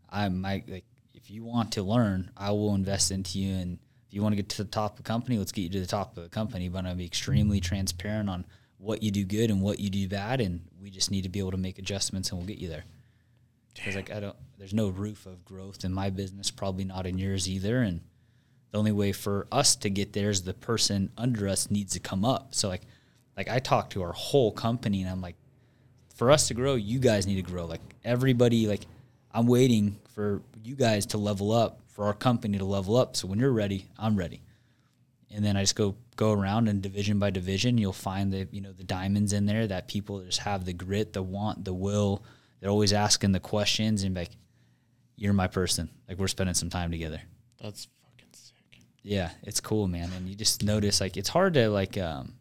I'm 0.10 0.42
like 0.42 0.84
if 1.14 1.32
you 1.32 1.46
want 1.46 1.72
to 1.74 1.82
learn, 1.82 2.32
I 2.36 2.52
will 2.52 2.76
invest 2.76 3.12
into 3.12 3.40
you. 3.40 3.56
And 3.56 3.80
if 4.10 4.14
you 4.14 4.22
want 4.22 4.34
to 4.34 4.36
get 4.36 4.50
to 4.50 4.58
the 4.58 4.70
top 4.70 4.92
of 4.92 4.98
the 4.98 5.04
company, 5.04 5.38
let's 5.38 5.54
get 5.54 5.62
you 5.62 5.70
to 5.70 5.80
the 5.80 5.88
top 5.88 6.18
of 6.18 6.24
the 6.24 6.30
company. 6.30 6.68
But 6.68 6.86
I'll 6.86 6.96
be 6.96 7.06
extremely 7.06 7.62
mm. 7.62 7.64
transparent 7.64 8.30
on 8.30 8.46
what 8.78 9.04
you 9.04 9.10
do 9.10 9.24
good 9.24 9.50
and 9.50 9.62
what 9.62 9.80
you 9.80 9.90
do 9.90 10.06
bad, 10.10 10.42
and 10.42 10.68
we 10.82 10.90
just 10.90 11.10
need 11.10 11.22
to 11.22 11.30
be 11.30 11.40
able 11.40 11.52
to 11.52 11.58
make 11.58 11.80
adjustments, 11.80 12.30
and 12.30 12.40
we'll 12.40 12.48
get 12.48 12.58
you 12.58 12.68
there. 12.68 12.84
Because 13.74 13.96
like 13.96 14.12
I 14.12 14.20
don't, 14.20 14.36
there's 14.58 14.74
no 14.74 14.90
roof 14.90 15.26
of 15.26 15.46
growth 15.46 15.86
in 15.86 15.94
my 15.94 16.10
business, 16.10 16.52
probably 16.52 16.84
not 16.84 17.06
in 17.06 17.18
yours 17.18 17.48
either, 17.48 17.84
and 17.84 18.02
the 18.72 18.80
only 18.80 18.92
way 18.92 19.14
for 19.14 19.48
us 19.50 19.78
to 19.78 19.90
get 19.90 20.12
there 20.12 20.30
is 20.30 20.42
the 20.42 20.54
person 20.54 21.10
under 21.18 21.48
us 21.48 21.72
needs 21.72 21.94
to 21.94 22.02
come 22.02 22.26
up. 22.26 22.54
So 22.54 22.68
like 22.68 22.82
like 23.42 23.50
I 23.50 23.58
talk 23.58 23.90
to 23.92 24.04
our 24.04 24.12
whole 24.12 24.52
company 24.52 25.02
and 25.02 25.10
I'm 25.10 25.20
like, 25.20 25.36
for 26.14 26.30
us 26.30 26.48
to 26.50 26.54
grow, 26.54 26.76
you 26.76 27.00
guys 27.00 27.26
need 27.26 27.38
to 27.38 27.42
grow. 27.42 27.66
Like 27.66 27.82
everybody, 28.06 28.68
like 28.68 28.82
I'm 29.32 29.48
waiting 29.48 29.98
for 30.14 30.44
you 30.64 30.76
guys 30.76 31.08
to 31.08 31.18
level 31.18 31.52
up, 31.52 31.80
for 31.88 32.06
our 32.06 32.14
company 32.14 32.60
to 32.60 32.66
level 32.66 32.96
up. 32.98 33.16
So 33.16 33.28
when 33.28 33.40
you're 33.40 33.52
ready, 33.52 33.88
I'm 33.98 34.16
ready. 34.16 34.42
And 35.32 35.44
then 35.44 35.58
I 35.58 35.62
just 35.62 35.76
go 35.76 35.96
go 36.18 36.34
around 36.34 36.68
and 36.68 36.84
division 36.84 37.18
by 37.18 37.32
division, 37.32 37.80
you'll 37.80 37.94
find 37.94 38.32
the 38.32 38.48
you 38.52 38.62
know 38.62 38.74
the 38.74 38.84
diamonds 38.84 39.34
in 39.34 39.48
there 39.48 39.66
that 39.66 39.88
people 39.88 40.22
just 40.22 40.40
have 40.40 40.66
the 40.66 40.74
grit, 40.74 41.14
the 41.14 41.24
want, 41.24 41.66
the 41.66 41.74
will. 41.74 42.24
They're 42.60 42.70
always 42.70 42.94
asking 42.94 43.32
the 43.32 43.40
questions 43.40 44.04
and 44.04 44.16
like, 44.16 44.30
you're 45.16 45.34
my 45.34 45.48
person. 45.48 45.90
Like 46.08 46.20
we're 46.20 46.28
spending 46.28 46.54
some 46.54 46.70
time 46.70 46.92
together. 46.92 47.22
That's 47.60 47.88
fucking 48.04 48.28
sick. 48.34 48.84
Yeah, 49.02 49.32
it's 49.42 49.60
cool, 49.60 49.88
man. 49.88 50.12
And 50.16 50.30
you 50.30 50.36
just 50.36 50.64
notice 50.64 51.02
like 51.02 51.18
it's 51.18 51.30
hard 51.30 51.56
to 51.56 51.68
like 51.70 51.98
um 51.98 52.34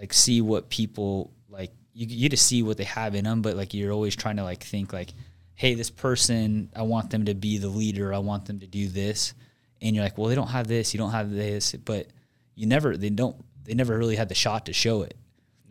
like 0.00 0.12
see 0.14 0.40
what 0.40 0.70
people 0.70 1.30
like 1.48 1.72
you 1.92 2.06
you 2.08 2.28
just 2.28 2.46
see 2.46 2.62
what 2.62 2.78
they 2.78 2.84
have 2.84 3.14
in 3.14 3.24
them, 3.24 3.42
but 3.42 3.56
like 3.56 3.74
you're 3.74 3.92
always 3.92 4.16
trying 4.16 4.36
to 4.36 4.42
like 4.42 4.64
think 4.64 4.92
like, 4.92 5.10
hey, 5.54 5.74
this 5.74 5.90
person, 5.90 6.70
I 6.74 6.82
want 6.82 7.10
them 7.10 7.26
to 7.26 7.34
be 7.34 7.58
the 7.58 7.68
leader. 7.68 8.14
I 8.14 8.18
want 8.18 8.46
them 8.46 8.60
to 8.60 8.66
do 8.66 8.88
this, 8.88 9.34
and 9.82 9.94
you're 9.94 10.04
like, 10.04 10.16
well, 10.16 10.28
they 10.28 10.34
don't 10.34 10.48
have 10.48 10.66
this, 10.66 10.94
you 10.94 10.98
don't 10.98 11.12
have 11.12 11.30
this, 11.30 11.72
but 11.72 12.08
you 12.54 12.66
never 12.66 12.96
they 12.96 13.10
don't 13.10 13.36
they 13.64 13.74
never 13.74 13.96
really 13.98 14.16
had 14.16 14.30
the 14.30 14.34
shot 14.34 14.66
to 14.66 14.72
show 14.72 15.02
it. 15.02 15.14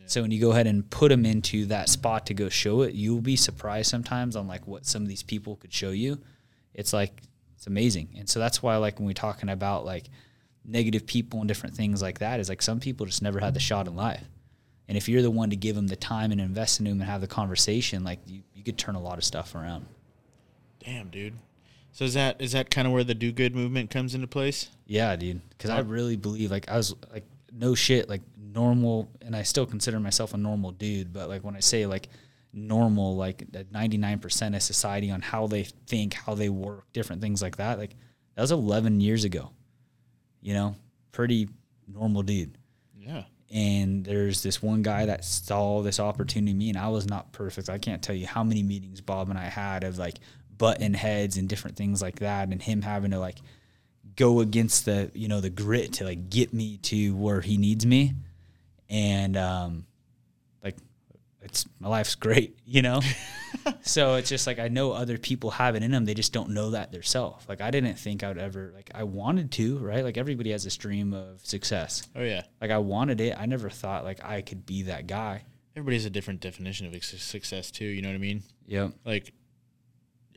So 0.05 0.23
when 0.23 0.31
you 0.31 0.41
go 0.41 0.51
ahead 0.51 0.65
and 0.65 0.89
put 0.89 1.09
them 1.09 1.23
into 1.23 1.67
that 1.67 1.87
spot 1.87 2.25
to 2.27 2.33
go 2.33 2.49
show 2.49 2.81
it, 2.81 2.95
you'll 2.95 3.21
be 3.21 3.35
surprised 3.35 3.91
sometimes 3.91 4.35
on 4.35 4.47
like 4.47 4.65
what 4.65 4.87
some 4.87 5.03
of 5.03 5.07
these 5.07 5.21
people 5.21 5.55
could 5.55 5.71
show 5.71 5.91
you. 5.91 6.17
It's 6.73 6.93
like 6.93 7.21
it's 7.55 7.67
amazing, 7.67 8.09
and 8.17 8.29
so 8.29 8.39
that's 8.39 8.61
why 8.63 8.77
like 8.77 8.99
when 8.99 9.07
we're 9.07 9.13
talking 9.13 9.49
about 9.49 9.85
like 9.85 10.05
negative 10.69 11.05
people 11.05 11.39
and 11.39 11.47
different 11.47 11.75
things 11.75 12.01
like 12.01 12.19
that 12.19 12.39
is 12.39 12.49
like 12.49 12.61
some 12.61 12.79
people 12.79 13.05
just 13.05 13.21
never 13.21 13.39
had 13.39 13.53
the 13.53 13.59
shot 13.59 13.87
in 13.87 13.95
life. 13.95 14.23
And 14.87 14.97
if 14.97 15.07
you're 15.07 15.21
the 15.21 15.31
one 15.31 15.49
to 15.51 15.55
give 15.55 15.75
them 15.75 15.87
the 15.87 15.95
time 15.95 16.31
and 16.31 16.41
invest 16.41 16.79
in 16.79 16.85
them 16.85 16.99
and 16.99 17.09
have 17.09 17.21
the 17.21 17.27
conversation, 17.27 18.03
like 18.03 18.19
you, 18.25 18.41
you 18.53 18.63
could 18.63 18.77
turn 18.77 18.95
a 18.95 19.01
lot 19.01 19.17
of 19.17 19.23
stuff 19.23 19.53
around. 19.55 19.85
Damn, 20.83 21.09
dude. 21.09 21.35
So 21.91 22.05
is 22.05 22.13
that 22.13 22.41
is 22.41 22.53
that 22.53 22.69
kind 22.69 22.87
of 22.87 22.93
where 22.93 23.03
the 23.03 23.15
do 23.15 23.31
good 23.31 23.55
movement 23.55 23.89
comes 23.89 24.15
into 24.15 24.27
place? 24.27 24.69
Yeah, 24.85 25.15
dude. 25.15 25.41
Because 25.49 25.69
I 25.69 25.79
really 25.79 26.15
believe, 26.15 26.51
like, 26.51 26.69
I 26.69 26.77
was 26.77 26.95
like, 27.11 27.25
no 27.51 27.75
shit, 27.75 28.09
like 28.09 28.21
normal, 28.37 29.09
and 29.21 29.35
I 29.35 29.43
still 29.43 29.65
consider 29.65 29.99
myself 29.99 30.33
a 30.33 30.37
normal 30.37 30.71
dude. 30.71 31.13
But 31.13 31.29
like 31.29 31.43
when 31.43 31.55
I 31.55 31.59
say 31.59 31.85
like 31.85 32.09
normal, 32.53 33.15
like 33.15 33.45
ninety 33.71 33.97
nine 33.97 34.19
percent 34.19 34.55
of 34.55 34.61
society 34.61 35.11
on 35.11 35.21
how 35.21 35.47
they 35.47 35.63
think, 35.87 36.13
how 36.13 36.35
they 36.35 36.49
work, 36.49 36.85
different 36.93 37.21
things 37.21 37.41
like 37.41 37.57
that. 37.57 37.79
Like 37.79 37.95
that 38.35 38.41
was 38.41 38.51
eleven 38.51 39.01
years 39.01 39.23
ago. 39.23 39.51
You 40.41 40.53
know, 40.53 40.75
pretty 41.11 41.49
normal 41.87 42.21
dude. 42.23 42.57
Yeah. 42.95 43.23
and 43.51 44.05
there's 44.05 44.43
this 44.43 44.61
one 44.61 44.83
guy 44.83 45.07
that 45.07 45.25
saw 45.25 45.81
this 45.81 45.99
opportunity 45.99 46.53
me 46.53 46.69
and 46.69 46.77
I 46.77 46.89
was 46.89 47.07
not 47.07 47.31
perfect. 47.31 47.69
I 47.69 47.77
can't 47.79 48.01
tell 48.03 48.15
you 48.15 48.27
how 48.27 48.43
many 48.43 48.61
meetings 48.61 49.01
Bob 49.01 49.29
and 49.29 49.39
I 49.39 49.45
had 49.45 49.83
of 49.83 49.97
like 49.97 50.19
button 50.57 50.93
heads 50.93 51.37
and 51.37 51.49
different 51.49 51.75
things 51.77 52.01
like 52.01 52.19
that 52.19 52.49
and 52.49 52.61
him 52.61 52.81
having 52.81 53.11
to 53.11 53.19
like 53.19 53.37
go 54.15 54.41
against 54.41 54.85
the 54.85 55.09
you 55.13 55.27
know 55.27 55.39
the 55.41 55.49
grit 55.49 55.93
to 55.93 56.03
like 56.03 56.29
get 56.29 56.53
me 56.53 56.77
to 56.77 57.15
where 57.15 57.41
he 57.41 57.57
needs 57.57 57.85
me 57.85 58.13
and 58.89 59.37
um 59.37 59.85
it's 61.41 61.65
my 61.79 61.87
life's 61.87 62.15
great 62.15 62.57
you 62.65 62.81
know 62.81 63.01
so 63.81 64.15
it's 64.15 64.29
just 64.29 64.45
like 64.45 64.59
I 64.59 64.67
know 64.67 64.91
other 64.91 65.17
people 65.17 65.51
have 65.51 65.75
it 65.75 65.83
in 65.83 65.91
them 65.91 66.05
they 66.05 66.13
just 66.13 66.33
don't 66.33 66.49
know 66.49 66.71
that 66.71 66.91
themselves 66.91 67.47
like 67.47 67.61
I 67.61 67.71
didn't 67.71 67.95
think 67.95 68.23
I 68.23 68.27
would 68.27 68.37
ever 68.37 68.71
like 68.75 68.91
I 68.93 69.03
wanted 69.03 69.51
to 69.53 69.77
right 69.79 70.03
like 70.03 70.17
everybody 70.17 70.51
has 70.51 70.63
this 70.63 70.77
dream 70.77 71.13
of 71.13 71.45
success 71.45 72.07
Oh 72.15 72.23
yeah. 72.23 72.43
like 72.61 72.71
I 72.71 72.77
wanted 72.77 73.21
it. 73.21 73.35
I 73.39 73.45
never 73.45 73.69
thought 73.69 74.03
like 74.03 74.23
I 74.23 74.41
could 74.41 74.65
be 74.65 74.83
that 74.83 75.07
guy. 75.07 75.43
Everybody 75.75 75.95
has 75.97 76.05
a 76.05 76.09
different 76.09 76.41
definition 76.41 76.85
of 76.87 77.03
success 77.03 77.71
too. 77.71 77.85
You 77.85 78.01
know 78.01 78.09
what 78.09 78.15
I 78.15 78.19
mean? 78.19 78.43
Yeah. 78.67 78.89
Like, 79.05 79.31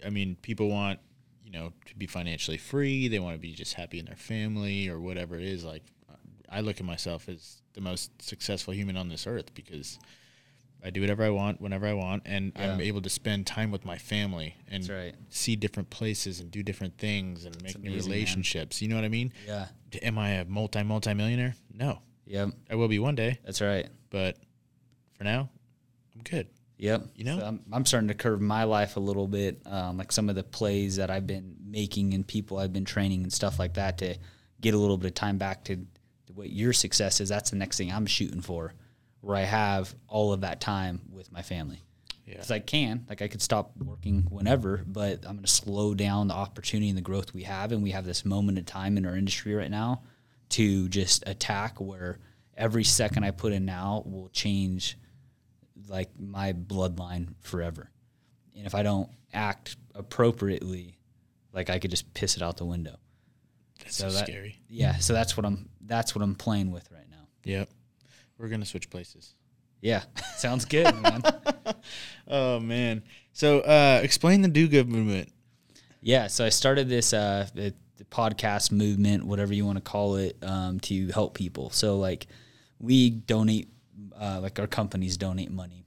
I 0.04 0.10
mean, 0.10 0.36
people 0.40 0.68
want 0.68 1.00
you 1.44 1.50
know 1.50 1.72
to 1.86 1.96
be 1.96 2.06
financially 2.06 2.58
free. 2.58 3.08
They 3.08 3.18
want 3.18 3.34
to 3.34 3.40
be 3.40 3.52
just 3.52 3.74
happy 3.74 3.98
in 3.98 4.04
their 4.04 4.16
family 4.16 4.88
or 4.88 5.00
whatever 5.00 5.36
it 5.36 5.42
is. 5.44 5.64
Like, 5.64 5.82
I 6.48 6.60
look 6.60 6.78
at 6.78 6.86
myself 6.86 7.28
as 7.28 7.62
the 7.72 7.80
most 7.80 8.22
successful 8.22 8.72
human 8.74 8.96
on 8.96 9.08
this 9.08 9.26
earth 9.26 9.52
because 9.54 9.98
I 10.84 10.90
do 10.90 11.00
whatever 11.00 11.22
I 11.22 11.30
want 11.30 11.60
whenever 11.60 11.86
I 11.86 11.92
want, 11.92 12.24
and 12.26 12.52
I'm 12.56 12.80
able 12.80 13.02
to 13.02 13.10
spend 13.10 13.46
time 13.46 13.70
with 13.70 13.84
my 13.84 13.98
family 13.98 14.56
and 14.68 14.88
right. 14.88 15.14
see 15.28 15.54
different 15.54 15.90
places 15.90 16.40
and 16.40 16.50
do 16.50 16.62
different 16.62 16.98
things 16.98 17.44
and 17.44 17.54
make 17.62 17.78
new 17.78 17.90
amazing, 17.90 18.10
man. 18.10 18.16
relationships. 18.16 18.82
You 18.82 18.88
know 18.88 18.96
what 18.96 19.04
I 19.04 19.08
mean? 19.08 19.32
Yeah. 19.46 19.68
Am 20.02 20.18
I 20.18 20.30
a 20.30 20.44
multi 20.44 20.82
multi 20.82 21.14
millionaire? 21.14 21.54
No, 21.72 22.00
Yep. 22.26 22.50
I 22.70 22.74
will 22.76 22.88
be 22.88 22.98
one 22.98 23.14
day, 23.14 23.38
That's 23.44 23.60
right. 23.60 23.88
but 24.10 24.38
for 25.18 25.24
now, 25.24 25.50
I'm 26.14 26.22
good. 26.22 26.48
Yep. 26.78 27.08
You 27.14 27.24
know? 27.24 27.38
So 27.38 27.44
I'm, 27.44 27.60
I'm 27.72 27.86
starting 27.86 28.08
to 28.08 28.14
curve 28.14 28.40
my 28.40 28.64
life 28.64 28.96
a 28.96 29.00
little 29.00 29.28
bit, 29.28 29.60
um, 29.66 29.98
like 29.98 30.10
some 30.10 30.28
of 30.28 30.34
the 30.34 30.42
plays 30.42 30.96
that 30.96 31.10
I've 31.10 31.26
been 31.26 31.56
making 31.64 32.14
and 32.14 32.26
people 32.26 32.58
I've 32.58 32.72
been 32.72 32.84
training 32.84 33.22
and 33.22 33.32
stuff 33.32 33.58
like 33.58 33.74
that 33.74 33.98
to 33.98 34.16
get 34.60 34.74
a 34.74 34.78
little 34.78 34.96
bit 34.98 35.08
of 35.08 35.14
time 35.14 35.38
back 35.38 35.64
to, 35.64 35.76
to 35.76 36.32
what 36.34 36.50
your 36.50 36.72
success 36.72 37.20
is. 37.20 37.28
That's 37.28 37.50
the 37.50 37.56
next 37.56 37.76
thing 37.76 37.92
I'm 37.92 38.06
shooting 38.06 38.40
for, 38.40 38.74
where 39.22 39.36
I 39.36 39.42
have 39.42 39.94
all 40.08 40.32
of 40.34 40.42
that 40.42 40.60
time 40.60 41.00
with 41.10 41.32
my 41.32 41.40
family. 41.42 41.80
Yeah. 42.26 42.34
Because 42.34 42.50
I 42.50 42.58
can, 42.58 43.06
like 43.08 43.22
I 43.22 43.28
could 43.28 43.40
stop 43.42 43.72
working 43.78 44.26
whenever, 44.30 44.82
but 44.86 45.20
I'm 45.24 45.36
going 45.36 45.42
to 45.44 45.50
slow 45.50 45.94
down 45.94 46.28
the 46.28 46.34
opportunity 46.34 46.88
and 46.88 46.96
the 46.98 47.02
growth 47.02 47.32
we 47.34 47.44
have, 47.44 47.72
and 47.72 47.82
we 47.82 47.90
have 47.92 48.04
this 48.04 48.24
moment 48.24 48.58
in 48.58 48.64
time 48.64 48.96
in 48.96 49.06
our 49.06 49.16
industry 49.16 49.54
right 49.54 49.70
now 49.70 50.02
to 50.50 50.88
just 50.88 51.24
attack 51.26 51.80
where 51.80 52.18
every 52.56 52.84
second 52.84 53.24
I 53.24 53.30
put 53.30 53.52
in 53.52 53.64
now 53.64 54.02
will 54.04 54.28
change 54.28 54.98
like 55.88 56.10
my 56.18 56.52
bloodline 56.52 57.34
forever. 57.40 57.90
And 58.56 58.66
if 58.66 58.74
I 58.74 58.82
don't 58.82 59.08
act 59.32 59.76
appropriately, 59.94 60.98
like 61.52 61.70
I 61.70 61.78
could 61.78 61.90
just 61.90 62.12
piss 62.14 62.36
it 62.36 62.42
out 62.42 62.56
the 62.56 62.64
window. 62.66 62.96
That's 63.80 63.96
So 63.96 64.08
so, 64.08 64.14
that- 64.16 64.26
scary. 64.26 64.60
Yeah, 64.68 64.96
so 64.98 65.12
that's 65.12 65.36
what 65.36 65.44
I'm 65.46 65.68
that's 65.80 66.14
what 66.14 66.22
I'm 66.22 66.34
playing 66.36 66.70
with 66.70 66.88
right 66.92 67.08
now. 67.10 67.26
Yep. 67.44 67.68
We're 68.38 68.48
gonna 68.48 68.66
switch 68.66 68.90
places. 68.90 69.34
Yeah. 69.80 70.02
Sounds 70.36 70.64
good, 70.64 70.94
man. 71.02 71.22
Oh 72.28 72.60
man. 72.60 73.02
So 73.32 73.60
uh, 73.60 74.00
explain 74.02 74.42
the 74.42 74.48
do 74.48 74.68
good 74.68 74.88
movement. 74.88 75.32
Yeah, 76.00 76.26
so 76.26 76.44
I 76.44 76.48
started 76.48 76.88
this 76.88 77.12
uh, 77.12 77.48
the, 77.54 77.74
the 77.96 78.04
podcast 78.04 78.72
movement, 78.72 79.24
whatever 79.24 79.52
you 79.52 79.64
want 79.66 79.78
to 79.78 79.82
call 79.82 80.16
it, 80.16 80.36
um, 80.42 80.80
to 80.80 81.08
help 81.08 81.34
people. 81.34 81.70
So 81.70 81.96
like, 81.98 82.26
we 82.80 83.10
donate, 83.10 83.68
uh, 84.18 84.40
like 84.42 84.58
our 84.58 84.66
companies 84.66 85.16
donate 85.16 85.50
money, 85.50 85.84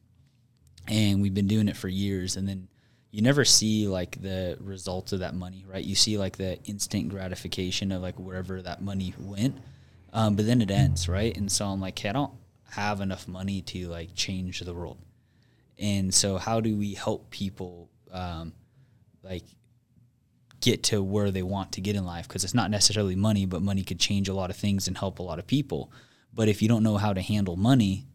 and 0.87 1.21
we've 1.21 1.33
been 1.33 1.47
doing 1.47 1.67
it 1.67 1.75
for 1.75 1.87
years. 1.87 2.37
And 2.37 2.47
then 2.47 2.67
you 3.11 3.21
never 3.21 3.43
see 3.43 3.87
like 3.87 4.21
the 4.21 4.57
results 4.61 5.11
of 5.13 5.19
that 5.19 5.35
money, 5.35 5.65
right? 5.67 5.83
You 5.83 5.95
see 5.95 6.17
like 6.17 6.37
the 6.37 6.61
instant 6.63 7.09
gratification 7.09 7.91
of 7.91 8.01
like 8.01 8.17
wherever 8.19 8.61
that 8.61 8.81
money 8.81 9.13
went, 9.19 9.57
um, 10.15 10.37
but 10.37 10.45
then 10.45 10.61
it 10.61 10.71
ends, 10.71 11.09
right? 11.09 11.35
And 11.35 11.51
so 11.51 11.65
I'm 11.65 11.81
like, 11.81 11.99
hey, 11.99 12.09
I 12.09 12.13
don't 12.13 12.31
have 12.71 13.01
enough 13.01 13.27
money 13.27 13.61
to 13.63 13.89
like 13.89 14.15
change 14.15 14.61
the 14.61 14.73
world. 14.73 14.97
And 15.77 16.13
so, 16.13 16.37
how 16.37 16.61
do 16.61 16.77
we 16.77 16.93
help 16.93 17.29
people, 17.31 17.89
um, 18.13 18.53
like 19.23 19.43
get 20.61 20.83
to 20.83 21.03
where 21.03 21.31
they 21.31 21.43
want 21.43 21.73
to 21.73 21.81
get 21.81 21.97
in 21.97 22.05
life 22.05 22.29
because 22.29 22.45
it's 22.45 22.53
not 22.53 22.71
necessarily 22.71 23.17
money, 23.17 23.45
but 23.45 23.61
money 23.61 23.83
could 23.83 23.99
change 23.99 24.29
a 24.29 24.33
lot 24.33 24.49
of 24.49 24.55
things 24.55 24.87
and 24.87 24.97
help 24.97 25.19
a 25.19 25.21
lot 25.23 25.37
of 25.37 25.47
people. 25.47 25.91
But 26.33 26.47
if 26.47 26.61
you 26.61 26.69
don't 26.69 26.81
know 26.81 26.95
how 26.95 27.11
to 27.11 27.21
handle 27.21 27.57
money, 27.57 28.07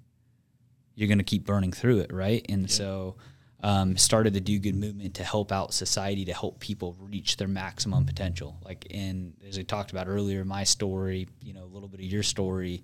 you're 0.94 1.06
going 1.06 1.18
to 1.18 1.24
keep 1.24 1.44
burning 1.44 1.70
through 1.70 1.98
it, 1.98 2.14
right? 2.14 2.44
And 2.48 2.70
so, 2.70 3.16
um, 3.62 3.96
started 3.96 4.32
the 4.32 4.40
Do 4.40 4.58
Good 4.58 4.74
movement 4.74 5.14
to 5.14 5.24
help 5.24 5.52
out 5.52 5.74
society 5.74 6.24
to 6.26 6.32
help 6.32 6.60
people 6.60 6.96
reach 7.00 7.36
their 7.36 7.48
maximum 7.48 8.06
potential. 8.06 8.58
Like, 8.64 8.86
in 8.90 9.34
as 9.46 9.58
I 9.58 9.62
talked 9.62 9.90
about 9.90 10.08
earlier, 10.08 10.44
my 10.44 10.64
story, 10.64 11.28
you 11.42 11.52
know, 11.52 11.64
a 11.64 11.72
little 11.72 11.88
bit 11.88 12.00
of 12.00 12.06
your 12.06 12.22
story 12.22 12.82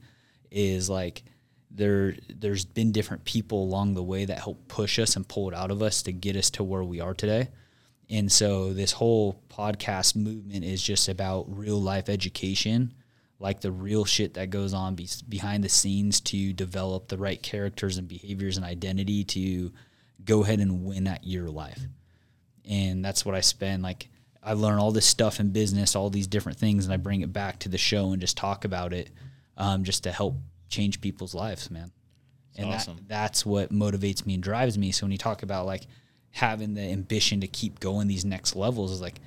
is 0.51 0.89
like 0.89 1.25
there 1.71 2.15
there's 2.29 2.65
been 2.65 2.93
different 2.93 3.25
people 3.25 3.63
along 3.63 3.95
the 3.95 4.03
way 4.03 4.25
that 4.25 4.39
help 4.39 4.69
push 4.69 4.99
us 4.99 5.17
and 5.17 5.27
pull 5.27 5.49
it 5.49 5.55
out 5.55 5.71
of 5.71 5.83
us 5.83 6.03
to 6.03 6.13
get 6.13 6.37
us 6.37 6.51
to 6.51 6.65
where 6.65 6.85
we 6.85 7.01
are 7.01 7.15
today. 7.15 7.49
And 8.09 8.31
so 8.31 8.73
this 8.73 8.93
whole 8.93 9.43
podcast 9.49 10.15
movement 10.15 10.65
is 10.65 10.83
just 10.83 11.09
about 11.09 11.47
real 11.49 11.81
life 11.81 12.09
education, 12.09 12.95
like 13.41 13.61
the 13.61 13.73
real 13.73 14.05
shit 14.05 14.35
that 14.35 14.51
goes 14.51 14.73
on 14.73 14.95
be- 14.95 15.09
behind 15.29 15.65
the 15.65 15.69
scenes 15.69 16.21
to 16.21 16.53
develop 16.53 17.09
the 17.09 17.19
right 17.19 17.43
characters 17.43 17.99
and 17.99 18.07
behaviors 18.07 18.57
and 18.57 18.65
identity 18.65 19.25
to 19.25 19.73
go 20.27 20.43
ahead 20.43 20.61
and 20.61 20.85
win 20.85 21.07
at 21.07 21.25
your 21.25 21.49
life. 21.49 21.81
And 22.69 23.05
that's 23.05 23.25
what 23.25 23.35
I 23.35 23.41
spend 23.41 23.83
like 23.83 24.09
I 24.47 24.53
learn 24.53 24.79
all 24.79 24.93
this 24.93 25.07
stuff 25.07 25.41
in 25.41 25.51
business, 25.51 25.97
all 25.97 26.09
these 26.09 26.29
different 26.29 26.57
things, 26.57 26.85
and 26.85 26.95
I 26.95 26.99
bring 26.99 27.21
it 27.23 27.33
back 27.33 27.59
to 27.61 27.69
the 27.69 27.79
show 27.79 28.13
and 28.13 28.21
just 28.21 28.37
talk 28.37 28.65
about 28.65 28.93
it, 28.93 29.11
um, 29.57 29.83
just 29.83 30.05
to 30.05 30.13
help 30.13 30.37
change 30.69 31.01
people's 31.01 31.35
lives, 31.35 31.69
man. 31.69 31.91
and 32.57 32.69
awesome. 32.69 32.97
that, 32.97 33.09
that's 33.09 33.45
what 33.45 33.73
motivates 33.73 34.25
me 34.25 34.35
and 34.35 34.43
drives 34.43 34.79
me. 34.79 34.93
So 34.93 35.05
when 35.05 35.11
you 35.11 35.19
talk 35.19 35.43
about 35.43 35.67
like 35.67 35.83
having 36.31 36.75
the 36.75 36.83
ambition 36.83 37.41
to 37.41 37.49
keep 37.49 37.81
going 37.81 38.07
these 38.07 38.25
next 38.25 38.55
levels, 38.55 38.93
is 38.93 39.01
like 39.01 39.21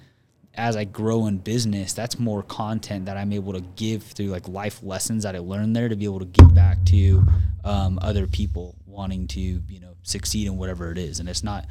as 0.53 0.77
I 0.77 0.85
grow 0.85 1.27
in 1.27 1.39
business, 1.39 1.91
that's 1.91 2.17
more 2.17 2.41
content 2.41 3.05
that 3.07 3.17
I'm 3.17 3.33
able 3.33 3.51
to 3.51 3.61
give 3.61 4.03
through 4.03 4.27
like 4.27 4.47
life 4.47 4.81
lessons 4.83 5.23
that 5.23 5.35
I 5.35 5.39
learned 5.39 5.75
there 5.75 5.89
to 5.89 5.97
be 5.97 6.05
able 6.05 6.19
to 6.19 6.25
give 6.25 6.55
back 6.55 6.83
to 6.85 7.25
um, 7.65 7.99
other 8.01 8.25
people 8.25 8.75
wanting 8.99 9.27
to 9.27 9.39
you 9.75 9.79
know 9.79 9.93
succeed 10.03 10.45
in 10.47 10.57
whatever 10.57 10.91
it 10.91 10.97
is. 10.97 11.19
And 11.19 11.27
it's 11.29 11.43
not 11.43 11.65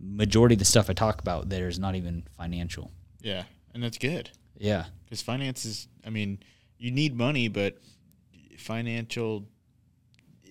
majority 0.00 0.54
of 0.56 0.58
the 0.58 0.64
stuff 0.74 0.90
I 0.90 0.94
talk 0.94 1.20
about 1.20 1.48
there 1.48 1.68
is 1.68 1.78
not 1.78 1.94
even 1.94 2.24
financial. 2.36 2.90
Yeah, 3.20 3.44
and 3.72 3.82
that's 3.82 3.98
good 3.98 4.30
Yeah, 4.58 4.84
because 5.04 5.22
finance 5.22 5.64
is. 5.64 5.88
I 6.04 6.10
mean, 6.10 6.38
you 6.78 6.90
need 6.90 7.16
money, 7.16 7.46
but 7.48 7.78
financial 8.58 9.46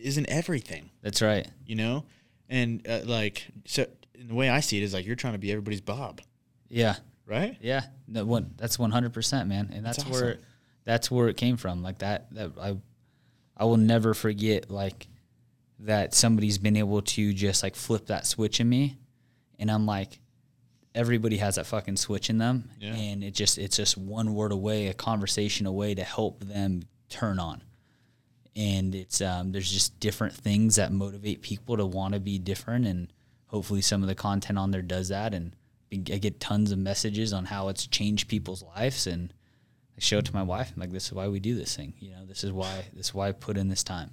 isn't 0.02 0.28
everything. 0.30 0.90
that's 1.02 1.22
right. 1.22 1.48
You 1.66 1.76
know, 1.76 2.06
and 2.50 2.86
uh, 2.88 3.02
like 3.06 3.48
so. 3.66 3.86
And 4.20 4.30
the 4.30 4.36
way 4.36 4.50
I 4.50 4.60
see 4.60 4.78
it 4.78 4.84
is 4.84 4.94
like 4.94 5.06
you're 5.06 5.16
trying 5.16 5.34
to 5.34 5.40
be 5.40 5.52
everybody's 5.52 5.82
Bob, 5.82 6.22
Yeah, 6.70 6.96
right? 7.26 7.58
yeah. 7.60 7.82
No, 8.08 8.24
one 8.24 8.54
that's 8.58 8.78
one 8.80 8.92
hundred 8.92 9.14
percent, 9.14 9.50
man. 9.50 9.72
And 9.74 9.84
that's, 9.86 9.98
That's 10.04 10.10
where 10.22 10.38
that's 10.86 11.10
where 11.12 11.28
it 11.28 11.38
came 11.38 11.58
from. 11.58 11.82
Like 11.82 12.00
that 12.00 12.32
that 12.36 12.52
I 12.60 12.78
I 13.58 13.66
will 13.66 13.78
never 13.78 14.14
forget 14.14 14.70
like 14.70 15.08
that 15.82 16.14
somebody's 16.14 16.58
been 16.58 16.76
able 16.78 17.02
to 17.02 17.34
just 17.34 17.64
like 17.64 17.76
flip 17.76 18.08
that 18.08 18.26
switch 18.28 18.60
in 18.60 18.70
me, 18.70 18.98
and 19.60 19.70
I'm 19.72 19.86
like. 19.86 20.20
Everybody 20.94 21.38
has 21.38 21.56
that 21.56 21.66
fucking 21.68 21.96
switch 21.96 22.30
in 22.30 22.38
them, 22.38 22.70
Yeah. 22.78 22.94
and 22.94 23.24
it 23.24 23.34
just 23.34 23.58
it's 23.58 23.78
just 23.78 23.98
one 23.98 24.34
word 24.34 24.52
away, 24.52 24.88
a 24.88 24.94
conversation 24.94 25.66
away 25.66 25.96
to 25.96 26.04
help 26.04 26.44
them 26.44 26.82
turn 27.08 27.40
on. 27.40 27.64
and 28.58 28.94
it's 28.94 29.22
um, 29.22 29.54
there's 29.54 29.72
just 29.72 29.98
different 30.02 30.34
things 30.34 30.76
that 30.76 30.92
motivate 30.92 31.42
people 31.42 31.78
to 31.78 31.86
want 31.86 32.14
to 32.14 32.20
be 32.20 32.38
different. 32.40 32.86
And 32.88 33.08
hopefully 33.46 33.80
some 33.80 34.02
of 34.02 34.10
the 34.10 34.16
content 34.16 34.60
on 34.60 34.72
there 34.72 34.82
does 34.82 35.08
that. 35.08 35.34
And 35.34 35.56
I 35.94 35.96
get 36.18 36.42
tons 36.42 36.74
of 36.74 36.78
messages 36.78 37.32
on 37.32 37.46
how 37.46 37.70
it's 37.70 37.88
changed 37.88 38.28
people's 38.28 38.62
lives. 38.62 39.08
And 39.08 39.34
I 39.96 40.02
show 40.02 40.18
it 40.18 40.26
to 40.26 40.34
my 40.36 40.44
wife. 40.44 40.74
I'm 40.76 40.82
like 40.82 40.92
this 40.92 41.06
is 41.06 41.14
why 41.14 41.30
we 41.30 41.40
do 41.40 41.56
this 41.56 41.74
thing. 41.74 41.94
You 42.00 42.12
know 42.12 42.26
this 42.26 42.44
is 42.44 42.52
why 42.52 42.84
this 42.94 43.08
is 43.08 43.14
why 43.14 43.30
I 43.30 43.32
put 43.32 43.56
in 43.56 43.70
this 43.70 43.84
time 43.86 44.12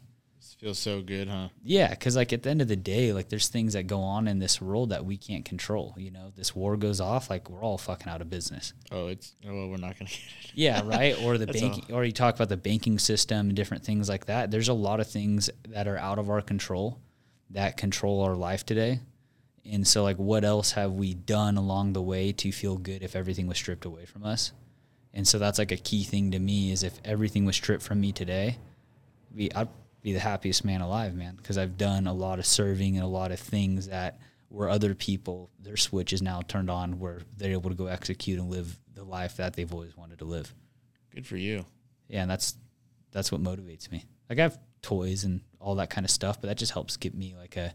feels 0.59 0.79
so 0.79 1.01
good, 1.01 1.29
huh? 1.29 1.49
yeah 1.63 1.91
because 1.91 2.17
like 2.17 2.33
at 2.33 2.43
the 2.43 2.51
end 2.51 2.61
of 2.61 2.67
the 2.69 2.75
day 2.77 3.13
like 3.13 3.29
there's 3.29 3.47
things 3.49 3.75
that 3.75 3.87
go 3.87 4.01
on 4.01 4.27
in 4.27 4.39
this 4.41 4.61
world 4.61 4.91
that 4.91 5.05
we 5.05 5.17
can't 5.17 5.45
control 5.45 5.95
you 5.97 6.11
know 6.11 6.33
this 6.35 6.55
war 6.55 6.77
goes 6.77 7.01
off 7.01 7.31
like 7.31 7.49
we're 7.49 7.63
all 7.63 7.79
fucking 7.79 8.09
out 8.09 8.21
of 8.21 8.29
business 8.29 8.73
Oh, 8.91 9.07
it's 9.07 9.37
oh, 9.47 9.55
well, 9.55 9.69
we're 9.69 9.77
not 9.77 9.99
gonna 9.99 10.11
get 10.11 10.19
it. 10.45 10.51
yeah, 10.55 10.83
right. 10.85 11.17
Or 11.23 11.39
the 11.39 11.47
banking, 11.59 11.85
or 11.95 12.05
you 12.05 12.13
talk 12.13 12.35
about 12.35 12.49
the 12.49 12.57
banking 12.57 12.99
system 12.99 13.49
and 13.49 13.55
different 13.55 13.85
things 13.85 14.09
like 14.09 14.27
that. 14.27 14.51
There's 14.51 14.69
a 14.69 14.75
lot 14.75 14.99
of 15.01 15.07
things 15.09 15.49
that 15.69 15.87
are 15.87 15.99
out 15.99 16.19
of 16.19 16.29
our 16.31 16.41
control 16.41 16.99
that 17.51 17.77
control 17.77 18.23
our 18.23 18.35
life 18.35 18.67
today. 18.67 19.01
And 19.71 19.87
so, 19.87 20.03
like, 20.03 20.17
what 20.17 20.45
else 20.45 20.73
have 20.73 20.93
we 20.93 21.13
done 21.15 21.57
along 21.59 21.93
the 21.93 22.01
way 22.03 22.33
to 22.33 22.51
feel 22.53 22.79
good 22.79 23.03
if 23.03 23.15
everything 23.15 23.47
was 23.47 23.59
stripped 23.59 23.85
away 23.85 24.07
from 24.07 24.25
us? 24.25 24.53
And 25.13 25.29
so 25.29 25.39
that's 25.39 25.59
like 25.59 25.73
a 25.73 25.77
key 25.77 26.05
thing 26.05 26.31
to 26.31 26.39
me 26.39 26.73
is 26.73 26.83
if 26.83 26.99
everything 27.05 27.45
was 27.45 27.57
stripped 27.57 27.83
from 27.83 28.01
me 28.01 28.13
today, 28.13 28.57
be 29.35 29.55
I'd 29.55 29.69
be 30.03 30.13
the 30.13 30.21
happiest 30.21 30.65
man 30.65 30.81
alive, 30.81 31.15
man, 31.15 31.37
because 31.37 31.59
I've 31.59 31.77
done 31.77 32.07
a 32.07 32.13
lot 32.13 32.39
of 32.39 32.47
serving 32.47 32.97
and 32.97 33.05
a 33.05 33.09
lot 33.09 33.33
of 33.33 33.41
things 33.41 33.89
that 33.89 34.21
where 34.49 34.69
other 34.69 34.95
people 34.95 35.51
their 35.59 35.77
switch 35.77 36.13
is 36.13 36.23
now 36.23 36.41
turned 36.41 36.71
on 36.71 36.99
where 36.99 37.21
they're 37.37 37.53
able 37.53 37.71
to 37.71 37.77
go 37.77 37.87
execute 37.87 38.39
and 38.39 38.51
live 38.51 38.79
the 38.95 39.05
life 39.05 39.37
that 39.37 39.55
they've 39.55 39.73
always 39.73 39.97
wanted 39.97 40.19
to 40.19 40.25
live. 40.25 40.55
Good 41.15 41.27
for 41.27 41.37
you. 41.37 41.67
Yeah, 42.09 42.23
and 42.23 42.31
that's 42.31 42.57
that's 43.11 43.31
what 43.33 43.43
motivates 43.43 43.91
me. 43.91 44.05
Like 44.29 44.39
I 44.39 44.43
have 44.43 44.59
toys 44.83 45.25
and 45.25 45.41
all 45.61 45.75
that 45.77 45.91
kind 45.91 46.05
of 46.05 46.11
stuff, 46.11 46.41
but 46.41 46.49
that 46.49 46.57
just 46.57 46.73
helps 46.73 46.97
get 46.97 47.15
me 47.15 47.35
like 47.37 47.57
a 47.57 47.75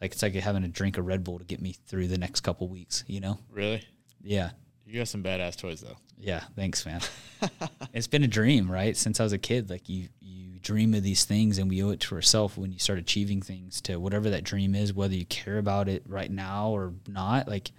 like 0.00 0.12
it's 0.12 0.22
like 0.22 0.34
having 0.34 0.64
a 0.64 0.68
drink 0.68 0.98
of 0.98 1.06
Red 1.06 1.24
Bull 1.24 1.38
to 1.38 1.44
get 1.44 1.60
me 1.60 1.74
through 1.86 2.08
the 2.08 2.18
next 2.18 2.40
couple 2.40 2.68
weeks, 2.68 3.04
you 3.06 3.20
know? 3.20 3.38
Really? 3.50 3.82
Yeah. 4.22 4.50
You 4.86 4.98
got 4.98 5.08
some 5.08 5.22
badass 5.22 5.56
toys 5.56 5.80
though. 5.80 5.96
Yeah, 6.18 6.42
thanks, 6.56 6.84
man. 6.84 7.00
it's 7.94 8.06
been 8.06 8.24
a 8.24 8.28
dream, 8.28 8.70
right? 8.70 8.96
Since 8.96 9.20
I 9.20 9.22
was 9.22 9.32
a 9.32 9.38
kid, 9.38 9.70
like 9.70 9.88
you 9.88 10.08
you 10.20 10.49
dream 10.62 10.94
of 10.94 11.02
these 11.02 11.24
things 11.24 11.58
and 11.58 11.68
we 11.68 11.82
owe 11.82 11.90
it 11.90 12.00
to 12.00 12.14
ourselves 12.14 12.56
when 12.56 12.72
you 12.72 12.78
start 12.78 12.98
achieving 12.98 13.42
things 13.42 13.80
to 13.82 13.98
whatever 13.98 14.30
that 14.30 14.44
dream 14.44 14.74
is, 14.74 14.92
whether 14.92 15.14
you 15.14 15.26
care 15.26 15.58
about 15.58 15.88
it 15.88 16.02
right 16.06 16.30
now 16.30 16.70
or 16.70 16.94
not, 17.06 17.48
like 17.48 17.72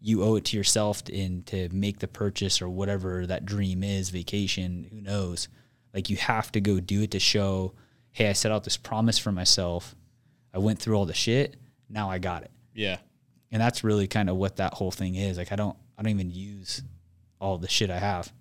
you 0.00 0.22
owe 0.22 0.36
it 0.36 0.44
to 0.46 0.56
yourself 0.56 1.02
in 1.08 1.42
to 1.44 1.68
make 1.72 2.00
the 2.00 2.08
purchase 2.08 2.60
or 2.60 2.68
whatever 2.68 3.26
that 3.26 3.46
dream 3.46 3.84
is, 3.84 4.10
vacation, 4.10 4.88
who 4.90 5.00
knows. 5.00 5.48
Like 5.94 6.10
you 6.10 6.16
have 6.16 6.50
to 6.52 6.60
go 6.60 6.80
do 6.80 7.02
it 7.02 7.12
to 7.12 7.20
show, 7.20 7.74
hey, 8.10 8.28
I 8.28 8.32
set 8.32 8.50
out 8.50 8.64
this 8.64 8.76
promise 8.76 9.18
for 9.18 9.30
myself. 9.30 9.94
I 10.52 10.58
went 10.58 10.78
through 10.78 10.96
all 10.96 11.06
the 11.06 11.14
shit. 11.14 11.56
Now 11.88 12.10
I 12.10 12.18
got 12.18 12.42
it. 12.42 12.50
Yeah. 12.74 12.98
And 13.50 13.60
that's 13.60 13.84
really 13.84 14.08
kind 14.08 14.28
of 14.30 14.36
what 14.36 14.56
that 14.56 14.74
whole 14.74 14.90
thing 14.90 15.14
is. 15.14 15.38
Like 15.38 15.52
I 15.52 15.56
don't 15.56 15.76
I 15.96 16.02
don't 16.02 16.10
even 16.10 16.30
use 16.30 16.82
all 17.40 17.58
the 17.58 17.68
shit 17.68 17.90
I 17.90 17.98
have. 17.98 18.32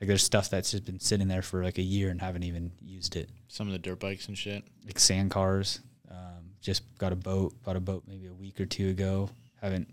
Like 0.00 0.08
there's 0.08 0.22
stuff 0.22 0.50
that's 0.50 0.70
just 0.70 0.84
been 0.84 1.00
sitting 1.00 1.28
there 1.28 1.42
for 1.42 1.62
like 1.64 1.78
a 1.78 1.82
year 1.82 2.10
and 2.10 2.20
haven't 2.20 2.42
even 2.42 2.70
used 2.82 3.16
it. 3.16 3.30
Some 3.48 3.66
of 3.66 3.72
the 3.72 3.78
dirt 3.78 3.98
bikes 4.00 4.28
and 4.28 4.36
shit. 4.36 4.62
Like 4.84 4.98
sand 4.98 5.30
cars. 5.30 5.80
Um, 6.10 6.50
just 6.60 6.82
got 6.98 7.12
a 7.12 7.16
boat. 7.16 7.54
Bought 7.64 7.76
a 7.76 7.80
boat 7.80 8.04
maybe 8.06 8.26
a 8.26 8.34
week 8.34 8.60
or 8.60 8.66
two 8.66 8.88
ago. 8.90 9.30
Haven't. 9.62 9.92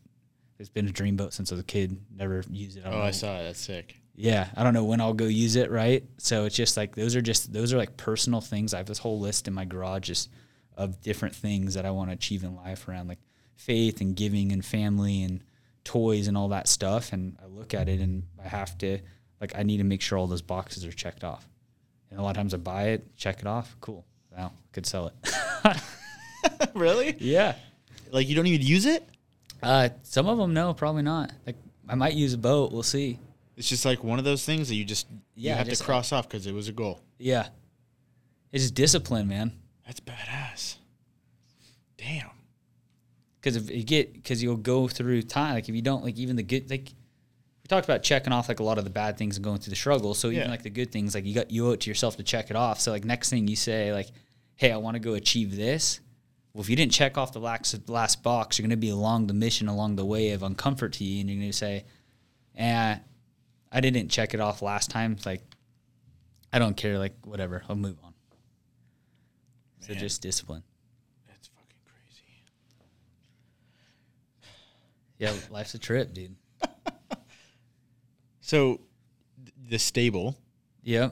It's 0.59 0.69
been 0.69 0.87
a 0.87 0.91
dream 0.91 1.15
boat 1.15 1.33
since 1.33 1.51
I 1.51 1.55
was 1.55 1.61
a 1.61 1.65
kid. 1.65 1.97
Never 2.15 2.43
used 2.51 2.77
it. 2.77 2.85
I 2.85 2.89
Oh, 2.89 2.91
know. 2.91 3.01
I 3.01 3.11
saw 3.11 3.37
it. 3.39 3.43
That's 3.43 3.59
sick. 3.59 3.95
Yeah, 4.15 4.47
I 4.55 4.63
don't 4.63 4.73
know 4.75 4.83
when 4.83 5.01
I'll 5.01 5.13
go 5.13 5.25
use 5.25 5.55
it. 5.55 5.71
Right. 5.71 6.03
So 6.17 6.45
it's 6.45 6.55
just 6.55 6.77
like 6.77 6.95
those 6.95 7.15
are 7.15 7.21
just 7.21 7.51
those 7.53 7.73
are 7.73 7.77
like 7.77 7.95
personal 7.97 8.41
things. 8.41 8.73
I 8.73 8.77
have 8.77 8.85
this 8.85 8.99
whole 8.99 9.19
list 9.19 9.47
in 9.47 9.53
my 9.53 9.65
garage 9.65 10.07
just 10.07 10.29
of 10.77 11.01
different 11.01 11.33
things 11.35 11.73
that 11.75 11.85
I 11.85 11.91
want 11.91 12.09
to 12.09 12.13
achieve 12.13 12.43
in 12.43 12.55
life 12.55 12.87
around 12.87 13.07
like 13.07 13.19
faith 13.55 14.01
and 14.01 14.15
giving 14.15 14.51
and 14.51 14.63
family 14.65 15.23
and 15.23 15.43
toys 15.83 16.27
and 16.27 16.35
all 16.37 16.49
that 16.49 16.67
stuff. 16.67 17.13
And 17.13 17.37
I 17.41 17.47
look 17.47 17.73
at 17.73 17.87
it 17.89 17.99
and 17.99 18.23
I 18.43 18.47
have 18.47 18.77
to 18.79 18.99
like 19.43 19.57
I 19.57 19.63
need 19.63 19.79
to 19.79 19.83
make 19.83 20.01
sure 20.01 20.17
all 20.17 20.25
those 20.25 20.41
boxes 20.41 20.85
are 20.85 20.91
checked 20.93 21.25
off. 21.25 21.45
And 22.09 22.17
a 22.17 22.23
lot 22.23 22.29
of 22.29 22.37
times 22.37 22.53
I 22.53 22.57
buy 22.57 22.83
it, 22.89 23.17
check 23.17 23.41
it 23.41 23.45
off, 23.45 23.75
cool. 23.81 24.05
Now 24.35 24.53
I 24.55 24.69
could 24.71 24.85
sell 24.85 25.07
it. 25.11 25.81
really? 26.73 27.17
yeah. 27.19 27.55
Like 28.09 28.29
you 28.29 28.35
don't 28.35 28.47
even 28.47 28.65
use 28.65 28.85
it? 28.85 29.05
Uh, 29.61 29.89
some 30.03 30.29
of 30.29 30.37
them 30.37 30.53
no, 30.53 30.73
probably 30.73 31.01
not. 31.01 31.33
Like 31.45 31.57
I 31.89 31.95
might 31.95 32.13
use 32.13 32.33
a 32.33 32.37
boat. 32.37 32.71
We'll 32.71 32.83
see. 32.83 33.19
It's 33.57 33.67
just 33.67 33.83
like 33.83 34.01
one 34.01 34.17
of 34.17 34.23
those 34.23 34.45
things 34.45 34.69
that 34.69 34.75
you 34.75 34.85
just 34.85 35.07
yeah, 35.35 35.51
you 35.51 35.57
have 35.57 35.67
just- 35.67 35.81
to 35.81 35.85
cross 35.85 36.13
off 36.13 36.29
because 36.29 36.47
it 36.47 36.53
was 36.53 36.69
a 36.69 36.71
goal. 36.71 37.01
Yeah. 37.17 37.47
It's 38.53 38.63
just 38.63 38.75
discipline, 38.75 39.27
man. 39.27 39.51
That's 39.85 39.99
badass. 39.99 40.77
Damn. 41.97 42.29
because 43.41 43.57
if 43.57 43.69
you 43.69 43.83
get 43.83 44.13
because 44.13 44.41
you'll 44.41 44.55
go 44.55 44.87
through 44.87 45.23
time 45.23 45.55
like 45.55 45.67
if 45.67 45.75
you 45.75 45.81
don't 45.81 46.03
like 46.03 46.17
even 46.17 46.37
the 46.37 46.43
good 46.43 46.69
like 46.69 46.93
talked 47.73 47.85
about 47.85 48.03
checking 48.03 48.31
off 48.33 48.47
like 48.47 48.59
a 48.59 48.63
lot 48.63 48.77
of 48.77 48.83
the 48.83 48.89
bad 48.89 49.17
things 49.17 49.37
and 49.37 49.43
going 49.43 49.59
through 49.59 49.71
the 49.71 49.75
struggle. 49.75 50.13
So 50.13 50.27
even 50.29 50.43
Yeah. 50.43 50.49
like 50.49 50.63
the 50.63 50.69
good 50.69 50.91
things 50.91 51.15
like 51.15 51.25
you 51.25 51.33
got 51.33 51.51
you 51.51 51.67
owe 51.67 51.71
it 51.71 51.81
to 51.81 51.89
yourself 51.89 52.17
to 52.17 52.23
check 52.23 52.49
it 52.49 52.55
off. 52.55 52.79
So 52.79 52.91
like 52.91 53.03
next 53.05 53.29
thing 53.29 53.47
you 53.47 53.55
say 53.55 53.91
like 53.93 54.07
hey 54.55 54.71
i 54.71 54.77
want 54.77 54.95
to 54.95 54.99
go 54.99 55.13
achieve 55.15 55.55
this. 55.55 55.99
Well 56.53 56.61
if 56.61 56.69
you 56.69 56.75
didn't 56.75 56.91
check 56.91 57.17
off 57.17 57.31
the 57.33 57.39
last, 57.39 57.89
last 57.89 58.21
box 58.23 58.57
you're 58.57 58.63
going 58.63 58.69
to 58.71 58.77
be 58.77 58.89
along 58.89 59.27
the 59.27 59.33
mission 59.33 59.67
along 59.67 59.95
the 59.95 60.05
way 60.05 60.31
of 60.31 60.41
uncomfort 60.41 60.91
to 60.93 61.03
you 61.03 61.21
and 61.21 61.29
you're 61.29 61.39
going 61.39 61.51
to 61.51 61.57
say 61.57 61.85
eh 62.55 62.97
i 63.71 63.79
didn't 63.81 64.09
check 64.09 64.33
it 64.33 64.39
off 64.39 64.61
last 64.61 64.89
time. 64.91 65.17
Like 65.25 65.41
i 66.51 66.59
don't 66.59 66.77
care. 66.77 66.97
Like 66.99 67.15
whatever. 67.25 67.63
I'll 67.67 67.75
move 67.75 67.97
on. 68.03 68.13
So 69.79 69.93
just 69.95 70.21
discipline. 70.21 70.63
That's 71.27 71.47
fucking 71.47 71.81
crazy. 71.85 72.23
yeah 75.17 75.33
life's 75.51 75.73
a 75.73 75.79
trip 75.79 76.13
dude 76.13 76.35
So 78.43 78.81
the 79.69 79.79
stable, 79.79 80.35
Yeah. 80.83 81.11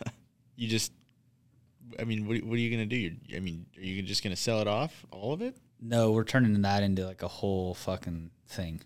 you 0.56 0.68
just 0.68 0.92
I 1.98 2.04
mean, 2.04 2.28
what, 2.28 2.40
what 2.44 2.54
are 2.54 2.60
you 2.60 2.70
gonna 2.70 2.86
do? 2.86 2.96
You're, 2.96 3.36
I 3.36 3.40
mean, 3.40 3.66
are 3.76 3.82
you 3.82 4.00
just 4.02 4.22
gonna 4.22 4.36
sell 4.36 4.60
it 4.60 4.68
off, 4.68 5.04
all 5.10 5.32
of 5.32 5.42
it? 5.42 5.56
No, 5.80 6.12
we're 6.12 6.22
turning 6.22 6.62
that 6.62 6.84
into 6.84 7.04
like 7.04 7.22
a 7.24 7.28
whole 7.28 7.74
fucking 7.74 8.30
thing. 8.46 8.80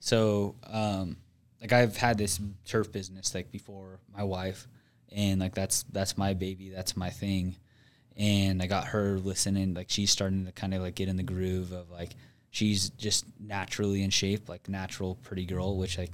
So, 0.00 0.56
um, 0.64 1.18
like 1.60 1.72
I've 1.72 1.96
had 1.96 2.18
this 2.18 2.40
turf 2.64 2.90
business 2.90 3.32
like 3.32 3.52
before 3.52 4.00
my 4.12 4.24
wife, 4.24 4.66
and 5.12 5.40
like 5.40 5.54
that's 5.54 5.84
that's 5.84 6.18
my 6.18 6.34
baby, 6.34 6.70
that's 6.70 6.96
my 6.96 7.10
thing, 7.10 7.54
and 8.16 8.60
I 8.60 8.66
got 8.66 8.86
her 8.86 9.20
listening. 9.20 9.74
Like 9.74 9.88
she's 9.88 10.10
starting 10.10 10.46
to 10.46 10.52
kind 10.52 10.74
of 10.74 10.82
like 10.82 10.96
get 10.96 11.08
in 11.08 11.16
the 11.16 11.22
groove 11.22 11.70
of 11.70 11.90
like 11.90 12.16
she's 12.50 12.90
just 12.90 13.24
naturally 13.38 14.02
in 14.02 14.10
shape, 14.10 14.48
like 14.48 14.68
natural 14.68 15.14
pretty 15.22 15.46
girl, 15.46 15.76
which 15.76 15.96
like 15.96 16.10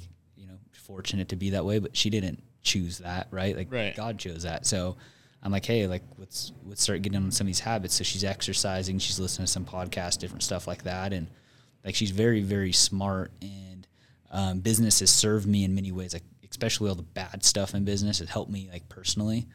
fortunate 0.87 1.29
to 1.31 1.37
be 1.37 1.51
that 1.51 1.65
way, 1.65 1.79
but 1.79 1.97
she 1.97 2.11
didn't 2.11 2.43
choose 2.63 2.99
that, 2.99 3.29
right? 3.31 3.57
Like 3.57 3.73
Right. 3.73 3.95
God 3.97 4.19
chose 4.19 4.43
that, 4.45 4.67
so. 4.67 4.97
I'm 5.43 5.53
like, 5.53 5.67
hey, 5.67 5.87
like 5.87 6.03
let's 6.19 6.51
let's 6.65 6.83
start 6.83 7.03
getting 7.03 7.23
on 7.23 7.31
some 7.31 7.45
of 7.45 7.49
these 7.49 7.61
habits. 7.61 7.95
So 7.95 8.03
she's 8.03 8.25
exercising, 8.25 8.99
she's 8.99 9.21
listening 9.21 9.47
to 9.47 9.53
some 9.53 9.65
podcasts, 9.65 10.19
different 10.19 10.43
stuff 10.43 10.67
like 10.67 10.83
that, 10.85 11.13
and 11.13 11.29
like 11.85 11.95
she's 11.95 12.11
very 12.11 12.41
very 12.41 12.73
smart. 12.73 13.31
And 13.41 13.87
um, 14.33 14.59
business 14.59 14.99
has 15.01 15.11
served 15.11 15.47
me 15.47 15.63
in 15.63 15.73
many 15.73 15.93
ways, 15.93 16.15
like 16.15 16.25
especially 16.51 16.89
all 16.89 16.97
the 16.97 17.03
bad 17.03 17.45
stuff 17.45 17.75
in 17.75 17.85
business 17.85 18.19
has 18.19 18.29
helped 18.29 18.51
me 18.51 18.69
like 18.73 18.89
personally. 18.89 19.47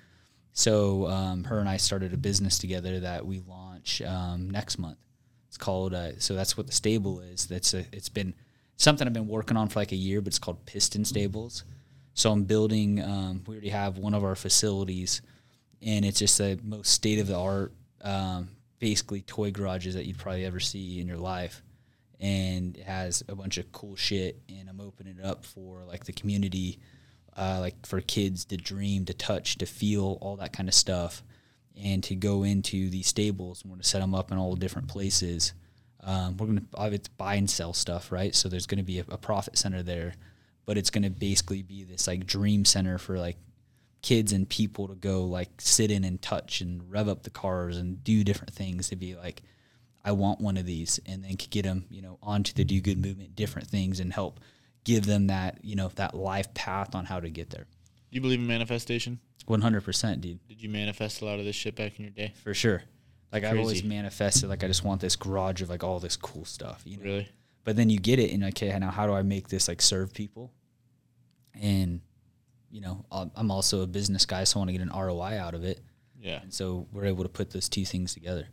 So 0.53 1.07
um, 1.07 1.43
her 1.45 1.59
and 1.59 1.67
I 1.67 1.75
started 1.77 2.13
a 2.13 2.17
business 2.17 2.57
together 2.57 3.01
that 3.01 3.25
we 3.25 3.39
launch 3.39 4.01
um, 4.03 4.49
next 4.49 4.77
month. 4.77 4.99
It's 5.49 5.57
called 5.57 5.93
uh, 5.93 6.19
so 6.19 6.35
that's 6.35 6.55
what 6.55 6.67
the 6.67 6.73
stable 6.73 7.19
is. 7.19 7.47
That's 7.47 7.73
a, 7.73 7.85
it's 7.91 8.07
been 8.09 8.33
something 8.81 9.07
I've 9.07 9.13
been 9.13 9.27
working 9.27 9.57
on 9.57 9.67
for 9.67 9.79
like 9.79 9.91
a 9.91 9.97
year, 9.97 10.21
but 10.21 10.29
it's 10.29 10.39
called 10.39 10.65
Piston 10.65 11.05
Stables. 11.05 11.63
So 12.13 12.31
I'm 12.31 12.43
building. 12.43 13.01
Um, 13.01 13.43
we 13.47 13.55
already 13.55 13.69
have 13.69 13.97
one 13.97 14.13
of 14.13 14.23
our 14.23 14.35
facilities 14.35 15.21
and 15.81 16.05
it's 16.05 16.19
just 16.19 16.37
the 16.37 16.59
most 16.63 16.91
state 16.91 17.19
of 17.19 17.27
the 17.27 17.37
art, 17.37 17.73
um, 18.01 18.49
basically 18.79 19.21
toy 19.21 19.51
garages 19.51 19.95
that 19.95 20.05
you'd 20.05 20.17
probably 20.17 20.45
ever 20.45 20.59
see 20.59 20.99
in 20.99 21.07
your 21.07 21.17
life. 21.17 21.63
And 22.19 22.77
it 22.77 22.83
has 22.83 23.23
a 23.27 23.35
bunch 23.35 23.57
of 23.57 23.71
cool 23.71 23.95
shit, 23.95 24.39
and 24.47 24.69
I'm 24.69 24.79
opening 24.79 25.17
it 25.17 25.25
up 25.25 25.43
for 25.43 25.83
like 25.85 26.05
the 26.05 26.13
community, 26.13 26.77
uh, 27.35 27.57
like 27.59 27.83
for 27.85 27.99
kids 27.99 28.45
to 28.45 28.57
dream, 28.57 29.05
to 29.05 29.13
touch, 29.13 29.57
to 29.57 29.65
feel, 29.65 30.19
all 30.21 30.35
that 30.35 30.53
kind 30.53 30.69
of 30.69 30.75
stuff, 30.75 31.23
and 31.75 32.03
to 32.03 32.15
go 32.15 32.43
into 32.43 32.91
these 32.91 33.07
stables. 33.07 33.63
And 33.63 33.71
we're 33.71 33.77
gonna 33.77 33.85
set 33.85 34.01
them 34.01 34.13
up 34.13 34.31
in 34.31 34.37
all 34.37 34.55
different 34.55 34.87
places. 34.87 35.53
Um, 36.03 36.37
we're 36.37 36.47
gonna 36.47 36.63
obviously 36.73 37.11
buy 37.17 37.35
and 37.35 37.49
sell 37.49 37.73
stuff, 37.73 38.11
right? 38.11 38.33
So 38.33 38.49
there's 38.49 38.65
gonna 38.67 38.83
be 38.83 38.99
a, 38.99 39.05
a 39.09 39.17
profit 39.17 39.57
center 39.57 39.83
there, 39.83 40.13
but 40.65 40.77
it's 40.77 40.89
gonna 40.89 41.09
basically 41.09 41.61
be 41.61 41.83
this 41.83 42.07
like 42.07 42.25
dream 42.25 42.65
center 42.65 42.97
for 42.97 43.17
like 43.19 43.37
kids 44.01 44.33
and 44.33 44.49
people 44.49 44.87
to 44.87 44.95
go 44.95 45.23
like 45.23 45.49
sit 45.59 45.91
in 45.91 46.03
and 46.03 46.21
touch 46.21 46.59
and 46.61 46.89
rev 46.91 47.07
up 47.07 47.21
the 47.23 47.29
cars 47.29 47.77
and 47.77 48.03
do 48.03 48.23
different 48.23 48.53
things 48.53 48.89
to 48.89 48.95
be 48.95 49.15
like 49.15 49.43
I 50.03 50.13
want 50.13 50.41
one 50.41 50.57
of 50.57 50.65
these 50.65 50.99
and 51.05 51.23
then 51.23 51.37
could 51.37 51.51
get 51.51 51.65
them 51.65 51.85
you 51.91 52.01
know 52.01 52.17
onto 52.23 52.51
the 52.53 52.63
do 52.63 52.81
good 52.81 52.97
movement 52.97 53.35
different 53.35 53.67
things 53.67 53.99
and 53.99 54.11
help 54.11 54.39
give 54.85 55.05
them 55.05 55.27
that 55.27 55.59
you 55.63 55.75
know 55.75 55.91
that 55.95 56.15
life 56.15 56.51
path 56.55 56.95
on 56.95 57.05
how 57.05 57.19
to 57.19 57.29
get 57.29 57.51
there 57.51 57.67
Do 58.09 58.15
you 58.15 58.21
believe 58.21 58.39
in 58.39 58.47
manifestation? 58.47 59.19
100% 59.47 60.21
dude 60.21 60.39
Did 60.47 60.63
you 60.63 60.69
manifest 60.69 61.21
a 61.21 61.25
lot 61.25 61.37
of 61.37 61.45
this 61.45 61.55
shit 61.55 61.75
back 61.75 61.99
in 61.99 62.05
your 62.05 62.11
day? 62.11 62.33
for 62.43 62.55
sure 62.55 62.81
like 63.31 63.43
I've 63.43 63.57
always 63.57 63.83
manifested 63.83 64.49
like 64.49 64.63
I 64.63 64.67
just 64.67 64.83
want 64.83 65.01
this 65.01 65.15
garage 65.15 65.61
of 65.61 65.69
like 65.69 65.83
all 65.83 65.99
this 65.99 66.15
cool 66.17 66.45
stuff 66.45 66.81
you 66.85 66.97
know 66.97 67.03
Really? 67.03 67.29
but 67.63 67.75
then 67.75 67.89
you 67.89 67.99
get 67.99 68.19
it 68.19 68.31
and 68.31 68.43
okay 68.45 68.77
now 68.79 68.91
how 68.91 69.05
do 69.07 69.13
i 69.13 69.21
make 69.21 69.47
this 69.47 69.67
like 69.67 69.81
serve 69.81 70.13
people 70.13 70.51
and 71.61 72.01
you 72.69 72.81
know 72.81 73.05
i'm 73.11 73.51
also 73.51 73.81
a 73.81 73.87
business 73.87 74.25
guy 74.25 74.43
so 74.43 74.57
i 74.57 74.59
want 74.59 74.69
to 74.69 74.73
get 74.73 74.81
an 74.81 74.89
roi 74.89 75.37
out 75.37 75.53
of 75.53 75.63
it 75.63 75.79
Yeah. 76.19 76.41
and 76.41 76.53
so 76.53 76.87
we're 76.91 77.05
able 77.05 77.23
to 77.23 77.29
put 77.29 77.49
those 77.51 77.67
two 77.69 77.85
things 77.85 78.13
together 78.13 78.47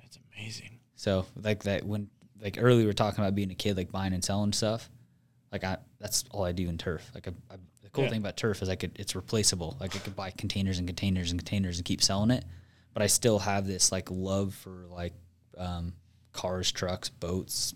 That's 0.00 0.18
amazing. 0.36 0.78
so 0.94 1.26
like 1.42 1.64
that 1.64 1.84
when 1.84 2.08
like 2.40 2.56
earlier 2.60 2.78
we 2.80 2.86
were 2.86 2.92
talking 2.92 3.22
about 3.24 3.34
being 3.34 3.50
a 3.50 3.54
kid 3.54 3.76
like 3.76 3.90
buying 3.90 4.12
and 4.12 4.24
selling 4.24 4.52
stuff 4.52 4.88
like 5.52 5.64
i 5.64 5.76
that's 5.98 6.24
all 6.30 6.44
i 6.44 6.52
do 6.52 6.68
in 6.68 6.78
turf 6.78 7.10
like 7.14 7.26
I, 7.28 7.32
I, 7.52 7.56
the 7.82 7.90
cool 7.90 8.04
Yeah. 8.04 8.10
thing 8.10 8.20
about 8.20 8.36
turf 8.36 8.62
is 8.62 8.68
i 8.68 8.76
could 8.76 8.92
it's 8.98 9.14
replaceable 9.16 9.76
like 9.80 9.94
i 9.96 9.98
could 9.98 10.14
buy 10.16 10.30
containers 10.30 10.78
and 10.78 10.86
containers 10.86 11.30
and 11.32 11.40
containers 11.40 11.78
and 11.78 11.84
keep 11.84 12.02
selling 12.02 12.30
it 12.30 12.44
but 12.96 13.02
i 13.02 13.06
still 13.08 13.38
have 13.38 13.66
this 13.66 13.92
like 13.92 14.08
love 14.10 14.54
for 14.54 14.86
like 14.90 15.12
um, 15.58 15.92
cars 16.32 16.72
trucks 16.72 17.10
boats 17.10 17.74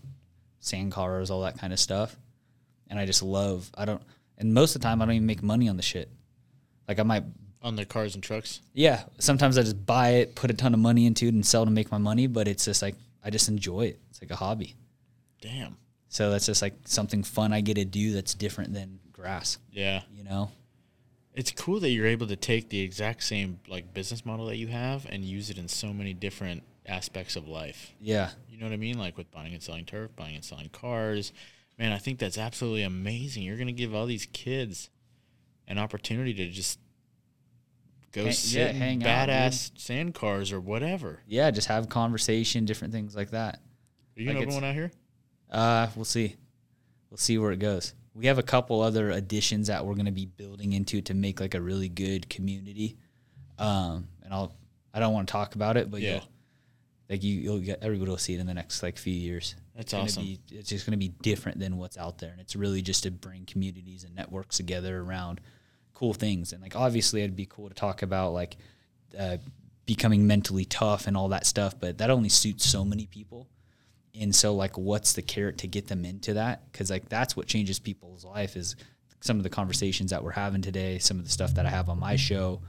sand 0.60 0.92
cars 0.92 1.30
all 1.30 1.42
that 1.42 1.58
kind 1.58 1.74
of 1.74 1.78
stuff 1.78 2.16
and 2.88 2.98
i 2.98 3.04
just 3.04 3.22
love 3.22 3.70
i 3.76 3.84
don't 3.84 4.00
and 4.38 4.54
most 4.54 4.74
of 4.74 4.80
the 4.80 4.86
time 4.88 5.02
i 5.02 5.04
don't 5.04 5.16
even 5.16 5.26
make 5.26 5.42
money 5.42 5.68
on 5.68 5.76
the 5.76 5.82
shit 5.82 6.08
like 6.88 6.98
i 6.98 7.02
might 7.02 7.24
On 7.62 7.76
the 7.76 7.84
cars 7.84 8.14
and 8.14 8.24
trucks? 8.24 8.62
yeah 8.72 9.02
sometimes 9.18 9.58
i 9.58 9.62
just 9.62 9.84
buy 9.84 10.08
it 10.20 10.34
put 10.34 10.50
a 10.50 10.54
ton 10.54 10.72
of 10.72 10.80
money 10.80 11.04
into 11.04 11.26
it 11.26 11.34
and 11.34 11.44
sell 11.44 11.66
to 11.66 11.70
make 11.70 11.90
my 11.92 11.98
money 11.98 12.26
but 12.26 12.48
it's 12.48 12.64
just 12.64 12.80
like 12.80 12.94
i 13.22 13.28
just 13.28 13.48
enjoy 13.50 13.82
it 13.82 13.98
it's 14.08 14.22
like 14.22 14.30
a 14.30 14.36
hobby 14.36 14.74
Damn. 15.42 15.76
so 16.08 16.30
that's 16.30 16.46
just 16.46 16.62
like 16.62 16.74
something 16.86 17.22
fun 17.22 17.52
I 17.52 17.60
get 17.62 17.74
to 17.76 17.84
do 17.84 18.12
that's 18.12 18.34
different 18.34 18.72
than 18.74 18.98
grass, 19.12 19.58
Yeah. 19.70 20.02
you 20.14 20.24
know? 20.24 20.50
It's 21.34 21.52
cool 21.52 21.80
that 21.80 21.90
you're 21.90 22.06
able 22.06 22.26
to 22.26 22.36
take 22.36 22.68
the 22.70 22.80
exact 22.80 23.22
same 23.22 23.60
like 23.68 23.94
business 23.94 24.26
model 24.26 24.46
that 24.46 24.56
you 24.56 24.66
have 24.68 25.06
and 25.08 25.24
use 25.24 25.48
it 25.50 25.58
in 25.58 25.68
so 25.68 25.92
many 25.92 26.12
different 26.12 26.62
aspects 26.86 27.36
of 27.36 27.46
life. 27.46 27.92
Yeah. 28.00 28.30
You 28.48 28.58
know 28.58 28.66
what 28.66 28.72
I 28.72 28.76
mean? 28.78 28.98
Like 28.98 29.16
with 29.16 29.30
buying 29.30 29.54
and 29.54 29.62
selling 29.62 29.84
turf, 29.84 30.14
buying 30.16 30.34
and 30.34 30.44
selling 30.44 30.68
cars. 30.70 31.32
Man, 31.78 31.92
I 31.92 31.98
think 31.98 32.18
that's 32.18 32.36
absolutely 32.36 32.82
amazing. 32.82 33.42
You're 33.44 33.56
going 33.56 33.68
to 33.68 33.72
give 33.72 33.94
all 33.94 34.06
these 34.06 34.26
kids 34.32 34.90
an 35.68 35.78
opportunity 35.78 36.34
to 36.34 36.48
just 36.48 36.78
go 38.12 38.24
Hang- 38.24 38.32
sit 38.32 38.58
yeah, 38.60 38.68
in 38.70 38.76
hang 38.76 39.04
out, 39.06 39.26
dude. 39.26 39.34
badass 39.34 39.78
sand 39.78 40.14
cars 40.14 40.52
or 40.52 40.60
whatever. 40.60 41.20
Yeah, 41.26 41.50
just 41.52 41.68
have 41.68 41.88
conversation, 41.88 42.64
different 42.64 42.92
things 42.92 43.14
like 43.14 43.30
that. 43.30 43.60
Are 44.16 44.20
you 44.20 44.26
going 44.26 44.36
to 44.36 44.42
open 44.42 44.54
one 44.56 44.64
out 44.64 44.74
here? 44.74 44.90
Uh, 45.50 45.86
we'll 45.96 46.04
see. 46.04 46.34
We'll 47.08 47.18
see 47.18 47.38
where 47.38 47.52
it 47.52 47.60
goes. 47.60 47.94
We 48.20 48.26
have 48.26 48.38
a 48.38 48.42
couple 48.42 48.82
other 48.82 49.10
additions 49.10 49.68
that 49.68 49.86
we're 49.86 49.94
going 49.94 50.04
to 50.04 50.12
be 50.12 50.26
building 50.26 50.74
into 50.74 51.00
to 51.00 51.14
make 51.14 51.40
like 51.40 51.54
a 51.54 51.60
really 51.60 51.88
good 51.88 52.28
community. 52.28 52.98
Um, 53.58 54.08
and 54.22 54.32
I'll 54.34 54.54
I 54.92 55.00
don't 55.00 55.14
want 55.14 55.26
to 55.26 55.32
talk 55.32 55.54
about 55.54 55.76
it, 55.78 55.90
but 55.90 56.00
Yeah. 56.02 56.20
like 57.08 57.22
you 57.22 57.34
you'll 57.40 57.60
get 57.60 57.82
everybody 57.82 58.10
will 58.10 58.18
see 58.18 58.34
it 58.34 58.40
in 58.40 58.46
the 58.46 58.52
next 58.54 58.82
like 58.82 58.98
few 58.98 59.14
years. 59.14 59.54
That's 59.74 59.94
It's 59.94 59.94
awesome. 59.94 60.24
Be, 60.24 60.38
it's 60.50 60.68
just 60.68 60.84
going 60.84 60.92
to 60.92 60.98
be 60.98 61.14
different 61.22 61.58
than 61.60 61.78
what's 61.78 61.96
out 61.96 62.18
there, 62.18 62.30
and 62.30 62.40
it's 62.40 62.54
really 62.54 62.82
just 62.82 63.04
to 63.04 63.10
bring 63.10 63.46
communities 63.46 64.04
and 64.04 64.14
networks 64.14 64.58
together 64.58 65.00
around 65.00 65.40
cool 65.94 66.12
things. 66.12 66.52
And 66.52 66.60
like 66.60 66.76
obviously, 66.76 67.22
it'd 67.22 67.36
be 67.36 67.46
cool 67.46 67.68
to 67.68 67.74
talk 67.74 68.02
about 68.02 68.34
like 68.34 68.58
uh, 69.18 69.38
becoming 69.86 70.26
mentally 70.26 70.66
tough 70.66 71.06
and 71.06 71.16
all 71.16 71.28
that 71.30 71.46
stuff, 71.46 71.74
but 71.80 71.96
that 71.98 72.10
only 72.10 72.28
suits 72.28 72.66
so 72.66 72.84
many 72.84 73.06
people. 73.06 73.48
And 74.18 74.34
so, 74.34 74.54
like, 74.54 74.76
what's 74.76 75.12
the 75.12 75.22
carrot 75.22 75.58
to 75.58 75.66
get 75.66 75.86
them 75.86 76.04
into 76.04 76.34
that? 76.34 76.70
Because 76.70 76.90
like 76.90 77.08
that's 77.08 77.36
what 77.36 77.46
changes 77.46 77.78
people's 77.78 78.24
life 78.24 78.56
is 78.56 78.76
some 79.20 79.36
of 79.36 79.42
the 79.42 79.50
conversations 79.50 80.10
that 80.10 80.24
we're 80.24 80.30
having 80.32 80.62
today, 80.62 80.98
some 80.98 81.18
of 81.18 81.24
the 81.24 81.30
stuff 81.30 81.54
that 81.54 81.66
I 81.66 81.70
have 81.70 81.88
on 81.88 82.00
my 82.00 82.16
show. 82.16 82.62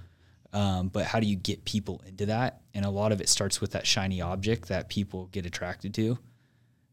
Um, 0.53 0.89
but 0.89 1.05
how 1.05 1.19
do 1.19 1.27
you 1.27 1.38
get 1.38 1.63
people 1.63 2.01
into 2.05 2.26
that? 2.27 2.61
And 2.73 2.85
a 2.85 2.89
lot 2.89 3.11
of 3.11 3.22
it 3.22 3.30
starts 3.30 3.61
with 3.61 3.72
that 3.72 3.88
shiny 3.88 4.22
object 4.22 4.68
that 4.68 4.89
people 4.89 5.27
get 5.27 5.45
attracted 5.45 5.93
to. 5.95 6.18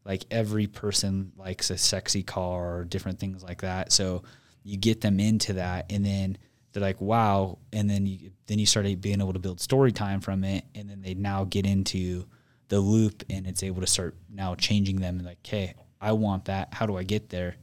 Like 0.05 0.23
every 0.31 0.67
person 0.67 1.33
likes 1.35 1.69
a 1.69 1.77
sexy 1.77 2.23
car 2.23 2.77
or 2.77 2.85
different 2.85 3.19
things 3.19 3.43
like 3.43 3.61
that. 3.61 3.91
So 3.91 4.23
you 4.63 4.77
get 4.77 5.01
them 5.01 5.19
into 5.19 5.53
that, 5.53 5.91
and 5.91 6.05
then 6.05 6.37
they're 6.71 6.81
like, 6.81 7.01
"Wow!" 7.01 7.59
And 7.73 7.89
then 7.89 8.05
you 8.05 8.31
then 8.47 8.59
you 8.59 8.65
start 8.65 8.85
being 9.01 9.21
able 9.21 9.33
to 9.33 9.39
build 9.39 9.59
story 9.59 9.91
time 9.91 10.21
from 10.21 10.43
it, 10.43 10.65
and 10.75 10.89
then 10.89 11.01
they 11.01 11.13
now 11.13 11.43
get 11.43 11.65
into 11.65 12.25
the 12.69 12.79
loop, 12.79 13.23
and 13.29 13.45
it's 13.45 13.61
able 13.63 13.81
to 13.81 13.87
start 13.87 14.15
now 14.29 14.55
changing 14.55 15.01
them. 15.01 15.17
And 15.17 15.25
like, 15.25 15.45
"Hey, 15.45 15.73
I 15.99 16.13
want 16.13 16.45
that. 16.45 16.73
How 16.73 16.85
do 16.85 16.97
I 16.97 17.03
get 17.03 17.29
there?" 17.29 17.55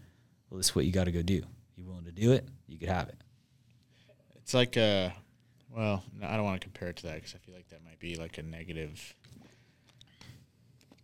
Well, 0.51 0.59
this 0.59 0.67
is 0.67 0.77
what 0.77 0.85
you 0.85 0.93
got 0.93 1.05
to 1.05 1.13
go 1.13 1.23
do. 1.23 1.43
You 1.77 1.85
willing 1.85 2.05
to 2.05 2.13
do 2.13 2.33
it? 2.33 2.47
You 2.69 2.79
could 2.79 2.89
have 2.89 3.09
it. 3.09 3.17
It's 4.37 4.55
like 4.55 4.77
a, 4.77 5.13
well, 5.75 6.05
I 6.23 6.37
don't 6.37 6.45
want 6.45 6.61
to 6.61 6.65
compare 6.65 6.89
it 6.89 6.97
to 6.99 7.07
that 7.09 7.17
because 7.17 7.35
I 7.35 7.39
feel 7.39 7.55
like 7.55 7.69
that 7.71 7.85
might 7.85 7.99
be 7.99 8.15
like 8.15 8.39
a 8.39 8.43
negative 8.43 9.15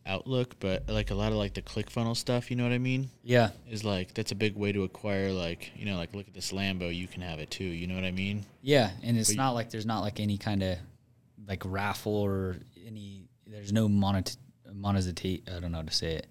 outlook. 0.06 0.56
But 0.60 0.88
like 0.88 1.10
a 1.10 1.14
lot 1.14 1.32
of 1.32 1.38
like 1.38 1.54
the 1.54 1.62
ClickFunnels 1.62 2.16
stuff, 2.16 2.50
you 2.50 2.56
know 2.56 2.64
what 2.64 2.72
I 2.72 2.78
mean? 2.78 3.10
Yeah, 3.22 3.50
Is 3.68 3.84
like 3.84 4.14
that's 4.14 4.32
a 4.32 4.36
big 4.36 4.56
way 4.56 4.72
to 4.72 4.84
acquire 4.84 5.32
like 5.32 5.72
you 5.76 5.86
know 5.86 5.96
like 5.96 6.14
look 6.14 6.28
at 6.28 6.34
this 6.34 6.52
Lambo, 6.52 6.94
you 6.94 7.06
can 7.08 7.22
have 7.22 7.38
it 7.40 7.50
too. 7.50 7.64
You 7.64 7.86
know 7.86 7.94
what 7.94 8.04
I 8.04 8.12
mean? 8.12 8.44
Yeah, 8.62 8.90
and 9.02 9.18
it's 9.18 9.30
But 9.30 9.36
not 9.36 9.52
like 9.52 9.70
there's 9.70 9.86
not 9.86 10.00
like 10.00 10.20
any 10.20 10.38
kind 10.38 10.62
of 10.62 10.78
like 11.46 11.62
raffle 11.64 12.14
or 12.14 12.56
any. 12.86 13.21
There's 13.52 13.72
no 13.72 13.88
monet 13.88 14.32
monetization. 14.72 15.42
I 15.48 15.60
don't 15.60 15.72
know 15.72 15.78
how 15.78 15.82
to 15.82 15.92
say 15.92 16.14
it. 16.16 16.26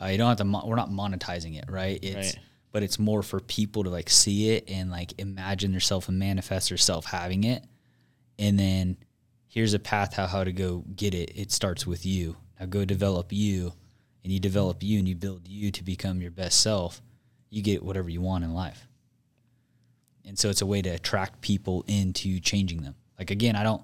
Uh, 0.00 0.06
you 0.06 0.18
don't 0.18 0.28
have 0.28 0.36
to. 0.38 0.44
Mo- 0.44 0.64
we're 0.66 0.76
not 0.76 0.90
monetizing 0.90 1.56
it, 1.58 1.64
right? 1.68 1.98
It's 2.02 2.34
Right. 2.34 2.38
but 2.70 2.82
it's 2.82 2.98
more 2.98 3.22
for 3.22 3.40
people 3.40 3.84
to 3.84 3.90
like 3.90 4.10
see 4.10 4.50
it 4.50 4.68
and 4.68 4.90
like 4.90 5.14
imagine 5.18 5.72
themselves 5.72 6.08
and 6.08 6.18
manifest 6.18 6.68
themselves 6.68 7.06
having 7.06 7.44
it, 7.44 7.64
and 8.38 8.58
then 8.58 8.96
here's 9.48 9.74
a 9.74 9.78
path 9.78 10.14
how 10.14 10.26
how 10.26 10.44
to 10.44 10.52
go 10.52 10.84
get 10.94 11.14
it. 11.14 11.32
It 11.34 11.50
starts 11.50 11.86
with 11.86 12.04
you. 12.06 12.36
Now 12.60 12.66
go 12.66 12.84
develop 12.84 13.32
you, 13.32 13.72
and 14.22 14.32
you 14.32 14.38
develop 14.38 14.82
you 14.82 14.98
and 14.98 15.08
you 15.08 15.14
build 15.16 15.48
you 15.48 15.70
to 15.70 15.82
become 15.82 16.20
your 16.20 16.30
best 16.30 16.60
self. 16.60 17.00
You 17.50 17.62
get 17.62 17.82
whatever 17.82 18.10
you 18.10 18.20
want 18.20 18.44
in 18.44 18.52
life 18.52 18.86
and 20.24 20.38
so 20.38 20.50
it's 20.50 20.60
a 20.60 20.66
way 20.66 20.82
to 20.82 20.90
attract 20.90 21.40
people 21.40 21.82
into 21.88 22.38
changing 22.38 22.82
them. 22.82 22.94
Like 23.18 23.30
again, 23.30 23.56
I 23.56 23.62
don't 23.62 23.82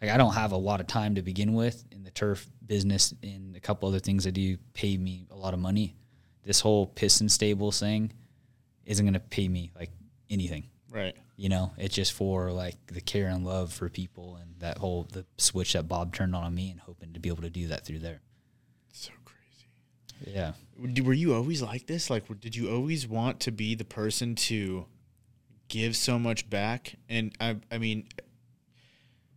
like 0.00 0.10
I 0.10 0.16
don't 0.16 0.34
have 0.34 0.52
a 0.52 0.56
lot 0.56 0.80
of 0.80 0.86
time 0.86 1.14
to 1.14 1.22
begin 1.22 1.54
with 1.54 1.84
in 1.90 2.04
the 2.04 2.10
turf 2.10 2.46
business 2.66 3.14
and 3.22 3.56
a 3.56 3.60
couple 3.60 3.88
other 3.88 3.98
things 3.98 4.24
that 4.24 4.32
do 4.32 4.56
pay 4.74 4.96
me 4.96 5.26
a 5.30 5.36
lot 5.36 5.54
of 5.54 5.60
money. 5.60 5.96
This 6.44 6.60
whole 6.60 6.86
piston 6.86 7.28
stable 7.28 7.72
thing 7.72 8.12
isn't 8.84 9.04
going 9.04 9.14
to 9.14 9.20
pay 9.20 9.48
me 9.48 9.72
like 9.74 9.90
anything. 10.30 10.64
Right. 10.90 11.16
You 11.36 11.48
know, 11.48 11.72
it's 11.76 11.94
just 11.94 12.12
for 12.12 12.52
like 12.52 12.76
the 12.86 13.00
care 13.00 13.28
and 13.28 13.44
love 13.44 13.72
for 13.72 13.88
people 13.88 14.36
and 14.40 14.54
that 14.60 14.78
whole 14.78 15.06
the 15.12 15.26
switch 15.38 15.74
that 15.74 15.88
Bob 15.88 16.14
turned 16.14 16.34
on 16.34 16.44
on 16.44 16.54
me 16.54 16.70
and 16.70 16.80
hoping 16.80 17.12
to 17.12 17.20
be 17.20 17.28
able 17.28 17.42
to 17.42 17.50
do 17.50 17.68
that 17.68 17.84
through 17.84 17.98
there. 17.98 18.20
So 18.92 19.12
crazy. 19.24 20.34
Yeah. 20.34 20.52
Were 21.02 21.12
you 21.12 21.34
always 21.34 21.62
like 21.62 21.86
this? 21.86 22.08
Like, 22.10 22.24
did 22.40 22.54
you 22.54 22.70
always 22.70 23.06
want 23.06 23.40
to 23.40 23.50
be 23.50 23.74
the 23.74 23.84
person 23.84 24.34
to 24.36 24.86
give 25.68 25.96
so 25.96 26.18
much 26.18 26.48
back? 26.48 26.94
And 27.08 27.34
I, 27.40 27.56
I 27.70 27.78
mean, 27.78 28.08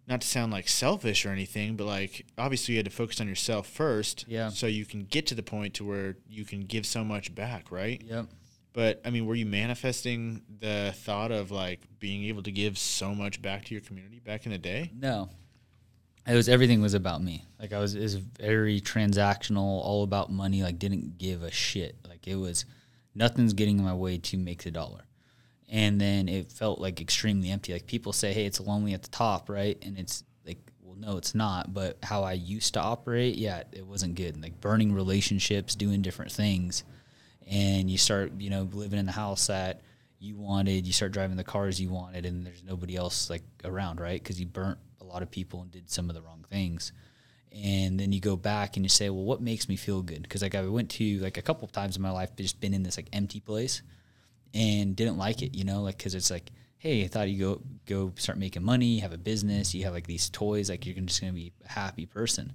not 0.09 0.21
to 0.21 0.27
sound 0.27 0.51
like 0.51 0.67
selfish 0.67 1.25
or 1.25 1.29
anything, 1.29 1.75
but 1.75 1.85
like 1.85 2.25
obviously 2.37 2.73
you 2.73 2.79
had 2.79 2.85
to 2.85 2.91
focus 2.91 3.21
on 3.21 3.27
yourself 3.27 3.67
first, 3.67 4.25
Yeah. 4.27 4.49
So 4.49 4.65
you 4.67 4.85
can 4.85 5.03
get 5.05 5.27
to 5.27 5.35
the 5.35 5.43
point 5.43 5.75
to 5.75 5.85
where 5.85 6.17
you 6.27 6.43
can 6.43 6.61
give 6.61 6.85
so 6.85 7.03
much 7.03 7.33
back, 7.35 7.71
right? 7.71 8.01
Yep. 8.03 8.25
But 8.73 9.01
I 9.05 9.11
mean, 9.11 9.25
were 9.25 9.35
you 9.35 9.45
manifesting 9.45 10.41
the 10.59 10.93
thought 10.95 11.31
of 11.31 11.51
like 11.51 11.81
being 11.99 12.23
able 12.25 12.43
to 12.43 12.51
give 12.51 12.77
so 12.77 13.13
much 13.13 13.41
back 13.41 13.65
to 13.65 13.73
your 13.73 13.81
community 13.81 14.19
back 14.19 14.45
in 14.45 14.51
the 14.51 14.57
day? 14.57 14.91
No. 14.97 15.29
It 16.27 16.35
was 16.35 16.49
everything 16.49 16.81
was 16.81 16.93
about 16.93 17.23
me. 17.23 17.45
Like 17.59 17.73
I 17.73 17.79
was 17.79 17.95
is 17.95 18.15
very 18.15 18.81
transactional, 18.81 19.57
all 19.83 20.03
about 20.03 20.31
money, 20.31 20.63
like 20.63 20.79
didn't 20.79 21.17
give 21.17 21.43
a 21.43 21.51
shit. 21.51 21.95
Like 22.07 22.27
it 22.27 22.35
was 22.35 22.65
nothing's 23.15 23.53
getting 23.53 23.77
in 23.79 23.85
my 23.85 23.93
way 23.93 24.17
to 24.17 24.37
make 24.37 24.63
the 24.63 24.71
dollar. 24.71 25.05
And 25.71 26.01
then 26.01 26.27
it 26.27 26.51
felt 26.51 26.79
like 26.79 26.99
extremely 26.99 27.51
empty. 27.51 27.73
Like 27.73 27.85
people 27.85 28.11
say, 28.11 28.33
Hey, 28.33 28.45
it's 28.45 28.59
lonely 28.59 28.93
at 28.93 29.03
the 29.03 29.09
top, 29.09 29.49
right? 29.49 29.77
And 29.83 29.97
it's 29.97 30.23
like, 30.45 30.57
well, 30.81 30.95
no, 30.97 31.17
it's 31.17 31.35
not. 31.35 31.73
But 31.73 31.97
how 32.01 32.23
I 32.23 32.33
used 32.33 32.73
to 32.73 32.81
operate, 32.81 33.35
yeah, 33.35 33.63
it 33.71 33.85
wasn't 33.85 34.15
good. 34.15 34.41
Like 34.41 34.59
burning 34.59 34.93
relationships, 34.93 35.75
doing 35.75 36.01
different 36.01 36.31
things. 36.31 36.83
And 37.47 37.89
you 37.89 37.97
start, 37.97 38.33
you 38.39 38.49
know, 38.49 38.67
living 38.73 38.99
in 38.99 39.05
the 39.05 39.11
house 39.11 39.47
that 39.47 39.81
you 40.19 40.35
wanted, 40.35 40.85
you 40.85 40.93
start 40.93 41.11
driving 41.11 41.37
the 41.37 41.43
cars 41.43 41.79
you 41.79 41.89
wanted, 41.89 42.25
and 42.25 42.45
there's 42.45 42.63
nobody 42.63 42.95
else 42.95 43.29
like 43.29 43.43
around, 43.63 43.99
right? 43.99 44.21
Because 44.21 44.39
you 44.39 44.45
burnt 44.45 44.77
a 45.01 45.05
lot 45.05 45.23
of 45.23 45.31
people 45.31 45.61
and 45.61 45.71
did 45.71 45.89
some 45.89 46.09
of 46.09 46.15
the 46.15 46.21
wrong 46.21 46.45
things. 46.49 46.91
And 47.51 47.99
then 47.99 48.11
you 48.11 48.19
go 48.19 48.35
back 48.35 48.75
and 48.75 48.85
you 48.85 48.89
say, 48.89 49.09
well, 49.09 49.23
what 49.23 49.41
makes 49.41 49.67
me 49.67 49.75
feel 49.75 50.01
good? 50.01 50.21
Because 50.21 50.41
like 50.43 50.53
I 50.53 50.67
went 50.67 50.91
to 50.91 51.19
like 51.19 51.37
a 51.37 51.41
couple 51.41 51.65
of 51.65 51.71
times 51.71 51.95
in 51.95 52.01
my 52.01 52.11
life, 52.11 52.35
just 52.35 52.59
been 52.59 52.73
in 52.73 52.83
this 52.83 52.97
like 52.97 53.09
empty 53.13 53.39
place 53.39 53.81
and 54.53 54.95
didn't 54.95 55.17
like 55.17 55.41
it, 55.41 55.55
you 55.55 55.63
know, 55.63 55.81
like 55.81 55.97
because 55.97 56.15
it's 56.15 56.31
like, 56.31 56.51
hey, 56.77 57.03
I 57.03 57.07
thought 57.07 57.29
you 57.29 57.39
go 57.39 57.61
go 57.85 58.13
start 58.15 58.37
making 58.37 58.63
money, 58.63 58.85
you 58.85 59.01
have 59.01 59.13
a 59.13 59.17
business, 59.17 59.73
you 59.73 59.83
have 59.83 59.93
like 59.93 60.07
these 60.07 60.29
toys, 60.29 60.69
like 60.69 60.85
you're 60.85 60.95
just 60.95 61.21
gonna 61.21 61.33
be 61.33 61.53
a 61.65 61.71
happy 61.71 62.05
person. 62.05 62.53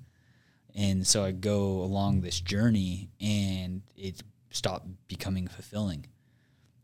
And 0.74 1.06
so 1.06 1.22
I 1.22 1.30
go 1.30 1.82
along 1.82 2.20
this 2.20 2.40
journey, 2.40 3.10
and 3.20 3.82
it 3.96 4.22
stopped 4.50 4.88
becoming 5.06 5.46
fulfilling. 5.46 6.06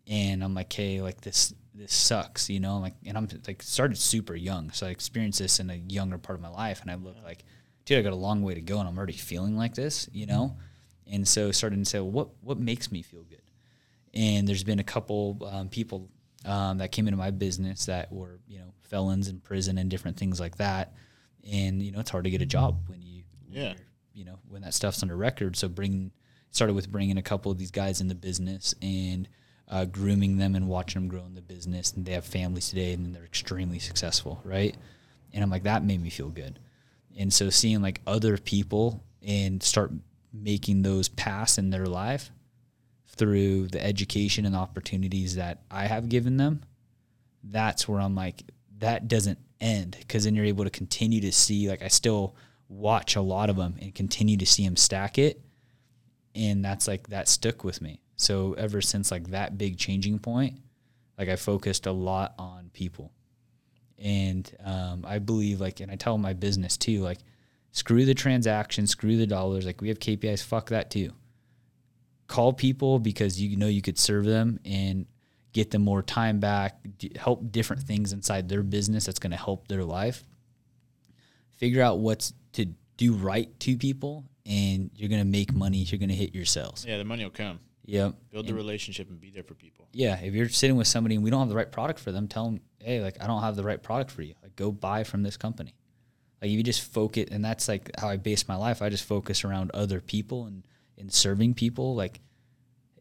And 0.06 0.44
I'm 0.44 0.54
like, 0.54 0.72
hey, 0.72 1.00
like 1.00 1.20
this 1.22 1.54
this 1.74 1.92
sucks, 1.92 2.50
you 2.50 2.60
know, 2.60 2.78
like, 2.78 2.94
and 3.06 3.16
I'm 3.16 3.28
like 3.46 3.62
started 3.62 3.96
super 3.96 4.34
young, 4.34 4.70
so 4.70 4.86
I 4.86 4.90
experienced 4.90 5.38
this 5.38 5.60
in 5.60 5.70
a 5.70 5.74
younger 5.74 6.18
part 6.18 6.38
of 6.38 6.42
my 6.42 6.48
life, 6.48 6.82
and 6.82 6.90
I 6.90 6.94
look 6.94 7.16
like, 7.24 7.44
dude, 7.84 7.98
I 7.98 8.02
got 8.02 8.12
a 8.12 8.16
long 8.16 8.42
way 8.42 8.54
to 8.54 8.60
go, 8.60 8.78
and 8.78 8.88
I'm 8.88 8.96
already 8.96 9.14
feeling 9.14 9.56
like 9.56 9.74
this, 9.74 10.08
you 10.12 10.26
know. 10.26 10.54
Mm-hmm. 10.54 11.14
And 11.14 11.28
so 11.28 11.50
started 11.50 11.78
to 11.78 11.84
say, 11.84 11.98
well, 11.98 12.10
what 12.10 12.28
what 12.42 12.58
makes 12.58 12.92
me 12.92 13.02
feel 13.02 13.22
good? 13.22 13.39
And 14.14 14.46
there's 14.48 14.64
been 14.64 14.78
a 14.78 14.84
couple 14.84 15.38
um, 15.50 15.68
people 15.68 16.08
um, 16.44 16.78
that 16.78 16.90
came 16.92 17.06
into 17.06 17.16
my 17.18 17.30
business 17.30 17.86
that 17.86 18.12
were 18.12 18.40
you 18.48 18.58
know 18.58 18.72
felons 18.80 19.28
in 19.28 19.40
prison 19.40 19.78
and 19.78 19.90
different 19.90 20.16
things 20.16 20.40
like 20.40 20.56
that. 20.56 20.94
And 21.50 21.82
you 21.82 21.92
know 21.92 22.00
it's 22.00 22.10
hard 22.10 22.24
to 22.24 22.30
get 22.30 22.42
a 22.42 22.46
job 22.46 22.80
when 22.88 23.02
you 23.02 23.22
Yeah. 23.50 23.74
you 24.14 24.24
know 24.24 24.38
when 24.48 24.62
that 24.62 24.74
stuff's 24.74 25.02
under 25.02 25.16
record. 25.16 25.56
So 25.56 25.68
bring 25.68 26.10
started 26.50 26.74
with 26.74 26.90
bringing 26.90 27.16
a 27.18 27.22
couple 27.22 27.52
of 27.52 27.58
these 27.58 27.70
guys 27.70 28.00
in 28.00 28.08
the 28.08 28.14
business 28.14 28.74
and 28.82 29.28
uh, 29.68 29.84
grooming 29.84 30.36
them 30.38 30.56
and 30.56 30.66
watching 30.66 31.00
them 31.02 31.08
grow 31.08 31.24
in 31.24 31.34
the 31.34 31.40
business. 31.42 31.92
And 31.92 32.04
they 32.04 32.12
have 32.12 32.24
families 32.24 32.68
today 32.70 32.92
and 32.92 33.14
they're 33.14 33.24
extremely 33.24 33.78
successful 33.78 34.40
right? 34.44 34.76
And 35.32 35.44
i'm 35.44 35.50
like 35.50 35.62
that 35.62 35.84
made 35.84 36.02
me 36.02 36.10
feel 36.10 36.28
good. 36.30 36.58
And 37.18 37.32
so 37.32 37.50
seeing 37.50 37.80
like 37.82 38.00
other 38.06 38.36
people 38.38 39.04
and 39.22 39.62
start 39.62 39.92
making 40.32 40.82
those 40.82 41.08
pass 41.08 41.58
in 41.58 41.70
their 41.70 41.86
life 41.86 42.30
through 43.16 43.68
the 43.68 43.84
education 43.84 44.46
and 44.46 44.56
opportunities 44.56 45.36
that 45.36 45.62
I 45.70 45.86
have 45.86 46.08
given 46.08 46.36
them, 46.36 46.62
that's 47.44 47.88
where 47.88 48.00
I'm 48.00 48.14
like, 48.14 48.42
that 48.78 49.08
doesn't 49.08 49.38
end 49.60 49.96
because 49.98 50.24
then 50.24 50.34
you're 50.34 50.44
able 50.44 50.64
to 50.64 50.70
continue 50.70 51.20
to 51.20 51.32
see, 51.32 51.68
like, 51.68 51.82
I 51.82 51.88
still 51.88 52.36
watch 52.68 53.16
a 53.16 53.20
lot 53.20 53.50
of 53.50 53.56
them 53.56 53.76
and 53.80 53.94
continue 53.94 54.36
to 54.36 54.46
see 54.46 54.64
them 54.64 54.76
stack 54.76 55.18
it. 55.18 55.40
And 56.34 56.64
that's 56.64 56.86
like, 56.86 57.08
that 57.08 57.28
stuck 57.28 57.64
with 57.64 57.82
me. 57.82 58.00
So 58.16 58.54
ever 58.54 58.80
since 58.80 59.10
like 59.10 59.30
that 59.30 59.58
big 59.58 59.76
changing 59.76 60.18
point, 60.18 60.58
like 61.18 61.28
I 61.28 61.36
focused 61.36 61.86
a 61.86 61.92
lot 61.92 62.34
on 62.38 62.70
people. 62.72 63.12
And 63.98 64.50
um, 64.64 65.04
I 65.06 65.18
believe, 65.18 65.60
like, 65.60 65.80
and 65.80 65.90
I 65.90 65.96
tell 65.96 66.16
my 66.16 66.32
business 66.32 66.78
too, 66.78 67.00
like, 67.00 67.18
screw 67.72 68.06
the 68.06 68.14
transaction, 68.14 68.86
screw 68.86 69.18
the 69.18 69.26
dollars. 69.26 69.66
Like, 69.66 69.82
we 69.82 69.88
have 69.88 69.98
KPIs, 69.98 70.42
fuck 70.42 70.70
that 70.70 70.90
too 70.90 71.12
call 72.30 72.52
people 72.52 73.00
because 73.00 73.40
you 73.40 73.56
know 73.56 73.66
you 73.66 73.82
could 73.82 73.98
serve 73.98 74.24
them 74.24 74.60
and 74.64 75.04
get 75.52 75.72
them 75.72 75.82
more 75.82 76.00
time 76.00 76.38
back, 76.38 76.78
d- 76.96 77.10
help 77.16 77.50
different 77.50 77.82
things 77.82 78.12
inside 78.12 78.48
their 78.48 78.62
business 78.62 79.04
that's 79.04 79.18
going 79.18 79.32
to 79.32 79.36
help 79.36 79.66
their 79.66 79.82
life. 79.82 80.22
Figure 81.56 81.82
out 81.82 81.98
what's 81.98 82.32
to 82.52 82.66
do 82.96 83.14
right 83.14 83.58
to 83.60 83.76
people, 83.76 84.24
and 84.46 84.92
you're 84.94 85.08
going 85.08 85.20
to 85.20 85.26
make 85.26 85.52
money. 85.52 85.78
You're 85.78 85.98
going 85.98 86.08
to 86.08 86.14
hit 86.14 86.32
your 86.32 86.44
sales. 86.44 86.86
Yeah, 86.86 86.98
the 86.98 87.04
money 87.04 87.24
will 87.24 87.32
come. 87.32 87.58
Yep. 87.84 88.14
Build 88.30 88.46
the 88.46 88.54
relationship 88.54 89.10
and 89.10 89.20
be 89.20 89.30
there 89.30 89.42
for 89.42 89.54
people. 89.54 89.88
Yeah. 89.92 90.20
If 90.20 90.32
you're 90.32 90.48
sitting 90.48 90.76
with 90.76 90.86
somebody 90.86 91.16
and 91.16 91.24
we 91.24 91.30
don't 91.30 91.40
have 91.40 91.48
the 91.48 91.56
right 91.56 91.72
product 91.72 91.98
for 91.98 92.12
them, 92.12 92.28
tell 92.28 92.44
them, 92.44 92.60
hey, 92.78 93.00
like 93.00 93.20
I 93.20 93.26
don't 93.26 93.42
have 93.42 93.56
the 93.56 93.64
right 93.64 93.82
product 93.82 94.12
for 94.12 94.22
you. 94.22 94.34
Like 94.40 94.54
go 94.54 94.70
buy 94.70 95.02
from 95.02 95.24
this 95.24 95.36
company. 95.36 95.74
Like 96.40 96.52
if 96.52 96.56
you 96.56 96.62
just 96.62 96.82
focus, 96.82 97.26
and 97.32 97.44
that's 97.44 97.66
like 97.66 97.90
how 97.98 98.08
I 98.08 98.16
base 98.16 98.46
my 98.46 98.54
life. 98.54 98.82
I 98.82 98.88
just 98.88 99.04
focus 99.04 99.42
around 99.42 99.72
other 99.74 100.00
people 100.00 100.46
and 100.46 100.62
in 101.00 101.10
serving 101.10 101.54
people. 101.54 101.94
Like 101.94 102.20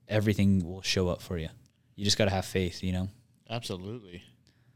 everything 0.07 0.65
will 0.65 0.81
show 0.81 1.07
up 1.09 1.21
for 1.21 1.37
you. 1.37 1.49
You 1.95 2.05
just 2.05 2.17
got 2.17 2.25
to 2.25 2.31
have 2.31 2.45
faith, 2.45 2.83
you 2.83 2.93
know. 2.93 3.09
Absolutely. 3.49 4.23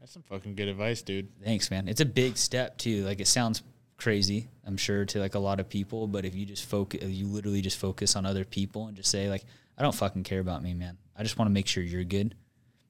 That's 0.00 0.12
some 0.12 0.22
fucking 0.22 0.54
good 0.54 0.68
advice, 0.68 1.02
dude. 1.02 1.28
Thanks, 1.42 1.70
man. 1.70 1.88
It's 1.88 2.00
a 2.00 2.06
big 2.06 2.36
step 2.36 2.76
too. 2.76 3.04
Like 3.04 3.20
it 3.20 3.26
sounds 3.26 3.62
crazy, 3.96 4.48
I'm 4.66 4.76
sure, 4.76 5.04
to 5.06 5.18
like 5.18 5.34
a 5.34 5.38
lot 5.38 5.60
of 5.60 5.68
people. 5.68 6.06
But 6.06 6.24
if 6.24 6.34
you 6.34 6.44
just 6.44 6.66
focus, 6.66 7.02
you 7.04 7.26
literally 7.26 7.62
just 7.62 7.78
focus 7.78 8.16
on 8.16 8.26
other 8.26 8.44
people 8.44 8.86
and 8.86 8.96
just 8.96 9.10
say 9.10 9.30
like, 9.30 9.44
I 9.78 9.82
don't 9.82 9.94
fucking 9.94 10.24
care 10.24 10.40
about 10.40 10.62
me, 10.62 10.74
man. 10.74 10.98
I 11.16 11.22
just 11.22 11.38
want 11.38 11.48
to 11.48 11.52
make 11.52 11.66
sure 11.66 11.82
you're 11.82 12.04
good. 12.04 12.34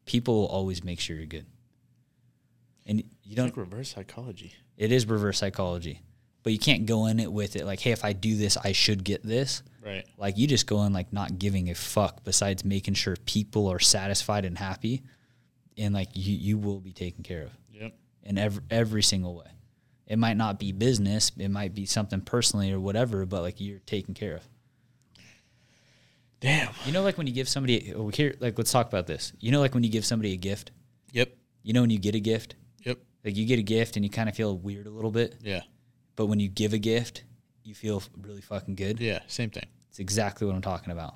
People 0.07 0.35
will 0.41 0.47
always 0.47 0.83
make 0.83 1.01
sure 1.01 1.17
you're 1.17 1.27
good. 1.27 1.47
And 2.87 3.03
you 3.23 3.37
don't. 3.37 3.47
like 3.47 3.57
reverse 3.57 3.95
psychology. 3.95 4.53
It 4.77 4.93
is 4.93 5.07
reverse 5.07 5.39
psychology, 5.39 6.03
but 6.45 6.53
you 6.53 6.59
can't 6.61 6.87
go 6.87 7.07
in 7.07 7.19
it 7.19 7.33
with 7.33 7.57
it 7.57 7.65
like, 7.67 7.81
hey, 7.81 7.91
if 7.91 8.05
I 8.05 8.13
do 8.13 8.37
this, 8.37 8.57
I 8.57 8.71
should 8.73 9.03
get 9.03 9.25
this. 9.25 9.63
Right. 9.85 10.07
Like 10.17 10.39
you 10.39 10.47
just 10.47 10.67
go 10.69 10.85
in 10.85 10.93
like 10.93 11.13
not 11.13 11.39
giving 11.39 11.69
a 11.71 11.75
fuck. 11.75 12.23
Besides 12.25 12.65
making 12.65 12.95
sure 12.95 13.17
people 13.27 13.67
are 13.67 13.81
satisfied 13.81 14.45
and 14.45 14.57
happy, 14.57 15.03
and 15.77 15.93
like 15.93 16.09
you, 16.15 16.35
you 16.35 16.57
will 16.59 16.79
be 16.81 16.93
taken 16.93 17.25
care 17.25 17.43
of 17.43 17.51
Yep. 17.73 17.95
in 18.23 18.39
every 18.39 18.63
every 18.71 19.03
single 19.03 19.35
way. 19.35 19.47
It 20.07 20.19
might 20.19 20.37
not 20.37 20.59
be 20.59 20.71
business, 20.73 21.33
it 21.37 21.49
might 21.51 21.75
be 21.75 21.85
something 21.87 22.21
personally 22.21 22.73
or 22.73 22.79
whatever, 22.79 23.27
but 23.27 23.43
like 23.43 23.61
you're 23.61 23.81
taken 23.81 24.15
care 24.15 24.37
of. 24.37 24.43
Damn. 26.41 26.69
You 26.85 26.93
know, 26.93 27.03
like 27.03 27.17
when 27.17 27.27
you 27.27 27.33
give 27.33 27.49
somebody 27.49 27.93
oh, 27.95 28.09
here, 28.09 28.35
like 28.41 28.59
let's 28.59 28.71
talk 28.73 28.87
about 28.89 29.07
this. 29.07 29.33
You 29.41 29.51
know, 29.51 29.61
like 29.61 29.73
when 29.75 29.83
you 29.83 29.91
give 29.91 30.05
somebody 30.05 30.33
a 30.35 30.37
gift. 30.37 30.73
Yep. 31.13 31.35
You 31.63 31.73
know, 31.73 31.81
when 31.81 31.91
you 31.91 31.99
get 31.99 32.15
a 32.15 32.21
gift, 32.21 32.55
Yep. 32.85 32.99
like 33.25 33.37
you 33.37 33.47
get 33.47 33.59
a 33.59 33.63
gift 33.63 33.97
and 33.97 34.05
you 34.05 34.11
kind 34.11 34.29
of 34.29 34.35
feel 34.35 34.57
weird 34.59 34.87
a 34.87 34.91
little 34.91 35.11
bit, 35.11 35.37
Yeah. 35.43 35.63
But 36.17 36.27
when 36.27 36.41
you 36.41 36.49
give 36.49 36.73
a 36.73 36.79
gift, 36.79 37.25
you 37.63 37.75
feel 37.75 38.03
really 38.21 38.41
fucking 38.41 38.75
good. 38.75 39.01
Yeah. 39.01 39.21
Same 39.27 39.51
thing. 39.51 39.67
It's 39.89 39.99
exactly 39.99 40.47
what 40.47 40.55
I'm 40.55 40.63
talking 40.63 40.93
about. 40.93 41.15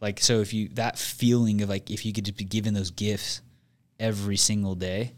Like, 0.00 0.18
so 0.20 0.40
if 0.40 0.54
you, 0.54 0.68
that 0.70 0.98
feeling 0.98 1.60
of 1.62 1.68
like, 1.68 1.90
if 1.90 2.04
you 2.06 2.12
could 2.12 2.24
just 2.24 2.38
be 2.38 2.44
given 2.44 2.74
those 2.74 2.90
gifts 2.90 3.42
every 3.98 4.36
single 4.36 4.74
day, 4.74 5.12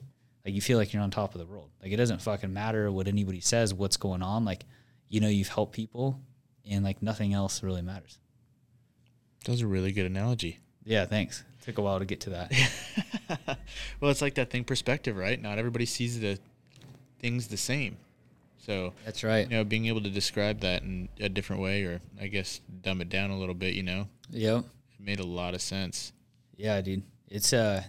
like 0.44 0.54
you 0.54 0.60
feel 0.60 0.76
like 0.76 0.92
you're 0.92 1.02
on 1.02 1.10
top 1.10 1.34
of 1.34 1.40
the 1.40 1.46
world. 1.46 1.70
Like 1.80 1.92
it 1.92 1.96
doesn't 1.96 2.20
fucking 2.20 2.52
matter 2.52 2.90
what 2.90 3.06
anybody 3.06 3.40
says, 3.40 3.72
what's 3.72 3.96
going 3.96 4.22
on. 4.22 4.44
Like, 4.44 4.64
you 5.08 5.20
know, 5.20 5.28
you've 5.28 5.48
helped 5.48 5.72
people 5.72 6.20
and 6.68 6.84
like 6.84 7.00
nothing 7.00 7.32
else 7.32 7.62
really 7.62 7.82
matters. 7.82 8.18
That 9.44 9.52
was 9.52 9.60
a 9.60 9.66
really 9.66 9.92
good 9.92 10.06
analogy. 10.06 10.58
Yeah. 10.84 11.06
Thanks. 11.06 11.44
Took 11.62 11.78
a 11.78 11.82
while 11.82 12.00
to 12.00 12.04
get 12.04 12.22
to 12.22 12.30
that. 12.30 12.52
well, 14.00 14.10
it's 14.10 14.20
like 14.20 14.34
that 14.34 14.50
thing 14.50 14.64
perspective, 14.64 15.16
right? 15.16 15.40
Not 15.40 15.58
everybody 15.58 15.86
sees 15.86 16.18
the 16.18 16.40
things 17.22 17.48
the 17.48 17.56
same. 17.56 17.96
So, 18.58 18.92
That's 19.06 19.24
right. 19.24 19.50
you 19.50 19.56
know, 19.56 19.64
being 19.64 19.86
able 19.86 20.02
to 20.02 20.10
describe 20.10 20.60
that 20.60 20.82
in 20.82 21.08
a 21.18 21.28
different 21.30 21.62
way 21.62 21.84
or 21.84 22.00
I 22.20 22.26
guess 22.26 22.60
dumb 22.82 23.00
it 23.00 23.08
down 23.08 23.30
a 23.30 23.38
little 23.38 23.54
bit, 23.54 23.74
you 23.74 23.82
know, 23.82 24.08
Yep. 24.30 24.64
it 24.98 25.00
made 25.04 25.18
a 25.20 25.26
lot 25.26 25.54
of 25.54 25.62
sense. 25.62 26.12
Yeah, 26.56 26.80
dude. 26.82 27.02
It's, 27.28 27.52
uh, 27.54 27.82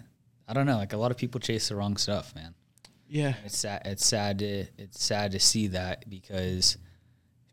I 0.48 0.54
don't 0.54 0.66
know. 0.66 0.78
Like 0.78 0.94
a 0.94 0.98
lot 0.98 1.12
of 1.12 1.18
people 1.18 1.40
chase 1.42 1.68
the 1.70 1.76
wrong 1.76 1.98
stuff, 1.98 2.34
man. 2.34 2.56
Yeah. 3.08 3.36
It's 3.46 3.58
sad. 3.58 3.82
It's 3.86 4.06
sad 4.06 4.40
to 4.40 4.66
it's 4.78 5.04
sad 5.04 5.34
to 5.34 5.40
see 5.40 5.68
that 5.68 6.10
because 6.10 6.78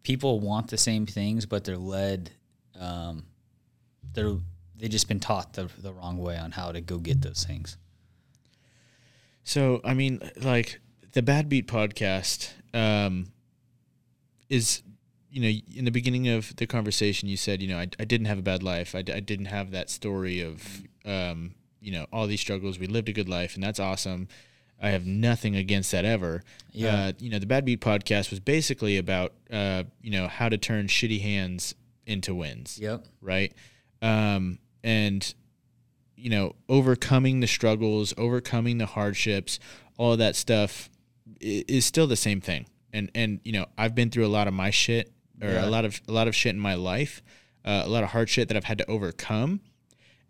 people 0.02 0.40
want 0.40 0.68
the 0.68 0.78
same 0.78 1.04
things, 1.04 1.44
but 1.44 1.64
they're 1.64 1.76
led. 1.76 2.30
Um, 2.78 3.24
they're 4.14 4.36
they 4.76 4.88
just 4.88 5.08
been 5.08 5.20
taught 5.20 5.52
the 5.52 5.68
the 5.78 5.92
wrong 5.92 6.16
way 6.16 6.38
on 6.38 6.52
how 6.52 6.72
to 6.72 6.80
go 6.80 6.96
get 6.98 7.20
those 7.20 7.44
things. 7.44 7.76
So, 9.44 9.80
I 9.84 9.92
mean, 9.94 10.20
like 10.40 10.80
the 11.12 11.22
Bad 11.22 11.48
Beat 11.48 11.66
podcast 11.66 12.50
um, 12.74 13.26
is, 14.48 14.82
you 15.30 15.40
know, 15.42 15.60
in 15.76 15.84
the 15.84 15.90
beginning 15.90 16.28
of 16.28 16.54
the 16.56 16.66
conversation, 16.66 17.28
you 17.28 17.36
said, 17.36 17.60
you 17.62 17.68
know, 17.68 17.78
I, 17.78 17.88
I 17.98 18.04
didn't 18.04 18.26
have 18.26 18.38
a 18.38 18.42
bad 18.42 18.62
life. 18.62 18.94
I, 18.94 19.02
d- 19.02 19.12
I 19.12 19.20
didn't 19.20 19.46
have 19.46 19.70
that 19.72 19.90
story 19.90 20.40
of, 20.40 20.82
um, 21.04 21.54
you 21.80 21.92
know, 21.92 22.06
all 22.12 22.26
these 22.26 22.40
struggles. 22.40 22.78
We 22.78 22.86
lived 22.86 23.08
a 23.08 23.12
good 23.12 23.28
life, 23.28 23.54
and 23.54 23.62
that's 23.62 23.80
awesome. 23.80 24.28
I 24.82 24.90
have 24.90 25.04
nothing 25.06 25.56
against 25.56 25.92
that 25.92 26.04
ever. 26.04 26.42
Yeah. 26.72 26.94
Uh, 27.08 27.12
you 27.18 27.30
know, 27.30 27.38
the 27.38 27.46
Bad 27.46 27.64
Beat 27.64 27.80
podcast 27.80 28.30
was 28.30 28.40
basically 28.40 28.96
about, 28.96 29.34
uh, 29.52 29.84
you 30.02 30.10
know, 30.10 30.26
how 30.28 30.48
to 30.48 30.56
turn 30.58 30.86
shitty 30.86 31.20
hands 31.20 31.74
into 32.06 32.34
wins 32.34 32.78
Yep. 32.80 33.04
right? 33.20 33.52
Um, 34.02 34.58
and 34.82 35.32
you 36.16 36.28
know, 36.28 36.54
overcoming 36.68 37.40
the 37.40 37.46
struggles, 37.46 38.12
overcoming 38.18 38.76
the 38.78 38.84
hardships, 38.86 39.58
all 39.96 40.12
of 40.12 40.18
that 40.18 40.36
stuff 40.36 40.90
is 41.40 41.84
still 41.86 42.06
the 42.06 42.16
same 42.16 42.40
thing. 42.40 42.66
And 42.92 43.10
and 43.14 43.40
you 43.44 43.52
know, 43.52 43.66
I've 43.78 43.94
been 43.94 44.10
through 44.10 44.26
a 44.26 44.28
lot 44.28 44.48
of 44.48 44.54
my 44.54 44.70
shit, 44.70 45.12
or 45.42 45.48
Yeah. 45.48 45.64
a 45.66 45.70
lot 45.70 45.84
of 45.84 46.00
a 46.08 46.12
lot 46.12 46.28
of 46.28 46.34
shit 46.34 46.54
in 46.54 46.60
my 46.60 46.74
life, 46.74 47.22
uh, 47.64 47.82
a 47.84 47.88
lot 47.88 48.02
of 48.04 48.10
hard 48.10 48.28
shit 48.28 48.48
that 48.48 48.56
I've 48.56 48.64
had 48.64 48.78
to 48.78 48.90
overcome. 48.90 49.60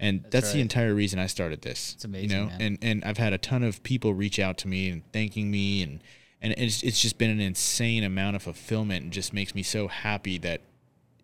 And 0.02 0.24
that's, 0.30 0.52
the 0.52 0.58
right. 0.58 0.62
entire 0.62 0.94
reason 0.94 1.18
I 1.18 1.26
started 1.26 1.60
this. 1.60 1.92
It's 1.94 2.06
amazing, 2.06 2.30
you 2.30 2.36
know, 2.36 2.46
man. 2.46 2.60
and 2.62 2.78
and 2.80 3.04
I've 3.04 3.18
had 3.18 3.34
a 3.34 3.38
ton 3.38 3.62
of 3.62 3.82
people 3.82 4.14
reach 4.14 4.38
out 4.38 4.56
to 4.58 4.68
me 4.68 4.88
and 4.88 5.02
thanking 5.12 5.50
me, 5.50 5.82
and 5.82 6.02
and 6.40 6.54
it's 6.56 6.82
it's 6.82 7.02
just 7.02 7.18
been 7.18 7.28
an 7.30 7.40
insane 7.40 8.02
amount 8.02 8.36
of 8.36 8.42
fulfillment, 8.42 9.04
and 9.04 9.12
just 9.12 9.32
makes 9.34 9.54
me 9.54 9.62
so 9.62 9.88
happy 9.88 10.38
that. 10.38 10.62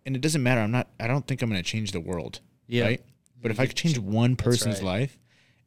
And 0.05 0.15
it 0.15 0.21
doesn't 0.21 0.43
matter. 0.43 0.61
I'm 0.61 0.71
not. 0.71 0.89
I 1.01 1.07
don't 1.07 1.27
think 1.27 1.43
I'm 1.43 1.49
going 1.51 1.61
to 1.63 1.69
change 1.69 1.93
the 1.93 2.01
world. 2.01 2.41
Yeah. 2.69 2.85
Right. 2.85 3.03
But 3.43 3.51
if 3.51 3.59
I 3.59 3.67
could 3.67 3.77
change 3.77 3.99
one 3.99 4.37
person's 4.37 4.77
right. 4.77 5.01
life, 5.01 5.19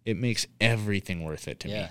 it 0.06 0.16
makes 0.16 0.46
everything 0.62 1.24
worth 1.26 1.48
it 1.48 1.60
to 1.62 1.68
Yeah. 1.68 1.82
me. 1.82 1.88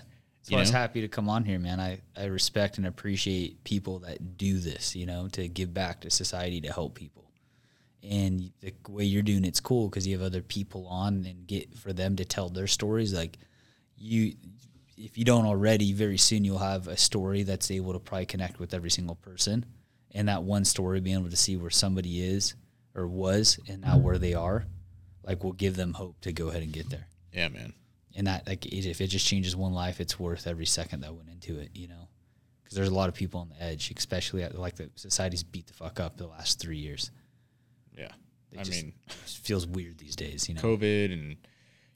That's 0.48 0.54
why 0.54 0.58
I 0.58 0.62
was 0.62 0.70
happy 0.70 1.00
to 1.02 1.08
come 1.08 1.28
on 1.28 1.44
here, 1.44 1.58
man. 1.58 1.78
I, 1.80 2.00
I 2.16 2.24
respect 2.24 2.78
and 2.78 2.86
appreciate 2.86 3.62
people 3.64 3.98
that 4.00 4.38
do 4.38 4.58
this, 4.58 4.96
you 4.96 5.06
know, 5.06 5.28
to 5.28 5.48
give 5.48 5.74
back 5.74 6.00
to 6.00 6.10
society 6.10 6.60
to 6.62 6.72
help 6.72 6.94
people. 6.94 7.30
And 8.02 8.52
the 8.60 8.72
way 8.88 9.04
you're 9.04 9.22
doing 9.22 9.44
it's 9.44 9.60
cool 9.60 9.88
because 9.88 10.06
you 10.06 10.16
have 10.16 10.24
other 10.24 10.40
people 10.40 10.86
on 10.86 11.26
and 11.26 11.46
get 11.46 11.76
for 11.76 11.92
them 11.92 12.16
to 12.16 12.24
tell 12.24 12.48
their 12.48 12.66
stories. 12.66 13.12
Like 13.12 13.38
you, 13.96 14.34
if 14.96 15.18
you 15.18 15.24
don't 15.24 15.46
already, 15.46 15.92
very 15.92 16.16
soon 16.16 16.44
you'll 16.44 16.58
have 16.58 16.88
a 16.88 16.96
story 16.96 17.42
that's 17.42 17.70
able 17.70 17.92
to 17.92 17.98
probably 17.98 18.26
connect 18.26 18.58
with 18.58 18.72
every 18.72 18.90
single 18.90 19.16
person. 19.16 19.66
And 20.12 20.28
that 20.28 20.44
one 20.44 20.64
story, 20.64 21.00
being 21.00 21.18
able 21.18 21.30
to 21.30 21.36
see 21.36 21.56
where 21.56 21.70
somebody 21.70 22.24
is 22.24 22.54
or 22.94 23.06
was 23.06 23.58
and 23.68 23.82
now 23.82 23.98
where 23.98 24.16
they 24.16 24.32
are, 24.34 24.64
like 25.22 25.44
will 25.44 25.52
give 25.52 25.76
them 25.76 25.92
hope 25.92 26.20
to 26.22 26.32
go 26.32 26.48
ahead 26.48 26.62
and 26.62 26.72
get 26.72 26.88
there 26.88 27.06
Yeah, 27.32 27.48
man. 27.48 27.74
And 28.18 28.26
that 28.26 28.46
like 28.46 28.66
if 28.66 29.00
it 29.00 29.06
just 29.06 29.26
changes 29.26 29.56
one 29.56 29.72
life 29.72 30.00
it's 30.00 30.18
worth 30.20 30.46
every 30.46 30.66
second 30.66 31.00
that 31.00 31.14
went 31.14 31.28
into 31.30 31.58
it 31.58 31.70
you 31.74 31.88
know 31.88 32.08
because 32.62 32.76
there's 32.76 32.88
a 32.90 32.94
lot 32.94 33.08
of 33.08 33.14
people 33.14 33.40
on 33.40 33.48
the 33.48 33.62
edge 33.62 33.90
especially 33.96 34.42
at, 34.42 34.54
like 34.58 34.76
the 34.76 34.90
society's 34.96 35.42
beat 35.42 35.66
the 35.66 35.72
fuck 35.72 35.98
up 36.00 36.16
the 36.18 36.26
last 36.26 36.60
three 36.60 36.78
years 36.78 37.10
Yeah. 37.96 38.12
It 38.52 38.58
I 38.60 38.62
just- 38.64 38.82
mean, 38.84 38.92
it 39.08 39.14
just 39.24 39.38
feels 39.46 39.66
weird 39.66 39.96
these 39.98 40.16
days 40.16 40.48
you 40.48 40.54
know 40.54 40.60
COVID 40.60 41.12
and 41.12 41.36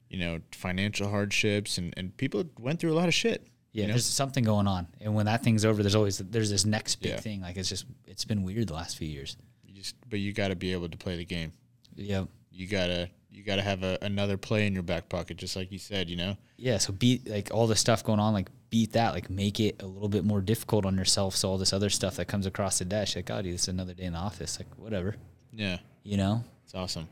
you 0.09 0.17
know 0.19 0.39
financial 0.51 1.09
hardships 1.09 1.77
and 1.77 1.93
and 1.97 2.15
people 2.17 2.43
went 2.59 2.79
through 2.79 2.93
a 2.93 2.97
lot 3.01 3.07
of 3.07 3.13
shit. 3.13 3.45
yeah 3.73 3.81
you 3.81 3.87
know? 3.87 3.93
there's 3.93 4.05
something 4.05 4.43
going 4.43 4.67
on 4.67 4.87
and 5.01 5.13
when 5.15 5.25
that 5.25 5.43
thing's 5.43 5.65
over 5.65 5.83
there's 5.83 5.95
always 5.95 6.17
there's 6.19 6.49
this 6.49 6.65
next 6.65 6.97
big 7.01 7.11
Yeah. 7.13 7.19
thing 7.19 7.41
like 7.41 7.57
it's 7.57 7.69
just 7.69 7.85
it's 8.07 8.25
been 8.25 8.43
weird 8.43 8.67
the 8.67 8.73
last 8.75 8.97
few 8.97 9.07
years 9.07 9.35
You 9.65 9.73
just 9.75 9.95
but 10.09 10.19
you 10.19 10.31
got 10.33 10.49
to 10.49 10.55
be 10.55 10.71
able 10.73 10.89
to 10.89 10.97
play 10.97 11.17
the 11.17 11.25
game. 11.25 11.51
yeah 11.95 12.25
You 12.51 12.67
gotta 12.67 13.09
you 13.33 13.43
gotta 13.43 13.61
have 13.61 13.83
a, 13.83 13.97
another 14.01 14.37
play 14.37 14.65
in 14.67 14.73
your 14.73 14.83
back 14.83 15.09
pocket, 15.09 15.37
just 15.37 15.55
like 15.55 15.71
you 15.71 15.79
said. 15.79 16.09
You 16.09 16.15
know. 16.15 16.37
yeah 16.57 16.77
so 16.77 16.93
beat 16.93 17.27
like 17.29 17.49
all 17.53 17.67
the 17.67 17.75
stuff 17.75 18.03
going 18.03 18.19
on 18.19 18.33
like 18.33 18.49
beat 18.69 18.93
that 18.93 19.13
like 19.13 19.29
make 19.29 19.59
it 19.59 19.81
a 19.81 19.85
little 19.85 20.09
bit 20.09 20.23
more 20.23 20.41
difficult 20.41 20.85
on 20.85 20.95
yourself 20.97 21.35
so 21.35 21.49
all 21.49 21.57
this 21.57 21.73
other 21.73 21.89
stuff 21.89 22.15
that 22.15 22.25
comes 22.25 22.45
across 22.47 22.79
the 22.79 22.85
dash 22.85 23.15
like 23.15 23.29
oh 23.29 23.41
dude 23.41 23.53
it's 23.53 23.67
another 23.67 23.93
day 23.93 24.03
in 24.05 24.13
the 24.13 24.19
office 24.19 24.57
like 24.59 24.67
whatever 24.77 25.15
Yeah. 25.51 25.77
you 26.03 26.17
know 26.17 26.43
It's 26.63 26.73
awesome. 26.73 27.07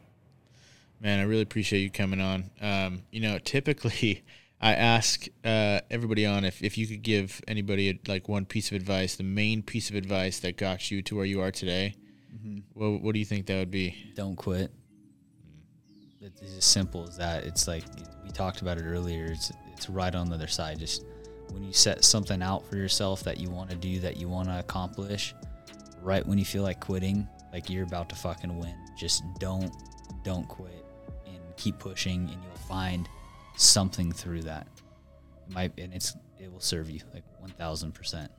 Man, 0.99 1.19
I 1.19 1.23
really 1.23 1.41
appreciate 1.41 1.79
you 1.81 1.89
coming 1.89 2.21
on. 2.21 2.51
Um, 2.61 3.01
you 3.11 3.21
know, 3.21 3.39
typically 3.39 4.23
I 4.61 4.73
ask 4.75 5.25
uh, 5.43 5.81
everybody 5.89 6.25
on 6.27 6.45
if, 6.45 6.61
if 6.63 6.77
you 6.77 6.85
could 6.85 7.01
give 7.01 7.41
anybody 7.47 7.99
like 8.07 8.29
one 8.29 8.45
piece 8.45 8.69
of 8.69 8.75
advice, 8.75 9.15
the 9.15 9.23
main 9.23 9.63
piece 9.63 9.89
of 9.89 9.95
advice 9.95 10.39
that 10.41 10.57
got 10.57 10.91
you 10.91 11.01
to 11.01 11.15
where 11.15 11.25
you 11.25 11.41
are 11.41 11.51
today. 11.51 11.95
What, 12.73 13.01
what 13.01 13.13
do 13.13 13.19
you 13.19 13.25
think 13.25 13.47
that 13.47 13.57
would 13.57 13.71
be? 13.71 13.95
don't 14.15 14.35
quit. 14.35 14.71
It's 16.21 16.41
as 16.57 16.63
simple 16.63 17.03
as 17.07 17.17
that. 17.17 17.45
It's 17.45 17.67
like 17.67 17.83
we 18.23 18.29
talked 18.29 18.61
about 18.61 18.77
it 18.77 18.83
earlier. 18.83 19.25
It's 19.25 19.51
it's 19.73 19.89
right 19.89 20.13
on 20.13 20.29
the 20.29 20.35
other 20.35 20.47
side. 20.47 20.77
Just 20.79 21.03
when 21.49 21.63
you 21.63 21.73
set 21.73 22.03
something 22.03 22.43
out 22.43 22.65
for 22.67 22.77
yourself 22.77 23.23
that 23.23 23.39
you 23.39 23.49
want 23.49 23.71
to 23.71 23.75
do, 23.75 23.99
that 23.99 24.17
you 24.17 24.29
want 24.29 24.47
to 24.47 24.59
accomplish, 24.59 25.33
right 26.01 26.25
when 26.25 26.37
you 26.37 26.45
feel 26.45 26.63
like 26.63 26.79
quitting, 26.79 27.27
like 27.51 27.69
you're 27.69 27.83
about 27.83 28.09
to 28.09 28.15
fucking 28.15 28.55
win, 28.57 28.75
just 28.97 29.23
don't 29.39 29.73
don't 30.23 30.47
quit 30.47 30.85
and 31.25 31.39
keep 31.57 31.79
pushing, 31.79 32.29
and 32.29 32.43
you'll 32.43 32.67
find 32.67 33.09
something 33.57 34.11
through 34.11 34.43
that. 34.43 34.67
It 35.47 35.53
might 35.53 35.79
and 35.79 35.93
it's 35.93 36.15
it 36.37 36.51
will 36.51 36.59
serve 36.59 36.89
you 36.89 36.99
like 37.13 37.23
one 37.39 37.51
thousand 37.51 37.93
percent. 37.93 38.31